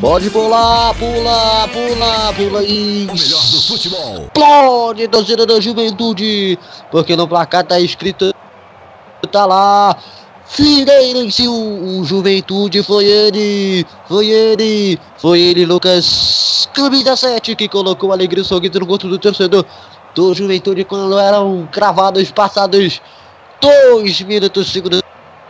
Pode 0.00 0.30
pular, 0.30 0.94
pula, 0.94 1.68
pula, 1.72 2.32
pula 2.34 2.60
O 2.60 2.64
melhor 2.64 3.42
do 3.50 3.60
futebol. 3.62 4.26
Explode, 4.26 5.08
torcida 5.08 5.44
da 5.46 5.58
Juventude! 5.58 6.58
Porque 6.90 7.16
no 7.16 7.26
placar 7.26 7.64
tá 7.64 7.80
escrito, 7.80 8.32
tá 9.32 9.46
lá, 9.46 9.96
Figueirense, 10.48 11.48
o, 11.48 12.00
o 12.00 12.04
Juventude 12.04 12.82
foi 12.82 13.04
ele, 13.04 13.84
foi 14.08 14.28
ele, 14.28 14.98
foi 15.18 15.40
ele, 15.40 15.66
Lucas, 15.66 16.68
camisa 16.72 17.16
7, 17.16 17.56
que 17.56 17.68
colocou 17.68 18.12
alegria 18.12 18.42
e 18.42 18.46
sorriso 18.46 18.78
no 18.78 18.86
rosto 18.86 19.08
do 19.08 19.18
torcedor 19.18 19.64
do 20.14 20.34
Juventude 20.34 20.84
quando 20.84 21.18
eram 21.18 21.68
cravados, 21.70 22.30
passados 22.30 23.02
dois 23.60 24.20
minutos, 24.22 24.72
segundo 24.72 25.02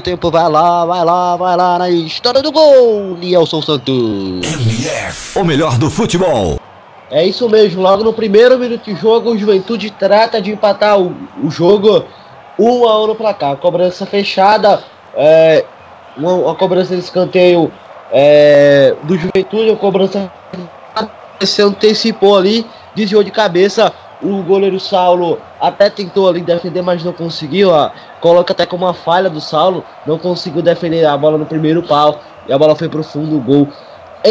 tempo, 0.03 0.31
vai 0.31 0.49
lá, 0.49 0.85
vai 0.85 1.05
lá, 1.05 1.37
vai 1.37 1.57
lá, 1.57 1.79
na 1.79 1.91
história 1.91 2.43
do 2.43 2.51
gol, 2.51 3.17
Nielson 3.17 3.63
Santos. 3.63 3.95
MF. 3.95 5.39
O 5.39 5.45
melhor 5.45 5.79
do 5.79 5.91
futebol. 5.91 6.59
É 7.11 7.25
isso 7.25 7.49
mesmo, 7.49 7.83
logo 7.83 8.03
no 8.03 8.13
primeiro 8.13 8.59
minuto 8.59 8.85
de 8.85 9.01
jogo, 9.01 9.31
o 9.31 9.39
Juventude 9.39 9.91
trata 9.91 10.43
de 10.43 10.51
empatar 10.51 10.99
o, 10.99 11.15
o 11.43 11.51
jogo 11.51 12.05
1 12.59 12.89
a 12.89 13.05
1 13.05 13.07
no 13.07 13.15
placar. 13.15 13.57
Cobrança 13.57 14.07
fechada, 14.07 14.83
é, 15.15 15.65
uma, 16.17 16.33
uma 16.33 16.55
cobrança 16.55 16.95
de 16.95 17.01
escanteio 17.01 17.71
é, 18.11 18.95
do 19.03 19.17
Juventude, 19.17 19.71
uma 19.71 19.77
cobrança 19.77 20.31
se 21.43 21.63
antecipou 21.63 22.37
ali, 22.37 22.67
desviou 22.95 23.23
de 23.23 23.31
cabeça. 23.31 23.93
O 24.23 24.43
goleiro 24.43 24.81
Saulo 24.81 25.39
até 25.61 25.91
tentou 25.91 26.29
ali 26.29 26.41
defender, 26.41 26.81
mas 26.81 27.05
não 27.05 27.13
conseguiu. 27.13 27.71
Ó, 27.71 27.91
coloca 28.21 28.53
até 28.53 28.65
como 28.65 28.87
uma 28.87 28.95
falha 28.95 29.29
do 29.29 29.41
Saulo, 29.41 29.85
não 30.07 30.19
conseguiu 30.19 30.63
defender 30.63 31.05
a 31.05 31.17
bola 31.17 31.37
no 31.37 31.45
primeiro 31.45 31.83
pau 31.83 32.21
e 32.49 32.53
a 32.53 32.59
bola 32.59 32.75
foi 32.75 32.89
pro 32.89 33.03
fundo, 33.03 33.39
gol 33.41 33.69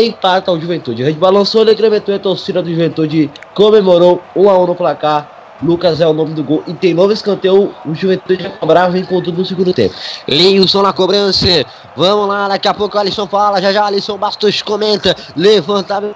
empata 0.04 0.52
o 0.52 0.60
Juventude. 0.60 1.04
A 1.04 1.08
gente 1.08 1.20
balançou, 1.20 1.62
ele 1.62 1.72
incrementou 1.72 2.14
a 2.14 2.20
torcida 2.20 2.62
do 2.62 2.70
Juventude, 2.70 3.32
comemorou 3.54 4.22
1 4.36 4.50
a 4.50 4.58
1 4.58 4.66
no 4.68 4.76
placar. 4.76 5.35
Lucas 5.64 6.02
é 6.02 6.08
o 6.08 6.14
nome 6.14 6.34
do 6.34 6.44
gol. 6.44 6.64
E 6.68 6.74
tem 6.74 6.94
novo 6.94 7.14
escanteio. 7.14 7.74
O 7.86 7.96
Juventude 7.96 8.44
vai 8.44 8.58
cobrar, 8.58 8.90
vem 8.90 9.06
com 9.06 9.20
no 9.20 9.46
segundo 9.46 9.74
tempo. 9.74 9.96
Leilson 10.28 10.82
na 10.82 10.94
cobrança. 10.94 11.66
Vamos 11.96 12.28
lá, 12.28 12.48
daqui 12.48 12.68
a 12.68 12.74
pouco 12.74 12.98
o 12.98 13.00
Alisson 13.00 13.28
fala. 13.28 13.62
Já 13.62 13.72
já 13.72 13.86
Alisson 13.86 14.18
Bastos 14.18 14.62
comenta. 14.62 15.16
Levantamento. 15.36 16.16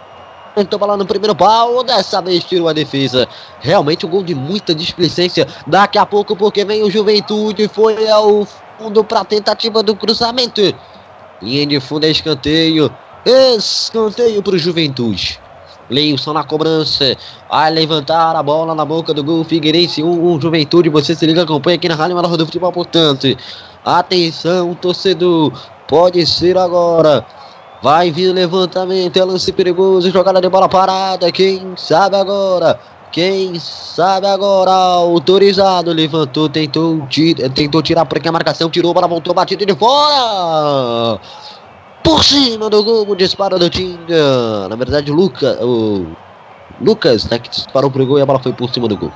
Bola 0.77 0.97
no 0.97 1.05
primeiro 1.05 1.33
pau, 1.35 1.83
dessa 1.83 2.21
vez 2.21 2.43
tirou 2.43 2.67
a 2.67 2.73
defesa. 2.73 3.27
Realmente 3.61 4.05
um 4.05 4.09
gol 4.09 4.23
de 4.23 4.35
muita 4.35 4.75
displicência. 4.75 5.47
Daqui 5.65 5.97
a 5.97 6.05
pouco, 6.05 6.35
porque 6.35 6.65
vem 6.65 6.83
o 6.83 6.91
Juventude, 6.91 7.69
foi 7.69 8.09
ao 8.09 8.45
fundo 8.77 9.03
para 9.03 9.23
tentativa 9.23 9.81
do 9.81 9.95
cruzamento. 9.95 10.61
Linha 11.41 11.65
de 11.65 11.79
fundo 11.79 12.05
é 12.05 12.09
escanteio. 12.09 12.91
Escanteio 13.25 14.43
para 14.43 14.55
o 14.55 14.57
Juventude. 14.57 15.39
Leilson 15.89 16.33
na 16.33 16.43
cobrança. 16.43 17.15
Vai 17.49 17.71
levantar 17.71 18.35
a 18.35 18.43
bola 18.43 18.75
na 18.75 18.85
boca 18.85 19.13
do 19.13 19.23
gol. 19.23 19.43
Figueirense 19.43 20.03
1, 20.03 20.07
um, 20.07 20.39
Juventude. 20.39 20.89
Você 20.89 21.15
se 21.15 21.25
liga, 21.25 21.43
acompanha 21.43 21.75
aqui 21.75 21.89
na 21.89 21.95
Rádio 21.95 22.15
Maior 22.15 22.37
do 22.37 22.45
Futebol, 22.45 22.71
portanto. 22.71 23.27
Atenção, 23.83 24.73
torcedor. 24.75 25.51
Pode 25.87 26.25
ser 26.25 26.57
agora. 26.57 27.25
Vai 27.81 28.11
vir 28.11 28.31
levantamento. 28.33 29.17
É 29.17 29.23
lance 29.23 29.51
perigoso. 29.51 30.11
Jogada 30.11 30.39
de 30.39 30.49
bola 30.49 30.69
parada. 30.69 31.31
Quem 31.31 31.73
sabe 31.75 32.15
agora? 32.15 32.79
Quem 33.11 33.59
sabe 33.59 34.27
agora? 34.27 34.71
Autorizado. 34.71 35.91
Levantou, 35.91 36.47
tentou, 36.47 37.07
tira, 37.07 37.49
tentou 37.49 37.81
tirar 37.81 38.05
por 38.05 38.17
aqui 38.17 38.27
a 38.27 38.31
marcação. 38.31 38.69
Tirou, 38.69 38.93
bola 38.93 39.07
voltou, 39.07 39.33
batida 39.33 39.65
de 39.65 39.75
fora 39.75 41.19
por 42.03 42.23
cima 42.23 42.69
do 42.69 42.83
gol, 42.83 43.07
o 43.07 43.15
disparo 43.15 43.59
do 43.59 43.69
Tinga. 43.69 44.67
Na 44.69 44.75
verdade, 44.75 45.11
o 45.11 45.15
Lucas, 45.15 45.57
o 45.61 46.05
Lucas, 46.81 47.25
né, 47.25 47.39
que 47.39 47.49
disparou 47.49 47.91
pro 47.91 48.05
gol 48.05 48.19
e 48.19 48.21
a 48.21 48.25
bola 48.25 48.39
foi 48.39 48.53
por 48.53 48.73
cima 48.73 48.87
do 48.87 48.97
gol. 48.97 49.11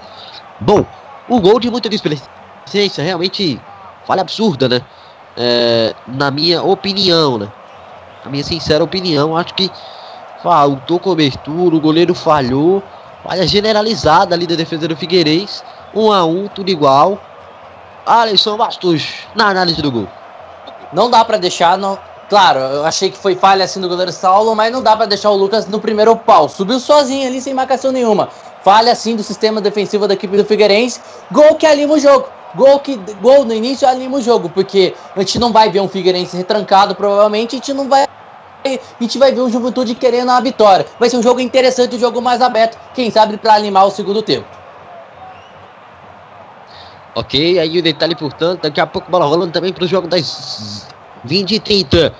Bom, 0.60 0.85
o 1.27 1.39
gol 1.39 1.60
de 1.60 1.69
muita 1.69 1.89
displicência, 1.89 3.03
realmente 3.03 3.60
falha 4.05 4.22
absurda, 4.22 4.68
né? 4.68 4.81
É, 5.35 5.95
na 6.07 6.30
minha 6.30 6.61
opinião, 6.61 7.38
né? 7.38 7.47
Na 8.23 8.30
minha 8.30 8.43
sincera 8.43 8.84
opinião, 8.84 9.35
acho 9.35 9.53
que 9.53 9.72
faltou 10.41 10.99
cobertura, 10.99 11.76
o 11.76 11.81
goleiro 11.81 12.14
falhou. 12.14 12.84
Falha 13.23 13.47
generalizada 13.47 14.35
ali 14.35 14.45
da 14.45 14.55
defesa 14.55 14.88
do 14.88 14.97
Figueirense. 14.97 15.64
Um 15.95 16.11
a 16.11 16.26
um, 16.26 16.47
tudo 16.47 16.69
igual. 16.69 17.18
Alisson 18.05 18.57
Bastos 18.57 19.27
na 19.34 19.47
análise 19.47 19.81
do 19.81 19.91
gol. 19.91 20.07
Não 20.91 21.10
dá 21.10 21.23
para 21.23 21.38
deixar, 21.38 21.77
não, 21.77 21.97
Claro, 22.29 22.59
eu 22.59 22.85
achei 22.85 23.11
que 23.11 23.17
foi 23.17 23.35
falha 23.35 23.65
assim 23.65 23.79
do 23.79 23.89
goleiro 23.89 24.11
Saulo, 24.11 24.55
mas 24.55 24.71
não 24.71 24.81
dá 24.81 24.95
para 24.95 25.05
deixar 25.05 25.29
o 25.29 25.35
Lucas 25.35 25.67
no 25.67 25.79
primeiro 25.79 26.15
pau. 26.15 26.47
Subiu 26.49 26.79
sozinho 26.79 27.27
ali 27.27 27.41
sem 27.41 27.53
marcação 27.53 27.91
nenhuma. 27.91 28.29
Falha 28.63 28.91
assim 28.91 29.15
do 29.15 29.23
sistema 29.23 29.59
defensivo 29.59 30.07
da 30.07 30.13
equipe 30.13 30.37
do 30.37 30.45
Figueirense. 30.45 31.01
Gol 31.31 31.55
que 31.55 31.65
anima 31.65 31.93
o 31.93 31.99
jogo. 31.99 32.29
Gol 32.55 32.79
que 32.79 32.95
gol 33.21 33.45
no 33.45 33.53
início 33.53 33.87
anima 33.87 34.17
o 34.17 34.21
jogo, 34.21 34.49
porque 34.49 34.95
a 35.15 35.19
gente 35.19 35.39
não 35.39 35.51
vai 35.51 35.69
ver 35.69 35.81
um 35.81 35.87
Figueirense 35.87 36.37
retrancado, 36.37 36.95
provavelmente 36.95 37.55
a 37.55 37.57
gente 37.57 37.73
não 37.73 37.89
vai 37.89 38.07
a 38.65 38.79
gente 39.03 39.17
vai 39.17 39.33
ver 39.33 39.41
um 39.41 39.49
Juventude 39.49 39.93
querendo 39.93 40.29
a 40.29 40.39
vitória. 40.39 40.85
Vai 40.97 41.09
ser 41.09 41.17
um 41.17 41.23
jogo 41.23 41.41
interessante, 41.41 41.95
um 41.95 41.99
jogo 41.99 42.21
mais 42.21 42.41
aberto, 42.41 42.77
quem 42.93 43.11
sabe 43.11 43.37
para 43.37 43.55
animar 43.55 43.85
o 43.85 43.91
segundo 43.91 44.21
tempo. 44.21 44.47
Ok, 47.15 47.59
aí 47.59 47.77
o 47.77 47.83
detalhe, 47.83 48.15
portanto, 48.15 48.61
daqui 48.61 48.79
a 48.79 48.87
pouco 48.87 49.11
bola 49.11 49.25
rolando 49.25 49.51
também 49.51 49.73
para 49.73 49.83
o 49.83 49.87
jogo 49.87 50.07
das 50.07 50.87
20 51.23 51.55
e 51.55 51.59
30. 51.59 52.13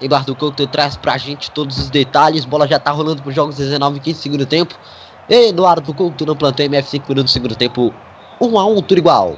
Eduardo 0.00 0.34
Couto 0.34 0.66
traz 0.66 0.96
pra 0.96 1.16
gente 1.16 1.50
todos 1.50 1.78
os 1.78 1.90
detalhes. 1.90 2.44
Bola 2.44 2.66
já 2.66 2.78
tá 2.78 2.90
rolando 2.90 3.22
pros 3.22 3.34
jogos 3.34 3.56
19 3.56 3.96
e 3.96 4.00
15 4.00 4.20
segundo 4.20 4.46
tempo. 4.46 4.74
Eduardo 5.28 5.92
Couto 5.94 6.24
no 6.26 6.36
plantão 6.36 6.66
MF 6.66 6.88
5 6.88 7.08
minutos 7.08 7.32
segundo 7.32 7.56
tempo. 7.56 7.94
1 8.40 8.58
a 8.58 8.66
1 8.66 8.82
tudo 8.82 8.98
igual. 8.98 9.36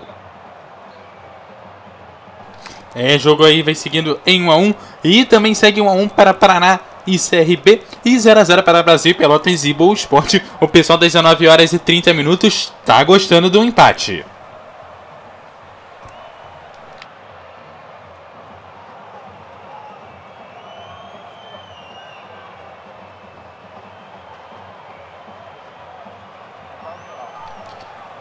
É, 2.94 3.18
jogo 3.18 3.44
aí 3.44 3.62
vai 3.62 3.74
seguindo 3.74 4.18
em 4.26 4.42
1 4.42 4.50
a 4.50 4.56
1 4.56 4.74
e 5.04 5.24
também 5.24 5.54
segue 5.54 5.80
1 5.80 5.88
a 5.88 5.92
1 5.92 6.08
para 6.08 6.34
Paraná 6.34 6.80
e 7.06 7.16
CRB 7.16 7.82
e 8.04 8.18
0 8.18 8.40
a 8.40 8.44
0 8.44 8.62
para 8.62 8.82
Brasil, 8.82 9.14
Pelotas 9.14 9.64
e 9.64 9.72
Boa 9.72 9.94
Esporte. 9.94 10.42
O 10.60 10.68
pessoal 10.68 10.98
das 10.98 11.12
19 11.12 11.46
horas 11.46 11.72
e 11.72 11.78
30 11.78 12.12
minutos 12.12 12.72
tá 12.84 13.02
gostando 13.04 13.48
do 13.48 13.62
empate. 13.62 14.24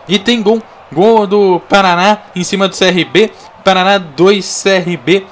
E 0.07 0.17
tem 0.17 0.41
gol, 0.41 0.61
gol 0.91 1.27
do 1.27 1.59
Paraná 1.67 2.19
em 2.35 2.43
cima 2.43 2.67
do 2.67 2.75
CRB. 2.75 3.31
Paraná 3.63 3.97
2, 3.97 4.63
CRB 4.63 5.25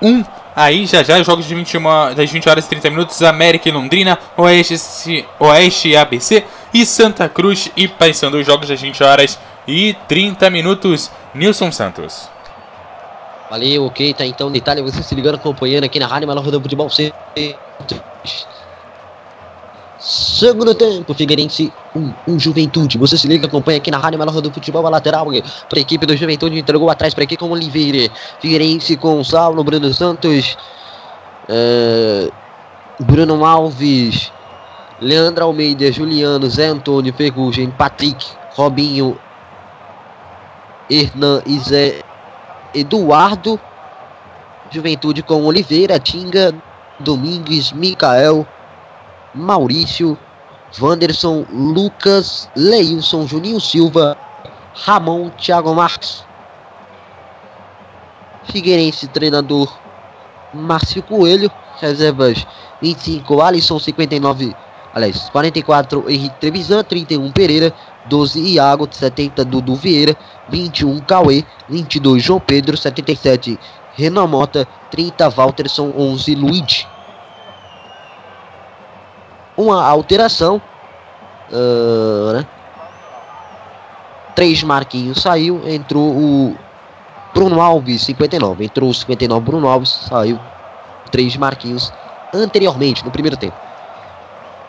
1. 0.00 0.24
Aí 0.54 0.86
já 0.86 1.02
já 1.02 1.22
jogos 1.22 1.46
de 1.46 1.54
21, 1.54 2.14
das 2.14 2.30
20 2.30 2.48
horas 2.48 2.66
e 2.66 2.68
30 2.68 2.90
minutos, 2.90 3.22
América 3.22 3.68
e 3.68 3.72
Londrina, 3.72 4.18
Oeste, 4.36 5.26
Oeste 5.40 5.88
e 5.88 5.96
ABC 5.96 6.44
e 6.74 6.84
Santa 6.84 7.28
Cruz 7.28 7.70
e 7.74 7.88
Paysandu, 7.88 8.42
jogos 8.42 8.68
das 8.68 8.80
20 8.80 9.02
horas 9.02 9.38
e 9.66 9.96
30 10.08 10.50
minutos. 10.50 11.10
Nilson 11.34 11.72
Santos. 11.72 12.28
Valeu, 13.48 13.86
ok, 13.86 14.14
tá 14.14 14.24
então 14.24 14.50
detalhe, 14.50 14.82
você 14.82 15.02
se 15.02 15.14
ligando, 15.14 15.34
acompanhando 15.34 15.84
aqui 15.84 15.98
na 15.98 16.06
Rádio 16.06 16.28
Melhor 16.28 16.42
do 16.42 16.60
Futebol. 16.60 16.88
Segundo 20.02 20.74
tempo, 20.74 21.14
Figueirense 21.14 21.72
1, 21.94 22.00
um, 22.00 22.14
um 22.26 22.38
Juventude. 22.38 22.98
Você 22.98 23.16
se 23.16 23.28
liga, 23.28 23.46
acompanha 23.46 23.78
aqui 23.78 23.88
na 23.88 23.98
Rádio 23.98 24.18
Melhor 24.18 24.40
do 24.40 24.50
Futebol, 24.50 24.84
a 24.84 24.90
lateral 24.90 25.26
para 25.68 25.78
a 25.78 25.80
equipe 25.80 26.04
do 26.04 26.16
Juventude, 26.16 26.58
entregou 26.58 26.90
atrás 26.90 27.14
para 27.14 27.22
aqui 27.22 27.36
com 27.36 27.48
Oliveira. 27.48 28.12
Figueirense 28.40 28.96
com 28.96 29.22
Saulo, 29.22 29.62
Bruno 29.62 29.94
Santos, 29.94 30.56
uh, 31.48 32.32
Bruno 32.98 33.44
Alves, 33.44 34.32
Leandro 35.00 35.44
Almeida, 35.44 35.92
Juliano, 35.92 36.50
Zé 36.50 36.66
Antônio, 36.66 37.14
Ferrugem, 37.14 37.70
Patrick, 37.70 38.26
Robinho, 38.56 39.16
Hernan 40.90 41.42
e 41.46 41.60
Zé 41.60 42.02
Eduardo. 42.74 43.58
Juventude 44.68 45.22
com 45.22 45.44
Oliveira, 45.44 46.00
Tinga, 46.00 46.52
Domingues, 46.98 47.70
Micael. 47.70 48.44
Maurício, 49.34 50.18
Wanderson, 50.78 51.46
Lucas, 51.48 52.50
Leilson, 52.54 53.26
Juninho 53.26 53.60
Silva, 53.60 54.16
Ramon, 54.84 55.30
Thiago 55.30 55.74
Marques. 55.74 56.24
Figueirense, 58.44 59.08
treinador 59.08 59.80
Márcio 60.52 61.02
Coelho, 61.02 61.50
reservas 61.80 62.46
25, 62.82 63.40
Alisson 63.40 63.78
59, 63.78 64.54
aliás, 64.92 65.30
44, 65.30 66.10
Henrique 66.10 66.38
Trevisan, 66.38 66.84
31, 66.84 67.32
Pereira, 67.32 67.74
12, 68.04 68.38
Iago, 68.38 68.86
70, 68.90 69.44
Dudu 69.46 69.74
Vieira, 69.76 70.14
21, 70.46 71.00
Cauê, 71.00 71.46
22, 71.68 72.22
João 72.22 72.40
Pedro, 72.40 72.76
77, 72.76 73.58
Renan 73.96 74.26
Mota, 74.26 74.68
30, 74.90 75.28
Walterson, 75.30 75.90
11, 75.96 76.34
Luigi 76.34 76.91
uma 79.56 79.84
alteração. 79.84 80.60
Uh, 81.50 82.32
né? 82.32 82.46
Três 84.34 84.62
Marquinhos 84.62 85.20
saiu, 85.20 85.60
entrou 85.68 86.10
o 86.10 86.56
Bruno 87.34 87.60
Alves, 87.60 88.02
59. 88.02 88.64
Entrou 88.64 88.90
o 88.90 88.94
59 88.94 89.44
Bruno 89.44 89.68
Alves, 89.68 89.90
saiu 89.90 90.38
três 91.10 91.36
Marquinhos 91.36 91.92
anteriormente, 92.32 93.04
no 93.04 93.10
primeiro 93.10 93.36
tempo. 93.36 93.56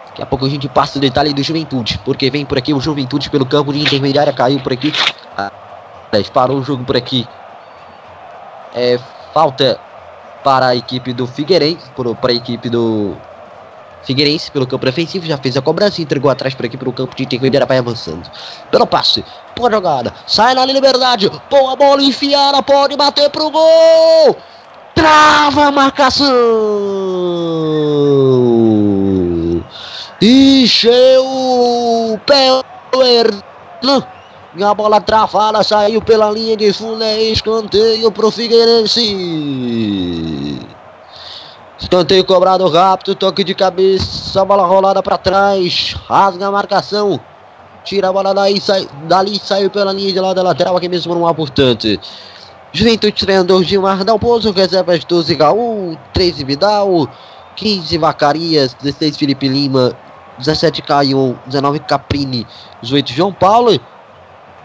Daqui 0.07 0.21
a 0.21 0.25
pouco 0.25 0.45
a 0.45 0.49
gente 0.49 0.67
passa 0.69 0.97
o 0.99 1.01
detalhe 1.01 1.33
do 1.33 1.41
Juventude, 1.41 1.99
porque 2.05 2.29
vem 2.29 2.45
por 2.45 2.57
aqui 2.57 2.73
o 2.73 2.79
Juventude 2.79 3.29
pelo 3.29 3.45
campo 3.45 3.73
de 3.73 3.79
intermediária, 3.79 4.31
caiu 4.31 4.59
por 4.59 4.73
aqui. 4.73 4.93
Ah, 5.35 5.51
parou 6.31 6.59
o 6.59 6.63
jogo 6.63 6.83
por 6.83 6.95
aqui. 6.95 7.27
É, 8.75 8.99
falta 9.33 9.79
para 10.43 10.67
a 10.67 10.75
equipe 10.75 11.13
do 11.13 11.25
Figueirense, 11.25 11.89
para 12.21 12.31
a 12.31 12.35
equipe 12.35 12.69
do 12.69 13.15
Figueirense 14.03 14.51
pelo 14.51 14.67
campo 14.67 14.85
defensivo, 14.85 15.25
já 15.25 15.37
fez 15.37 15.55
a 15.57 15.61
cobrança 15.61 16.01
e 16.01 16.03
entregou 16.03 16.29
atrás 16.29 16.53
por 16.53 16.65
aqui 16.65 16.77
pelo 16.77 16.91
campo 16.93 17.15
de 17.15 17.23
intermediária, 17.23 17.65
vai 17.65 17.77
avançando. 17.77 18.29
Pelo 18.69 18.85
passe, 18.85 19.23
boa 19.55 19.71
jogada, 19.71 20.13
sai 20.27 20.53
na 20.53 20.65
liberdade, 20.65 21.31
boa 21.49 21.75
bola 21.75 22.01
enfiada, 22.01 22.61
pode 22.61 22.95
bater 22.97 23.29
pro 23.29 23.49
gol! 23.49 24.37
Trava 24.93 25.65
a 25.67 25.71
marcação! 25.71 26.25
Encheu 30.21 31.25
o 31.25 32.19
pé 32.25 32.61
Hernan. 32.93 34.07
A 34.61 34.73
bola 34.73 35.01
travada 35.01 35.63
saiu 35.63 36.01
pela 36.01 36.29
linha 36.31 36.55
de 36.55 36.71
fundo, 36.71 37.03
é 37.03 37.23
escanteio 37.23 38.11
pro 38.11 38.29
Figueirense. 38.29 39.01
Escanteio 41.83 42.23
cobrado 42.23 42.69
rápido, 42.69 43.13
toque 43.13 43.43
de 43.43 43.53
cabeça, 43.53 44.45
bola 44.45 44.65
rolada 44.65 45.03
para 45.03 45.17
trás, 45.17 45.93
rasga 46.07 46.47
a 46.47 46.51
marcação. 46.51 47.19
tira 47.83 48.07
a 48.07 48.13
bola 48.13 48.33
daí, 48.33 48.59
sai, 48.61 48.87
dali 49.03 49.37
saiu 49.37 49.69
pela 49.69 49.91
linha 49.91 50.13
de 50.13 50.19
lado 50.19 50.35
da 50.35 50.43
lateral, 50.43 50.77
aqui 50.77 50.87
mesmo 50.87 51.13
no 51.13 51.27
ar, 51.27 51.35
portanto. 51.35 51.87
Juventude 52.71 53.11
treinador 53.11 53.61
Gilmar 53.63 54.01
Dalpozo, 54.05 54.53
reservas 54.53 55.03
12 55.03 55.35
Gaú, 55.35 55.97
13 56.13 56.45
Vidal, 56.45 57.09
15 57.57 57.97
Vacarias, 57.97 58.73
16 58.75 59.17
Felipe 59.17 59.49
Lima, 59.49 59.93
17 60.37 60.81
Caio, 60.83 61.37
19 61.47 61.79
Caprini, 61.79 62.47
18 62.81 63.11
João 63.11 63.33
Paulo. 63.33 63.77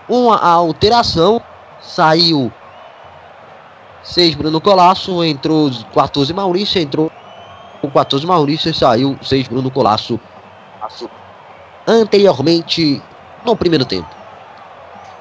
Uma 0.08 0.40
alteração, 0.40 1.42
saiu 1.80 2.52
6 4.08 4.36
Bruno 4.36 4.58
Colasso, 4.58 5.22
entrou 5.22 5.70
14 5.92 6.32
Maurício, 6.32 6.80
entrou 6.80 7.12
14 7.92 8.26
Maurício, 8.26 8.72
saiu 8.72 9.18
6 9.20 9.48
Bruno 9.48 9.70
Colasso. 9.70 10.18
Anteriormente, 11.86 13.02
no 13.44 13.54
primeiro 13.54 13.84
tempo. 13.84 14.08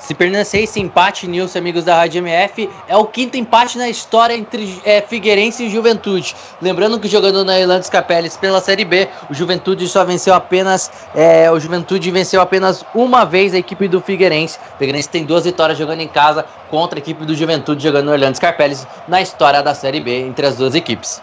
Se 0.07 0.13
permanecer 0.13 0.63
esse 0.63 0.79
empate, 0.79 1.27
Nilson, 1.27 1.59
amigos 1.59 1.83
da 1.83 1.93
Rádio 1.97 2.19
MF, 2.19 2.69
é 2.87 2.95
o 2.95 3.03
quinto 3.03 3.35
empate 3.35 3.77
na 3.77 3.89
história 3.89 4.33
entre 4.33 4.81
é, 4.85 5.01
Figueirense 5.01 5.65
e 5.65 5.69
Juventude. 5.69 6.33
Lembrando 6.61 6.97
que 6.97 7.09
jogando 7.09 7.43
na 7.43 7.59
Irlanda 7.59 7.83
Capeles 7.89 8.37
pela 8.37 8.61
Série 8.61 8.85
B, 8.85 9.09
o 9.29 9.33
Juventude 9.33 9.85
só 9.89 10.05
venceu 10.05 10.33
apenas. 10.33 10.89
É, 11.13 11.51
o 11.51 11.59
Juventude 11.59 12.09
venceu 12.09 12.39
apenas 12.39 12.85
uma 12.95 13.25
vez 13.25 13.53
a 13.53 13.57
equipe 13.57 13.85
do 13.89 13.99
Figueirense. 13.99 14.57
O 14.75 14.77
Figueirense 14.77 15.09
tem 15.09 15.25
duas 15.25 15.43
vitórias 15.43 15.77
jogando 15.77 15.99
em 15.99 16.07
casa 16.07 16.45
contra 16.69 16.99
a 16.99 17.01
equipe 17.01 17.25
do 17.25 17.35
Juventude 17.35 17.83
jogando 17.83 18.05
no 18.05 18.13
Orlando 18.13 18.39
Carpeles 18.39 18.87
na 19.09 19.21
história 19.21 19.61
da 19.61 19.75
Série 19.75 19.99
B 19.99 20.21
entre 20.21 20.45
as 20.45 20.55
duas 20.55 20.73
equipes. 20.73 21.21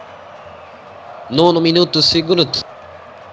Nono 1.31 1.59
minuto, 1.59 2.03
segundo 2.03 2.47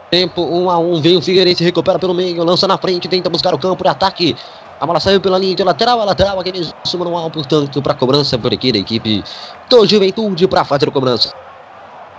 tempo, 0.10 0.44
1 0.44 0.64
um 0.64 0.69
a 0.69 0.80
1 0.80 0.94
um, 0.94 1.02
vem 1.02 1.18
o 1.18 1.22
Figueirense, 1.22 1.61
recupera 1.61 1.99
pelo 1.99 2.14
meio, 2.14 2.41
lança 2.41 2.65
na 2.69 2.78
frente, 2.78 3.10
tenta 3.10 3.30
buscar 3.30 3.53
o 3.53 3.60
campo 3.60 3.84
de 3.84 3.90
ataque. 3.90 4.38
A 4.81 4.85
bola 4.87 4.99
saiu 4.99 5.21
pela 5.21 5.37
linha 5.37 5.53
de 5.53 5.63
lateral, 5.63 6.01
a 6.01 6.05
lateral, 6.05 6.39
aquele 6.39 6.67
manual, 6.97 7.29
portanto, 7.29 7.79
para 7.83 7.93
cobrança 7.93 8.35
por 8.39 8.51
aqui 8.51 8.71
da 8.71 8.79
equipe 8.79 9.23
do 9.69 9.85
Juventude 9.85 10.47
para 10.47 10.65
fazer 10.65 10.89
a 10.89 10.91
cobrança. 10.91 11.31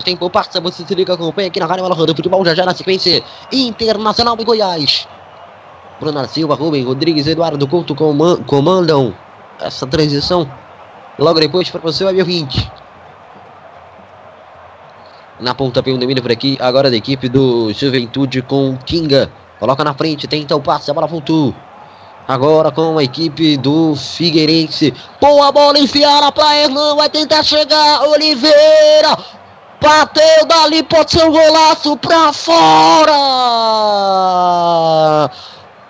Tempo 0.04 0.30
passa, 0.30 0.60
você 0.60 0.84
se 0.84 0.94
liga, 0.94 1.14
acompanha 1.14 1.48
aqui 1.48 1.58
na 1.58 1.66
Rádio 1.66 1.82
Bola 1.82 1.96
Roda 1.96 2.14
Futebol, 2.14 2.44
já 2.44 2.54
já 2.54 2.64
na 2.64 2.72
sequência, 2.72 3.20
Internacional 3.50 4.36
de 4.36 4.44
Goiás. 4.44 5.08
Bruno 5.98 6.24
Silva, 6.28 6.54
Rubem, 6.54 6.84
Rodrigues, 6.84 7.26
Eduardo 7.26 7.66
Couto 7.66 7.96
comandam 8.46 9.12
essa 9.60 9.84
transição. 9.84 10.48
Logo 11.18 11.40
depois 11.40 11.68
para 11.68 11.80
você, 11.80 12.04
Web 12.04 12.22
20. 12.22 12.72
Na 15.40 15.52
ponta 15.52 15.82
pelo 15.82 15.98
domínio 15.98 16.22
por 16.22 16.30
aqui, 16.30 16.56
agora 16.60 16.88
da 16.88 16.96
equipe 16.96 17.28
do 17.28 17.72
Juventude 17.72 18.40
com 18.40 18.76
Kinga. 18.78 19.32
Coloca 19.58 19.82
na 19.82 19.94
frente, 19.94 20.28
tenta 20.28 20.54
o 20.54 20.60
passe, 20.60 20.92
a 20.92 20.94
bola 20.94 21.08
voltou. 21.08 21.52
Agora 22.26 22.70
com 22.70 22.98
a 22.98 23.02
equipe 23.02 23.56
do 23.56 23.96
Figueirense. 23.96 24.94
Boa 25.20 25.50
bola 25.50 25.78
enfiada 25.78 26.30
para 26.30 26.56
Hernan. 26.56 26.94
Vai 26.94 27.10
tentar 27.10 27.42
chegar. 27.42 28.02
Oliveira. 28.02 29.18
Bateu 29.80 30.46
dali. 30.46 30.84
Pode 30.84 31.10
ser 31.10 31.24
um 31.24 31.32
golaço 31.32 31.96
para 31.96 32.32
fora. 32.32 33.10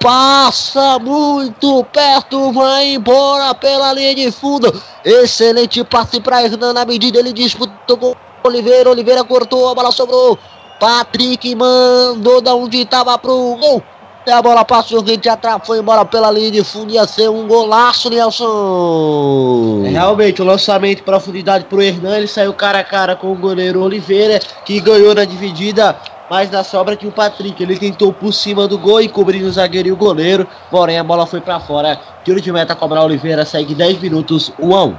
Passa 0.00 0.98
muito 0.98 1.84
perto. 1.92 2.50
Vai 2.52 2.94
embora 2.94 3.54
pela 3.54 3.92
linha 3.92 4.14
de 4.14 4.32
fundo. 4.32 4.82
Excelente 5.04 5.84
passe 5.84 6.18
para 6.18 6.42
Hernan. 6.42 6.72
Na 6.72 6.86
medida 6.86 7.18
ele 7.18 7.34
disputou 7.34 7.98
com 7.98 8.16
Oliveira. 8.42 8.88
Oliveira 8.90 9.22
cortou. 9.22 9.68
A 9.68 9.74
bola 9.74 9.92
sobrou. 9.92 10.38
Patrick 10.80 11.54
mandou 11.54 12.40
da 12.40 12.54
onde 12.54 12.80
estava 12.80 13.18
pro 13.18 13.56
gol. 13.60 13.82
A 14.24 14.40
bola 14.40 14.64
passou 14.64 15.04
gente 15.04 15.28
atrás, 15.28 15.60
foi 15.66 15.80
embora 15.80 16.04
pela 16.04 16.30
linha 16.30 16.50
de 16.50 16.62
fundo, 16.62 16.92
ia 16.92 17.04
ser 17.08 17.28
um 17.28 17.48
golaço, 17.48 18.08
Nelson. 18.08 19.82
É, 19.84 19.88
realmente, 19.88 20.40
o 20.40 20.44
lançamento 20.44 20.98
de 20.98 21.02
profundidade 21.02 21.64
pro 21.64 21.82
Hernan, 21.82 22.18
ele 22.18 22.28
saiu 22.28 22.54
cara 22.54 22.78
a 22.78 22.84
cara 22.84 23.16
com 23.16 23.32
o 23.32 23.34
goleiro 23.34 23.82
Oliveira, 23.82 24.38
que 24.64 24.78
ganhou 24.78 25.12
na 25.12 25.24
dividida, 25.24 25.96
mas 26.30 26.52
na 26.52 26.62
sobra 26.62 26.94
tinha 26.94 27.08
o 27.08 27.12
Patrick. 27.12 27.60
Ele 27.60 27.76
tentou 27.76 28.12
por 28.12 28.32
cima 28.32 28.68
do 28.68 28.78
gol 28.78 29.00
e 29.00 29.08
cobrindo 29.08 29.48
o 29.48 29.52
zagueiro 29.52 29.88
e 29.88 29.92
o 29.92 29.96
goleiro, 29.96 30.46
porém 30.70 31.00
a 31.00 31.04
bola 31.04 31.26
foi 31.26 31.40
para 31.40 31.58
fora. 31.58 31.98
Tiro 32.24 32.40
de 32.40 32.52
meta 32.52 32.76
cobrar 32.76 33.02
Oliveira, 33.02 33.44
segue 33.44 33.74
10 33.74 33.98
minutos, 33.98 34.52
1 34.56 34.76
a 34.76 34.84
1. 34.84 34.96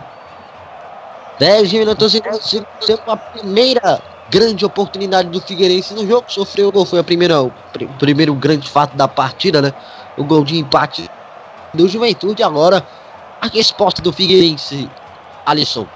10 1.40 1.74
minutos 1.74 2.14
e 2.14 2.22
a 3.08 3.18
primeira 3.18 4.13
grande 4.30 4.66
oportunidade 4.66 5.30
do 5.30 5.40
Figueirense 5.42 5.94
no 5.94 6.08
jogo, 6.08 6.26
sofreu 6.28 6.70
o 6.70 6.72
gol, 6.72 6.86
foi 6.86 7.00
a 7.00 7.04
primeira, 7.04 7.42
o 7.42 7.52
pr 7.72 7.86
primeiro 8.00 8.34
grande 8.34 8.70
fato 8.70 8.96
da 8.96 9.08
partida, 9.08 9.62
né? 9.62 9.74
O 10.18 10.24
gol 10.24 10.44
de 10.44 10.58
empate 10.58 11.10
do 11.74 11.88
Juventude, 11.88 12.44
agora 12.44 12.86
a 13.42 13.48
resposta 13.48 14.02
do 14.02 14.14
Figueirense, 14.14 14.90
Alisson. 15.46 15.88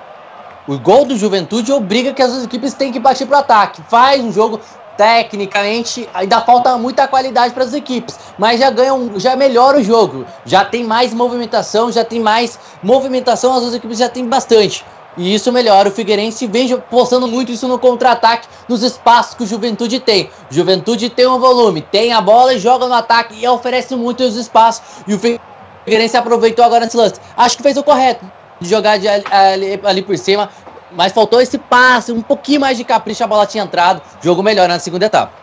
O 0.67 0.77
gol 0.77 1.05
do 1.05 1.15
Juventude 1.15 1.71
obriga 1.71 2.13
que 2.13 2.21
as 2.21 2.43
equipes 2.43 2.73
têm 2.73 2.91
que 2.91 2.99
partir 2.99 3.25
para 3.25 3.37
o 3.37 3.39
ataque, 3.39 3.81
faz 3.87 4.21
um 4.21 4.31
jogo 4.31 4.59
tecnicamente 4.97 6.09
ainda 6.13 6.41
falta 6.41 6.75
muita 6.77 7.07
qualidade 7.07 7.53
para 7.53 7.63
as 7.63 7.73
equipes, 7.73 8.19
mas 8.37 8.59
já 8.59 8.71
ganham, 8.71 9.17
já 9.19 9.35
melhora 9.35 9.77
o 9.77 9.83
jogo, 9.83 10.25
já 10.43 10.65
tem 10.65 10.83
mais 10.83 11.13
movimentação, 11.13 11.91
já 11.91 12.03
tem 12.03 12.19
mais 12.19 12.59
movimentação, 12.81 13.53
as 13.53 13.61
duas 13.61 13.75
equipes 13.75 13.99
já 13.99 14.09
tem 14.09 14.25
bastante. 14.25 14.83
E 15.17 15.33
isso 15.33 15.51
melhora. 15.51 15.89
O 15.89 15.91
Figueirense 15.91 16.45
vem 16.45 16.77
postando 16.89 17.27
muito 17.27 17.51
isso 17.51 17.67
no 17.67 17.79
contra-ataque, 17.79 18.47
nos 18.69 18.83
espaços 18.83 19.33
que 19.33 19.43
o 19.43 19.47
Juventude 19.47 19.99
tem. 19.99 20.29
Juventude 20.49 21.09
tem 21.09 21.27
um 21.27 21.39
volume, 21.39 21.81
tem 21.81 22.13
a 22.13 22.21
bola 22.21 22.53
e 22.53 22.59
joga 22.59 22.87
no 22.87 22.93
ataque 22.93 23.35
e 23.35 23.47
oferece 23.47 23.95
muito 23.95 24.23
os 24.23 24.35
espaços. 24.35 24.83
E 25.07 25.13
o 25.13 25.19
Figueirense 25.19 26.15
aproveitou 26.15 26.63
agora 26.63 26.85
nesse 26.85 26.95
lance. 26.95 27.19
Acho 27.35 27.57
que 27.57 27.63
fez 27.63 27.75
o 27.77 27.83
correto 27.83 28.23
de 28.59 28.69
jogar 28.69 28.97
de, 28.97 29.07
ali, 29.07 29.79
ali 29.83 30.01
por 30.01 30.17
cima, 30.17 30.49
mas 30.91 31.11
faltou 31.11 31.41
esse 31.41 31.57
passe, 31.57 32.11
um 32.11 32.21
pouquinho 32.21 32.61
mais 32.61 32.77
de 32.77 32.83
capricho, 32.83 33.23
a 33.23 33.27
bola 33.27 33.45
tinha 33.45 33.63
entrado. 33.63 34.01
Jogo 34.21 34.43
melhor 34.43 34.67
na 34.69 34.79
segunda 34.79 35.05
etapa. 35.07 35.33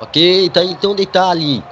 Ok, 0.00 0.48
tá 0.50 0.62
então 0.62 0.94
detalhe. 0.94 1.62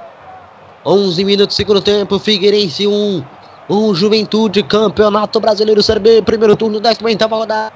11 0.85 1.23
minutos, 1.23 1.55
segundo 1.55 1.81
tempo, 1.81 2.19
Figueirense 2.19 2.85
1. 2.85 2.91
Um. 2.91 3.23
O 3.69 3.93
Juventude, 3.93 4.63
Campeonato 4.63 5.41
Brasileiro 5.41 5.83
Série 5.83 5.99
B, 5.99 6.21
primeiro 6.21 6.55
turno 6.55 6.79
da 6.79 6.93
oitava 7.03 7.35
rodada. 7.35 7.73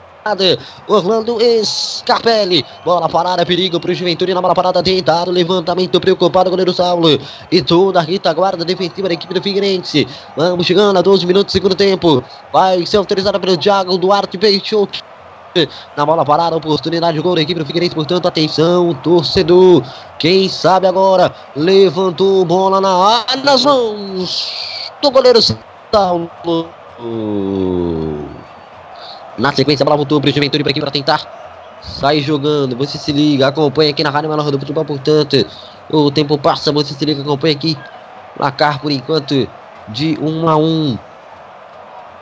Orlando 0.87 1.37
Scarpelli, 1.65 2.63
bola 2.85 3.09
parada, 3.09 3.45
perigo 3.45 3.77
para 3.77 3.91
o 3.91 3.93
Juventude 3.93 4.33
na 4.33 4.41
bola 4.41 4.53
parada, 4.53 4.81
tentado, 4.81 5.31
levantamento 5.31 5.99
preocupado, 5.99 6.49
goleiro 6.49 6.71
Saulo 6.73 7.19
e 7.51 7.61
toda 7.61 7.99
a 7.99 8.03
retaguarda 8.03 8.63
defensiva 8.63 9.09
da 9.09 9.15
equipe 9.15 9.33
do 9.33 9.41
Figueirense. 9.41 10.07
Vamos 10.37 10.65
chegando 10.65 10.97
a 10.97 11.01
12 11.01 11.25
minutos 11.25 11.51
do 11.51 11.57
segundo 11.57 11.75
tempo, 11.75 12.23
vai 12.53 12.85
ser 12.85 12.97
autorizada 12.97 13.37
pelo 13.37 13.57
Thiago 13.57 13.97
Duarte 13.97 14.37
Peixoto. 14.37 14.99
Na 15.97 16.05
bola 16.05 16.23
parada, 16.23 16.55
oportunidade 16.55 17.17
de 17.17 17.23
gol 17.23 17.35
da 17.35 17.41
equipe 17.41 17.59
do 17.59 17.65
Figueirense, 17.65 17.95
portanto, 17.95 18.27
atenção, 18.27 18.93
torcedor. 18.93 19.83
Quem 20.19 20.47
sabe 20.47 20.87
agora 20.87 21.35
levantou 21.53 22.45
bola 22.45 22.79
na 22.79 22.95
área, 22.95 23.43
nas 23.43 23.65
mãos 23.65 24.51
do 25.01 25.11
goleiro 25.11 25.41
Saulo. 25.41 25.70
Na 29.37 29.51
sequência, 29.53 29.83
a 29.83 29.85
bola 29.85 29.97
voltou 29.97 30.21
para 30.21 30.29
o 30.29 30.33
Juventude 30.33 30.63
para 30.63 30.71
aqui 30.71 30.79
para 30.79 30.91
tentar 30.91 31.79
sair 31.81 32.21
jogando. 32.21 32.75
Você 32.77 32.97
se 32.97 33.11
liga, 33.11 33.47
acompanha 33.47 33.91
aqui 33.91 34.03
na 34.03 34.09
Rádio 34.09 34.29
Menor 34.29 34.49
do 34.51 34.59
Futebol, 34.59 34.85
portanto, 34.85 35.45
o 35.89 36.11
tempo 36.11 36.37
passa, 36.37 36.71
você 36.71 36.93
se 36.93 37.03
liga, 37.05 37.21
acompanha 37.21 37.55
aqui. 37.55 37.77
Placar 38.37 38.79
por 38.79 38.91
enquanto 38.91 39.47
de 39.89 40.17
1 40.21 40.25
um 40.25 40.47
a 40.47 40.55
1. 40.55 40.61
Um. 40.61 40.97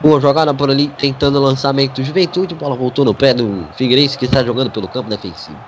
Boa 0.00 0.20
jogada 0.20 0.52
por 0.54 0.70
ali, 0.70 0.88
tentando 0.88 1.38
lançamento 1.40 2.02
Juventude. 2.02 2.54
Bola 2.54 2.74
voltou 2.74 3.04
no 3.04 3.14
pé 3.14 3.34
do 3.34 3.66
Figueirense 3.76 4.18
que 4.18 4.24
está 4.24 4.42
jogando 4.42 4.70
pelo 4.70 4.88
campo 4.88 5.10
defensivo. 5.10 5.58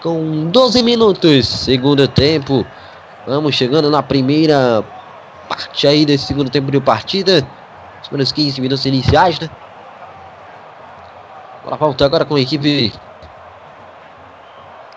Com 0.00 0.48
12 0.50 0.82
minutos, 0.82 1.46
segundo 1.48 2.06
tempo. 2.06 2.64
Vamos 3.26 3.54
chegando 3.54 3.90
na 3.90 4.02
primeira 4.02 4.84
parte 5.48 5.86
aí 5.86 6.04
desse 6.04 6.26
segundo 6.26 6.50
tempo 6.50 6.70
de 6.70 6.80
partida. 6.80 7.46
Os 8.02 8.08
primeiros 8.08 8.32
15 8.32 8.60
minutos 8.60 8.84
iniciais, 8.84 9.38
né? 9.40 9.48
Bola 11.64 11.76
volta 11.76 12.04
agora 12.04 12.24
com 12.24 12.34
a 12.34 12.40
equipe 12.40 12.92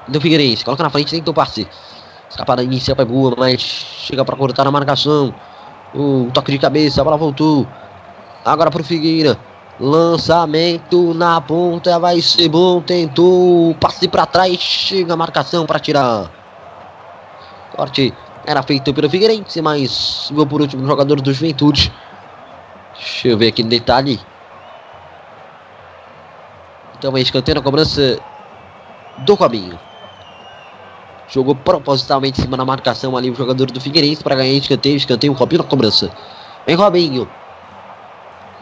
do 0.07 0.19
Figueirense. 0.19 0.65
Coloca 0.65 0.83
na 0.83 0.89
frente, 0.89 1.11
tentou 1.11 1.33
passe. 1.33 1.67
Escapada 2.29 2.61
inicial 2.61 2.97
é 2.99 3.05
boa, 3.05 3.33
mas 3.37 3.61
chega 3.61 4.25
para 4.25 4.35
cortar 4.35 4.65
na 4.65 4.71
marcação. 4.71 5.33
O 5.95 6.29
toque 6.33 6.51
de 6.51 6.59
cabeça, 6.59 6.99
a 6.99 7.03
bola 7.03 7.17
voltou. 7.17 7.65
Agora 8.43 8.69
para 8.69 8.81
o 8.81 8.83
Figueira. 8.83 9.37
Lançamento 9.79 11.13
na 11.13 11.39
ponta, 11.39 11.99
vai 11.99 12.19
ser 12.19 12.49
bom. 12.49 12.81
Tentou 12.81 13.73
passe 13.75 14.07
para 14.07 14.25
trás, 14.25 14.59
chega 14.59 15.13
a 15.13 15.17
marcação 15.17 15.65
para 15.65 15.79
tirar. 15.79 16.29
Corte 17.75 18.13
era 18.47 18.63
feito 18.63 18.93
pelo 18.93 19.09
Figueirense, 19.09 19.61
mas 19.61 20.29
gol 20.31 20.47
por 20.47 20.61
último 20.61 20.87
jogador 20.87 21.19
do 21.19 21.33
Juventude. 21.33 21.91
Deixa 22.95 23.27
eu 23.27 23.37
ver 23.37 23.49
aqui 23.49 23.61
no 23.61 23.69
detalhe. 23.69 24.17
Então, 26.97 27.15
escanteio 27.17 27.55
na 27.55 27.61
cobrança 27.61 28.17
do 29.17 29.33
Robinho. 29.33 29.77
Jogou 31.27 31.55
propositalmente 31.55 32.39
em 32.39 32.43
cima 32.45 32.55
da 32.55 32.63
marcação 32.63 33.17
ali 33.17 33.29
o 33.29 33.35
jogador 33.35 33.69
do 33.69 33.81
Figueirense 33.81 34.23
para 34.23 34.35
ganhar 34.35 34.53
escanteio. 34.53 34.95
Escanteio, 34.95 35.33
Robinho 35.33 35.61
na 35.61 35.67
cobrança. 35.67 36.09
Vem 36.65 36.77
Robinho. 36.77 37.29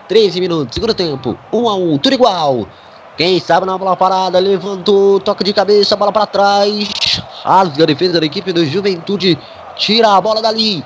13 0.07 0.41
minutos, 0.41 0.73
segundo 0.73 0.95
tempo. 0.95 1.37
1 1.53 1.69
a 1.69 1.75
1 1.75 1.97
tudo 1.99 2.13
igual. 2.13 2.67
Quem 3.15 3.39
sabe 3.39 3.67
na 3.67 3.77
bola 3.77 3.95
parada, 3.95 4.39
levantou, 4.39 5.19
toca 5.19 5.43
de 5.43 5.53
cabeça, 5.53 5.95
bola 5.95 6.11
para 6.11 6.25
trás. 6.25 7.21
Rasga 7.43 7.83
a 7.83 7.85
defesa 7.85 8.19
da 8.19 8.25
equipe 8.25 8.51
do 8.51 8.65
Juventude. 8.65 9.37
Tira 9.75 10.09
a 10.15 10.21
bola 10.21 10.41
dali. 10.41 10.83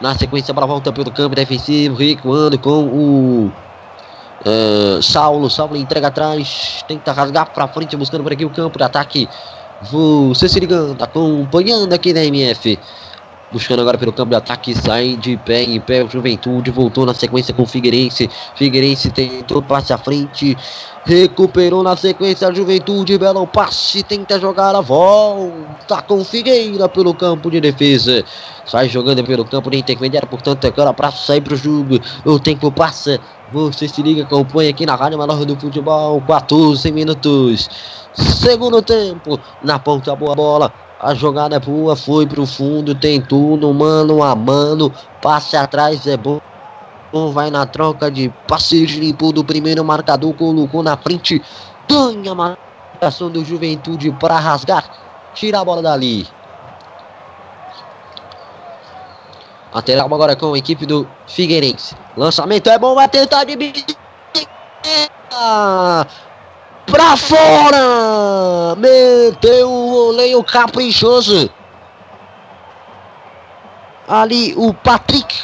Na 0.00 0.16
sequência, 0.16 0.52
a 0.52 0.54
bola 0.54 0.66
volta 0.66 0.92
pelo 0.92 1.10
campo 1.10 1.36
defensivo, 1.36 1.94
recuando 1.94 2.58
com 2.58 2.84
o 2.84 3.52
uh, 4.44 5.02
Saulo. 5.02 5.48
Saulo 5.48 5.76
entrega 5.76 6.08
atrás, 6.08 6.84
tenta 6.88 7.12
rasgar 7.12 7.50
para 7.52 7.68
frente, 7.68 7.96
buscando 7.96 8.22
por 8.22 8.32
aqui 8.32 8.44
o 8.44 8.50
campo 8.50 8.78
de 8.78 8.84
ataque. 8.84 9.28
Você 9.82 10.48
se 10.48 10.58
ligando, 10.58 11.00
acompanhando 11.02 11.92
aqui 11.92 12.12
na 12.12 12.24
MF. 12.24 12.78
Buscando 13.54 13.82
agora 13.82 13.96
pelo 13.96 14.12
campo 14.12 14.30
de 14.30 14.34
ataque, 14.34 14.74
sai 14.74 15.14
de 15.14 15.36
pé 15.36 15.62
em 15.62 15.80
pé. 15.80 16.02
O 16.02 16.10
Juventude 16.10 16.72
voltou 16.72 17.06
na 17.06 17.14
sequência 17.14 17.54
com 17.54 17.62
o 17.62 17.66
Figueirense. 17.66 18.28
Figueirense 18.56 19.12
tentou 19.12 19.62
passe 19.62 19.92
à 19.92 19.96
frente. 19.96 20.58
Recuperou 21.04 21.80
na 21.80 21.96
sequência 21.96 22.48
a 22.48 22.52
Juventude. 22.52 23.16
Belo 23.16 23.46
passe, 23.46 24.02
tenta 24.02 24.40
jogar 24.40 24.74
a 24.74 24.80
volta 24.80 26.02
com 26.02 26.24
Figueira 26.24 26.88
pelo 26.88 27.14
campo 27.14 27.48
de 27.48 27.60
defesa. 27.60 28.24
Sai 28.66 28.88
jogando 28.88 29.22
pelo 29.22 29.44
campo 29.44 29.70
de 29.70 29.78
intermediário, 29.78 30.26
portanto, 30.26 30.66
agora 30.66 30.92
para 30.92 31.12
sair 31.12 31.40
para 31.40 31.54
o 31.54 31.56
jogo. 31.56 32.00
O 32.24 32.40
tempo 32.40 32.72
passa. 32.72 33.20
Você 33.52 33.86
se 33.86 34.02
liga, 34.02 34.24
acompanha 34.24 34.70
aqui 34.70 34.84
na 34.84 34.96
Rádio 34.96 35.16
Menor 35.16 35.44
do 35.44 35.54
Futebol. 35.54 36.20
14 36.22 36.90
minutos. 36.90 37.70
Segundo 38.14 38.82
tempo. 38.82 39.38
Na 39.62 39.78
ponta, 39.78 40.16
boa 40.16 40.34
bola. 40.34 40.83
A 41.00 41.14
jogada 41.14 41.56
é 41.56 41.60
boa, 41.60 41.96
foi 41.96 42.26
pro 42.26 42.46
fundo, 42.46 42.94
tem 42.94 43.20
tudo, 43.20 43.72
mano 43.74 44.22
a 44.22 44.34
mano. 44.34 44.92
Passe 45.20 45.56
atrás 45.56 46.06
é 46.06 46.16
bom. 46.16 46.40
Vai 47.32 47.50
na 47.50 47.66
troca 47.66 48.10
de 48.10 48.28
passe 48.48 48.84
limpo 48.86 49.32
do 49.32 49.44
primeiro 49.44 49.84
marcador, 49.84 50.34
colocou 50.34 50.82
na 50.82 50.96
frente. 50.96 51.42
Ganha 51.88 52.32
a 52.32 52.34
marcação 52.34 53.30
do 53.30 53.44
Juventude 53.44 54.10
para 54.12 54.38
rasgar. 54.38 54.84
Tira 55.34 55.60
a 55.60 55.64
bola 55.64 55.82
dali. 55.82 56.26
Lateral 59.74 60.06
agora 60.06 60.36
com 60.36 60.54
a 60.54 60.58
equipe 60.58 60.86
do 60.86 61.06
Figueirense. 61.26 61.96
Lançamento 62.16 62.70
é 62.70 62.78
bom, 62.78 62.94
vai 62.94 63.08
tentar 63.08 63.42
de 63.42 63.56
pra 66.86 67.16
fora! 67.16 68.74
Meteu 68.76 69.70
o 69.70 69.90
voleio 69.90 70.42
caprichoso. 70.42 71.50
Ali 74.08 74.54
o 74.56 74.72
Patrick. 74.72 75.34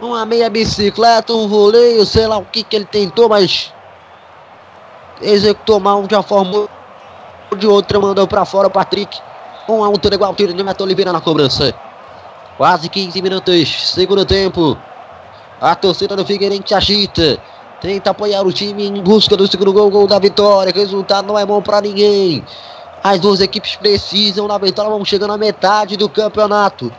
Uma 0.00 0.26
meia 0.26 0.50
bicicleta, 0.50 1.32
um 1.32 1.48
voleio, 1.48 2.04
sei 2.04 2.26
lá 2.26 2.36
o 2.36 2.44
que 2.44 2.62
que 2.62 2.76
ele 2.76 2.84
tentou, 2.84 3.28
mas 3.28 3.72
executou 5.22 5.80
mal 5.80 6.02
de 6.06 6.14
uma 6.14 6.22
forma 6.22 6.68
ou 7.50 7.56
de 7.56 7.66
outra, 7.66 8.00
mandou 8.00 8.26
pra 8.26 8.44
fora 8.44 8.68
o 8.68 8.70
Patrick. 8.70 9.18
Um 9.68 9.82
a 9.82 9.88
um, 9.88 9.94
tudo 9.94 10.14
igual, 10.14 10.34
tiro 10.34 10.52
de 10.52 10.62
Neto 10.62 10.82
Oliveira 10.82 11.12
na 11.12 11.20
cobrança. 11.20 11.74
Quase 12.56 12.88
15 12.88 13.22
minutos, 13.22 13.90
segundo 13.92 14.24
tempo. 14.24 14.76
A 15.60 15.74
torcida 15.74 16.14
do 16.14 16.24
Figueirense 16.24 16.74
agita. 16.74 17.38
Tenta 17.84 18.12
apoiar 18.12 18.40
o 18.46 18.50
time 18.50 18.86
em 18.86 19.02
busca 19.02 19.36
do 19.36 19.46
segundo 19.46 19.70
gol, 19.70 19.90
gol 19.90 20.06
da 20.06 20.18
vitória. 20.18 20.72
O 20.72 20.74
resultado 20.74 21.26
não 21.26 21.38
é 21.38 21.44
bom 21.44 21.60
para 21.60 21.82
ninguém. 21.82 22.42
As 23.02 23.20
duas 23.20 23.40
equipes 23.40 23.76
precisam 23.76 24.48
da 24.48 24.56
vitória. 24.56 24.90
Vamos 24.90 25.06
chegando 25.06 25.34
à 25.34 25.36
metade 25.36 25.94
do 25.94 26.08
campeonato. 26.08 26.90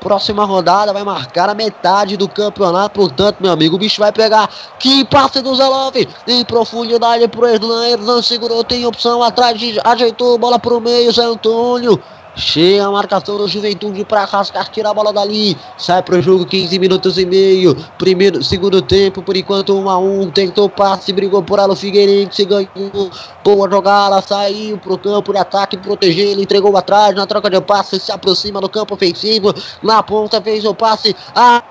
Próxima 0.00 0.44
rodada 0.44 0.92
vai 0.92 1.04
marcar 1.04 1.48
a 1.48 1.54
metade 1.54 2.16
do 2.16 2.28
campeonato. 2.28 2.98
Portanto, 2.98 3.36
meu 3.38 3.52
amigo, 3.52 3.76
o 3.76 3.78
bicho 3.78 4.00
vai 4.00 4.10
pegar. 4.10 4.50
Que 4.80 5.04
passe 5.04 5.40
do 5.40 5.54
Zelov. 5.54 5.94
Em 6.26 6.44
profundidade 6.44 7.28
pro 7.28 7.46
Erlan. 7.46 7.86
Erlan 7.86 8.20
segurou, 8.20 8.64
tem 8.64 8.84
opção 8.84 9.22
atrás. 9.22 9.56
Ajeitou, 9.84 10.36
bola 10.38 10.58
pro 10.58 10.80
meio. 10.80 11.12
Zé 11.12 11.22
Antônio. 11.22 12.02
Cheia 12.36 12.86
a 12.86 12.90
marcação 12.90 13.38
do 13.38 13.48
Juventude 13.48 14.04
para 14.04 14.26
rascar, 14.26 14.68
tira 14.70 14.90
a 14.90 14.94
bola 14.94 15.10
dali. 15.10 15.56
Sai 15.78 16.02
pro 16.02 16.20
jogo 16.20 16.44
15 16.44 16.78
minutos 16.78 17.16
e 17.16 17.24
meio. 17.24 17.74
Primeiro, 17.96 18.44
segundo 18.44 18.82
tempo, 18.82 19.22
por 19.22 19.34
enquanto 19.34 19.74
1 19.74 19.88
a 19.88 19.98
1 19.98 20.30
Tentou 20.32 20.68
passe, 20.68 21.14
brigou 21.14 21.42
por 21.42 21.58
ela 21.58 21.72
o 21.72 21.76
Figueirense, 21.76 22.44
ganhou. 22.44 23.10
Boa 23.42 23.70
jogada, 23.70 24.20
saiu 24.20 24.76
pro 24.76 24.98
campo 24.98 25.32
de 25.32 25.38
ataque, 25.38 25.78
proteger, 25.78 26.32
ele 26.32 26.42
entregou 26.42 26.76
atrás 26.76 27.14
na 27.14 27.26
troca 27.26 27.48
de 27.48 27.60
passe, 27.60 27.98
se 27.98 28.12
aproxima 28.12 28.60
do 28.60 28.68
campo 28.68 28.94
ofensivo. 28.94 29.54
Na 29.82 30.02
ponta 30.02 30.42
fez 30.42 30.64
o 30.66 30.74
passe. 30.74 31.16
Ah, 31.34 31.62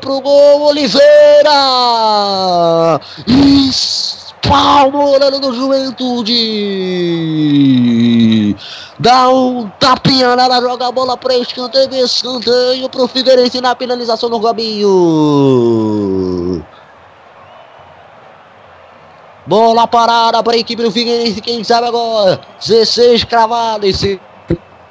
pro 0.00 0.20
gol, 0.20 0.62
Oliveira! 0.62 1.52
Palmorano 4.42 5.40
do 5.40 5.54
Juventude! 5.54 6.32
Dá 8.98 9.28
um 9.28 9.68
tapinha 9.78 10.36
nela, 10.36 10.60
joga 10.60 10.88
a 10.88 10.92
bola 10.92 11.16
para 11.16 11.34
escanteio, 11.36 12.04
escanteio 12.04 12.88
pro 12.88 13.08
Figueirense 13.08 13.60
na 13.60 13.74
finalização 13.74 14.28
do 14.28 14.38
Robinho. 14.38 14.92
Bola 19.46 19.88
parada 19.88 20.42
para 20.42 20.54
a 20.54 20.58
equipe 20.58 20.82
do 20.82 20.90
Figueirense, 20.90 21.40
quem 21.40 21.64
sabe 21.64 21.88
agora. 21.88 22.40
16 22.60 23.24
cravado, 23.24 23.86
esse 23.86 24.20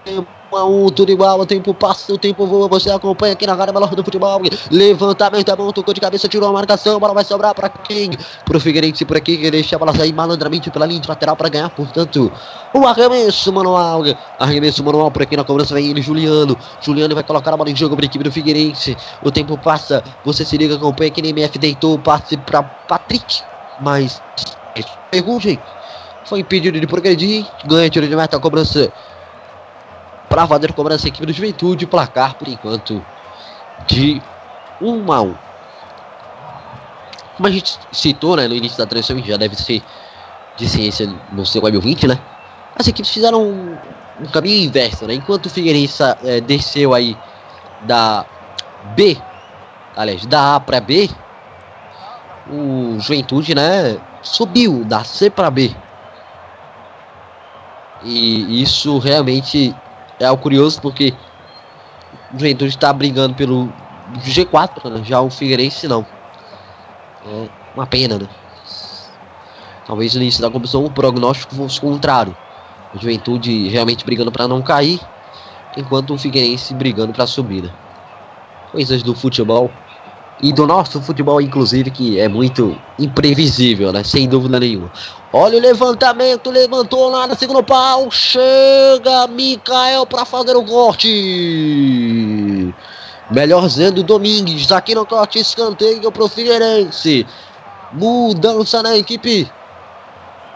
tempo 0.04 0.41
a 0.58 0.66
um, 0.66 0.90
tudo 0.90 1.12
igual, 1.12 1.40
o 1.40 1.46
tempo 1.46 1.74
passa, 1.74 2.14
o 2.14 2.18
tempo 2.18 2.46
voa, 2.46 2.68
você 2.68 2.90
acompanha 2.90 3.34
aqui 3.34 3.46
na 3.46 3.54
Rádio 3.54 3.74
Melhor 3.74 3.96
do 3.96 4.04
Futebol, 4.04 4.42
levantamento 4.70 5.50
é 5.50 5.56
bom, 5.56 5.72
tocou 5.72 5.94
de 5.94 6.02
cabeça, 6.02 6.28
tirou 6.28 6.50
a 6.50 6.54
marcação, 6.54 6.96
a 6.96 7.00
bola 7.00 7.14
vai 7.14 7.24
sobrar 7.24 7.54
para 7.54 7.70
quem? 7.70 8.12
Pro 8.46 8.60
Figueirense 8.60 9.06
por 9.06 9.18
aqui, 9.18 9.38
que 9.38 9.50
deixa 9.50 9.76
a 9.76 9.80
bola 9.80 9.96
sair 9.96 10.14
malandramente 10.14 10.70
pela 10.70 10.86
linha 10.86 11.00
de 11.00 11.08
lateral 11.08 11.36
para 11.36 11.50
ganhar, 11.50 11.70
portanto, 11.70 12.32
o 12.74 12.86
arremesso 12.86 13.52
manual, 13.52 14.04
arremesso 14.40 14.84
manual 14.84 15.10
por 15.12 15.24
aqui 15.24 15.38
na 15.38 15.44
cobrança, 15.44 15.74
vem 15.74 15.90
ele, 15.90 16.02
Juliano, 16.02 16.58
Juliano 16.82 17.16
vai 17.16 17.24
colocar 17.24 17.54
a 17.54 17.58
bola 17.58 17.70
em 17.70 17.76
jogo 17.76 17.96
para 17.96 18.06
a 18.06 18.08
equipe 18.08 18.24
do 18.24 18.32
Figueirense, 18.32 18.98
o 19.24 19.32
tempo 19.32 19.58
passa, 19.58 20.04
você 20.26 20.44
se 20.44 20.58
liga, 20.58 20.76
acompanha 20.76 21.10
aqui 21.10 21.22
na 21.22 21.30
MF, 21.30 21.58
deitou 21.58 21.96
o 21.96 22.00
passe 22.00 22.38
para 22.38 22.62
Patrick, 22.64 23.42
mas, 23.80 24.22
pergunte, 25.10 25.60
foi 26.26 26.40
impedido 26.40 26.80
de 26.80 26.88
progredir, 26.88 27.46
ganha 27.66 27.90
tiro 27.90 28.08
de 28.08 28.16
meta, 28.16 28.38
a 28.38 28.40
cobrança 28.40 28.92
para 30.32 30.48
fazer 30.48 30.72
cobrança 30.72 31.08
a 31.08 31.10
equipe 31.10 31.26
do 31.26 31.34
Juventude. 31.34 31.86
Placar 31.86 32.36
por 32.36 32.48
enquanto 32.48 33.06
de 33.86 34.22
1 34.82 35.12
a 35.12 35.22
1. 35.22 35.36
Como 37.36 37.48
a 37.48 37.52
gente 37.52 37.78
citou 37.92 38.38
né, 38.38 38.48
no 38.48 38.56
início 38.56 38.78
da 38.78 38.86
transmissão, 38.86 39.28
já 39.28 39.36
deve 39.36 39.58
ser 39.58 39.84
de 40.56 40.70
ciência 40.70 41.14
no 41.34 41.46
seu 41.46 41.62
web 41.62 41.78
20, 41.78 42.08
né? 42.08 42.20
As 42.80 42.88
equipes 42.88 43.12
fizeram 43.12 43.44
um, 43.44 43.78
um 44.22 44.26
caminho 44.28 44.64
inverso, 44.64 45.06
né? 45.06 45.16
Enquanto 45.16 45.48
o 45.48 45.50
Figueirense 45.50 46.02
é, 46.24 46.40
desceu 46.40 46.94
aí 46.94 47.18
da 47.82 48.26
B, 48.96 49.18
aliás, 49.98 50.26
da 50.26 50.56
A 50.56 50.60
para 50.62 50.80
B, 50.80 51.10
o 52.50 52.98
Juventude, 53.00 53.54
né, 53.54 53.98
subiu 54.22 54.86
da 54.86 55.04
C 55.04 55.30
para 55.30 55.52
B. 55.52 55.76
E 58.04 58.62
isso 58.62 58.98
realmente 58.98 59.76
é 60.22 60.26
algo 60.26 60.42
curioso 60.42 60.80
porque 60.82 61.14
o 62.34 62.40
Juventude 62.40 62.70
está 62.70 62.94
brigando 62.94 63.34
pelo 63.34 63.72
G4, 64.20 64.90
né? 64.90 65.02
já 65.04 65.20
o 65.20 65.30
Figueirense 65.30 65.88
não. 65.88 66.06
É 67.26 67.50
uma 67.76 67.88
pena, 67.88 68.20
né? 68.20 68.28
Talvez 69.86 70.14
no 70.16 70.22
início 70.22 70.42
da 70.42 70.50
competição 70.50 70.86
o 70.86 70.92
prognóstico 70.92 71.56
fosse 71.56 71.82
contrário. 71.82 72.36
O 72.94 73.00
Juventude 73.00 73.68
realmente 73.70 74.06
brigando 74.06 74.32
para 74.32 74.48
não 74.48 74.62
cair, 74.62 75.00
enquanto 75.76 76.14
o 76.14 76.18
Figueirense 76.18 76.74
brigando 76.74 77.14
para 77.14 77.26
subir. 77.26 77.64
Né? 77.64 77.72
Coisas 78.72 79.02
do 79.02 79.16
futebol 79.16 79.72
e 80.42 80.52
do 80.52 80.66
nosso 80.66 81.00
futebol, 81.02 81.40
inclusive, 81.40 81.92
que 81.92 82.20
é 82.20 82.28
muito 82.28 82.76
imprevisível, 82.98 83.92
né? 83.92 84.04
Sem 84.04 84.28
dúvida 84.28 84.60
nenhuma. 84.60 84.92
Olha 85.32 85.58
o 85.58 85.62
levantamento, 85.62 86.50
levantou 86.50 87.10
lá 87.10 87.28
no 87.28 87.36
segundo 87.36 87.64
pau. 87.64 88.10
Chega 88.10 89.28
Mikael 89.28 90.06
para 90.06 90.26
fazer 90.26 90.56
o 90.56 90.66
corte. 90.66 91.14
Melhor 93.30 93.70
Zendo 93.70 94.04
Domingues, 94.04 94.72
aqui 94.72 94.96
no 94.96 95.06
corte, 95.06 95.40
escanteio 95.40 96.12
pro 96.12 96.28
Figueirense. 96.28 97.26
Mudança 97.94 98.82
na 98.82 98.98
equipe 98.98 99.50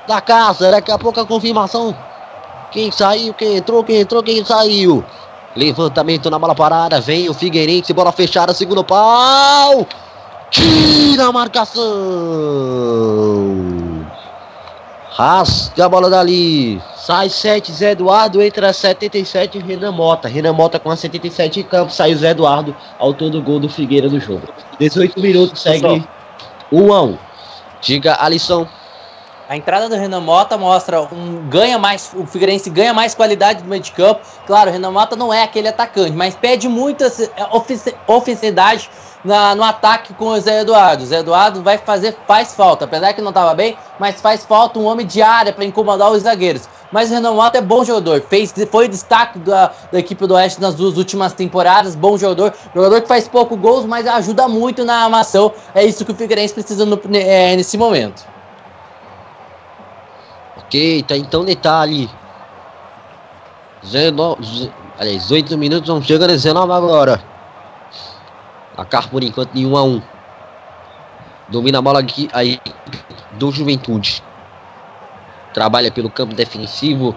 da 0.08 0.20
casa. 0.20 0.72
Daqui 0.72 0.92
a 0.92 0.98
pouco 0.98 1.20
a 1.20 1.26
confirmação. 1.26 1.96
Quem 2.72 2.92
saiu, 2.92 3.34
quem 3.36 3.58
entrou, 3.58 3.84
quem 3.84 4.02
entrou, 4.02 4.24
quem 4.24 4.44
saiu. 4.44 5.06
Levantamento 5.56 6.30
na 6.30 6.38
bola 6.38 6.54
parada. 6.54 7.00
Vem 7.00 7.30
o 7.30 7.34
Figueirense. 7.34 7.94
Bola 7.94 8.12
fechada. 8.12 8.54
Segundo 8.54 8.84
pau. 8.84 9.88
Tira 10.50 11.28
a 11.28 11.32
marcação. 11.32 11.84
Rasga 15.12 15.86
a 15.86 15.90
bola 15.90 16.10
dali. 16.10 16.82
Sai 16.98 17.30
7, 17.30 17.72
Zé 17.72 17.92
Eduardo. 17.92 18.42
Entra 18.42 18.74
77, 18.74 19.60
Renan 19.60 19.94
Mota. 19.94 20.28
Renan 20.28 20.52
Mota 20.54 20.78
com 20.78 20.90
a 20.90 20.96
77 20.96 21.62
em 21.62 21.64
campo. 21.64 21.92
Sai 21.92 22.14
o 22.14 22.18
Zé 22.18 22.32
Eduardo. 22.32 22.76
Autor 23.00 23.30
do 23.30 23.42
gol 23.42 23.60
do 23.60 23.70
Figueira 23.70 24.10
no 24.10 24.20
jogo. 24.20 24.48
18 24.78 25.22
minutos, 25.22 25.62
segue 25.62 26.06
1 26.72 26.94
a 26.94 27.02
1 27.04 27.18
Diga, 27.80 28.18
Alisson. 28.20 28.68
A 29.48 29.56
entrada 29.56 29.88
do 29.88 29.96
Renan 29.96 30.22
Mota 30.22 30.58
mostra 30.58 31.02
um 31.04 31.48
ganha 31.48 31.78
mais, 31.78 32.10
o 32.16 32.26
Figueirense 32.26 32.68
ganha 32.70 32.94
mais 32.94 33.14
qualidade 33.14 33.62
do 33.62 33.70
meio 33.70 33.82
de 33.82 33.92
campo. 33.92 34.22
Claro, 34.48 34.70
o 34.70 34.74
Renan 34.74 34.90
Mota 34.92 35.16
não 35.16 35.32
é 35.32 35.44
aquele 35.44 35.68
atacante, 35.68 36.14
mas 36.14 36.34
pede 36.36 36.68
muita 36.68 37.12
ofici- 37.52 37.94
ofensividade 38.08 38.90
na- 39.24 39.54
no 39.54 39.64
ataque 39.64 40.16
com 40.16 40.26
o 40.30 40.40
Zé 40.40 40.62
Eduardo. 40.62 41.04
O 41.04 41.06
Zé 41.06 41.20
Eduardo 41.20 41.62
vai 41.62 41.78
fazer, 41.78 42.18
faz 42.28 42.56
falta, 42.56 42.86
apesar 42.86 43.14
que 43.14 43.22
não 43.22 43.30
estava 43.30 43.54
bem, 43.54 43.78
mas 44.00 44.20
faz 44.20 44.44
falta 44.44 44.80
um 44.80 44.86
homem 44.86 45.06
de 45.06 45.22
área 45.22 45.54
para 45.54 45.64
incomodar 45.64 46.12
os 46.12 46.24
zagueiros. 46.24 46.68
Mas 46.92 47.12
o 47.12 47.14
Renan 47.14 47.34
Mota 47.34 47.60
é 47.60 47.62
bom 47.62 47.84
jogador, 47.84 48.22
fez, 48.22 48.52
foi 48.72 48.88
destaque 48.88 49.38
da, 49.40 49.72
da 49.92 50.00
equipe 50.00 50.26
do 50.26 50.34
Oeste 50.34 50.60
nas 50.60 50.74
duas 50.74 50.98
últimas 50.98 51.34
temporadas, 51.34 51.94
bom 51.96 52.18
jogador, 52.18 52.52
jogador 52.74 53.02
que 53.02 53.08
faz 53.08 53.28
pouco 53.28 53.56
gols, 53.56 53.86
mas 53.86 54.08
ajuda 54.08 54.48
muito 54.48 54.84
na 54.84 55.04
armação. 55.04 55.52
É 55.76 55.84
isso 55.86 56.04
que 56.04 56.12
o 56.12 56.16
Figueirense 56.16 56.54
precisa 56.54 56.84
no- 56.84 57.00
é, 57.14 57.56
nesse 57.56 57.78
momento. 57.78 58.24
Ok, 60.76 61.04
tá 61.04 61.16
então 61.16 61.46
detalhe. 61.46 62.10
19, 63.82 64.44
ze- 64.44 64.72
aliás, 65.00 65.22
18 65.22 65.58
minutos, 65.58 65.88
vamos 65.88 66.06
chegando 66.06 66.32
a 66.32 66.34
19 66.34 66.74
agora. 66.74 67.24
Placar 68.76 69.10
por 69.10 69.24
enquanto 69.24 69.54
de 69.54 69.66
1 69.66 69.78
a 69.78 69.84
1 69.84 70.02
Domina 71.48 71.78
a 71.78 71.82
bola 71.82 72.00
aqui 72.02 72.28
aí 72.34 72.60
do 73.40 73.52
Juventude. 73.54 74.22
Trabalha 75.54 75.90
pelo 75.90 76.10
campo 76.10 76.36
defensivo. 76.36 77.16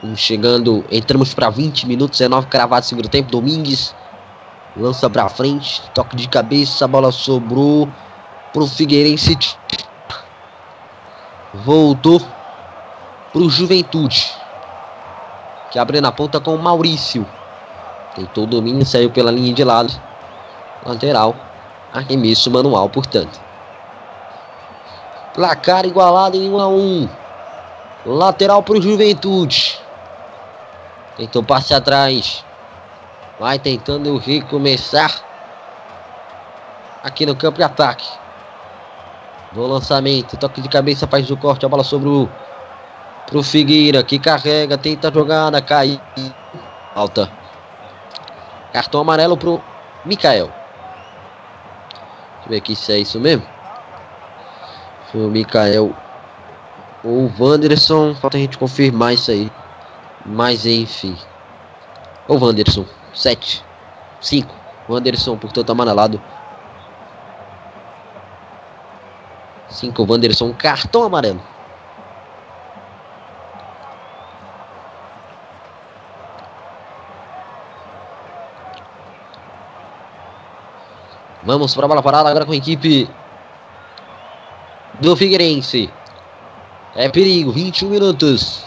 Vamos 0.00 0.20
chegando, 0.20 0.84
entramos 0.88 1.34
para 1.34 1.50
20 1.50 1.88
minutos, 1.88 2.18
19 2.18 2.46
cravado 2.46 2.86
segundo 2.86 3.08
tempo. 3.08 3.28
Domingues 3.28 3.92
lança 4.76 5.10
para 5.10 5.28
frente, 5.28 5.82
toque 5.92 6.14
de 6.14 6.28
cabeça, 6.28 6.84
a 6.84 6.88
bola 6.88 7.10
sobrou 7.10 7.88
pro 8.52 8.68
Figueirense. 8.68 9.36
Voltou 11.64 12.20
pro 13.34 13.50
Juventude. 13.50 14.32
Que 15.72 15.78
abre 15.80 16.00
na 16.00 16.12
ponta 16.12 16.40
com 16.40 16.54
o 16.54 16.58
Maurício. 16.62 17.26
Tentou 18.14 18.44
o 18.44 18.46
domínio, 18.46 18.86
saiu 18.86 19.10
pela 19.10 19.32
linha 19.32 19.52
de 19.52 19.64
lado. 19.64 19.92
Lateral. 20.86 21.34
Arremesso 21.92 22.48
manual, 22.48 22.88
portanto. 22.88 23.40
Placar 25.34 25.84
igualado 25.84 26.36
em 26.36 26.48
1 26.48 26.58
a 26.60 26.68
1. 26.68 27.08
Lateral 28.06 28.62
pro 28.62 28.80
Juventude. 28.80 29.80
Tentou 31.16 31.42
passe 31.42 31.74
atrás. 31.74 32.44
Vai 33.40 33.58
tentando 33.58 34.16
recomeçar. 34.16 35.12
Aqui 37.02 37.26
no 37.26 37.34
campo 37.34 37.58
de 37.58 37.64
ataque. 37.64 38.06
No 39.52 39.66
lançamento. 39.66 40.36
Toque 40.36 40.60
de 40.60 40.68
cabeça, 40.68 41.08
faz 41.08 41.28
o 41.28 41.36
corte. 41.36 41.66
A 41.66 41.68
bola 41.68 41.82
sobre 41.82 42.08
o 42.08 42.28
pro 43.26 43.42
Figueira 43.42 44.02
que 44.02 44.18
carrega, 44.18 44.78
tenta 44.78 45.08
a 45.08 45.12
jogada, 45.12 45.60
cai. 45.60 46.00
Alta. 46.94 47.30
Cartão 48.72 49.00
amarelo 49.00 49.36
pro 49.36 49.60
Mikael. 50.04 50.46
Deixa 50.46 52.46
eu 52.46 52.50
ver 52.50 52.56
aqui 52.56 52.76
se 52.76 52.92
é 52.92 52.98
isso 52.98 53.20
mesmo. 53.20 53.46
Foi 55.10 55.24
o 55.24 55.30
Mikael 55.30 55.94
ou 57.02 57.26
o 57.26 57.32
Wanderson. 57.38 58.14
Falta 58.14 58.36
a 58.36 58.40
gente 58.40 58.58
confirmar 58.58 59.14
isso 59.14 59.30
aí. 59.30 59.50
Mas 60.26 60.66
enfim. 60.66 61.16
O 62.26 62.34
Wanderson. 62.34 62.84
7. 63.14 63.64
5. 64.20 64.54
Wanderson, 64.88 65.36
portanto, 65.36 65.70
amarelado. 65.70 66.20
5. 69.68 70.04
Wanderson, 70.04 70.52
cartão 70.52 71.04
amarelo. 71.04 71.40
Vamos 81.44 81.74
para 81.74 81.84
a 81.84 81.88
bola 81.88 82.02
parada 82.02 82.30
agora 82.30 82.46
com 82.46 82.52
a 82.52 82.56
equipe 82.56 83.06
do 84.98 85.14
Figueirense. 85.14 85.92
É 86.96 87.06
perigo, 87.10 87.52
21 87.52 87.90
minutos. 87.90 88.64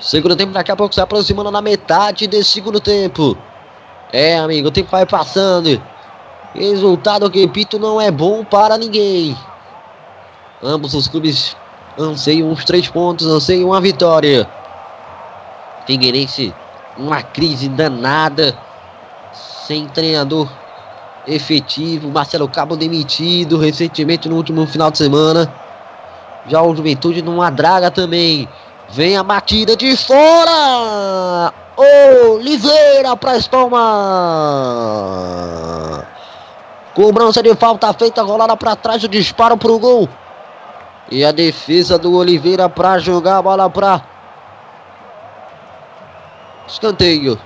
Segundo 0.00 0.34
tempo 0.34 0.52
daqui 0.52 0.72
a 0.72 0.76
pouco 0.76 0.92
se 0.92 1.00
aproximando 1.00 1.52
na 1.52 1.62
metade 1.62 2.26
desse 2.26 2.50
segundo 2.50 2.80
tempo. 2.80 3.38
É, 4.12 4.36
amigo, 4.38 4.68
o 4.68 4.70
tempo 4.72 4.90
vai 4.90 5.06
passando. 5.06 5.80
Resultado 6.52 7.30
que 7.30 7.40
repito 7.40 7.78
não 7.78 8.00
é 8.00 8.10
bom 8.10 8.44
para 8.44 8.76
ninguém. 8.76 9.36
Ambos 10.60 10.94
os 10.94 11.06
clubes 11.06 11.56
anseiam 11.96 12.50
uns 12.50 12.64
três 12.64 12.88
pontos, 12.88 13.24
anseiam 13.24 13.68
uma 13.68 13.80
vitória. 13.80 14.50
Figueirense, 15.86 16.52
uma 16.98 17.22
crise 17.22 17.68
danada, 17.68 18.58
sem 19.32 19.86
treinador 19.86 20.48
efetivo. 21.26 22.10
Marcelo 22.10 22.48
Cabo 22.48 22.76
demitido 22.76 23.58
recentemente 23.58 24.28
no 24.28 24.36
último 24.36 24.66
final 24.66 24.90
de 24.90 24.98
semana. 24.98 25.52
Já 26.48 26.62
o 26.62 26.74
Juventude 26.74 27.22
numa 27.22 27.50
draga 27.50 27.90
também. 27.90 28.48
Vem 28.90 29.16
a 29.16 29.22
batida 29.22 29.76
de 29.76 29.96
fora! 29.96 31.52
Oliveira 31.76 33.16
para 33.16 33.36
Espalma! 33.36 33.76
Cobrança 36.94 37.42
de 37.42 37.54
falta 37.56 37.92
feita, 37.92 38.22
rolada 38.22 38.56
para 38.56 38.74
trás, 38.76 39.04
o 39.04 39.08
disparo 39.08 39.56
para 39.56 39.72
o 39.72 39.78
gol. 39.78 40.08
E 41.10 41.24
a 41.24 41.32
defesa 41.32 41.98
do 41.98 42.14
Oliveira 42.16 42.68
para 42.68 42.98
jogar 42.98 43.38
a 43.38 43.42
bola 43.42 43.68
para 43.68 44.00
escanteio. 46.66 47.38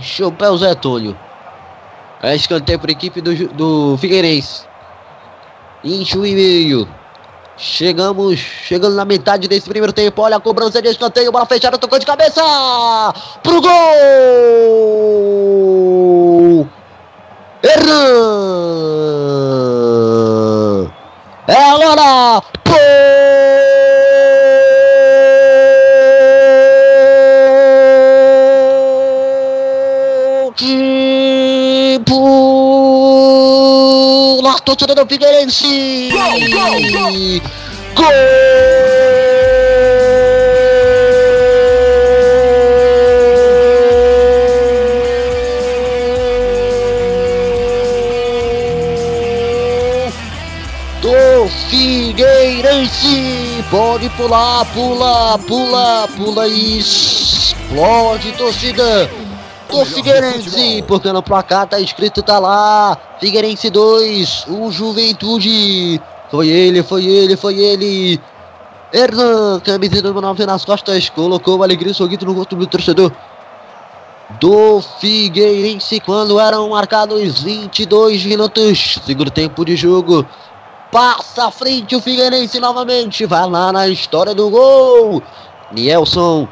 Chopé 0.00 0.44
Zé 0.58 0.74
Túlio. 0.74 1.16
É 2.22 2.34
escanteio 2.34 2.78
para 2.78 2.90
a 2.90 2.92
equipe 2.92 3.20
do, 3.20 3.48
do 3.48 3.96
Figueirense. 3.98 4.66
Incho 5.84 6.26
e 6.26 6.34
meio. 6.34 6.88
Chegamos, 7.56 8.38
chegando 8.38 8.94
na 8.94 9.04
metade 9.04 9.48
desse 9.48 9.68
primeiro 9.68 9.92
tempo. 9.92 10.22
Olha 10.22 10.36
a 10.36 10.40
cobrança 10.40 10.80
de 10.82 10.88
escanteio, 10.88 11.32
bola 11.32 11.46
fechada, 11.46 11.76
tocou 11.78 11.98
de 11.98 12.06
cabeça 12.06 12.40
pro 13.42 13.60
gol! 13.60 13.68
Hernan! 17.62 19.37
Torcida 34.68 34.94
do 34.94 35.06
Figueirense! 35.06 36.10
Gol! 37.94 38.10
do 51.00 51.48
Figueirense. 51.70 53.64
Pode 53.70 54.10
pular, 54.10 54.66
pula, 54.66 55.38
pula, 55.46 56.08
pula 56.14 56.46
e 56.46 56.78
explode, 56.78 58.32
torcida 58.32 59.08
do 59.68 59.84
Figueirense. 59.84 60.82
Porque 60.86 61.12
no 61.12 61.22
placar 61.22 61.66
tá 61.66 61.80
escrito, 61.80 62.22
tá 62.22 62.38
lá. 62.38 62.96
Figueirense 63.20 63.70
2, 63.70 64.46
o 64.48 64.70
Juventude. 64.70 66.00
Foi 66.30 66.48
ele, 66.48 66.82
foi 66.82 67.04
ele, 67.06 67.36
foi 67.36 67.58
ele. 67.58 68.20
Hernan, 68.92 69.60
camisa 69.60 70.02
número 70.02 70.22
9 70.22 70.46
nas 70.46 70.64
costas, 70.64 71.10
colocou 71.10 71.62
alegria 71.62 71.92
e 71.92 71.94
sorriso 71.94 72.24
no 72.24 72.32
rosto 72.32 72.56
do 72.56 72.66
torcedor 72.66 73.12
do 74.40 74.82
Figueirense 75.00 76.00
quando 76.00 76.38
eram 76.38 76.68
marcados 76.68 77.40
22 77.42 78.24
minutos. 78.26 78.98
Segundo 79.04 79.30
tempo 79.30 79.64
de 79.64 79.76
jogo. 79.76 80.26
Passa 80.92 81.46
à 81.46 81.50
frente 81.50 81.96
o 81.96 82.00
Figueirense 82.00 82.60
novamente. 82.60 83.26
Vai 83.26 83.48
lá 83.48 83.72
na 83.72 83.88
história 83.88 84.34
do 84.34 84.50
gol. 84.50 85.22
Nielson 85.72 86.48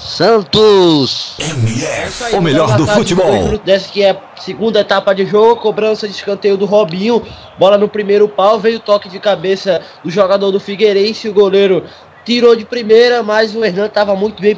Santos. 0.00 1.34
MF, 1.38 2.34
o 2.34 2.40
melhor 2.40 2.76
do 2.76 2.86
futebol. 2.86 3.58
Dessa 3.58 3.88
que 3.88 4.02
é 4.02 4.10
a 4.10 4.40
segunda 4.40 4.80
etapa 4.80 5.14
de 5.14 5.26
jogo, 5.26 5.60
cobrança 5.60 6.08
de 6.08 6.14
escanteio 6.14 6.56
do 6.56 6.64
Robinho, 6.64 7.22
bola 7.58 7.76
no 7.76 7.86
primeiro 7.86 8.26
pau, 8.26 8.58
veio 8.58 8.78
o 8.78 8.80
toque 8.80 9.10
de 9.10 9.20
cabeça 9.20 9.82
do 10.02 10.10
jogador 10.10 10.50
do 10.50 10.58
Figueirense, 10.58 11.28
o 11.28 11.34
goleiro 11.34 11.84
tirou 12.24 12.56
de 12.56 12.64
primeira, 12.64 13.22
mas 13.22 13.54
o 13.54 13.62
Hernan 13.62 13.86
estava 13.86 14.16
muito 14.16 14.40
bem 14.40 14.56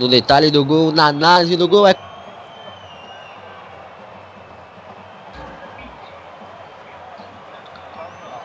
No 0.00 0.08
detalhe 0.08 0.50
do 0.50 0.64
gol, 0.64 0.92
na 0.92 1.08
análise 1.08 1.58
do 1.58 1.68
gol 1.68 1.86
é 1.86 1.94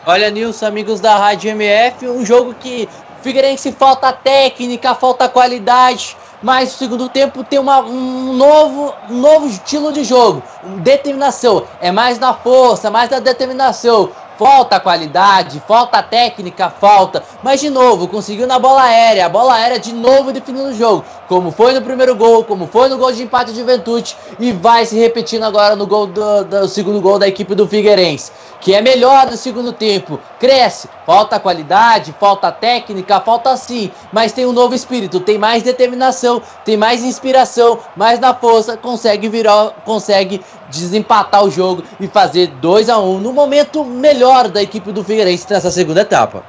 Olha, 0.04 0.30
Nilson, 0.30 0.66
amigos 0.66 1.00
da 1.00 1.16
Rádio 1.16 1.48
MF, 1.50 2.08
um 2.08 2.26
jogo 2.26 2.54
que 2.54 2.86
Figueirense 3.22 3.72
falta 3.72 4.12
técnica, 4.12 4.94
falta 4.94 5.30
qualidade, 5.30 6.14
mas 6.42 6.72
no 6.72 6.76
segundo 6.76 7.08
tempo 7.08 7.42
tem 7.42 7.58
uma- 7.58 7.80
um, 7.80 8.34
novo, 8.34 8.94
um 9.08 9.18
novo 9.18 9.46
estilo 9.48 9.94
de 9.94 10.04
jogo, 10.04 10.44
determinação. 10.62 11.66
É 11.80 11.90
mais 11.90 12.18
na 12.18 12.34
força, 12.34 12.90
mais 12.90 13.08
na 13.08 13.18
determinação. 13.18 14.12
Falta 14.38 14.78
qualidade, 14.78 15.62
falta 15.66 16.02
técnica, 16.02 16.68
falta. 16.68 17.22
Mas 17.42 17.60
de 17.60 17.70
novo, 17.70 18.06
conseguiu 18.06 18.46
na 18.46 18.58
bola 18.58 18.82
aérea. 18.82 19.26
A 19.26 19.28
bola 19.30 19.54
aérea 19.54 19.78
de 19.78 19.94
novo 19.94 20.32
definindo 20.32 20.68
o 20.68 20.74
jogo. 20.74 21.04
Como 21.26 21.50
foi 21.50 21.72
no 21.72 21.80
primeiro 21.80 22.14
gol, 22.14 22.44
como 22.44 22.66
foi 22.66 22.88
no 22.88 22.98
gol 22.98 23.12
de 23.12 23.22
empate 23.22 23.52
de 23.52 23.60
Juventude. 23.60 24.14
E 24.38 24.52
vai 24.52 24.84
se 24.84 24.98
repetindo 24.98 25.44
agora 25.44 25.74
no 25.74 25.86
gol 25.86 26.06
do, 26.06 26.44
do 26.44 26.68
segundo 26.68 27.00
gol 27.00 27.18
da 27.18 27.26
equipe 27.26 27.54
do 27.54 27.66
Figueirense. 27.66 28.30
Que 28.60 28.74
é 28.74 28.82
melhor 28.82 29.30
no 29.30 29.36
segundo 29.36 29.72
tempo. 29.72 30.20
Cresce. 30.38 30.88
Falta 31.06 31.38
qualidade, 31.38 32.14
falta 32.18 32.50
técnica, 32.50 33.20
falta 33.20 33.56
sim. 33.56 33.90
Mas 34.12 34.32
tem 34.32 34.44
um 34.44 34.52
novo 34.52 34.74
espírito, 34.74 35.20
tem 35.20 35.38
mais 35.38 35.62
determinação, 35.62 36.42
tem 36.64 36.76
mais 36.76 37.04
inspiração, 37.04 37.78
mais 37.96 38.18
na 38.18 38.34
força. 38.34 38.76
Consegue 38.76 39.28
virar, 39.28 39.70
consegue 39.84 40.44
desempatar 40.70 41.44
o 41.44 41.50
jogo 41.50 41.82
e 42.00 42.08
fazer 42.08 42.48
2 42.48 42.88
a 42.88 42.98
1 42.98 43.20
no 43.20 43.32
momento 43.32 43.84
melhor 43.84 44.48
da 44.48 44.62
equipe 44.62 44.92
do 44.92 45.04
Figueirense 45.04 45.46
nessa 45.50 45.70
segunda 45.70 46.00
etapa. 46.00 46.44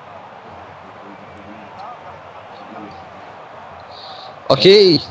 Ok. 4.49 5.01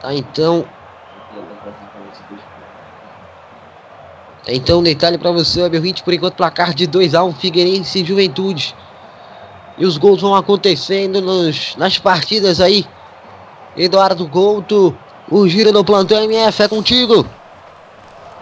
Tá 0.00 0.14
então. 0.14 0.64
Tá, 4.44 4.52
Então, 4.52 4.78
um 4.78 4.82
detalhe 4.82 5.18
pra 5.18 5.32
você, 5.32 5.62
Abel 5.62 5.82
Hit, 5.82 6.04
por 6.04 6.14
enquanto 6.14 6.36
placar 6.36 6.72
de 6.72 6.86
2x1 6.86 7.34
Figueirense 7.34 8.00
e 8.00 8.04
Juventude. 8.04 8.74
E 9.78 9.84
os 9.84 9.98
gols 9.98 10.20
vão 10.20 10.34
acontecendo 10.34 11.20
nos, 11.20 11.74
nas 11.76 11.98
partidas 11.98 12.60
aí. 12.60 12.86
Eduardo 13.76 14.28
Couto, 14.28 14.96
o 15.30 15.46
giro 15.48 15.72
do 15.72 15.84
plantão 15.84 16.22
MF 16.22 16.62
é 16.62 16.68
contigo. 16.68 17.26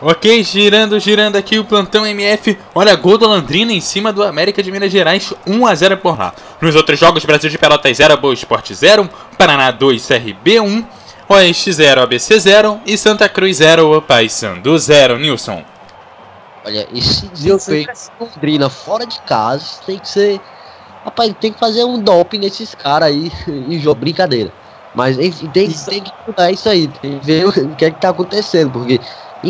Ok, 0.01 0.43
girando, 0.43 0.99
girando 0.99 1.37
aqui 1.37 1.59
o 1.59 1.65
plantão 1.65 2.05
MF. 2.05 2.59
Olha, 2.75 2.95
gol 2.97 3.17
do 3.17 3.29
Londrina 3.29 3.73
em 3.73 3.81
cima 3.81 4.13
do 4.13 4.23
América 4.23 4.63
de 4.63 4.71
Minas 4.71 4.91
Gerais, 4.91 5.33
1 5.47 5.67
a 5.67 5.75
0 5.75 5.97
por 5.99 6.19
lá. 6.19 6.35
Nos 6.61 6.75
outros 6.75 6.99
jogos, 6.99 7.25
Brasil 7.25 7.49
de 7.49 7.57
Pelotas 7.57 7.97
0, 7.97 8.17
Boa 8.17 8.35
Esporte 8.35 8.75
0, 8.75 9.09
Paraná 9.39 9.71
2, 9.71 10.07
CRB 10.07 10.61
1, 10.61 10.85
Oeste 11.29 11.73
0, 11.73 12.03
ABC 12.03 12.39
0 12.39 12.81
e 12.85 12.99
Santa 12.99 13.29
Cruz 13.29 13.57
0, 13.57 14.03
Paysandu 14.03 14.77
0, 14.77 15.19
Nilson. 15.19 15.65
Olha, 16.67 16.89
esse 16.93 17.27
desempenho 17.29 17.87
de 17.87 18.25
Londrina 18.25 18.69
fora 18.69 19.07
de 19.07 19.21
casa 19.21 19.81
tem 19.87 19.99
que 19.99 20.09
ser. 20.09 20.41
Rapaz, 21.05 21.35
tem 21.41 21.53
que 21.53 21.59
fazer 21.59 21.85
um 21.85 22.01
doping 22.01 22.39
nesses 22.39 22.75
caras 22.75 23.09
aí 23.09 23.31
em 23.47 23.79
jogo. 23.79 24.01
Brincadeira. 24.01 24.53
Mas 24.95 25.19
enfim, 25.19 25.47
tem, 25.49 25.71
tem 25.71 26.03
que 26.03 26.13
mudar 26.27 26.51
isso 26.51 26.69
aí. 26.69 26.89
Tem 26.89 27.19
que 27.19 27.27
ver 27.27 27.47
o 27.47 27.75
que 27.77 27.85
é 27.85 27.91
que 27.91 28.01
tá 28.01 28.11
acontecendo. 28.11 28.71
Porque 28.71 29.01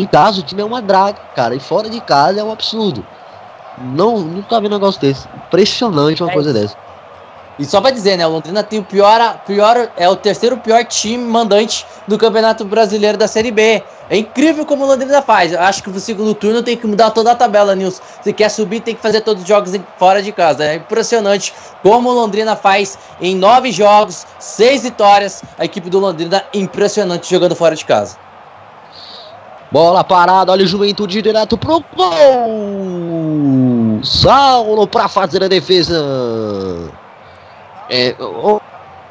em 0.01 0.05
casa 0.05 0.39
o 0.39 0.43
time 0.43 0.61
é 0.61 0.65
uma 0.65 0.81
draga, 0.81 1.19
cara. 1.35 1.55
E 1.55 1.59
fora 1.59 1.89
de 1.89 2.01
casa 2.01 2.39
é 2.39 2.43
um 2.43 2.51
absurdo. 2.51 3.05
Não, 3.77 4.19
nunca 4.19 4.59
vi 4.59 4.67
um 4.67 4.71
negócio 4.71 4.99
desse. 5.01 5.27
Impressionante 5.35 6.23
uma 6.23 6.31
É 6.31 6.33
coisa 6.33 6.51
isso. 6.51 6.59
dessa. 6.59 6.85
E 7.57 7.63
só 7.63 7.79
pra 7.79 7.89
dizer, 7.89 8.17
né? 8.17 8.27
O 8.27 8.31
Londrina 8.31 8.63
tem 8.63 8.79
o 8.79 8.83
pior, 8.83 9.39
pior. 9.45 9.89
É 9.95 10.09
o 10.09 10.15
terceiro 10.15 10.57
pior 10.57 10.83
time 10.83 11.23
mandante 11.23 11.85
do 12.05 12.17
Campeonato 12.17 12.65
Brasileiro 12.65 13.17
da 13.17 13.29
Série 13.29 13.49
B. 13.49 13.81
É 14.09 14.17
incrível 14.17 14.65
como 14.65 14.83
o 14.83 14.87
Londrina 14.87 15.21
faz. 15.21 15.53
Eu 15.53 15.61
acho 15.61 15.81
que 15.81 15.89
no 15.89 15.99
segundo 15.99 16.35
turno 16.35 16.61
tem 16.61 16.75
que 16.75 16.85
mudar 16.85 17.11
toda 17.11 17.31
a 17.31 17.35
tabela, 17.35 17.73
Nilson. 17.73 18.01
Se 18.21 18.33
quer 18.33 18.49
subir, 18.49 18.81
tem 18.81 18.93
que 18.93 19.01
fazer 19.01 19.21
todos 19.21 19.43
os 19.43 19.47
jogos 19.47 19.71
fora 19.97 20.21
de 20.21 20.33
casa. 20.33 20.65
É 20.65 20.75
impressionante 20.75 21.53
como 21.81 22.09
o 22.09 22.13
Londrina 22.13 22.57
faz 22.57 22.99
em 23.21 23.33
nove 23.35 23.71
jogos, 23.71 24.27
seis 24.37 24.83
vitórias. 24.83 25.41
A 25.57 25.63
equipe 25.63 25.89
do 25.89 25.99
Londrina 25.99 26.43
impressionante 26.53 27.29
jogando 27.29 27.55
fora 27.55 27.73
de 27.73 27.85
casa. 27.85 28.17
Bola 29.71 30.03
parada, 30.03 30.51
olha 30.51 30.63
o 30.63 30.67
Juventude 30.67 31.21
direto 31.21 31.57
pro 31.57 31.83
gol! 31.95 33.99
Saulo 34.03 34.87
pra 34.87 35.07
fazer 35.07 35.43
a 35.43 35.47
defesa. 35.47 36.91
É, 37.89 38.15
ou, 38.19 38.61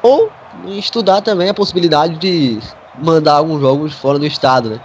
ou 0.01 0.31
estudar 0.67 1.21
também 1.21 1.49
a 1.49 1.53
possibilidade 1.53 2.17
de 2.17 2.59
mandar 2.97 3.33
alguns 3.33 3.61
jogos 3.61 3.93
fora 3.93 4.17
do 4.17 4.25
estado, 4.25 4.69
né? 4.69 4.79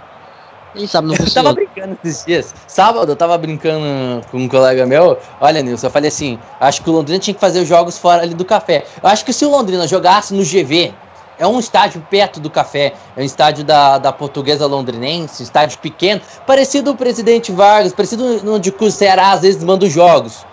Quem 0.73 0.87
sabe 0.87 1.07
não 1.07 1.15
Eu 1.15 1.19
tava 1.19 1.25
funciona. 1.25 1.53
brincando 1.53 1.97
esses 2.03 2.25
dias. 2.25 2.55
Sábado 2.67 3.11
eu 3.11 3.15
tava 3.15 3.37
brincando 3.37 4.25
com 4.29 4.37
um 4.37 4.47
colega 4.47 4.85
meu. 4.85 5.17
Olha, 5.39 5.61
Nilson, 5.61 5.87
eu 5.87 5.91
falei 5.91 6.09
assim: 6.09 6.39
acho 6.59 6.81
que 6.81 6.89
o 6.89 6.93
Londrina 6.93 7.19
tinha 7.19 7.33
que 7.33 7.39
fazer 7.39 7.61
os 7.61 7.67
jogos 7.67 7.97
fora 7.97 8.21
ali 8.21 8.33
do 8.33 8.45
café. 8.45 8.85
Eu 9.01 9.09
acho 9.09 9.25
que 9.25 9.33
se 9.33 9.45
o 9.45 9.49
Londrina 9.49 9.87
jogasse 9.87 10.33
no 10.33 10.43
GV, 10.43 10.93
é 11.41 11.47
um 11.47 11.59
estádio 11.59 12.05
perto 12.07 12.39
do 12.39 12.51
café, 12.51 12.93
é 13.17 13.19
um 13.19 13.25
estádio 13.25 13.63
da, 13.63 13.97
da 13.97 14.13
portuguesa 14.13 14.67
londrinense, 14.67 15.41
estádio 15.41 15.79
pequeno, 15.79 16.21
parecido 16.45 16.91
o 16.91 16.95
presidente 16.95 17.51
Vargas, 17.51 17.91
parecido 17.93 18.43
no 18.43 18.59
de 18.59 18.71
que 18.71 18.85
o 18.85 18.91
Ceará 18.91 19.31
às 19.31 19.41
vezes 19.41 19.63
manda 19.63 19.87
os 19.87 19.91
jogos. 19.91 20.45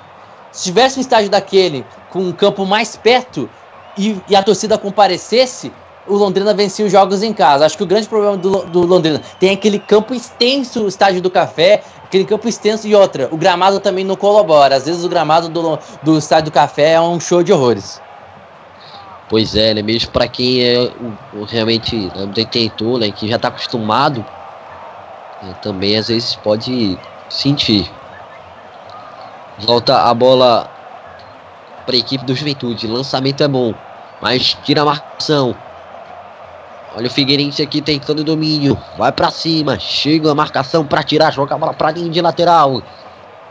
Se 0.51 0.65
tivesse 0.65 0.99
um 0.99 1.03
estádio 1.03 1.29
daquele 1.29 1.85
com 2.09 2.21
um 2.21 2.33
campo 2.33 2.65
mais 2.65 2.97
perto 2.97 3.51
e, 3.99 4.17
e 4.31 4.35
a 4.35 4.43
torcida 4.43 4.79
comparecesse, 4.79 5.71
o 6.07 6.15
Londrina 6.15 6.55
vencia 6.55 6.87
os 6.87 6.91
jogos 6.91 7.23
em 7.23 7.35
casa. 7.35 7.67
Acho 7.67 7.77
que 7.77 7.83
o 7.83 7.87
grande 7.87 8.09
problema 8.09 8.39
do, 8.39 8.65
do 8.65 8.81
Londrina 8.81 9.21
tem 9.39 9.51
aquele 9.51 9.79
campo 9.79 10.15
extenso, 10.15 10.85
o 10.85 10.89
estádio 10.89 11.21
do 11.21 11.31
Café, 11.31 11.83
aquele 12.03 12.25
campo 12.25 12.49
extenso 12.49 12.89
e 12.89 12.95
outra. 12.95 13.29
O 13.31 13.37
gramado 13.37 13.79
também 13.79 14.07
não 14.07 14.17
colabora. 14.17 14.77
Às 14.77 14.87
vezes 14.87 15.05
o 15.05 15.09
gramado 15.11 15.51
do, 15.51 15.79
do 16.03 16.17
estádio 16.17 16.47
do 16.47 16.55
Café 16.55 16.93
é 16.93 17.01
um 17.01 17.21
show 17.21 17.43
de 17.43 17.53
horrores. 17.53 18.01
Pois 19.29 19.55
é, 19.55 19.75
né? 19.75 19.83
Mesmo 19.83 20.11
pra 20.11 20.27
quem 20.27 20.63
é 20.63 20.79
o, 21.35 21.41
o 21.41 21.45
realmente 21.45 21.97
né, 22.15 22.27
detentor, 22.27 22.99
né? 22.99 23.11
Que 23.11 23.29
já 23.29 23.39
tá 23.39 23.49
acostumado, 23.49 24.25
né, 25.43 25.55
também 25.63 25.97
às 25.97 26.09
vezes 26.09 26.35
pode 26.37 26.99
sentir. 27.29 27.91
Volta 29.59 30.03
a 30.03 30.15
bola 30.15 30.71
para 31.85 31.95
a 31.95 31.99
equipe 31.99 32.25
do 32.25 32.35
Juventude. 32.35 32.87
Lançamento 32.87 33.43
é 33.43 33.49
bom, 33.49 33.75
mas 34.21 34.57
tira 34.65 34.83
a 34.83 34.85
marcação. 34.85 35.55
Olha 36.97 37.07
o 37.07 37.11
Figueirense 37.11 37.63
aqui 37.63 37.83
tentando 37.83 38.25
domínio. 38.25 38.79
Vai 38.97 39.13
pra 39.13 39.31
cima. 39.31 39.79
Chega 39.79 40.33
a 40.33 40.35
marcação 40.35 40.87
pra 40.87 41.03
tirar. 41.03 41.31
Joga 41.33 41.55
a 41.55 41.59
bola 41.59 41.75
pra 41.75 41.91
linha 41.91 42.11
de 42.11 42.21
lateral. 42.21 42.83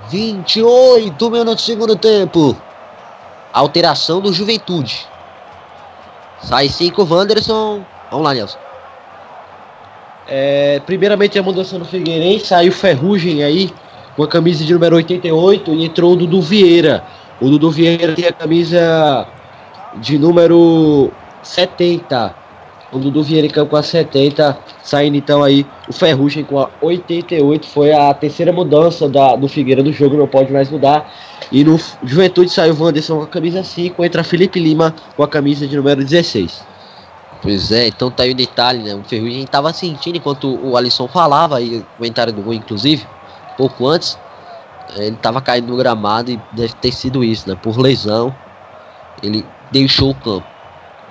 28 0.10 1.30
minutos 1.30 1.64
do 1.64 1.66
segundo 1.66 1.96
tempo. 1.96 2.58
Alteração 3.54 4.20
do 4.20 4.34
Juventude. 4.34 5.08
Sai 6.42 6.70
5 6.70 7.04
Wanderson. 7.04 7.84
Vamos 8.12 8.26
lá, 8.26 8.34
Nelson. 8.34 8.58
É, 10.28 10.82
primeiramente 10.86 11.40
a 11.40 11.44
mudança 11.44 11.78
no 11.78 11.86
Figueirense, 11.86 12.48
saiu 12.48 12.72
Ferrugem 12.72 13.44
aí 13.44 13.72
com 14.16 14.24
a 14.24 14.28
camisa 14.28 14.64
de 14.64 14.74
número 14.74 14.96
88 14.98 15.74
e 15.74 15.86
entrou 15.86 16.14
o 16.14 16.16
Dudu 16.16 16.42
Vieira. 16.42 17.04
O 17.40 17.50
Dudu 17.50 17.72
Vieira 17.72 18.14
tem 18.14 18.26
a 18.26 18.34
camisa 18.34 19.28
de 19.96 20.18
número 20.18 21.12
70. 21.44 22.36
O 22.92 23.00
Dudu 23.00 23.22
Vieira 23.22 23.46
em 23.46 23.50
campo 23.50 23.72
com 23.72 23.76
a 23.76 23.84
70, 23.84 24.58
saindo 24.82 25.18
então 25.18 25.44
aí 25.44 25.66
o 25.90 25.94
Ferrugem 25.94 26.44
com 26.46 26.60
a 26.60 26.70
88. 26.82 27.68
Foi 27.68 27.92
a 27.92 28.14
terceira 28.14 28.54
mudança 28.54 29.10
da, 29.10 29.36
do 29.36 29.48
Figueira 29.50 29.84
do 29.84 29.92
jogo, 29.92 30.16
não 30.16 30.28
pode 30.28 30.52
mais 30.54 30.70
mudar. 30.70 31.12
E 31.52 31.64
no 31.64 31.78
Juventude 32.04 32.50
saiu 32.50 32.74
o 32.74 32.84
Wanderson 32.84 33.18
com 33.18 33.24
a 33.24 33.28
camisa 33.28 33.64
5, 33.64 34.04
entra 34.06 34.24
Felipe 34.24 34.60
Lima 34.60 34.96
com 35.16 35.24
a 35.24 35.28
camisa 35.28 35.68
de 35.68 35.76
número 35.76 36.04
16. 36.04 36.66
Pois 37.42 37.72
é, 37.72 37.88
então 37.88 38.10
tá 38.10 38.24
aí 38.24 38.32
o 38.32 38.36
detalhe, 38.36 38.84
né? 38.84 38.96
O 38.96 39.04
Ferrugem 39.04 39.46
tava 39.46 39.72
sentindo 39.72 40.18
enquanto 40.18 40.48
o 40.48 40.76
Alisson 40.76 41.08
falava, 41.08 41.58
aí 41.58 41.78
o 41.78 41.86
comentário 41.98 42.34
do 42.34 42.42
gol, 42.42 42.54
inclusive, 42.54 43.06
pouco 43.56 43.88
antes, 43.88 44.18
Ele 44.96 45.16
tava 45.18 45.42
caindo 45.42 45.68
no 45.68 45.78
gramado 45.78 46.32
e 46.32 46.40
deve 46.54 46.74
ter 46.74 46.92
sido 46.92 47.24
isso, 47.24 47.48
né? 47.50 47.56
Por 47.56 47.78
lesão. 47.78 48.34
Ele 49.22 49.46
deixou 49.72 50.12
o 50.12 50.16
campo. 50.16 50.57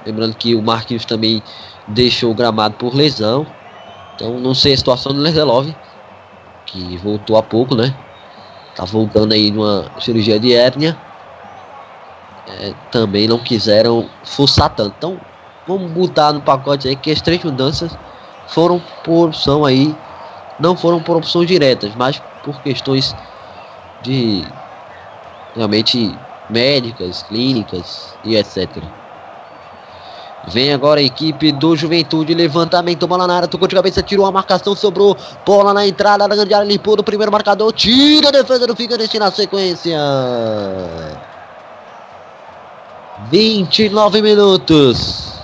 Lembrando 0.06 0.36
que 0.36 0.54
o 0.54 0.62
Marquinhos 0.62 1.04
também 1.04 1.42
deixou 1.88 2.30
o 2.30 2.34
gramado 2.34 2.76
por 2.76 2.94
lesão. 2.94 3.44
Então 4.14 4.38
não 4.38 4.54
sei 4.54 4.72
a 4.72 4.76
situação 4.76 5.12
do 5.12 5.20
Lenzelov, 5.20 5.74
que 6.64 6.96
voltou 6.98 7.36
há 7.36 7.42
pouco, 7.42 7.74
né? 7.74 7.94
Tá 8.76 8.84
voltando 8.84 9.32
aí 9.32 9.50
numa 9.50 9.90
cirurgia 10.00 10.38
de 10.38 10.54
hérnia. 10.54 10.96
É, 12.48 12.72
também 12.92 13.26
não 13.26 13.38
quiseram 13.38 14.08
forçar 14.22 14.70
tanto. 14.70 14.94
Então 14.96 15.20
vamos 15.66 15.90
botar 15.90 16.32
no 16.32 16.40
pacote 16.40 16.86
aí 16.86 16.94
que 16.94 17.10
as 17.10 17.20
três 17.20 17.42
mudanças 17.42 17.90
foram 18.46 18.80
por 19.02 19.28
opção 19.28 19.64
aí. 19.64 19.94
Não 20.60 20.76
foram 20.76 21.02
por 21.02 21.16
opções 21.16 21.48
diretas, 21.48 21.94
mas 21.96 22.22
por 22.44 22.62
questões 22.62 23.14
de 24.02 24.44
realmente 25.54 26.16
médicas, 26.48 27.22
clínicas 27.24 28.14
e 28.24 28.36
etc. 28.36 28.82
Vem 30.48 30.72
agora 30.72 31.00
a 31.00 31.02
equipe 31.02 31.50
do 31.50 31.74
Juventude, 31.74 32.32
levantamento, 32.32 33.06
bola 33.06 33.26
na 33.26 33.34
área, 33.36 33.48
tocou 33.48 33.66
de 33.66 33.74
cabeça, 33.74 34.00
tirou 34.00 34.26
a 34.26 34.30
marcação, 34.30 34.76
sobrou 34.76 35.16
bola 35.44 35.74
na 35.74 35.86
entrada 35.86 36.28
da 36.28 36.36
grande 36.36 36.54
área, 36.54 36.66
limpou 36.66 36.94
do 36.94 37.02
primeiro 37.02 37.32
marcador, 37.32 37.72
tira 37.72 38.28
a 38.28 38.30
defesa 38.30 38.64
do 38.64 38.76
Figueirense 38.76 39.18
na 39.18 39.30
sequência. 39.30 39.98
29 43.28 44.22
minutos. 44.22 45.34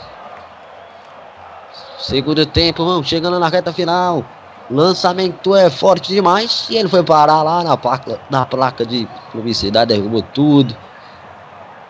Segundo 1.99 2.47
tempo, 2.47 2.85
vamos 2.85 3.09
chegando 3.09 3.41
na 3.41 3.49
reta 3.49 3.73
final. 3.73 4.25
Lançamento 4.71 5.57
é 5.57 5.69
forte 5.69 6.13
demais 6.13 6.67
e 6.71 6.77
ele 6.77 6.89
foi 6.89 7.03
parar 7.03 7.43
lá 7.43 7.65
na 7.65 7.77
placa, 7.77 8.21
na 8.31 8.47
placa 8.47 8.87
de 8.87 9.09
publicidade, 9.33 9.93
derrubou 9.93 10.23
tudo. 10.23 10.77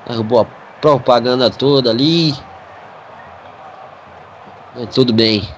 Derrubou 0.07 0.41
a 0.41 0.47
propaganda 0.81 1.51
toda 1.51 1.91
ali. 1.91 2.35
Mas 4.75 4.95
tudo 4.95 5.13
bem. 5.13 5.49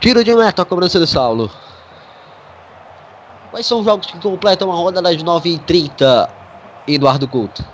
Tiro 0.00 0.24
de 0.24 0.34
meta, 0.34 0.62
a 0.62 0.64
cobrança 0.64 0.98
do 0.98 1.06
Saulo. 1.06 1.50
Quais 3.50 3.66
são 3.66 3.80
os 3.80 3.84
jogos 3.84 4.06
que 4.06 4.18
completam 4.18 4.72
a 4.72 4.74
roda 4.74 5.02
das 5.02 5.16
9h30? 5.16 6.28
Eduardo 6.88 7.28
Couto. 7.28 7.64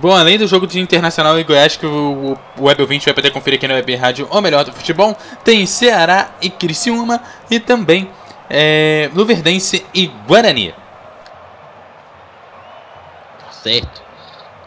Bom, 0.00 0.14
além 0.14 0.38
do 0.38 0.46
jogo 0.46 0.64
de 0.64 0.78
Internacional 0.78 1.40
e 1.40 1.44
Goiás, 1.44 1.76
que 1.76 1.84
o, 1.84 2.38
Web 2.56 2.86
20 2.86 3.06
vai 3.06 3.14
poder 3.14 3.30
conferir 3.32 3.58
aqui 3.58 3.66
no 3.66 3.74
Web 3.74 3.96
Rádio, 3.96 4.28
o 4.30 4.40
melhor 4.40 4.64
do 4.64 4.72
futebol, 4.72 5.16
tem 5.42 5.66
Ceará 5.66 6.30
e 6.40 6.48
Criciúma 6.48 7.20
e 7.50 7.58
também 7.58 8.08
é, 8.48 9.10
Luverdense 9.12 9.84
e 9.92 10.06
Guarani. 10.06 10.72
Tá 13.40 13.50
certo. 13.50 14.07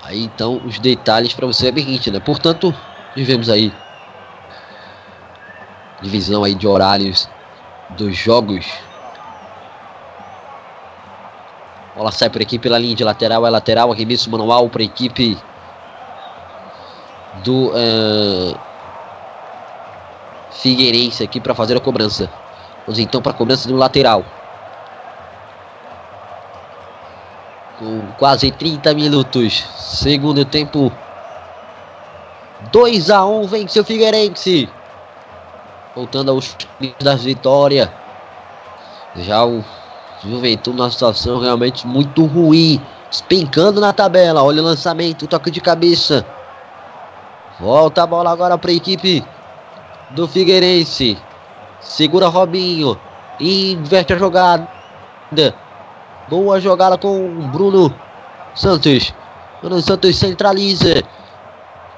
Aí 0.04 0.24
então 0.24 0.62
os 0.66 0.80
detalhes 0.80 1.34
para 1.34 1.46
você 1.46 1.68
é 1.68 1.72
bem 1.72 2.00
né? 2.12 2.20
Portanto, 2.20 2.74
vivemos 3.16 3.50
aí 3.50 3.72
divisão 6.02 6.44
aí 6.44 6.56
de 6.56 6.68
horários 6.68 7.30
dos 7.90 8.16
jogos. 8.18 8.66
Bola 11.96 12.12
sai 12.12 12.30
por 12.30 12.42
aqui 12.42 12.58
pela 12.58 12.80
linha 12.80 12.96
de 12.96 13.04
lateral, 13.04 13.46
é 13.46 13.50
lateral, 13.50 13.92
arremesso 13.92 14.30
manual 14.32 14.70
para 14.70 14.82
a 14.82 14.86
equipe 14.86 15.38
do 17.44 17.70
uh, 17.70 18.58
Figueirense 20.52 21.24
aqui 21.24 21.40
para 21.40 21.54
fazer 21.54 21.78
a 21.78 21.80
cobrança. 21.80 22.30
Vamos 22.86 22.98
então 22.98 23.22
para 23.22 23.32
a 23.32 23.36
cobrança 23.36 23.68
do 23.68 23.76
lateral. 23.76 24.26
Com 27.82 28.00
quase 28.20 28.52
30 28.52 28.94
minutos. 28.94 29.66
Segundo 29.76 30.46
tempo. 30.46 30.92
2 32.72 33.10
a 33.10 33.26
1 33.26 33.48
vence 33.48 33.80
o 33.80 33.84
Figueirense. 33.84 34.70
Voltando 35.96 36.30
aos 36.30 36.56
das 37.02 37.24
vitórias. 37.24 37.90
Já 39.16 39.44
o 39.44 39.66
Juventude 40.24 40.78
numa 40.78 40.92
situação 40.92 41.40
realmente 41.40 41.88
muito 41.88 42.24
ruim. 42.26 42.80
Despencando 43.10 43.82
na 43.82 43.92
tabela. 43.92 44.44
Olha 44.44 44.62
o 44.62 44.66
lançamento, 44.66 45.26
toque 45.26 45.50
de 45.50 45.60
cabeça. 45.60 46.24
Volta 47.60 48.04
a 48.04 48.08
bola 48.08 48.30
agora 48.30 48.60
para 48.60 48.70
a 48.70 48.76
equipe 48.76 49.26
do 50.12 50.28
Figueirense. 50.28 51.18
Segura 51.80 52.28
Robinho. 52.28 52.96
Inverte 53.40 54.14
a 54.14 54.18
jogada. 54.20 54.68
Boa 56.32 56.62
jogada 56.62 56.98
com 56.98 57.28
o 57.28 57.48
Bruno 57.50 57.94
Santos. 58.56 59.14
Bruno 59.60 59.82
Santos 59.82 60.16
centraliza. 60.16 61.04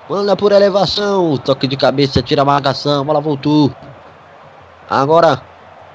Manda 0.10 0.35
por 0.35 0.51
elevação. 0.51 1.38
Toque 1.38 1.68
de 1.68 1.77
cabeça, 1.77 2.19
tira 2.19 2.41
a 2.41 2.45
marcação. 2.45 3.05
Bola 3.05 3.22
voltou. 3.22 3.72
Agora 4.89 5.39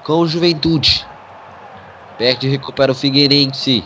com 0.05 0.19
o 0.19 0.25
Juventude. 0.25 1.05
Perde 2.17 2.47
e 2.47 2.51
recupera 2.51 2.93
o 2.93 2.95
Figueirense. 2.95 3.83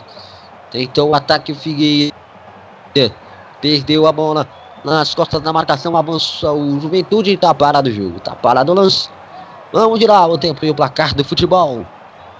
Tentou 0.70 1.10
o 1.10 1.16
ataque 1.16 1.50
o 1.50 1.56
Figueirense. 1.56 2.14
Perdeu 3.60 4.06
a 4.06 4.12
bola 4.12 4.46
nas 4.84 5.16
costas 5.16 5.40
da 5.40 5.52
marcação. 5.52 5.96
Avança 5.96 6.52
o 6.52 6.78
Juventude. 6.78 7.32
Está 7.32 7.52
parado 7.52 7.88
o 7.88 7.92
jogo. 7.92 8.18
Está 8.18 8.36
parado 8.36 8.70
o 8.70 8.74
lance. 8.76 9.10
Vamos 9.72 10.00
lá 10.06 10.24
o 10.28 10.38
tempo 10.38 10.64
e 10.64 10.70
o 10.70 10.74
placar 10.76 11.12
do 11.12 11.24
futebol. 11.24 11.84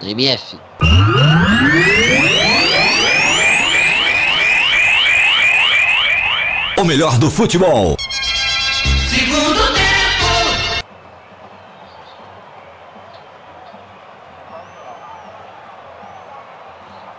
MF. 0.01 0.61
O 6.85 6.87
melhor 6.87 7.19
do 7.19 7.31
futebol. 7.31 7.97
Segundo 9.09 9.73
tempo. 9.73 10.85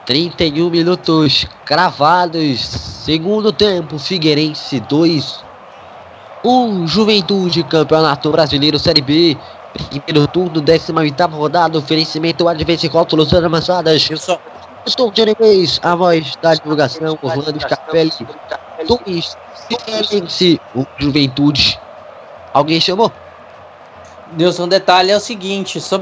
Trinta 0.06 0.44
e 0.44 0.62
um 0.62 0.70
minutos 0.70 1.48
cravados. 1.66 2.60
Segundo 2.62 3.52
tempo, 3.52 3.98
Figueirense 3.98 4.80
2. 4.82 5.44
Um 6.44 6.86
Juventude 6.86 7.64
Campeonato 7.64 8.30
Brasileiro 8.30 8.78
Série 8.78 9.02
B. 9.02 9.36
Primeiro 9.90 10.28
turno, 10.28 10.62
18 10.62 11.36
rodada. 11.36 11.80
Oferecimento 11.80 12.48
Advente 12.48 12.88
Coto 12.88 13.16
Luciano 13.16 13.48
Amassadas. 13.48 14.08
Eu 14.12 14.18
só. 14.18 14.40
Estou 14.86 15.12
de 15.12 15.24
a 15.82 15.96
voz 15.96 16.36
da 16.40 16.54
divulgação, 16.54 17.18
Orlando 17.24 17.60
Scarpelli. 17.60 18.12
Dois, 18.84 19.38
Figueirense, 19.68 20.60
o 20.76 20.86
Juventude. 20.98 21.80
Alguém 22.54 22.80
chamou? 22.80 23.12
Nilson, 24.34 24.64
um 24.64 24.68
detalhe 24.68 25.12
é 25.12 25.18
o 25.18 25.20
seguinte, 25.20 25.80
só 25.80 26.00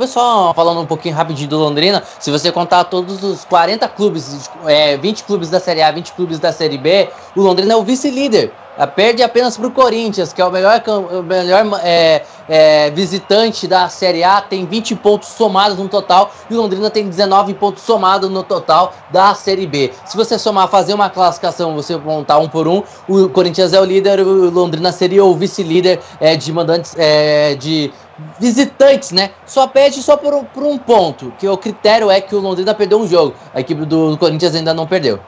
falando 0.54 0.82
um 0.82 0.86
pouquinho 0.86 1.16
rapidinho 1.16 1.50
do 1.50 1.58
Londrina, 1.58 2.04
se 2.20 2.32
você 2.32 2.52
contar 2.52 2.86
todos 2.86 3.22
os 3.24 3.44
40 3.46 3.88
clubes, 3.90 4.50
é, 4.66 4.98
20 4.98 5.24
clubes 5.24 5.50
da 5.50 5.60
Série 5.60 5.82
A, 5.82 5.92
20 5.92 6.14
clubes 6.14 6.40
da 6.40 6.52
Série 6.52 6.78
B, 6.78 7.10
o 7.36 7.42
Londrina 7.42 7.74
é 7.74 7.76
o 7.76 7.84
vice-líder. 7.84 8.52
Perde 8.96 9.22
apenas 9.22 9.56
para 9.56 9.68
o 9.68 9.72
Corinthians, 9.72 10.34
que 10.34 10.42
é 10.42 10.46
o 10.46 10.52
melhor, 10.52 10.82
o 10.88 11.22
melhor 11.22 11.80
é, 11.84 12.26
é, 12.48 12.90
visitante 12.90 13.68
da 13.68 13.88
Série 13.88 14.24
A, 14.24 14.42
tem 14.42 14.66
20 14.66 14.96
pontos 14.96 15.30
somados 15.30 15.78
no 15.78 15.88
total, 15.88 16.34
e 16.50 16.56
o 16.56 16.58
Londrina 16.62 16.90
tem 16.90 17.08
19 17.08 17.54
pontos 17.54 17.84
somados 17.84 18.32
no 18.32 18.44
total 18.44 18.96
da 19.12 19.36
Série 19.36 19.68
B. 19.68 19.94
Se 20.04 20.18
você 20.18 20.40
somar, 20.40 20.68
fazer 20.70 20.96
uma 20.96 21.08
classificação, 21.12 21.76
você 21.76 21.96
montar 21.98 22.40
um 22.40 22.50
por 22.50 22.68
um, 22.68 22.82
o 23.08 23.30
Corinthians 23.30 23.74
é 23.74 23.80
o 23.80 23.86
líder, 23.86 24.22
o 24.22 24.50
Londrina 24.50 24.92
seria 24.92 25.24
o 25.24 25.36
vice-líder 25.36 26.02
é, 26.20 26.36
de 26.36 26.52
mandantes, 26.52 26.96
é, 26.98 27.54
de 27.54 27.94
visitantes, 28.40 29.12
né? 29.12 29.32
Só 29.46 29.68
perde 29.68 30.02
só 30.02 30.18
por, 30.18 30.34
um- 30.34 30.46
por 30.46 30.64
um 30.64 30.80
ponto, 30.80 31.32
que 31.38 31.48
o 31.48 31.58
critério 31.58 32.10
é 32.10 32.20
que 32.20 32.36
o 32.36 32.40
Londrina 32.40 32.74
perdeu 32.74 33.00
um 33.00 33.08
jogo, 33.08 33.38
a 33.54 33.62
equipe 33.62 33.86
do 33.86 34.18
Corinthians 34.18 34.56
ainda 34.56 34.74
não 34.74 34.88
perdeu. 34.88 35.22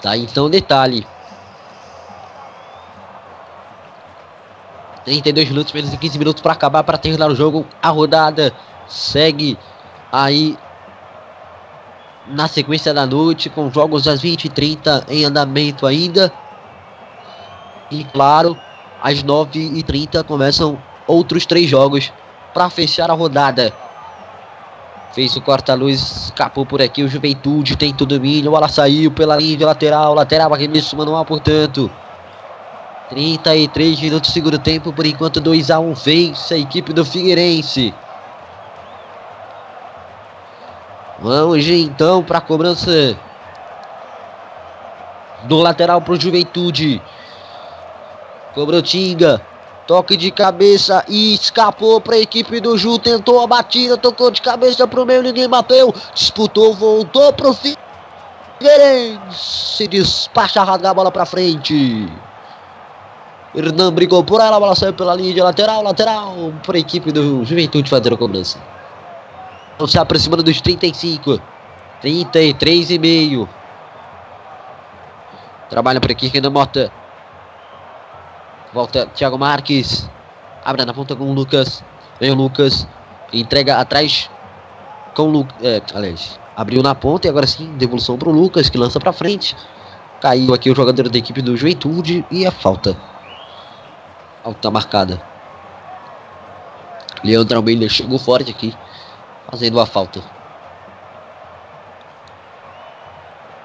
Tá, 0.00 0.16
então 0.16 0.48
detalhe. 0.48 1.06
32 5.04 5.48
minutos, 5.48 5.72
menos 5.72 5.90
de 5.90 5.96
15 5.96 6.18
minutos 6.18 6.42
para 6.42 6.52
acabar, 6.52 6.84
para 6.84 6.98
terminar 6.98 7.28
o 7.28 7.34
jogo. 7.34 7.66
A 7.82 7.88
rodada 7.88 8.52
segue 8.86 9.58
aí 10.12 10.56
na 12.26 12.46
sequência 12.46 12.92
da 12.92 13.06
noite, 13.06 13.48
com 13.48 13.72
jogos 13.72 14.06
às 14.06 14.22
20h30 14.22 15.04
em 15.08 15.24
andamento 15.24 15.86
ainda. 15.86 16.30
E 17.90 18.04
claro, 18.04 18.56
às 19.02 19.22
9h30 19.22 20.22
começam 20.24 20.78
outros 21.06 21.46
três 21.46 21.70
jogos 21.70 22.12
para 22.52 22.68
fechar 22.68 23.10
a 23.10 23.14
rodada. 23.14 23.72
Fez 25.12 25.34
o 25.36 25.40
corta-luz, 25.40 26.26
escapou 26.26 26.66
por 26.66 26.82
aqui 26.82 27.02
o 27.02 27.08
Juventude, 27.08 27.76
tem 27.76 27.94
o 27.98 28.06
domínio, 28.06 28.50
bola 28.50 28.68
saiu 28.68 29.10
pela 29.10 29.36
linha 29.36 29.56
de 29.56 29.64
lateral, 29.64 30.14
lateral, 30.14 30.52
arremesso 30.52 30.96
manual, 30.96 31.24
portanto. 31.24 31.90
33 33.08 34.00
minutos 34.00 34.30
do 34.30 34.32
segundo 34.34 34.58
tempo, 34.58 34.92
por 34.92 35.06
enquanto 35.06 35.40
2 35.40 35.70
a 35.70 35.80
1 35.80 35.94
vence 35.94 36.54
a 36.54 36.58
equipe 36.58 36.92
do 36.92 37.04
Figueirense. 37.04 37.94
Vamos 41.20 41.66
então 41.66 42.22
para 42.22 42.38
a 42.38 42.40
cobrança 42.40 43.18
do 45.44 45.58
lateral 45.58 46.00
para 46.00 46.12
o 46.12 46.20
Juventude. 46.20 47.02
Cobrou 48.54 48.82
Tinga. 48.82 49.40
Toque 49.88 50.16
de 50.18 50.30
cabeça 50.30 51.02
e 51.08 51.34
escapou 51.34 51.98
para 51.98 52.16
a 52.16 52.18
equipe 52.18 52.60
do 52.60 52.76
Ju. 52.76 52.98
Tentou 52.98 53.40
a 53.40 53.46
batida, 53.46 53.96
tocou 53.96 54.30
de 54.30 54.42
cabeça 54.42 54.86
para 54.86 55.00
o 55.00 55.06
meio, 55.06 55.22
ninguém 55.22 55.48
bateu. 55.48 55.94
Disputou, 56.14 56.74
voltou 56.74 57.32
para 57.32 57.48
o 57.48 57.54
Figueirense. 58.60 59.88
Despacha, 59.88 60.60
a 60.60 60.92
bola 60.92 61.10
para 61.10 61.24
frente. 61.24 62.06
Hernan 63.54 63.90
brigou 63.94 64.22
por 64.22 64.42
ela, 64.42 64.58
a 64.58 64.60
bola 64.60 64.76
saiu 64.76 64.92
pela 64.92 65.14
linha 65.14 65.32
de 65.32 65.40
lateral, 65.40 65.82
lateral 65.82 66.52
para 66.66 66.76
a 66.76 66.80
equipe 66.80 67.10
do 67.10 67.42
Juventude 67.42 67.88
fazer 67.88 68.12
a 68.12 68.16
cobrança. 68.18 68.62
Estão 69.72 69.86
se 69.86 69.98
aproximando 69.98 70.42
dos 70.42 70.60
35. 70.60 71.40
33 72.02 72.90
e 72.90 72.98
meio. 72.98 73.48
Trabalha 75.70 75.98
por 75.98 76.10
aqui, 76.10 76.28
Renan 76.28 76.50
Mota. 76.50 76.92
Volta 78.78 79.06
Thiago 79.06 79.36
Marques. 79.36 80.08
Abre 80.64 80.84
na 80.84 80.94
ponta 80.94 81.16
com 81.16 81.28
o 81.28 81.34
Lucas. 81.34 81.82
Vem 82.20 82.30
o 82.30 82.36
Lucas. 82.36 82.86
Entrega 83.32 83.78
atrás 83.78 84.30
com 85.16 85.24
o 85.24 85.30
Lucas. 85.30 85.56
É, 85.60 85.82
aliás, 85.94 86.38
abriu 86.54 86.80
na 86.80 86.94
ponta 86.94 87.26
e 87.26 87.30
agora 87.30 87.44
sim, 87.44 87.76
devolução 87.76 88.16
para 88.16 88.28
o 88.28 88.32
Lucas, 88.32 88.70
que 88.70 88.78
lança 88.78 89.00
para 89.00 89.12
frente. 89.12 89.56
Caiu 90.20 90.54
aqui 90.54 90.70
o 90.70 90.76
jogador 90.76 91.08
da 91.08 91.18
equipe 91.18 91.42
do 91.42 91.56
Juventude 91.56 92.24
e 92.30 92.46
a 92.46 92.52
falta. 92.52 92.96
Falta 94.44 94.70
marcada. 94.70 95.20
Leandro 97.24 97.56
Almeida 97.56 97.88
chegou 97.88 98.16
forte 98.16 98.52
aqui, 98.52 98.72
fazendo 99.50 99.80
a 99.80 99.86
falta. 99.86 100.22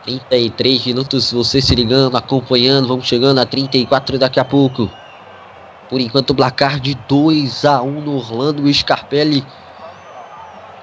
33 0.05 0.87
minutos, 0.87 1.31
você 1.31 1.61
se 1.61 1.75
ligando, 1.75 2.17
acompanhando, 2.17 2.87
vamos 2.87 3.05
chegando 3.05 3.37
a 3.37 3.45
34 3.45 4.17
daqui 4.17 4.39
a 4.39 4.43
pouco. 4.43 4.89
Por 5.93 6.01
enquanto, 6.01 6.33
placar 6.33 6.79
de 6.79 6.95
2 7.07 7.65
a 7.65 7.83
1 7.83 8.01
no 8.01 8.15
Orlando 8.15 8.73
Scarpelli. 8.73 9.45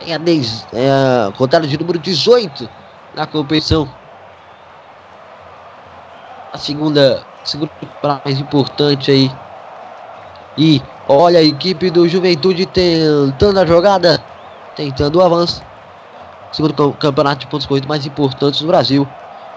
É 0.07 0.15
a, 0.15 0.19
dez, 0.19 0.65
é 0.73 0.89
a 0.89 1.33
contagem 1.37 1.69
de 1.69 1.77
número 1.77 1.99
18 1.99 2.71
na 3.17 3.27
competição. 3.27 3.93
A 6.53 6.59
segunda, 6.59 7.25
segunda 7.43 7.73
mais 8.25 8.39
importante 8.39 9.11
aí. 9.11 9.29
E 10.57 10.81
olha 11.09 11.41
a 11.41 11.43
equipe 11.43 11.91
do 11.91 12.09
Juventude 12.09 12.65
tentando 12.67 13.59
a 13.59 13.67
jogada, 13.67 14.23
tentando 14.77 15.19
o 15.19 15.23
avanço 15.23 15.61
segundo 16.53 16.93
campeonato 16.93 17.41
de 17.41 17.47
pontos 17.49 17.67
corridos 17.67 17.89
mais 17.89 18.07
importantes 18.07 18.61
do 18.61 18.69
Brasil. 18.69 19.09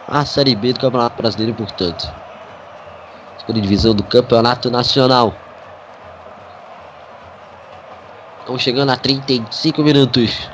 A 0.08 0.26
Série 0.26 0.56
B 0.56 0.74
do 0.74 0.80
Campeonato 0.80 1.16
Brasileiro, 1.16 1.54
portanto. 1.54 2.12
Segunda 3.38 3.62
divisão 3.62 3.94
do 3.94 4.02
Campeonato 4.02 4.72
Nacional. 4.72 5.43
Estamos 8.44 8.62
chegando 8.62 8.90
a 8.90 8.98
35 8.98 9.82
minutos. 9.82 10.50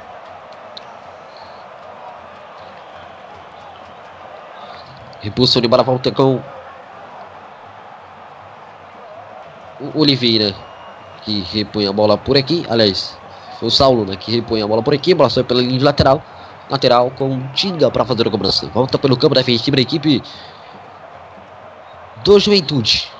Repulsão 5.21 5.59
de 5.59 5.67
bola 5.67 5.81
volta 5.81 6.11
com 6.11 6.39
o 9.81 9.99
Oliveira, 9.99 10.53
que 11.23 11.39
repõe 11.51 11.87
a 11.87 11.91
bola 11.91 12.15
por 12.15 12.37
aqui. 12.37 12.63
Aliás, 12.69 13.17
foi 13.57 13.69
o 13.69 13.71
Saulo, 13.71 14.05
né, 14.05 14.15
que 14.15 14.35
repõe 14.35 14.61
a 14.61 14.67
bola 14.67 14.83
por 14.83 14.93
aqui. 14.93 15.15
Bola 15.15 15.31
sai 15.31 15.43
pela 15.43 15.59
linha 15.59 15.79
de 15.79 15.83
lateral. 15.83 16.21
Lateral 16.69 17.09
com 17.17 17.41
Tinga 17.53 17.89
para 17.89 18.05
fazer 18.05 18.27
a 18.27 18.29
cobrança. 18.29 18.67
Volta 18.67 18.99
pelo 18.99 19.17
campo 19.17 19.33
defensivo 19.33 19.75
da 19.75 19.81
equipe 19.81 20.21
do 22.23 22.39
Juventude. 22.39 23.11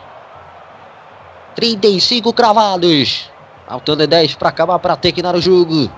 35 1.56 2.32
cravados. 2.34 3.32
Faltando 3.70 4.08
10 4.08 4.34
para 4.34 4.50
acabar 4.50 4.80
para 4.80 4.96
terminar 4.96 5.36
o 5.36 5.42
jogo. 5.42 5.92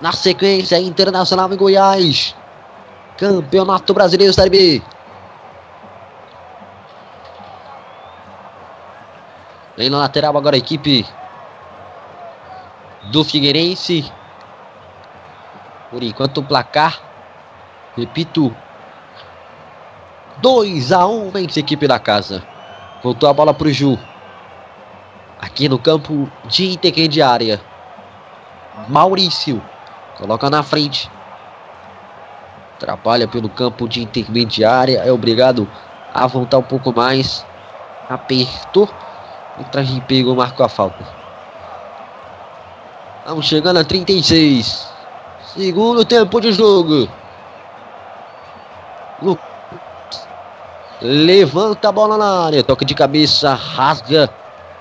Na 0.00 0.12
sequência, 0.12 0.78
Internacional 0.78 1.52
em 1.52 1.56
Goiás. 1.56 2.36
Campeonato 3.16 3.92
Brasileiro 3.92 4.32
Série 4.32 4.48
B. 4.48 4.82
Vem 9.76 9.90
na 9.90 9.98
lateral 9.98 10.36
agora 10.36 10.54
a 10.54 10.58
equipe 10.58 11.04
do 13.10 13.24
Figueirense. 13.24 14.08
Por 15.90 16.04
enquanto 16.04 16.38
o 16.38 16.44
placar, 16.44 17.00
repito, 17.96 18.54
2 20.36 20.92
a 20.92 21.04
1 21.08 21.30
vence 21.30 21.58
a 21.58 21.62
equipe 21.62 21.88
da 21.88 21.98
casa. 21.98 22.46
Voltou 23.02 23.28
a 23.28 23.32
bola 23.32 23.52
para 23.52 23.66
o 23.66 23.72
Ju. 23.72 23.98
Aqui 25.38 25.68
no 25.68 25.78
campo 25.78 26.30
de 26.46 26.72
intermediária. 26.72 27.60
Maurício 28.88 29.62
coloca 30.16 30.50
na 30.50 30.62
frente. 30.62 31.10
Trabalha 32.78 33.28
pelo 33.28 33.48
campo 33.48 33.88
de 33.88 34.02
intermediária. 34.02 35.00
É 35.04 35.12
obrigado 35.12 35.68
a 36.12 36.26
voltar 36.26 36.58
um 36.58 36.62
pouco 36.62 36.92
mais. 36.92 37.44
Apertou. 38.08 38.88
E 39.60 39.64
traz 39.64 39.88
de 39.88 40.00
pego, 40.02 40.34
marcou 40.34 40.64
a 40.64 40.68
falta. 40.68 41.04
Vamos 43.26 43.46
chegando 43.46 43.78
a 43.78 43.84
36. 43.84 44.88
Segundo 45.54 46.04
tempo 46.04 46.40
de 46.40 46.52
jogo. 46.52 47.08
Levanta 51.00 51.88
a 51.88 51.92
bola 51.92 52.16
na 52.16 52.46
área. 52.46 52.62
Toque 52.62 52.84
de 52.84 52.94
cabeça. 52.94 53.54
Rasga. 53.54 54.30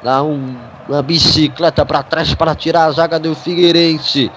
Dá 0.04 0.24
um, 0.24 0.56
uma 0.88 1.02
bicicleta 1.02 1.86
para 1.86 2.04
trás 2.04 2.34
para 2.36 2.56
tirar 2.56 2.86
a 2.86 2.92
zaga 2.92 3.20
do 3.20 3.34
Figueirense. 3.36 4.32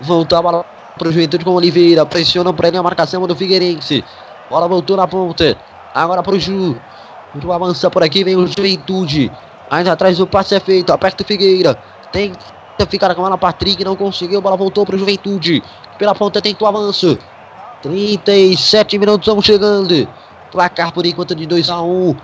Volta 0.00 0.38
a 0.38 0.42
bola 0.42 0.64
para 0.96 1.08
o 1.08 1.12
Juventude 1.12 1.44
com 1.44 1.52
Oliveira. 1.52 2.06
Pressiona 2.06 2.52
para 2.52 2.68
ele 2.68 2.76
a 2.76 2.82
marcação 2.82 3.26
do 3.26 3.34
Figueirense. 3.34 4.04
Bola 4.48 4.68
voltou 4.68 4.96
na 4.96 5.06
ponta. 5.06 5.56
Agora 5.94 6.22
para 6.22 6.34
o 6.34 6.38
Ju. 6.38 6.76
Ju 7.40 7.52
avança 7.52 7.90
por 7.90 8.02
aqui. 8.02 8.22
Vem 8.22 8.36
o 8.36 8.46
Juventude. 8.46 9.30
Ainda 9.70 9.92
atrás 9.92 10.20
o 10.20 10.26
passe 10.26 10.54
é 10.54 10.60
feito. 10.60 10.92
Aperta 10.92 11.24
o 11.24 11.26
Figueira. 11.26 11.76
Tem 12.12 12.32
ficar 12.84 13.14
com 13.14 13.24
ela 13.24 13.38
Patrick, 13.38 13.82
não 13.82 13.96
conseguiu, 13.96 14.42
bola 14.42 14.56
voltou 14.56 14.84
para 14.84 14.96
o 14.96 14.98
Juventude. 14.98 15.62
Pela 15.98 16.14
ponta 16.14 16.42
tenta 16.42 16.62
o 16.62 16.66
avanço. 16.66 17.18
37 17.80 18.98
minutos 18.98 19.26
vamos 19.26 19.46
chegando. 19.46 20.06
Placar 20.52 20.92
por 20.92 21.06
enquanto 21.06 21.34
de 21.34 21.46
2 21.46 21.70
a 21.70 21.80
1. 21.80 22.16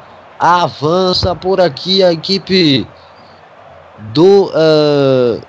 Avança 0.43 1.37
por 1.37 1.61
aqui 1.61 2.03
a 2.03 2.13
equipe 2.13 2.85
do 4.13 4.47
uh, 4.47 5.41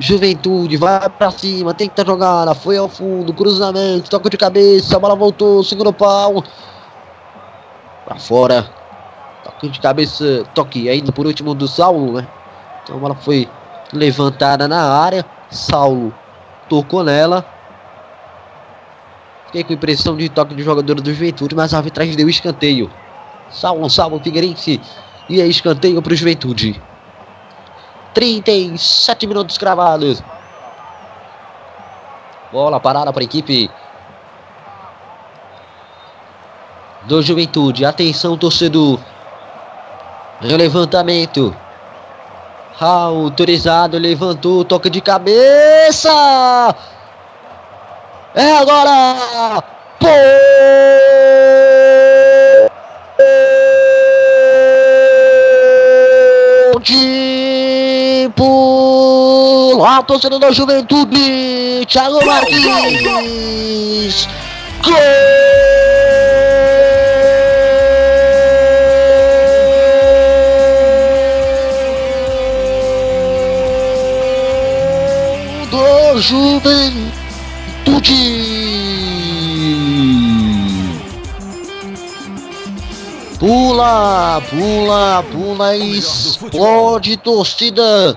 Juventude. 0.00 0.76
Vai 0.76 1.08
para 1.08 1.30
cima, 1.30 1.72
tenta 1.72 2.04
jogar. 2.04 2.52
Foi 2.56 2.76
ao 2.76 2.88
fundo, 2.88 3.32
cruzamento, 3.32 4.10
toca 4.10 4.28
de 4.28 4.36
cabeça, 4.36 4.96
a 4.96 4.98
bola 4.98 5.14
voltou, 5.14 5.62
segura 5.62 5.90
o 5.90 5.92
pau. 5.92 6.42
Para 8.04 8.16
fora. 8.18 8.68
Toque 9.44 9.68
de 9.68 9.78
cabeça, 9.78 10.44
toque 10.56 10.88
ainda 10.88 11.12
por 11.12 11.24
último 11.24 11.54
do 11.54 11.68
Saulo, 11.68 12.14
né? 12.14 12.26
Então 12.82 12.96
a 12.96 12.98
bola 12.98 13.14
foi 13.14 13.48
levantada 13.92 14.66
na 14.66 14.92
área. 14.92 15.24
Saulo 15.48 16.12
tocou 16.68 17.04
nela. 17.04 17.46
Fiquei 19.46 19.62
com 19.62 19.72
impressão 19.72 20.16
de 20.16 20.28
toque 20.28 20.56
de 20.56 20.64
jogador 20.64 21.00
do 21.00 21.14
Juventude, 21.14 21.54
mas 21.54 21.72
a 21.72 21.76
arbitragem 21.76 22.16
deu 22.16 22.28
escanteio. 22.28 22.90
Saulo, 23.50 23.88
Saulo, 23.90 24.20
Figueirense. 24.20 24.80
E 25.28 25.40
é 25.40 25.46
escanteio 25.46 26.02
para 26.02 26.12
o 26.12 26.16
Juventude. 26.16 26.80
37 28.14 29.26
minutos 29.26 29.56
cravados. 29.58 30.22
Bola 32.52 32.80
parada 32.80 33.12
para 33.12 33.22
a 33.22 33.24
equipe 33.24 33.70
do 37.04 37.22
Juventude. 37.22 37.84
Atenção, 37.84 38.36
torcedor. 38.36 38.98
Levantamento. 40.40 41.54
Autorizado, 42.80 43.98
levantou, 43.98 44.64
toca 44.64 44.88
de 44.88 45.00
cabeça. 45.00 46.74
É 48.34 48.52
agora. 48.56 49.62
Tipo, 58.30 59.84
a 59.84 60.02
torcida 60.02 60.38
da 60.38 60.50
juventude, 60.50 61.84
Thiago 61.86 62.24
Martins. 62.24 64.26
Gol! 64.82 64.94
do 75.70 76.18
Juventude. 76.20 77.10
Pula, 83.40 84.42
pula, 84.50 85.24
pula 85.32 85.74
e 85.74 85.96
explode 85.96 87.16
torcida 87.16 88.14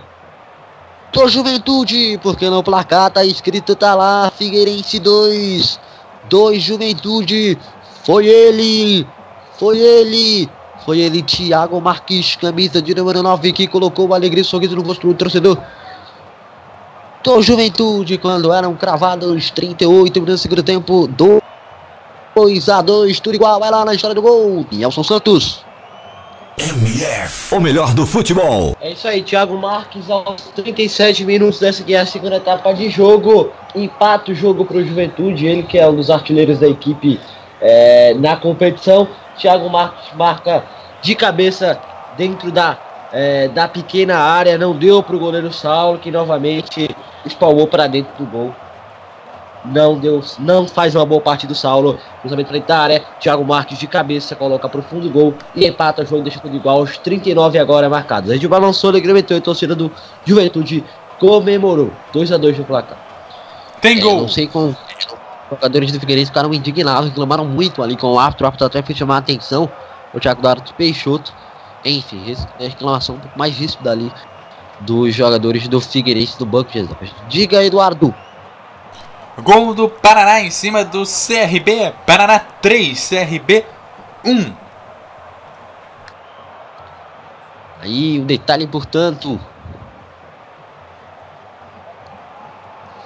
do 1.13 1.27
Juventude, 1.29 2.19
porque 2.21 2.49
no 2.49 2.61
placar 2.61 3.09
tá 3.09 3.23
escrito, 3.23 3.73
tá 3.73 3.95
lá, 3.95 4.29
Figueirense 4.37 4.99
2, 4.99 5.79
2 6.29 6.61
Juventude, 6.61 7.57
foi 8.03 8.27
ele, 8.27 9.07
foi 9.57 9.77
ele, 9.77 10.49
foi 10.85 10.99
ele, 10.99 11.23
Thiago 11.23 11.79
Marques, 11.79 12.35
camisa 12.35 12.81
de 12.81 12.93
número 12.93 13.23
9, 13.23 13.53
que 13.53 13.65
colocou 13.65 14.13
alegria 14.13 14.41
e 14.41 14.45
sorriso 14.45 14.75
no 14.75 14.81
rosto 14.81 15.07
do 15.07 15.13
torcedor 15.13 15.57
do 17.23 17.41
Juventude, 17.41 18.17
quando 18.17 18.51
eram 18.51 18.75
cravados 18.75 19.49
38 19.51 20.13
minutos 20.15 20.41
do 20.41 20.43
segundo 20.43 20.63
tempo, 20.63 21.07
2 21.07 21.52
a 22.71 22.81
2 22.81 23.19
tudo 23.19 23.35
igual, 23.35 23.59
vai 23.59 23.69
lá 23.69 23.85
na 23.85 23.93
história 23.93 24.15
do 24.15 24.21
gol, 24.21 24.65
Nelson 24.71 25.03
Santos. 25.03 25.63
MF, 26.57 27.55
o 27.55 27.59
melhor 27.59 27.93
do 27.93 28.05
futebol. 28.05 28.75
É 28.79 28.91
isso 28.91 29.07
aí, 29.07 29.23
Thiago 29.23 29.57
Marques 29.57 30.09
aos 30.09 30.41
37 30.55 31.25
minutos 31.25 31.59
dessa 31.59 31.81
aqui 31.81 31.95
é 31.95 31.99
a 31.99 32.05
segunda 32.05 32.35
etapa 32.35 32.71
de 32.73 32.89
jogo. 32.89 33.51
Empata 33.75 34.31
o 34.31 34.35
jogo 34.35 34.63
para 34.63 34.77
o 34.77 34.85
Juventude, 34.85 35.47
ele 35.47 35.63
que 35.63 35.79
é 35.79 35.87
um 35.87 35.95
dos 35.95 36.11
artilheiros 36.11 36.59
da 36.59 36.67
equipe 36.67 37.19
é, 37.59 38.13
na 38.15 38.35
competição. 38.35 39.07
Thiago 39.37 39.67
Marques 39.69 40.13
marca 40.15 40.63
de 41.01 41.15
cabeça 41.15 41.79
dentro 42.17 42.51
da, 42.51 42.77
é, 43.11 43.47
da 43.47 43.67
pequena 43.67 44.17
área, 44.17 44.57
não 44.57 44.75
deu 44.75 45.01
para 45.01 45.15
o 45.15 45.19
goleiro 45.19 45.51
Saulo, 45.51 45.97
que 45.97 46.11
novamente 46.11 46.87
espalmou 47.25 47.67
para 47.67 47.87
dentro 47.87 48.13
do 48.17 48.29
gol. 48.29 48.55
Não 49.65 49.97
deu, 49.97 50.21
não 50.39 50.67
faz 50.67 50.93
uma 50.93 51.05
boa 51.05 51.21
partida 51.21 51.53
do 51.53 51.55
Saulo. 51.57 51.97
Cruzamento 52.19 52.49
frente 52.49 52.65
da 52.65 52.79
área. 52.79 53.03
Thiago 53.19 53.45
Marques 53.45 53.77
de 53.79 53.87
cabeça 53.87 54.35
coloca 54.35 54.67
pro 54.67 54.81
fundo 54.81 55.07
do 55.07 55.09
gol 55.09 55.33
e 55.55 55.65
empata 55.65 56.01
o 56.03 56.05
jogo, 56.05 56.21
deixa 56.23 56.39
tudo 56.39 56.55
igual 56.55 56.79
aos 56.79 56.97
39 56.97 57.57
agora 57.57 57.89
marcados. 57.89 58.29
A 58.29 58.33
gente 58.33 58.47
balançou, 58.47 58.89
alegrementou 58.89 59.37
e 59.37 59.39
a 59.39 59.41
torcida 59.41 59.73
do 59.73 59.89
Juventude 60.25 60.83
comemorou. 61.19 61.91
2 62.11 62.31
a 62.33 62.37
2 62.37 62.57
no 62.59 62.65
placar. 62.65 62.97
Tem 63.79 63.97
É, 63.97 64.01
gol. 64.01 64.21
não 64.21 64.27
sei 64.27 64.47
como 64.47 64.69
os 64.69 64.77
jogadores 65.49 65.91
do 65.91 65.99
Figueirense 65.99 66.29
ficaram 66.31 66.53
indignados, 66.53 67.09
reclamaram 67.09 67.45
muito 67.45 67.81
ali 67.81 67.95
com 67.95 68.07
o 68.11 68.19
árbitro. 68.19 68.43
O 68.43 68.47
árbitro 68.47 68.67
até 68.67 68.81
foi 68.81 68.93
chamar 68.95 69.15
a 69.15 69.19
atenção. 69.19 69.69
O 70.13 70.19
Thiago 70.19 70.41
Duarte 70.41 70.73
Peixoto. 70.73 71.33
Enfim, 71.85 72.35
é 72.59 72.67
reclamação 72.67 73.15
um 73.15 73.19
pouco 73.19 73.37
mais 73.37 73.57
ríspida 73.57 73.91
ali 73.91 74.11
dos 74.81 75.13
jogadores 75.13 75.67
do 75.67 75.79
Figueirense 75.79 76.37
do 76.37 76.45
banco 76.45 76.71
de. 76.71 76.87
Diga, 77.29 77.63
Eduardo. 77.63 78.13
Gol 79.41 79.73
do 79.73 79.89
Paraná 79.89 80.41
em 80.41 80.51
cima 80.51 80.85
do 80.85 81.03
CRB. 81.03 81.93
Paraná 82.05 82.39
3, 82.39 83.09
CRB 83.09 83.65
1. 84.23 84.55
Aí 87.81 88.19
um 88.19 88.25
detalhe 88.25 88.63
importante. 88.63 89.39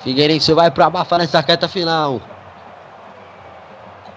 Figueirense 0.04 0.54
vai 0.54 0.70
para 0.70 0.86
abafar 0.86 1.20
nessa 1.20 1.40
reta 1.40 1.68
final. 1.68 2.22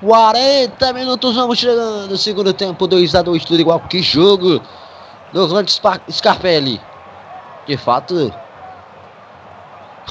40 0.01 0.93
minutos 0.93 1.37
vamos 1.37 1.59
chegando. 1.59 2.17
Segundo 2.17 2.53
tempo, 2.53 2.87
2 2.87 3.15
a 3.15 3.23
2 3.23 3.45
tudo 3.45 3.61
igual. 3.61 3.81
Que 3.81 4.03
jogo 4.03 4.61
do 5.33 5.49
grande 5.49 5.81
Scarpelli. 6.11 6.81
De 7.67 7.77
fato, 7.77 8.33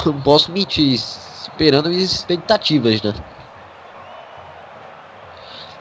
não 0.05 0.21
posso 0.21 0.51
mentir. 0.51 0.99
Esperando 1.59 1.89
minhas 1.89 2.13
expectativas, 2.13 3.01
né? 3.01 3.13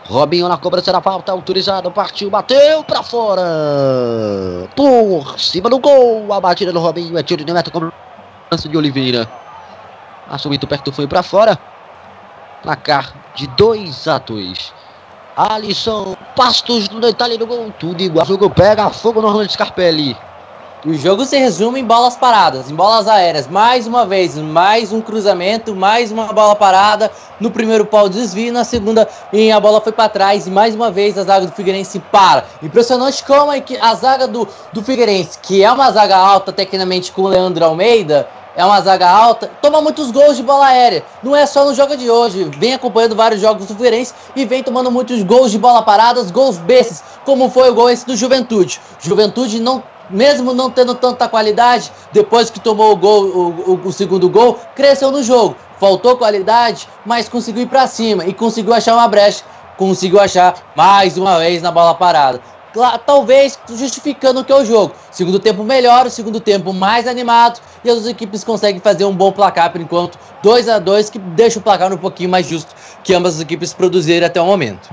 Robinho 0.07 0.49
na 0.49 0.59
cobrança 0.59 0.91
da 0.91 1.01
falta, 1.01 1.31
autorizado, 1.31 1.89
partiu, 1.93 2.29
bateu 2.29 2.83
pra 2.83 3.05
fora. 3.05 4.69
Por 4.75 5.39
cima 5.39 5.71
do 5.71 5.79
gol, 5.79 6.33
a 6.33 6.41
batida 6.41 6.73
do 6.73 6.81
Robinho, 6.81 7.17
é 7.17 7.23
tiro 7.23 7.45
de 7.45 7.53
meta, 7.53 7.71
cobrança 7.71 8.69
de 8.69 8.77
Oliveira. 8.77 9.31
Passou 10.29 10.51
perto, 10.69 10.91
foi 10.91 11.07
pra 11.07 11.23
fora. 11.23 11.57
Placar 12.61 13.15
de 13.37 13.47
2 13.47 14.09
a 14.09 14.19
2. 14.19 14.75
Alisson, 15.37 16.17
Pastos 16.35 16.89
no 16.89 17.01
detalhe 17.01 17.39
do 17.39 17.47
gol, 17.47 17.73
tudo 17.79 18.03
igual. 18.03 18.25
O 18.25 18.29
jogo 18.29 18.51
pega 18.51 18.91
fogo 18.91 19.23
no 19.23 19.29
Orlando 19.29 19.53
Scarpelli. 19.53 20.17
O 20.87 20.95
jogo 20.95 21.25
se 21.25 21.37
resume 21.37 21.81
em 21.81 21.85
bolas 21.85 22.17
paradas, 22.17 22.71
em 22.71 22.75
bolas 22.75 23.09
aéreas. 23.09 23.49
Mais 23.49 23.85
uma 23.85 24.07
vez, 24.07 24.37
mais 24.37 24.93
um 24.93 25.01
cruzamento, 25.01 25.75
mais 25.75 26.13
uma 26.13 26.33
bola 26.33 26.55
parada. 26.55 27.11
No 27.41 27.51
primeiro 27.51 27.85
pau 27.85 28.09
desvio, 28.09 28.53
na 28.53 28.63
segunda 28.63 29.09
a 29.53 29.61
bola 29.61 29.81
foi 29.81 29.91
para 29.91 30.09
trás 30.09 30.47
e 30.47 30.51
mais 30.51 30.77
uma 30.77 30.89
vez 30.89 31.19
a 31.19 31.25
zaga 31.25 31.47
do 31.47 31.53
Figueirense 31.53 31.99
para. 31.99 32.45
Impressionante 32.63 33.25
como 33.25 33.51
é 33.51 33.61
que 33.61 33.77
a 33.77 33.93
zaga 33.97 34.29
do, 34.29 34.47
do 34.73 34.81
Figueirense, 34.81 35.41
que 35.43 35.65
é 35.65 35.73
uma 35.73 35.91
zaga 35.91 36.17
alta 36.17 36.53
tecnicamente 36.53 37.11
com 37.11 37.23
o 37.23 37.29
Leandro 37.29 37.65
Almeida, 37.65 38.29
é 38.55 38.65
uma 38.65 38.81
zaga 38.81 39.11
alta, 39.11 39.51
toma 39.61 39.81
muitos 39.81 40.13
gols 40.13 40.37
de 40.37 40.45
bola 40.45 40.67
aérea. 40.67 41.05
Não 41.25 41.35
é 41.35 41.45
só 41.45 41.65
no 41.65 41.75
jogo 41.75 41.97
de 41.97 42.09
hoje, 42.09 42.45
vem 42.57 42.75
acompanhando 42.75 43.17
vários 43.17 43.41
jogos 43.41 43.67
do 43.67 43.75
Figueirense 43.75 44.15
e 44.37 44.45
vem 44.45 44.63
tomando 44.63 44.93
muitos 44.93 45.25
gols 45.25 45.51
de 45.51 45.59
bola 45.59 45.83
paradas, 45.83 46.31
gols 46.31 46.57
bestas, 46.57 47.03
como 47.25 47.51
foi 47.51 47.69
o 47.69 47.75
gol 47.75 47.91
esse 47.91 48.07
do 48.07 48.17
Juventude. 48.17 48.81
Juventude 49.01 49.61
não 49.61 49.83
mesmo 50.09 50.55
não 50.55 50.71
tendo 50.71 50.95
tanta 50.95 51.29
qualidade, 51.29 51.93
depois 52.13 52.51
que 52.51 52.61
tomou 52.61 52.93
o 52.93 52.97
gol, 52.97 53.25
o, 53.25 53.73
o- 53.75 53.89
o 53.89 53.93
segundo 53.93 54.29
gol, 54.31 54.61
cresceu 54.75 55.11
no 55.11 55.23
jogo. 55.23 55.59
Faltou 55.79 56.17
qualidade, 56.17 56.89
mas 57.05 57.29
conseguiu 57.29 57.63
ir 57.63 57.67
pra 57.67 57.87
cima 57.87 58.25
e 58.27 58.33
conseguiu 58.35 58.73
achar 58.73 58.95
uma 58.95 59.09
brecha. 59.09 59.45
Conseguiu 59.77 60.19
achar 60.19 60.55
mais 60.75 61.17
uma 61.17 61.39
vez 61.39 61.63
na 61.63 61.71
bola 61.71 61.95
parada. 61.95 62.43
Cla- 62.73 62.99
Talvez 62.99 63.59
justificando 63.69 64.41
o 64.41 64.45
que 64.45 64.53
é 64.53 64.57
o 64.57 64.65
jogo. 64.65 64.97
Segundo 65.11 65.39
tempo 65.39 65.63
melhor, 65.65 66.11
segundo 66.11 66.41
tempo 66.41 66.73
mais 66.73 67.07
animado 67.07 67.61
e 67.85 67.89
as 67.91 68.05
equipes 68.07 68.43
conseguem 68.45 68.81
fazer 68.81 69.05
um 69.05 69.15
bom 69.17 69.33
placar 69.33 69.71
por 69.71 69.81
enquanto. 69.81 70.19
2 70.43 70.69
a 70.69 70.79
2 70.79 71.09
que 71.11 71.19
deixa 71.19 71.59
o 71.59 71.63
placar 71.63 71.93
um 71.93 71.97
pouquinho 71.99 72.29
mais 72.29 72.47
justo 72.47 72.75
que 73.03 73.15
ambas 73.15 73.37
as 73.37 73.41
equipes 73.41 73.73
produzirem 73.73 74.27
até 74.27 74.41
o 74.41 74.47
momento. 74.47 74.91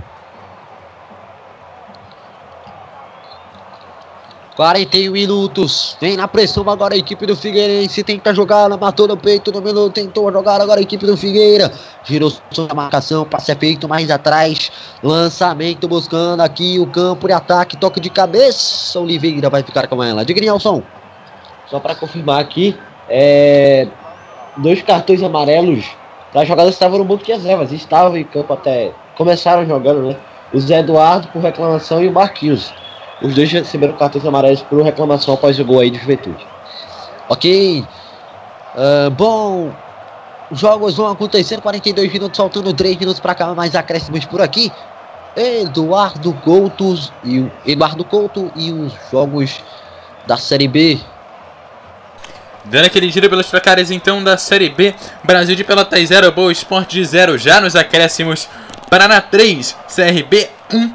41 4.55 5.11
minutos. 5.11 5.97
Vem 5.99 6.15
na 6.15 6.27
pressão 6.29 6.67
agora 6.69 6.95
a 6.95 6.97
equipe 6.97 7.25
do 7.25 7.35
Figueirense. 7.35 8.03
Tenta 8.03 8.33
jogar, 8.33 8.69
matou 8.69 9.07
no 9.07 9.17
peito 9.17 9.51
no 9.51 9.61
minuto. 9.61 9.93
Tentou 9.93 10.31
jogar 10.31 10.61
agora 10.61 10.79
a 10.79 10.83
equipe 10.83 11.05
do 11.05 11.17
Figueira. 11.17 11.71
Girou 12.05 12.31
sua 12.51 12.73
marcação, 12.73 13.25
passe 13.25 13.51
é 13.51 13.55
feito 13.55 13.87
mais 13.89 14.09
atrás. 14.09 14.71
Lançamento 15.03 15.87
buscando 15.89 16.41
aqui 16.41 16.79
o 16.79 16.87
campo 16.87 17.27
de 17.27 17.33
ataque. 17.33 17.75
Toque 17.75 17.99
de 17.99 18.09
cabeça. 18.09 18.97
Oliveira 18.97 19.49
vai 19.49 19.61
ficar 19.61 19.87
com 19.87 20.01
ela. 20.01 20.23
Diga, 20.23 20.39
Nelson. 20.39 20.81
Só 21.69 21.79
para 21.79 21.95
confirmar 21.95 22.39
aqui, 22.39 22.77
é, 23.09 23.87
dois 24.55 24.81
cartões 24.81 25.21
amarelos 25.21 25.85
para 26.31 26.45
jogadores 26.45 26.75
que 26.75 26.83
estavam 26.83 26.99
no 26.99 27.03
banco 27.03 27.25
de 27.25 27.31
reservas. 27.33 27.73
Estavam 27.73 28.15
em 28.15 28.23
campo 28.23 28.53
até. 28.53 28.93
Começaram 29.17 29.65
jogando, 29.65 30.07
né? 30.07 30.15
O 30.53 30.59
Zé 30.59 30.79
Eduardo 30.79 31.27
por 31.27 31.41
reclamação 31.41 32.01
e 32.01 32.07
o 32.07 32.11
Marquinhos. 32.13 32.73
Os 33.21 33.33
dois 33.33 33.51
receberam 33.51 33.93
cartões 33.93 34.25
amarelos 34.25 34.61
por 34.61 34.81
reclamação 34.83 35.33
após 35.33 35.59
o 35.59 35.65
gol 35.65 35.79
aí 35.79 35.89
de 35.89 35.99
juventude. 35.99 36.45
Ok. 37.29 37.85
Ah, 38.75 39.09
bom. 39.09 39.71
Os 40.51 40.59
jogos 40.59 40.95
vão 40.95 41.07
acontecendo. 41.07 41.61
42 41.61 42.11
minutos, 42.11 42.37
faltando 42.37 42.73
3 42.73 42.97
minutos 42.97 43.19
para 43.19 43.31
acabar 43.31 43.55
mais 43.55 43.75
acréscimos 43.75 44.25
por 44.25 44.41
aqui. 44.41 44.71
Eduardo 45.35 46.33
Couto 46.33 46.97
e 47.23 47.39
o 47.39 47.51
Eduardo 47.65 48.05
Couto 48.05 48.51
e 48.55 48.71
os 48.71 48.93
jogos 49.11 49.61
da 50.25 50.37
Série 50.37 50.67
B. 50.67 50.99
Dando 52.63 52.85
aquele 52.85 53.11
giro 53.11 53.29
pelos 53.29 53.47
placares 53.47 53.91
então 53.91 54.23
da 54.23 54.37
Série 54.37 54.69
B, 54.69 54.95
Brasil 55.23 55.55
de 55.55 55.63
Pelotas 55.63 56.07
0, 56.07 56.31
Boa 56.31 56.51
Esporte 56.51 56.95
de 56.95 57.05
0, 57.05 57.37
já 57.37 57.61
nos 57.61 57.75
acréscimos, 57.75 58.47
Paraná 58.89 59.21
3, 59.21 59.77
CRB 59.93 60.49
1, 60.73 60.93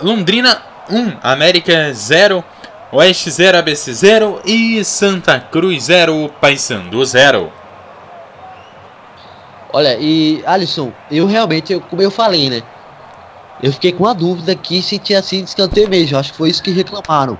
Londrina 0.00 0.62
1, 0.92 1.18
América 1.22 1.92
0, 1.92 2.44
Oeste 2.92 3.30
0, 3.30 3.58
ABC 3.58 3.92
0 3.94 4.42
e 4.44 4.84
Santa 4.84 5.40
Cruz 5.40 5.84
0, 5.84 6.30
Paysandu 6.40 7.02
0. 7.04 7.50
Olha, 9.72 9.96
e 9.98 10.42
Alisson, 10.46 10.92
eu 11.10 11.26
realmente, 11.26 11.72
eu- 11.72 11.80
como 11.80 12.02
eu 12.02 12.10
falei, 12.10 12.50
né? 12.50 12.62
Eu 13.62 13.72
fiquei 13.72 13.92
com 13.92 14.06
a 14.06 14.12
dúvida 14.12 14.52
aqui 14.52 14.82
se 14.82 14.98
tinha 14.98 15.22
sido 15.22 15.46
escanteio 15.46 15.88
mesmo. 15.88 16.18
Acho 16.18 16.32
que 16.32 16.36
foi 16.38 16.50
isso 16.50 16.62
que 16.62 16.70
reclamaram. 16.72 17.38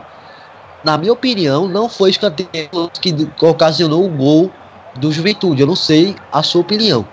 Na 0.83 0.97
minha 0.97 1.13
opinião, 1.13 1.69
não 1.69 1.89
foi 1.89 2.11
escanteio 2.11 2.49
que 3.01 3.15
ocasionou 3.45 4.07
o 4.07 4.09
gol 4.09 4.51
do 4.97 5.13
Juventude. 5.13 5.61
Eu 5.61 5.67
não 5.67 5.77
sei 5.77 6.17
a 6.33 6.43
sua 6.43 6.61
opinião. 6.63 7.07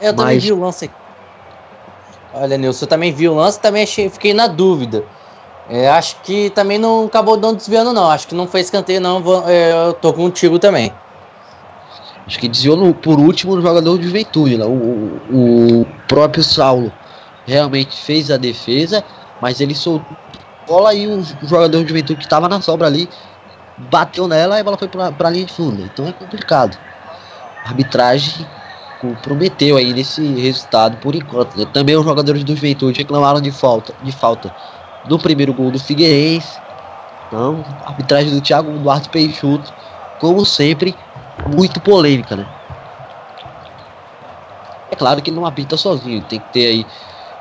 Eu 0.00 0.14
também 0.14 0.34
Mas- 0.34 0.42
vi 0.44 0.52
o 0.52 0.60
lance 0.60 0.84
aqui. 0.86 0.94
Olha, 2.34 2.58
Nilson, 2.58 2.84
eu 2.84 2.88
também 2.88 3.12
vi 3.12 3.28
o 3.28 3.34
lance 3.34 3.58
também 3.58 3.82
achei, 3.84 4.10
fiquei 4.10 4.34
na 4.34 4.46
dúvida. 4.46 5.04
É, 5.68 5.88
acho 5.90 6.16
que 6.22 6.48
também 6.50 6.78
não 6.78 7.04
acabou 7.06 7.36
não 7.36 7.54
desviando, 7.54 7.92
não. 7.92 8.10
Acho 8.10 8.26
que 8.26 8.34
não 8.34 8.48
foi 8.48 8.60
escanteio, 8.60 9.00
não. 9.00 9.22
Vou- 9.22 9.46
é, 9.48 9.72
eu 9.88 9.92
tô 9.92 10.12
contigo 10.14 10.58
também. 10.58 10.92
Acho 12.26 12.38
que 12.38 12.48
desviou 12.48 12.76
no- 12.76 12.94
por 12.94 13.18
último 13.20 13.54
no 13.54 13.62
jogador 13.62 13.98
de 13.98 14.06
juventude. 14.06 14.56
Né? 14.56 14.64
O, 14.64 14.70
o- 15.30 15.86
próprio 16.06 16.42
Saulo 16.42 16.90
realmente 17.46 17.96
fez 17.96 18.30
a 18.30 18.36
defesa, 18.38 19.04
mas 19.40 19.60
ele 19.60 19.74
soltou 19.74 20.16
a 20.66 20.66
bola 20.66 20.94
e 20.94 21.06
o 21.06 21.22
jogador 21.22 21.82
de 21.82 21.88
juventude 21.88 22.18
que 22.18 22.24
estava 22.24 22.48
na 22.48 22.60
sobra 22.62 22.86
ali 22.86 23.10
bateu 23.76 24.26
nela 24.26 24.56
e 24.56 24.60
a 24.60 24.64
bola 24.64 24.78
foi 24.78 24.88
pra, 24.88 25.12
pra 25.12 25.30
linha 25.30 25.44
de 25.44 25.52
fundo. 25.52 25.82
Então 25.82 26.08
é 26.08 26.12
complicado. 26.12 26.78
A 27.64 27.68
arbitragem 27.68 28.46
comprometeu 29.00 29.76
aí 29.76 29.92
nesse 29.92 30.22
resultado 30.40 30.96
por 30.98 31.14
enquanto. 31.14 31.56
né? 31.56 31.66
Também 31.72 31.96
os 31.96 32.04
jogadores 32.04 32.42
do 32.42 32.54
Juventude 32.56 32.98
reclamaram 32.98 33.40
de 33.40 33.50
falta, 33.52 33.94
de 34.02 34.12
falta 34.12 34.50
no 35.04 35.18
primeiro 35.18 35.54
gol 35.54 35.70
do 35.70 35.78
Figueirense. 35.78 36.60
Então, 37.26 37.64
a 37.82 37.90
arbitragem 37.90 38.32
do 38.32 38.40
Thiago 38.40 38.78
Duarte 38.78 39.08
Peixoto, 39.08 39.74
como 40.18 40.44
sempre, 40.44 40.98
muito 41.54 41.80
polêmica, 41.80 42.36
né? 42.36 42.48
É 44.90 44.96
claro 44.96 45.22
que 45.22 45.30
não 45.30 45.44
apita 45.44 45.76
sozinho, 45.76 46.22
tem 46.24 46.40
que 46.40 46.46
ter 46.46 46.66
aí. 46.66 46.86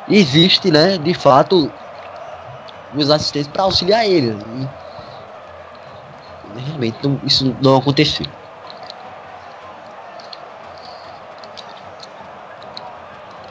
Existe, 0.08 0.70
né, 0.72 0.98
de 0.98 1.14
fato, 1.14 1.74
os 2.94 3.10
assistentes 3.10 3.52
para 3.52 3.64
auxiliar 3.64 4.06
ele. 4.08 4.36
né? 4.36 4.70
Realmente 6.56 7.00
não- 7.04 7.20
isso 7.24 7.56
não 7.62 7.78
aconteceu. 7.78 8.26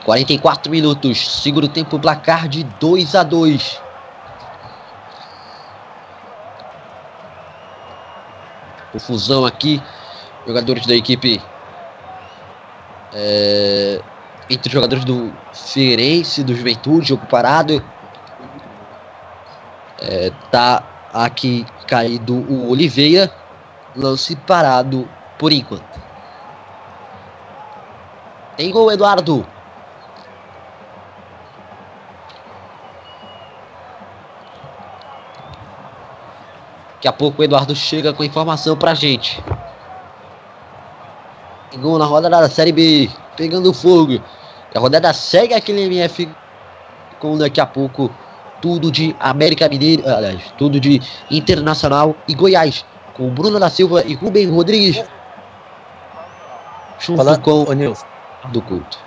Quarenta 0.03 0.33
e 0.33 0.39
quatro 0.39 0.71
minutos, 0.71 1.41
segundo 1.41 1.67
tempo, 1.67 1.99
placar 1.99 2.47
de 2.47 2.63
2 2.63 3.13
a 3.13 3.23
2 3.23 3.86
Confusão 8.97 9.45
aqui, 9.45 9.81
jogadores 10.45 10.87
da 10.87 10.95
equipe 10.95 11.39
é, 13.13 14.01
entre 14.49 14.69
os 14.69 14.73
jogadores 14.73 15.05
do 15.05 15.31
Figueirense, 15.53 16.43
do 16.43 16.55
Juventude, 16.55 17.09
jogo 17.09 17.25
parado. 17.27 17.83
É, 20.01 20.31
tá 20.51 20.83
aqui 21.13 21.63
caído 21.87 22.33
o 22.33 22.69
Oliveira, 22.69 23.31
lance 23.95 24.35
parado 24.35 25.07
por 25.37 25.51
enquanto. 25.51 25.99
Tem 28.55 28.71
gol, 28.71 28.91
Eduardo. 28.91 29.45
Daqui 36.97 37.07
a 37.07 37.13
pouco 37.13 37.41
o 37.41 37.45
Eduardo 37.45 37.75
chega 37.75 38.11
com 38.11 38.23
informação 38.23 38.75
pra 38.75 38.95
gente. 38.95 39.41
Tem 41.69 41.79
Gol 41.79 41.99
na 41.99 42.05
rodada 42.05 42.41
da 42.41 42.49
Série 42.49 42.71
B, 42.71 43.07
pegando 43.35 43.71
fogo. 43.71 44.19
A 44.73 44.79
rodada 44.79 45.13
segue 45.13 45.53
aquele 45.53 45.83
MF 45.83 46.27
com 47.19 47.37
daqui 47.37 47.61
a 47.61 47.65
pouco 47.65 48.11
tudo 48.61 48.91
de 48.91 49.15
América 49.19 49.69
Mineiro, 49.69 50.07
aliás, 50.07 50.41
tudo 50.57 50.79
de 50.79 51.01
Internacional 51.29 52.15
e 52.27 52.33
Goiás, 52.33 52.83
com 53.13 53.29
Bruno 53.29 53.59
da 53.59 53.69
Silva 53.69 54.03
e 54.05 54.13
Rubem 54.13 54.49
Rodrigues. 54.49 55.03
Junto 56.99 57.17
Falando, 57.17 57.41
com 57.41 57.73
Nilson, 57.73 58.05
do 58.51 58.61
culto. 58.61 58.97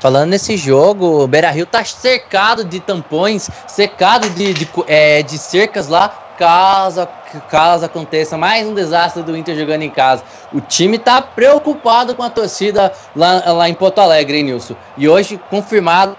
falando 0.00 0.30
nesse 0.30 0.56
jogo, 0.56 1.22
o 1.22 1.28
Beira 1.28 1.50
Rio 1.52 1.66
tá 1.66 1.84
cercado 1.84 2.64
de 2.64 2.80
tampões, 2.80 3.48
cercado 3.68 4.28
de, 4.30 4.52
de, 4.52 4.68
é, 4.88 5.22
de 5.22 5.38
cercas 5.38 5.86
lá, 5.86 6.25
caso, 6.38 7.06
caso 7.50 7.84
aconteça 7.84 8.36
mais 8.36 8.66
um 8.66 8.74
desastre 8.74 9.22
do 9.22 9.36
Inter 9.36 9.56
jogando 9.56 9.82
em 9.82 9.90
casa. 9.90 10.22
O 10.52 10.60
time 10.60 10.98
tá 10.98 11.20
preocupado 11.20 12.14
com 12.14 12.22
a 12.22 12.30
torcida 12.30 12.92
lá, 13.14 13.52
lá 13.52 13.68
em 13.68 13.74
Porto 13.74 13.98
Alegre, 14.00 14.38
hein, 14.38 14.44
Nilson? 14.44 14.74
E 14.96 15.08
hoje, 15.08 15.40
confirmado, 15.50 16.16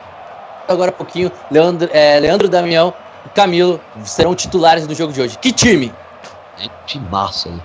agora 0.67 0.89
há 0.89 0.93
pouquinho, 0.93 1.31
Leandro, 1.49 1.89
é, 1.91 2.19
Leandro 2.19 2.49
Damião 2.49 2.93
e 3.25 3.29
Camilo 3.29 3.79
serão 4.03 4.35
titulares 4.35 4.85
do 4.85 4.93
jogo 4.93 5.13
de 5.13 5.21
hoje. 5.21 5.37
Que 5.37 5.51
time! 5.51 5.93
É 6.59 6.67
de 6.85 6.99
massa. 6.99 7.49
Né? 7.49 7.59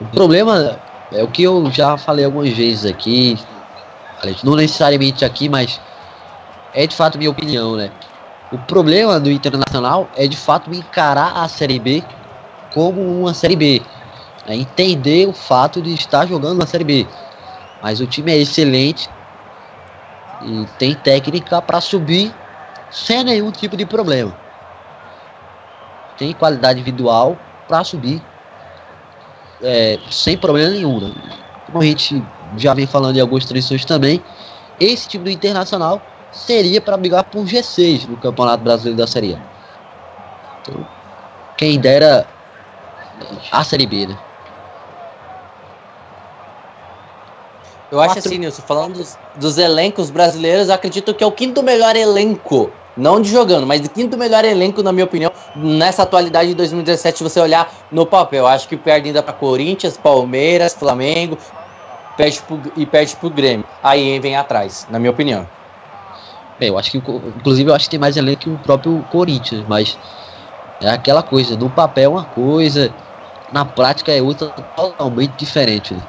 O 0.00 0.04
problema 0.06 0.78
é 1.12 1.22
o 1.22 1.28
que 1.28 1.42
eu 1.42 1.70
já 1.70 1.96
falei 1.96 2.24
algumas 2.24 2.52
vezes 2.52 2.84
aqui, 2.84 3.38
não 4.42 4.54
necessariamente 4.54 5.24
aqui, 5.24 5.48
mas 5.48 5.80
é 6.74 6.86
de 6.86 6.94
fato 6.94 7.18
minha 7.18 7.30
opinião, 7.30 7.76
né? 7.76 7.90
O 8.52 8.58
problema 8.58 9.18
do 9.18 9.30
Internacional 9.30 10.08
é 10.16 10.28
de 10.28 10.36
fato 10.36 10.72
encarar 10.72 11.32
a 11.36 11.48
Série 11.48 11.80
B 11.80 12.04
como 12.72 13.00
uma 13.00 13.34
Série 13.34 13.56
B. 13.56 13.82
né? 14.46 14.54
Entender 14.54 15.26
o 15.26 15.32
fato 15.32 15.82
de 15.82 15.92
estar 15.92 16.26
jogando 16.26 16.58
na 16.58 16.66
Série 16.66 16.84
B. 16.84 17.06
Mas 17.82 18.00
o 18.00 18.06
time 18.06 18.32
é 18.32 18.38
excelente 18.38 19.10
e 20.42 20.66
tem 20.78 20.94
técnica 20.94 21.60
para 21.60 21.80
subir 21.80 22.32
sem 22.90 23.24
nenhum 23.24 23.50
tipo 23.50 23.76
de 23.76 23.84
problema. 23.84 24.36
Tem 26.16 26.32
qualidade 26.32 26.80
individual 26.80 27.36
para 27.66 27.82
subir 27.82 28.22
é, 29.60 29.98
sem 30.08 30.36
problema 30.36 30.70
nenhum. 30.70 31.00
Né? 31.00 31.12
Como 31.66 31.82
a 31.82 31.84
gente 31.84 32.22
já 32.56 32.74
vem 32.74 32.86
falando 32.86 33.16
em 33.16 33.20
algumas 33.20 33.44
transmissões 33.44 33.84
também, 33.84 34.22
esse 34.78 35.08
time 35.08 35.24
do 35.24 35.30
Internacional 35.30 36.00
seria 36.36 36.80
para 36.80 36.96
brigar 36.96 37.24
por 37.24 37.44
G6 37.44 38.08
no 38.08 38.16
Campeonato 38.16 38.62
Brasileiro 38.62 38.98
da 38.98 39.06
Série 39.06 39.34
A. 39.34 39.38
Então, 40.62 40.86
quem 41.56 41.78
dera 41.78 42.26
a 43.50 43.64
Série 43.64 43.86
B, 43.86 44.06
né? 44.06 44.18
Eu 47.90 48.00
acho 48.00 48.18
assim, 48.18 48.38
Nilson, 48.38 48.62
falando 48.62 48.94
dos, 48.94 49.16
dos 49.36 49.58
elencos 49.58 50.10
brasileiros, 50.10 50.68
acredito 50.70 51.14
que 51.14 51.22
é 51.22 51.26
o 51.26 51.32
quinto 51.32 51.62
melhor 51.62 51.94
elenco. 51.94 52.70
Não 52.96 53.20
de 53.20 53.30
jogando, 53.30 53.66
mas 53.66 53.84
o 53.84 53.90
quinto 53.90 54.16
melhor 54.16 54.44
elenco, 54.44 54.82
na 54.82 54.90
minha 54.90 55.04
opinião, 55.04 55.30
nessa 55.54 56.02
atualidade 56.02 56.48
de 56.48 56.54
2017, 56.54 57.18
se 57.18 57.22
você 57.22 57.38
olhar 57.38 57.70
no 57.92 58.06
papel. 58.06 58.46
Acho 58.46 58.66
que 58.66 58.76
perde 58.76 59.08
ainda 59.08 59.22
para 59.22 59.34
Corinthians, 59.34 59.96
Palmeiras, 59.96 60.74
Flamengo 60.74 61.38
perde 62.16 62.40
pro, 62.42 62.60
e 62.76 62.86
perde 62.86 63.14
pro 63.16 63.30
Grêmio. 63.30 63.66
Aí 63.82 64.18
vem 64.18 64.34
atrás, 64.36 64.86
na 64.90 64.98
minha 64.98 65.10
opinião. 65.10 65.46
Bem, 66.58 66.68
eu 66.68 66.78
acho 66.78 66.90
que, 66.90 66.98
inclusive, 66.98 67.70
eu 67.70 67.74
acho 67.74 67.84
que 67.84 67.90
tem 67.90 68.00
mais 68.00 68.16
elenco 68.16 68.42
que 68.42 68.50
o 68.50 68.58
próprio 68.58 69.04
Corinthians, 69.10 69.64
mas 69.68 69.98
é 70.80 70.88
aquela 70.88 71.22
coisa, 71.22 71.56
no 71.56 71.68
papel 71.68 72.04
é 72.04 72.08
uma 72.08 72.24
coisa, 72.24 72.92
na 73.52 73.64
prática 73.64 74.12
é 74.12 74.22
outra 74.22 74.48
totalmente 74.48 75.32
diferente. 75.32 75.94
né? 75.94 76.02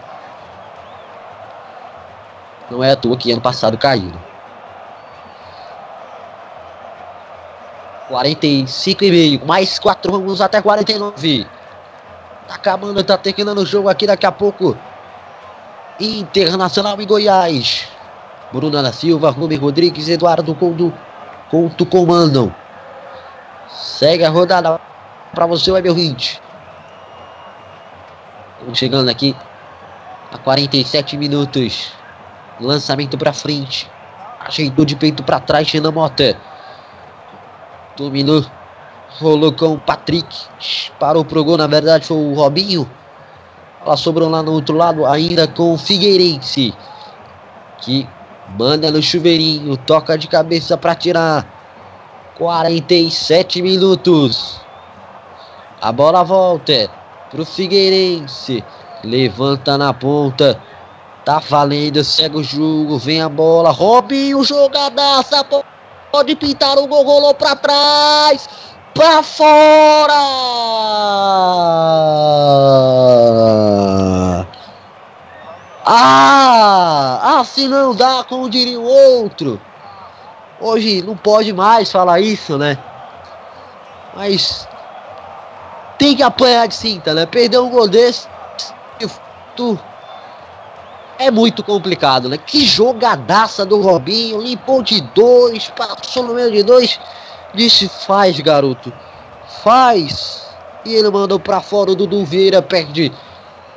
Não 2.70 2.84
é 2.84 2.92
à 2.92 2.96
toa 2.96 3.18
que 3.18 3.32
ano 3.32 3.42
passado 3.42 3.78
caiu. 3.78 4.06
né? 4.06 4.20
45 8.08 9.04
e 9.04 9.12
meio, 9.12 9.46
mais 9.46 9.78
4 9.78 10.12
vamos 10.12 10.40
até 10.40 10.62
49. 10.62 11.46
Tá 12.48 12.56
acabando, 12.56 13.04
tá 13.04 13.18
terminando 13.18 13.58
o 13.58 13.66
jogo 13.66 13.90
aqui 13.90 14.08
daqui 14.08 14.26
a 14.26 14.32
pouco. 14.32 14.78
Internacional 16.00 17.00
e 17.02 17.06
Goiás. 17.06 17.97
Bruna 18.52 18.82
da 18.82 18.92
Silva, 18.92 19.30
Rubem 19.30 19.58
Rodrigues, 19.58 20.08
Eduardo 20.08 20.56
Couto, 20.56 20.94
Couto 21.50 21.86
comandam. 21.86 22.54
Segue 23.70 24.24
a 24.24 24.30
rodada 24.30 24.80
para 25.34 25.46
você, 25.46 25.72
Weber 25.72 25.94
20. 25.94 26.42
Estamos 28.54 28.78
chegando 28.78 29.10
aqui 29.10 29.36
a 30.32 30.38
47 30.38 31.18
minutos. 31.18 31.92
Lançamento 32.60 33.18
para 33.18 33.34
frente. 33.34 33.90
Ajeitou 34.40 34.86
de 34.86 34.96
peito 34.96 35.24
para 35.24 35.40
trás, 35.40 35.70
Renan 35.72 35.92
Mota. 35.92 36.38
Dominou. 37.96 38.46
Rolou 39.20 39.52
com 39.52 39.74
o 39.74 39.80
Patrick. 39.80 40.28
Parou 41.00 41.26
pro 41.26 41.44
gol, 41.44 41.58
na 41.58 41.68
verdade 41.68 42.06
foi 42.06 42.18
o 42.18 42.34
Robinho. 42.34 42.90
Ela 43.86 43.98
sobrou 43.98 44.30
lá 44.30 44.44
no 44.44 44.52
outro 44.54 44.76
lado, 44.76 45.06
ainda 45.06 45.48
com 45.48 45.74
o 45.74 45.78
Figueirense. 45.78 46.74
Que 47.80 48.08
manda 48.58 48.92
no 48.92 49.02
chuveirinho, 49.02 49.76
toca 49.78 50.18
de 50.18 50.28
cabeça 50.28 50.78
para 50.78 50.96
tirar. 50.96 51.46
47 52.38 53.62
minutos. 53.62 54.62
A 55.82 55.92
bola 55.92 56.24
volta 56.24 56.90
pro 57.32 57.46
Figueirense. 57.46 58.64
Levanta 59.04 59.78
na 59.78 59.94
ponta. 59.94 60.60
Tá 61.26 61.40
valendo, 61.40 62.04
segue 62.04 62.38
o 62.38 62.44
jogo, 62.44 62.98
vem 62.98 63.22
a 63.22 63.30
bola. 63.30 63.72
Robinho, 63.72 64.44
jogadaça. 64.44 65.44
po- 65.44 65.64
Pode 66.12 66.36
pintar 66.36 66.78
o 66.78 66.88
gol, 66.88 67.04
rolou 67.04 67.34
pra 67.34 67.56
trás. 67.56 68.48
Pra 68.94 69.22
fora. 69.24 70.14
Ah, 75.90 77.40
assim 77.40 77.68
não 77.70 77.96
dá, 77.96 78.22
como 78.28 78.50
diria 78.50 78.78
o 78.78 78.84
outro. 78.84 79.62
Hoje 80.60 81.02
não 81.02 81.16
pode 81.16 81.54
mais 81.54 81.90
falar 81.90 82.20
isso, 82.20 82.58
né? 82.58 82.78
Mas 84.14 84.68
tem 85.98 86.14
que 86.14 86.24
apanhar 86.24 86.68
de 86.68 86.76
cinta, 86.76 87.14
né? 87.14 87.26
Perder 87.26 87.60
um 87.60 87.70
gol 87.70 87.88
desse, 87.88 88.28
é 91.18 91.32
muito 91.32 91.64
complicado, 91.64 92.28
né? 92.30 92.38
Que 92.38 92.66
jogadaça 92.66 93.66
do 93.66 93.82
Robinho, 93.82 94.42
limpou 94.42 94.84
de 94.84 95.02
dois, 95.02 95.70
passou 95.70 96.24
no 96.24 96.34
meio 96.34 96.52
de 96.52 96.64
dois, 96.64 97.00
disse 97.54 97.88
faz, 97.88 98.40
garoto, 98.40 98.94
faz. 99.64 100.48
E 100.86 100.94
ele 100.94 101.10
mandou 101.10 101.40
pra 101.40 101.62
fora 101.62 101.92
o 101.92 101.96
Dudu 101.96 102.24
Vieira, 102.26 102.62
perde 102.62 103.12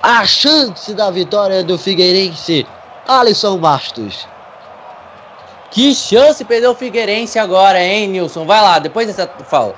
a 0.03 0.27
chance 0.27 0.93
da 0.95 1.11
vitória 1.11 1.63
do 1.63 1.79
Figueirense. 1.79 2.67
Alisson 3.07 3.59
Bastos. 3.59 4.27
Que 5.71 5.95
chance 5.95 6.45
perdeu 6.45 6.73
o 6.73 6.75
Figueirense 6.75 7.39
agora, 7.39 7.81
hein, 7.81 8.09
Nilson? 8.09 8.45
Vai 8.45 8.61
lá, 8.61 8.81
depois 8.81 9.07
dessa 9.07 9.31
fala. 9.45 9.75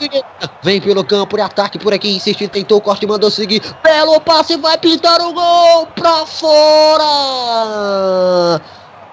Vem 0.63 0.81
pelo 0.81 1.05
campo 1.05 1.37
de 1.37 1.43
ataque 1.43 1.79
por 1.79 1.93
aqui, 1.93 2.17
insistiu, 2.17 2.49
tentou 2.49 2.79
o 2.79 2.81
corte, 2.81 3.07
mandou 3.07 3.31
seguir. 3.31 3.63
Belo 3.83 4.19
passe, 4.21 4.57
vai 4.57 4.79
pintar 4.79 5.21
o 5.21 5.35
gol 5.35 5.87
pra 5.89 6.25
fora. 6.25 7.03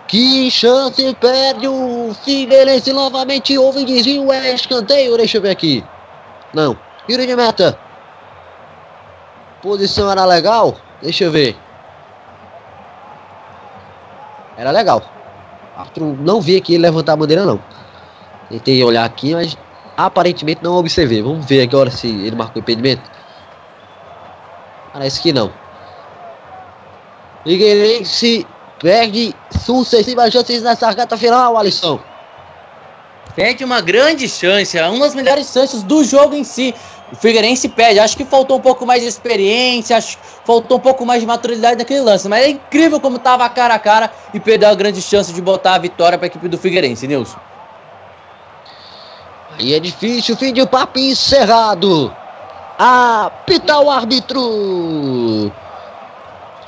Que 0.07 0.49
chance 0.49 1.13
perde 1.19 1.67
o 1.67 2.15
Figueirense 2.23 2.93
novamente. 2.93 3.57
Houve 3.57 3.83
desvio, 3.83 4.31
é 4.31 4.53
escanteio. 4.53 5.17
Deixa 5.17 5.37
eu 5.37 5.41
ver 5.41 5.51
aqui. 5.51 5.83
Não, 6.53 6.77
tiro 7.05 7.27
de 7.27 7.35
meta. 7.35 7.77
Posição 9.61 10.09
era 10.09 10.23
legal? 10.23 10.77
Deixa 11.01 11.23
eu 11.25 11.31
ver. 11.31 11.55
Era 14.57 14.71
legal. 14.71 15.01
Arthur 15.77 16.17
não 16.19 16.41
vi 16.41 16.57
aqui 16.57 16.73
ele 16.73 16.83
levantar 16.83 17.13
a 17.13 17.15
bandeira 17.15 17.45
não. 17.45 17.59
Tentei 18.49 18.83
olhar 18.83 19.05
aqui, 19.05 19.33
mas 19.33 19.57
aparentemente 19.95 20.61
não 20.63 20.75
observei. 20.75 21.21
Vamos 21.21 21.45
ver 21.45 21.61
agora 21.61 21.89
se 21.89 22.07
ele 22.07 22.35
marcou 22.35 22.61
impedimento. 22.61 23.09
Parece 24.91 25.21
que 25.21 25.31
não. 25.31 25.51
Figueirense 27.43 28.45
perde 28.79 29.33
sucessivas 29.51 30.31
chances 30.31 30.61
nessa 30.61 30.89
reta 30.89 31.15
final, 31.15 31.57
Alisson. 31.57 31.99
Perde 33.35 33.63
uma 33.63 33.79
grande 33.79 34.27
chance, 34.27 34.77
é 34.77 34.87
uma 34.89 35.05
das 35.05 35.15
melhores 35.15 35.47
chances 35.47 35.83
do 35.83 36.03
jogo 36.03 36.35
em 36.35 36.43
si. 36.43 36.75
O 37.11 37.15
Figueirense 37.15 37.67
perde. 37.69 37.99
Acho 37.99 38.15
que 38.15 38.25
faltou 38.25 38.57
um 38.57 38.61
pouco 38.61 38.85
mais 38.85 39.01
de 39.01 39.07
experiência, 39.07 39.97
acho 39.97 40.17
que 40.17 40.23
faltou 40.45 40.77
um 40.77 40.79
pouco 40.79 41.05
mais 41.05 41.21
de 41.21 41.27
maturidade 41.27 41.77
naquele 41.77 42.01
lance. 42.01 42.27
Mas 42.29 42.45
é 42.45 42.49
incrível 42.49 42.99
como 42.99 43.17
tava 43.17 43.47
cara 43.49 43.73
a 43.73 43.79
cara 43.79 44.11
e 44.33 44.39
perdeu 44.39 44.69
a 44.69 44.75
grande 44.75 45.01
chance 45.01 45.33
de 45.33 45.41
botar 45.41 45.75
a 45.75 45.79
vitória 45.79 46.17
para 46.17 46.25
a 46.25 46.29
equipe 46.29 46.47
do 46.47 46.57
Figueirense, 46.57 47.07
Nilson. 47.07 47.39
E 49.59 49.73
é 49.73 49.79
difícil, 49.79 50.37
fim 50.37 50.53
de 50.53 50.65
papo 50.65 50.99
encerrado. 50.99 52.15
Apita 52.77 53.79
o 53.79 53.89
árbitro. 53.89 55.51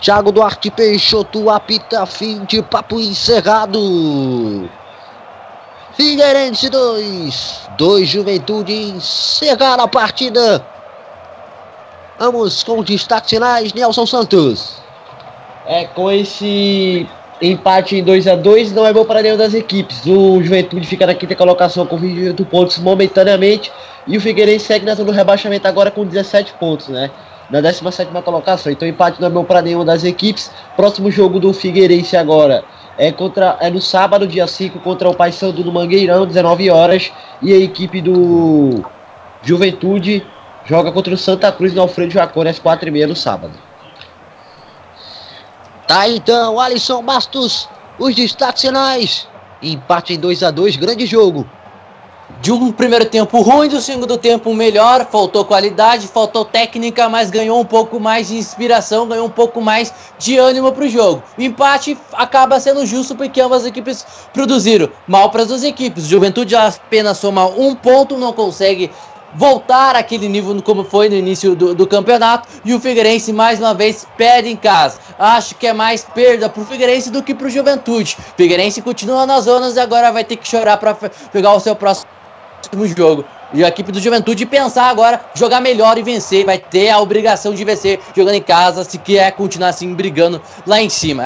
Thiago 0.01 0.31
Duarte 0.31 0.71
Peixoto 0.71 1.49
apita 1.49 2.05
fim 2.05 2.43
de 2.45 2.61
papo 2.63 2.99
encerrado. 2.99 4.69
Figueirense 5.93 6.69
2, 6.69 7.69
2 7.77 8.07
Juventude 8.07 8.73
encerrar 8.73 9.79
a 9.79 9.87
partida. 9.87 10.65
Vamos 12.17 12.63
com 12.63 12.81
destaques 12.83 13.29
finais, 13.29 13.73
Nelson 13.73 14.05
Santos. 14.05 14.77
É, 15.65 15.85
com 15.85 16.11
esse 16.11 17.07
empate 17.41 17.97
em 17.97 18.03
2 18.03 18.27
a 18.27 18.35
2 18.35 18.71
não 18.71 18.85
é 18.85 18.93
bom 18.93 19.03
para 19.03 19.21
nenhuma 19.21 19.39
das 19.39 19.53
equipes. 19.53 20.05
O 20.05 20.41
Juventude 20.41 20.87
fica 20.87 21.05
na 21.05 21.13
quinta 21.13 21.35
colocação 21.35 21.85
com 21.85 21.97
28 21.97 22.45
pontos 22.45 22.77
momentaneamente. 22.77 23.71
E 24.07 24.17
o 24.17 24.21
Figueirense 24.21 24.65
segue 24.65 24.85
na 24.85 24.95
zona 24.95 25.11
do 25.11 25.15
rebaixamento 25.15 25.67
agora 25.67 25.91
com 25.91 26.05
17 26.05 26.53
pontos, 26.53 26.87
né? 26.87 27.11
Na 27.49 27.59
17 27.59 28.11
colocação. 28.23 28.71
Então 28.71 28.87
empate 28.87 29.19
não 29.19 29.27
é 29.27 29.31
bom 29.31 29.43
para 29.43 29.61
nenhuma 29.61 29.83
das 29.83 30.03
equipes. 30.03 30.51
Próximo 30.75 31.11
jogo 31.11 31.39
do 31.39 31.53
Figueirense 31.53 32.15
agora 32.15 32.63
é, 32.97 33.11
contra, 33.11 33.57
é 33.59 33.69
no 33.69 33.81
sábado, 33.81 34.27
dia 34.27 34.47
5, 34.47 34.79
contra 34.79 35.09
o 35.09 35.15
Paysandu 35.15 35.63
do 35.63 35.71
Mangueirão, 35.71 36.25
19 36.25 36.69
horas. 36.69 37.11
E 37.41 37.53
a 37.53 37.57
equipe 37.57 38.01
do 38.01 38.83
Juventude 39.41 40.25
joga 40.65 40.91
contra 40.91 41.13
o 41.13 41.17
Santa 41.17 41.51
Cruz 41.51 41.73
no 41.73 41.81
Alfredo 41.81 42.13
Jacone 42.13 42.49
às 42.49 42.59
4h30 42.59 43.07
no 43.07 43.15
sábado. 43.15 43.53
Tá 45.87 46.07
então, 46.07 46.59
Alisson 46.59 47.03
Bastos, 47.03 47.67
os 47.99 48.15
destaques 48.15 48.61
finais. 48.61 49.27
Empate 49.61 50.13
em 50.13 50.19
2 50.19 50.43
a 50.43 50.51
2 50.51 50.75
grande 50.77 51.05
jogo. 51.05 51.47
De 52.39 52.51
um 52.51 52.71
primeiro 52.71 53.05
tempo 53.05 53.41
ruim, 53.41 53.67
do 53.67 53.81
segundo 53.81 54.17
tempo 54.17 54.53
melhor, 54.53 55.05
faltou 55.11 55.43
qualidade, 55.45 56.07
faltou 56.07 56.45
técnica, 56.45 57.09
mas 57.09 57.29
ganhou 57.29 57.59
um 57.59 57.65
pouco 57.65 57.99
mais 57.99 58.29
de 58.29 58.37
inspiração, 58.37 59.07
ganhou 59.07 59.27
um 59.27 59.29
pouco 59.29 59.61
mais 59.61 59.93
de 60.17 60.37
ânimo 60.37 60.71
para 60.71 60.85
o 60.85 60.89
jogo. 60.89 61.21
O 61.37 61.41
empate 61.41 61.97
acaba 62.13 62.59
sendo 62.59 62.85
justo 62.85 63.15
porque 63.15 63.41
ambas 63.41 63.61
as 63.61 63.67
equipes 63.67 64.05
produziram 64.33 64.89
mal 65.07 65.29
para 65.29 65.43
as 65.43 65.49
duas 65.49 65.63
equipes. 65.63 66.07
Juventude 66.07 66.55
apenas 66.55 67.17
soma 67.17 67.45
um 67.45 67.75
ponto, 67.75 68.17
não 68.17 68.33
consegue 68.33 68.89
voltar 69.35 69.95
àquele 69.95 70.27
nível 70.27 70.61
como 70.61 70.83
foi 70.83 71.09
no 71.09 71.15
início 71.15 71.55
do, 71.55 71.73
do, 71.73 71.87
campeonato 71.87 72.47
e 72.65 72.73
o 72.73 72.79
Figueirense 72.79 73.31
mais 73.31 73.59
uma 73.59 73.73
vez 73.73 74.05
perde 74.17 74.49
em 74.49 74.55
casa. 74.55 74.99
Acho 75.17 75.55
que 75.55 75.67
é 75.67 75.73
mais 75.73 76.03
perda 76.03 76.49
pro 76.49 76.65
Figueirense 76.65 77.09
do 77.09 77.23
que 77.23 77.33
pro 77.33 77.49
Juventude. 77.49 78.17
Figueirense 78.35 78.81
continua 78.81 79.25
nas 79.25 79.45
zonas 79.45 79.75
e 79.75 79.79
agora 79.79 80.11
vai 80.11 80.23
ter 80.23 80.37
que 80.37 80.47
chorar 80.47 80.77
para 80.77 80.93
pegar 80.95 81.53
o 81.53 81.59
seu 81.59 81.75
próximo 81.75 82.20
jogo. 82.95 83.25
E 83.53 83.63
a 83.63 83.67
equipe 83.67 83.91
do 83.91 83.99
Juventude 83.99 84.45
pensar 84.45 84.89
agora, 84.89 85.21
jogar 85.33 85.59
melhor 85.61 85.97
e 85.97 86.03
vencer. 86.03 86.45
Vai 86.45 86.57
ter 86.57 86.89
a 86.89 86.99
obrigação 86.99 87.53
de 87.53 87.63
vencer 87.63 87.99
jogando 88.15 88.35
em 88.35 88.41
casa 88.41 88.83
se 88.83 88.97
quer 88.97 89.31
continuar 89.33 89.69
assim 89.69 89.93
brigando 89.93 90.41
lá 90.65 90.81
em 90.81 90.89
cima. 90.89 91.25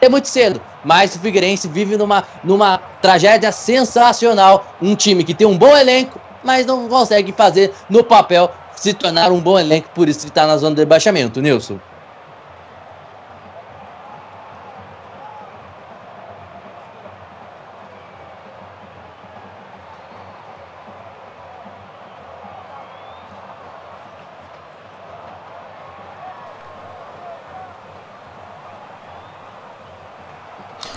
É 0.00 0.08
muito 0.08 0.28
cedo, 0.28 0.60
mas 0.84 1.14
o 1.14 1.18
Figueirense 1.18 1.66
vive 1.66 1.96
numa, 1.96 2.24
numa 2.42 2.78
tragédia 3.00 3.50
sensacional. 3.50 4.66
Um 4.82 4.94
time 4.94 5.24
que 5.24 5.32
tem 5.32 5.46
um 5.46 5.56
bom 5.56 5.74
elenco, 5.74 6.20
mas 6.42 6.66
não 6.66 6.88
consegue 6.88 7.32
fazer 7.32 7.72
no 7.88 8.04
papel 8.04 8.50
se 8.76 8.92
tornar 8.92 9.32
um 9.32 9.40
bom 9.40 9.58
elenco, 9.58 9.88
por 9.94 10.08
isso 10.08 10.26
está 10.26 10.46
na 10.46 10.56
zona 10.58 10.74
de 10.74 10.82
rebaixamento, 10.82 11.40
Nilson. 11.40 11.78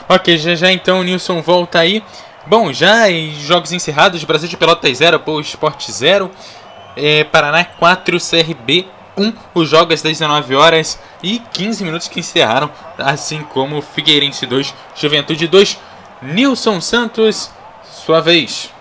Ok, 0.09 0.38
já 0.38 0.55
já 0.55 0.71
então 0.71 1.01
o 1.01 1.03
Nilson 1.03 1.41
volta 1.41 1.79
aí. 1.79 2.01
Bom, 2.45 2.71
já 2.71 3.11
em 3.11 3.34
jogos 3.41 3.73
encerrados, 3.73 4.23
Brasil 4.23 4.47
de 4.47 4.55
Pelotas 4.55 4.99
0, 4.99 5.19
Boa 5.19 5.41
Esporte 5.41 5.91
0, 5.91 6.31
é, 6.95 7.25
Paraná 7.25 7.65
4, 7.65 8.17
CRB 8.17 8.88
1, 9.17 9.34
os 9.53 9.67
jogos 9.67 9.95
às 9.95 10.01
19 10.01 10.55
horas 10.55 10.97
e 11.21 11.39
15 11.39 11.84
minutos 11.84 12.07
que 12.07 12.21
encerraram, 12.21 12.69
assim 12.97 13.41
como 13.41 13.81
Figueirense 13.81 14.45
2, 14.45 14.73
Juventude 14.95 15.45
2, 15.45 15.77
Nilson 16.21 16.79
Santos, 16.79 17.51
sua 17.84 18.21
vez. 18.21 18.71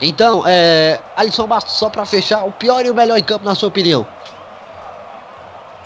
Então, 0.00 0.42
é, 0.44 0.98
Alisson 1.16 1.46
Bastos, 1.46 1.74
só 1.74 1.88
para 1.88 2.04
fechar, 2.04 2.44
o 2.44 2.50
pior 2.50 2.84
e 2.84 2.90
o 2.90 2.94
melhor 2.94 3.16
em 3.16 3.22
campo, 3.22 3.44
na 3.44 3.54
sua 3.54 3.68
opinião? 3.68 4.04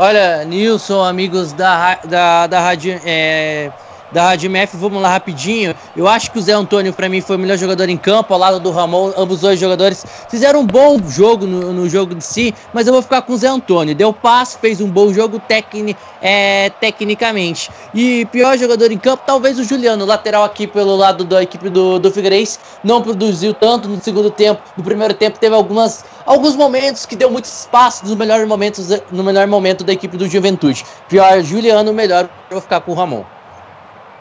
Olha, 0.01 0.45
Nilson, 0.45 1.03
amigos 1.03 1.53
da, 1.53 1.97
da, 2.05 2.47
da 2.47 2.61
Rádio. 2.61 3.01
É 3.05 3.73
da 4.13 4.25
Rádio 4.25 4.49
MF, 4.49 4.77
vamos 4.77 5.03
lá 5.03 5.11
rapidinho. 5.11 5.75
Eu 5.97 6.09
acho 6.09 6.31
que 6.31 6.39
o 6.39 6.43
Zé 6.43 6.53
Antônio, 6.53 6.93
para 6.93 7.09
mim, 7.09 7.21
foi 7.21 7.37
o 7.37 7.39
melhor 7.39 7.59
jogador 7.59 7.89
em 7.89 7.97
campo, 7.97 8.33
ao 8.33 8.41
lado 8.41 8.61
do 8.61 8.71
Ramon. 8.71 9.13
Ambos 9.17 9.41
dois 9.41 9.59
jogadores 9.59 10.05
fizeram 10.29 10.61
um 10.61 10.67
bom 10.67 10.99
jogo 11.09 11.47
no, 11.47 11.73
no 11.73 11.89
jogo 11.89 12.15
de 12.15 12.25
si, 12.25 12.55
mas 12.73 12.87
eu 12.87 12.93
vou 12.93 13.03
ficar 13.03 13.23
com 13.23 13.33
o 13.33 13.37
Zé 13.37 13.49
Antônio. 13.49 13.95
Deu 13.95 14.13
passo, 14.13 14.59
fez 14.59 14.81
um 14.81 14.89
bom 14.89 15.13
jogo 15.13 15.39
tecni, 15.39 15.97
é, 16.23 16.71
tecnicamente. 16.81 17.71
E 17.95 18.27
pior 18.27 18.57
jogador 18.57 18.91
em 18.91 18.99
campo, 18.99 19.23
talvez 19.27 19.59
o 19.59 19.65
Juliano, 19.65 20.05
lateral 20.05 20.45
aqui 20.45 20.67
pelo 20.67 20.97
lado 20.97 21.25
da 21.25 21.43
equipe 21.43 21.69
do, 21.69 21.99
do 21.99 22.11
Figueirense. 22.11 22.59
Não 22.83 23.03
produziu 23.03 23.53
tanto 23.55 23.89
no 23.89 24.01
segundo 24.01 24.31
tempo. 24.31 24.63
No 24.77 24.85
primeiro 24.85 25.15
tempo 25.15 25.39
teve 25.39 25.55
algumas, 25.55 26.05
alguns 26.25 26.57
momentos 26.57 27.07
que 27.07 27.17
deu 27.17 27.31
muito 27.31 27.45
espaço 27.45 28.05
nos 28.05 28.15
melhores 28.15 28.47
momentos, 28.47 28.89
no 29.11 29.23
melhor 29.23 29.47
momento 29.47 29.85
da 29.85 29.93
equipe 29.93 30.17
do 30.17 30.29
Juventude. 30.29 30.85
Pior 31.09 31.43
Juliano, 31.43 31.93
melhor 31.93 32.25
eu 32.51 32.55
vou 32.55 32.61
ficar 32.61 32.81
com 32.81 32.93
o 32.93 32.95
Ramon. 32.95 33.38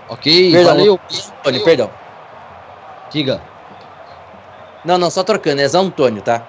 Ok, 0.09 0.51
perdão, 0.51 0.75
valeu. 0.75 0.99
Antônio, 1.39 1.63
perdão. 1.63 1.89
Diga. 3.11 3.41
Não, 4.85 4.97
não, 4.97 5.09
só 5.09 5.23
trocando, 5.23 5.61
é 5.61 5.67
Zé 5.67 5.77
Antônio, 5.77 6.21
tá? 6.21 6.47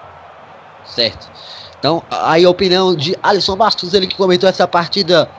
Certo. 0.85 1.29
Então, 1.77 2.03
aí 2.09 2.45
a 2.45 2.49
opinião 2.49 2.95
de 2.95 3.17
Alisson 3.21 3.55
Bastos, 3.55 3.93
ele 3.93 4.07
que 4.07 4.15
comentou 4.15 4.49
essa 4.49 4.67
partida 4.67 5.29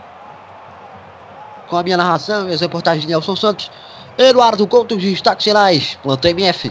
com 1.69 1.77
a 1.77 1.83
minha 1.83 1.97
narração 1.97 2.49
e 2.49 2.53
as 2.53 2.61
reportagens 2.61 3.05
de 3.05 3.09
Nelson 3.09 3.37
Santos. 3.37 3.71
Eduardo 4.19 4.67
Couto, 4.67 4.97
os 4.97 5.03
destaques 5.03 5.45
finais, 5.45 5.99
plantão 6.03 6.31
MF. 6.31 6.71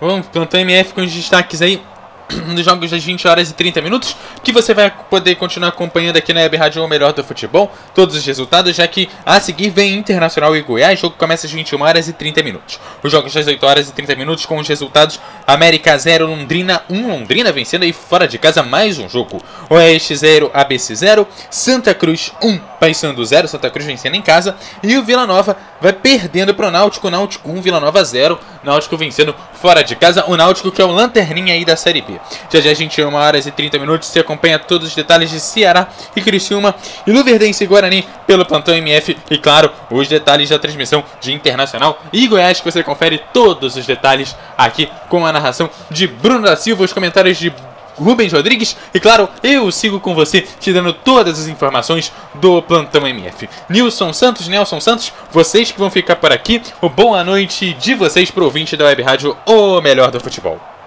Bom, 0.00 0.22
plantão 0.22 0.60
MF 0.60 0.94
com 0.94 1.02
os 1.02 1.12
destaques 1.12 1.60
aí. 1.60 1.82
nos 2.46 2.64
jogos 2.64 2.90
das 2.90 3.02
20 3.02 3.26
horas 3.26 3.50
e 3.50 3.54
30 3.54 3.80
minutos, 3.80 4.16
que 4.42 4.52
você 4.52 4.74
vai 4.74 4.90
poder 4.90 5.34
continuar 5.36 5.68
acompanhando 5.68 6.16
aqui 6.16 6.32
na 6.32 6.40
Web 6.40 6.56
Rádio 6.56 6.84
O 6.84 6.88
Melhor 6.88 7.12
do 7.12 7.24
Futebol, 7.24 7.72
todos 7.94 8.16
os 8.16 8.24
resultados, 8.24 8.74
já 8.76 8.86
que 8.86 9.08
a 9.24 9.40
seguir 9.40 9.70
vem 9.70 9.94
Internacional 9.94 10.56
e 10.56 10.62
Goiás, 10.62 10.98
jogo 10.98 11.16
começa 11.16 11.46
às 11.46 11.52
21 11.52 11.82
horas 11.82 12.08
e 12.08 12.12
30 12.12 12.42
minutos. 12.42 12.78
Os 13.02 13.10
jogos 13.10 13.32
das 13.32 13.46
8 13.46 13.66
horas 13.66 13.88
e 13.88 13.92
30 13.92 14.14
minutos 14.14 14.46
com 14.46 14.58
os 14.58 14.68
resultados 14.68 15.20
América 15.46 15.96
0, 15.96 16.26
Londrina 16.26 16.82
1, 16.90 17.08
Londrina 17.08 17.52
vencendo 17.52 17.84
aí 17.84 17.92
fora 17.92 18.28
de 18.28 18.38
casa 18.38 18.62
mais 18.62 18.98
um 18.98 19.08
jogo. 19.08 19.42
Oeste 19.70 20.14
0, 20.14 20.50
ABC 20.52 20.94
0, 20.94 21.26
Santa 21.50 21.94
Cruz 21.94 22.32
1, 22.42 22.58
Paysandu 22.78 23.24
0, 23.24 23.48
Santa 23.48 23.70
Cruz 23.70 23.86
vencendo 23.86 24.14
em 24.14 24.22
casa, 24.22 24.56
e 24.82 24.96
o 24.96 25.02
Vila 25.02 25.26
Nova 25.26 25.56
vai 25.80 25.92
perdendo 25.92 26.54
para 26.54 26.68
o 26.68 26.70
Náutico, 26.70 27.10
Náutico 27.10 27.50
1, 27.50 27.60
Vila 27.62 27.80
Nova 27.80 28.04
0, 28.04 28.38
Náutico 28.62 28.96
vencendo 28.96 29.34
fora 29.54 29.82
de 29.82 29.96
casa, 29.96 30.24
o 30.26 30.36
Náutico 30.36 30.70
que 30.70 30.82
é 30.82 30.84
o 30.84 30.90
lanterninha 30.90 31.54
aí 31.54 31.64
da 31.64 31.76
Série 31.76 32.02
B. 32.02 32.17
Já 32.50 32.60
já 32.60 32.72
21 32.72 33.14
horas 33.14 33.46
e 33.46 33.50
30 33.50 33.78
minutos, 33.78 34.08
você 34.08 34.20
acompanha 34.20 34.58
todos 34.58 34.88
os 34.88 34.94
detalhes 34.94 35.30
de 35.30 35.40
Ceará 35.40 35.88
e 36.14 36.20
Criciúma 36.20 36.74
e 37.06 37.12
Luverdense 37.12 37.64
e 37.64 37.66
Guarani 37.66 38.06
pelo 38.26 38.44
Plantão 38.44 38.74
MF 38.74 39.16
e 39.30 39.38
claro, 39.38 39.70
os 39.90 40.08
detalhes 40.08 40.48
da 40.48 40.58
transmissão 40.58 41.04
de 41.20 41.32
Internacional 41.32 42.02
e 42.12 42.26
Goiás 42.26 42.60
que 42.60 42.70
você 42.70 42.82
confere 42.82 43.20
todos 43.32 43.76
os 43.76 43.86
detalhes 43.86 44.36
aqui 44.56 44.88
com 45.08 45.26
a 45.26 45.32
narração 45.32 45.70
de 45.90 46.06
Bruno 46.06 46.42
da 46.42 46.56
Silva, 46.56 46.84
os 46.84 46.92
comentários 46.92 47.38
de 47.38 47.52
Rubens 47.98 48.32
Rodrigues 48.32 48.76
e 48.94 49.00
claro, 49.00 49.28
eu 49.42 49.70
sigo 49.72 50.00
com 50.00 50.14
você 50.14 50.42
te 50.42 50.72
dando 50.72 50.92
todas 50.92 51.38
as 51.38 51.48
informações 51.48 52.12
do 52.34 52.62
Plantão 52.62 53.06
MF. 53.06 53.48
Nilson 53.68 54.12
Santos, 54.12 54.48
Nelson 54.48 54.80
Santos, 54.80 55.12
vocês 55.32 55.72
que 55.72 55.78
vão 55.78 55.90
ficar 55.90 56.16
por 56.16 56.32
aqui, 56.32 56.62
boa 56.94 57.24
noite 57.24 57.74
de 57.74 57.94
vocês 57.94 58.30
pro 58.30 58.44
ouvinte 58.44 58.76
da 58.76 58.84
Web 58.84 59.02
Rádio 59.02 59.36
O 59.44 59.80
Melhor 59.80 60.10
do 60.10 60.20
Futebol. 60.20 60.77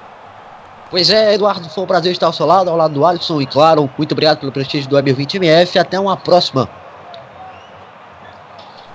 Pois 0.91 1.09
é, 1.09 1.35
Eduardo, 1.35 1.69
foi 1.69 1.85
um 1.85 1.87
prazer 1.87 2.11
estar 2.11 2.27
ao 2.27 2.33
seu 2.33 2.45
lado, 2.45 2.69
ao 2.69 2.75
lado 2.75 2.93
do 2.93 3.05
Alisson 3.05 3.41
e 3.41 3.45
claro, 3.45 3.89
muito 3.97 4.11
obrigado 4.11 4.39
pelo 4.39 4.51
prestígio 4.51 4.89
do 4.89 4.97
Web 4.97 5.13
20 5.13 5.35
MF. 5.37 5.79
Até 5.79 5.97
uma 5.97 6.17
próxima. 6.17 6.69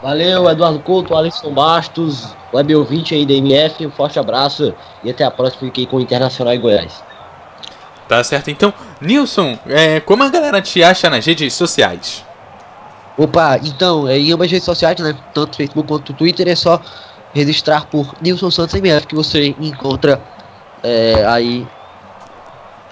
Valeu, 0.02 0.48
Eduardo 0.50 0.78
Couto, 0.80 1.16
Alisson 1.16 1.54
Bastos, 1.54 2.36
Web 2.52 2.84
20 2.84 3.14
aí 3.14 3.24
da 3.24 3.32
MF. 3.32 3.86
Um 3.86 3.90
forte 3.90 4.18
abraço 4.18 4.74
e 5.02 5.08
até 5.10 5.24
a 5.24 5.30
próxima. 5.30 5.62
Fiquei 5.62 5.86
com 5.86 5.96
o 5.96 6.00
Internacional 6.00 6.52
e 6.52 6.58
Goiás. 6.58 7.02
Tá 8.06 8.22
certo, 8.22 8.50
então, 8.50 8.74
Nilson, 9.00 9.58
é, 9.66 9.98
como 9.98 10.22
a 10.22 10.28
galera 10.28 10.60
te 10.60 10.84
acha 10.84 11.08
nas 11.08 11.24
redes 11.24 11.54
sociais? 11.54 12.22
Opa, 13.16 13.58
então, 13.64 14.06
é, 14.06 14.18
em 14.18 14.30
ambas 14.30 14.46
as 14.46 14.52
redes 14.52 14.66
sociais, 14.66 15.00
né, 15.00 15.16
tanto 15.32 15.56
Facebook 15.56 15.88
quanto 15.88 16.12
Twitter, 16.12 16.46
é 16.46 16.54
só 16.54 16.78
registrar 17.34 17.86
por 17.86 18.14
Nilson 18.20 18.50
Santos 18.50 18.74
MF 18.74 19.06
que 19.06 19.14
você 19.14 19.56
encontra 19.58 20.20
é, 20.82 21.24
aí 21.26 21.66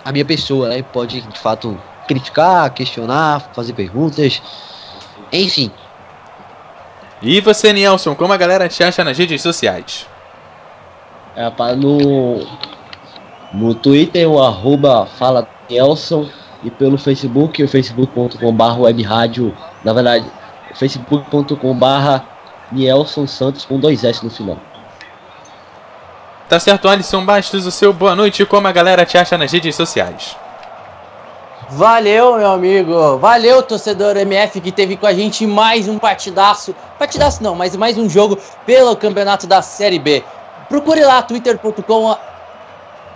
a 0.05 0.13
minha 0.13 0.25
pessoa, 0.25 0.69
né? 0.69 0.83
Pode 0.83 1.21
de 1.21 1.39
fato 1.39 1.81
criticar, 2.07 2.73
questionar, 2.73 3.51
fazer 3.55 3.73
perguntas, 3.73 4.43
enfim. 5.33 5.71
E 7.23 7.41
você, 7.41 7.73
Nelson, 7.73 8.15
como 8.15 8.33
a 8.33 8.37
galera 8.37 8.69
te 8.69 8.85
acha 8.85 9.03
nas 9.03 9.17
redes 9.17 9.41
sociais? 9.41 10.07
É, 11.35 11.49
pá, 11.51 11.75
no, 11.75 12.47
no 13.53 13.75
Twitter, 13.75 14.29
o 14.29 14.43
arroba 14.43 15.07
fala 15.07 15.49
Nelson 15.71 16.29
e 16.63 16.71
pelo 16.71 16.99
Facebook, 16.99 17.63
o 17.63 17.69
facebook.com.br 17.69 18.81
webradio, 18.81 19.57
na 19.83 19.93
verdade, 19.93 20.27
facebook.com.br 20.75 22.25
Nielson 22.73 23.27
Santos 23.27 23.65
com 23.65 23.79
dois 23.79 24.05
S 24.05 24.23
no 24.25 24.31
final. 24.31 24.59
Tá 26.55 26.61
certo, 26.61 26.89
Alisson 26.89 27.25
Bastos, 27.25 27.67
o 27.67 27.71
seu 27.73 27.93
boa 27.93 28.15
noite, 28.15 28.47
como 28.47 28.69
a 28.69 28.71
galera 28.71 29.05
te 29.05 29.19
acha 29.19 29.37
nas 29.37 29.51
redes 29.51 29.75
sociais? 29.75 30.37
Valeu, 31.71 32.37
meu 32.37 32.53
amigo. 32.53 33.19
Valeu, 33.19 33.61
torcedor 33.61 34.17
MF 34.17 34.61
que 34.61 34.71
teve 34.71 34.97
com 34.97 35.05
a 35.05 35.13
gente 35.13 35.49
mais 35.49 35.89
um 35.89 35.99
partidaço. 35.99 36.73
Partidaço 36.97 37.43
não, 37.43 37.57
mas 37.57 37.75
mais 37.75 37.99
um 37.99 38.09
jogo 38.09 38.39
pelo 38.65 38.95
campeonato 38.95 39.49
da 39.49 39.63
Série 39.63 39.99
B. 39.99 40.23
Procure 40.69 41.01
lá, 41.01 41.23
twitter.com 41.23 42.17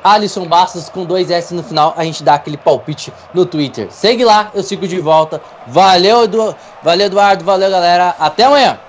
Alisson 0.03 0.47
Bastos 0.47 0.89
com 0.89 1.05
dois 1.05 1.31
S 1.31 1.55
no 1.55 1.63
final. 1.63 1.95
A 1.97 2.03
gente 2.03 2.25
dá 2.25 2.35
aquele 2.35 2.57
palpite 2.57 3.13
no 3.33 3.47
Twitter. 3.47 3.87
Segue 3.89 4.25
lá, 4.25 4.51
eu 4.53 4.65
sigo 4.65 4.89
de 4.89 4.99
volta. 4.99 5.41
Valeu, 5.65 6.25
Edu... 6.25 6.57
valeu 6.83 7.07
Eduardo. 7.07 7.45
Valeu, 7.45 7.71
galera. 7.71 8.17
Até 8.19 8.43
amanhã. 8.43 8.81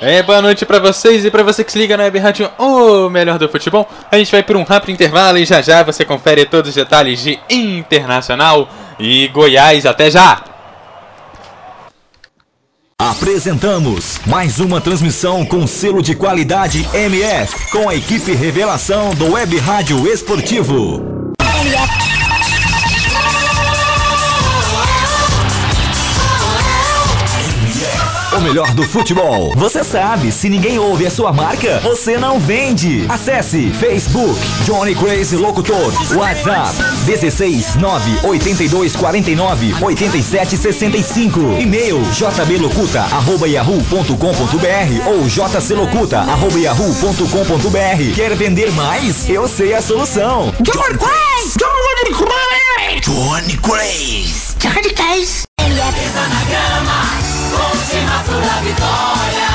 É, 0.00 0.22
boa 0.22 0.42
noite 0.42 0.66
pra 0.66 0.78
vocês 0.78 1.24
e 1.24 1.30
pra 1.30 1.42
você 1.42 1.64
que 1.64 1.72
se 1.72 1.78
liga 1.78 1.96
na 1.96 2.04
Web 2.04 2.18
Rádio 2.18 2.50
O 2.58 3.08
Melhor 3.08 3.38
do 3.38 3.48
Futebol. 3.48 3.88
A 4.10 4.18
gente 4.18 4.30
vai 4.30 4.42
por 4.42 4.54
um 4.54 4.62
rápido 4.62 4.92
intervalo 4.92 5.38
e 5.38 5.46
já 5.46 5.62
já 5.62 5.82
você 5.82 6.04
confere 6.04 6.44
todos 6.44 6.68
os 6.68 6.74
detalhes 6.74 7.22
de 7.22 7.38
Internacional 7.48 8.68
e 8.98 9.26
Goiás. 9.28 9.86
Até 9.86 10.10
já! 10.10 10.42
Apresentamos 12.98 14.20
mais 14.26 14.58
uma 14.58 14.80
transmissão 14.80 15.44
com 15.44 15.66
selo 15.66 16.02
de 16.02 16.14
qualidade 16.14 16.86
MF, 16.92 17.70
com 17.70 17.88
a 17.88 17.94
equipe 17.94 18.32
revelação 18.32 19.14
do 19.14 19.32
Web 19.32 19.58
Rádio 19.58 20.06
Esportivo. 20.06 21.34
O 28.36 28.40
melhor 28.42 28.74
do 28.74 28.82
futebol. 28.82 29.54
Você 29.56 29.82
sabe, 29.82 30.30
se 30.30 30.50
ninguém 30.50 30.78
ouve 30.78 31.06
a 31.06 31.10
sua 31.10 31.32
marca, 31.32 31.80
você 31.80 32.18
não 32.18 32.38
vende. 32.38 33.06
Acesse 33.08 33.70
Facebook 33.70 34.38
Johnny 34.66 34.94
Crazy 34.94 35.36
Locutor, 35.36 35.90
WhatsApp 36.14 36.76
16 37.06 37.76
9 37.76 38.26
82 38.26 38.94
49 38.94 39.74
87 39.82 40.54
65. 40.58 41.40
E-mail 41.58 42.02
jblocuta@yahoo.com.br 42.12 45.08
ou 45.08 45.26
jcelocuta@yahoo.com.br. 45.30 48.14
Quer 48.14 48.36
vender 48.36 48.70
mais? 48.72 49.30
Eu 49.30 49.48
sei 49.48 49.72
a 49.72 49.80
solução. 49.80 50.52
Johnny 50.60 50.98
Crazy, 50.98 51.56
Johnny 51.58 52.14
Crazy, 52.14 53.00
Johnny 53.00 53.56
Crazy, 53.56 54.54
Johnny 54.58 54.90
Crazy. 54.92 55.44
Ele 55.58 55.80
é 55.80 55.84
na 55.84 56.44
grama. 56.44 57.35
Conte 57.50 58.00
na 58.04 58.24
sua 58.24 58.60
vitória. 58.62 59.46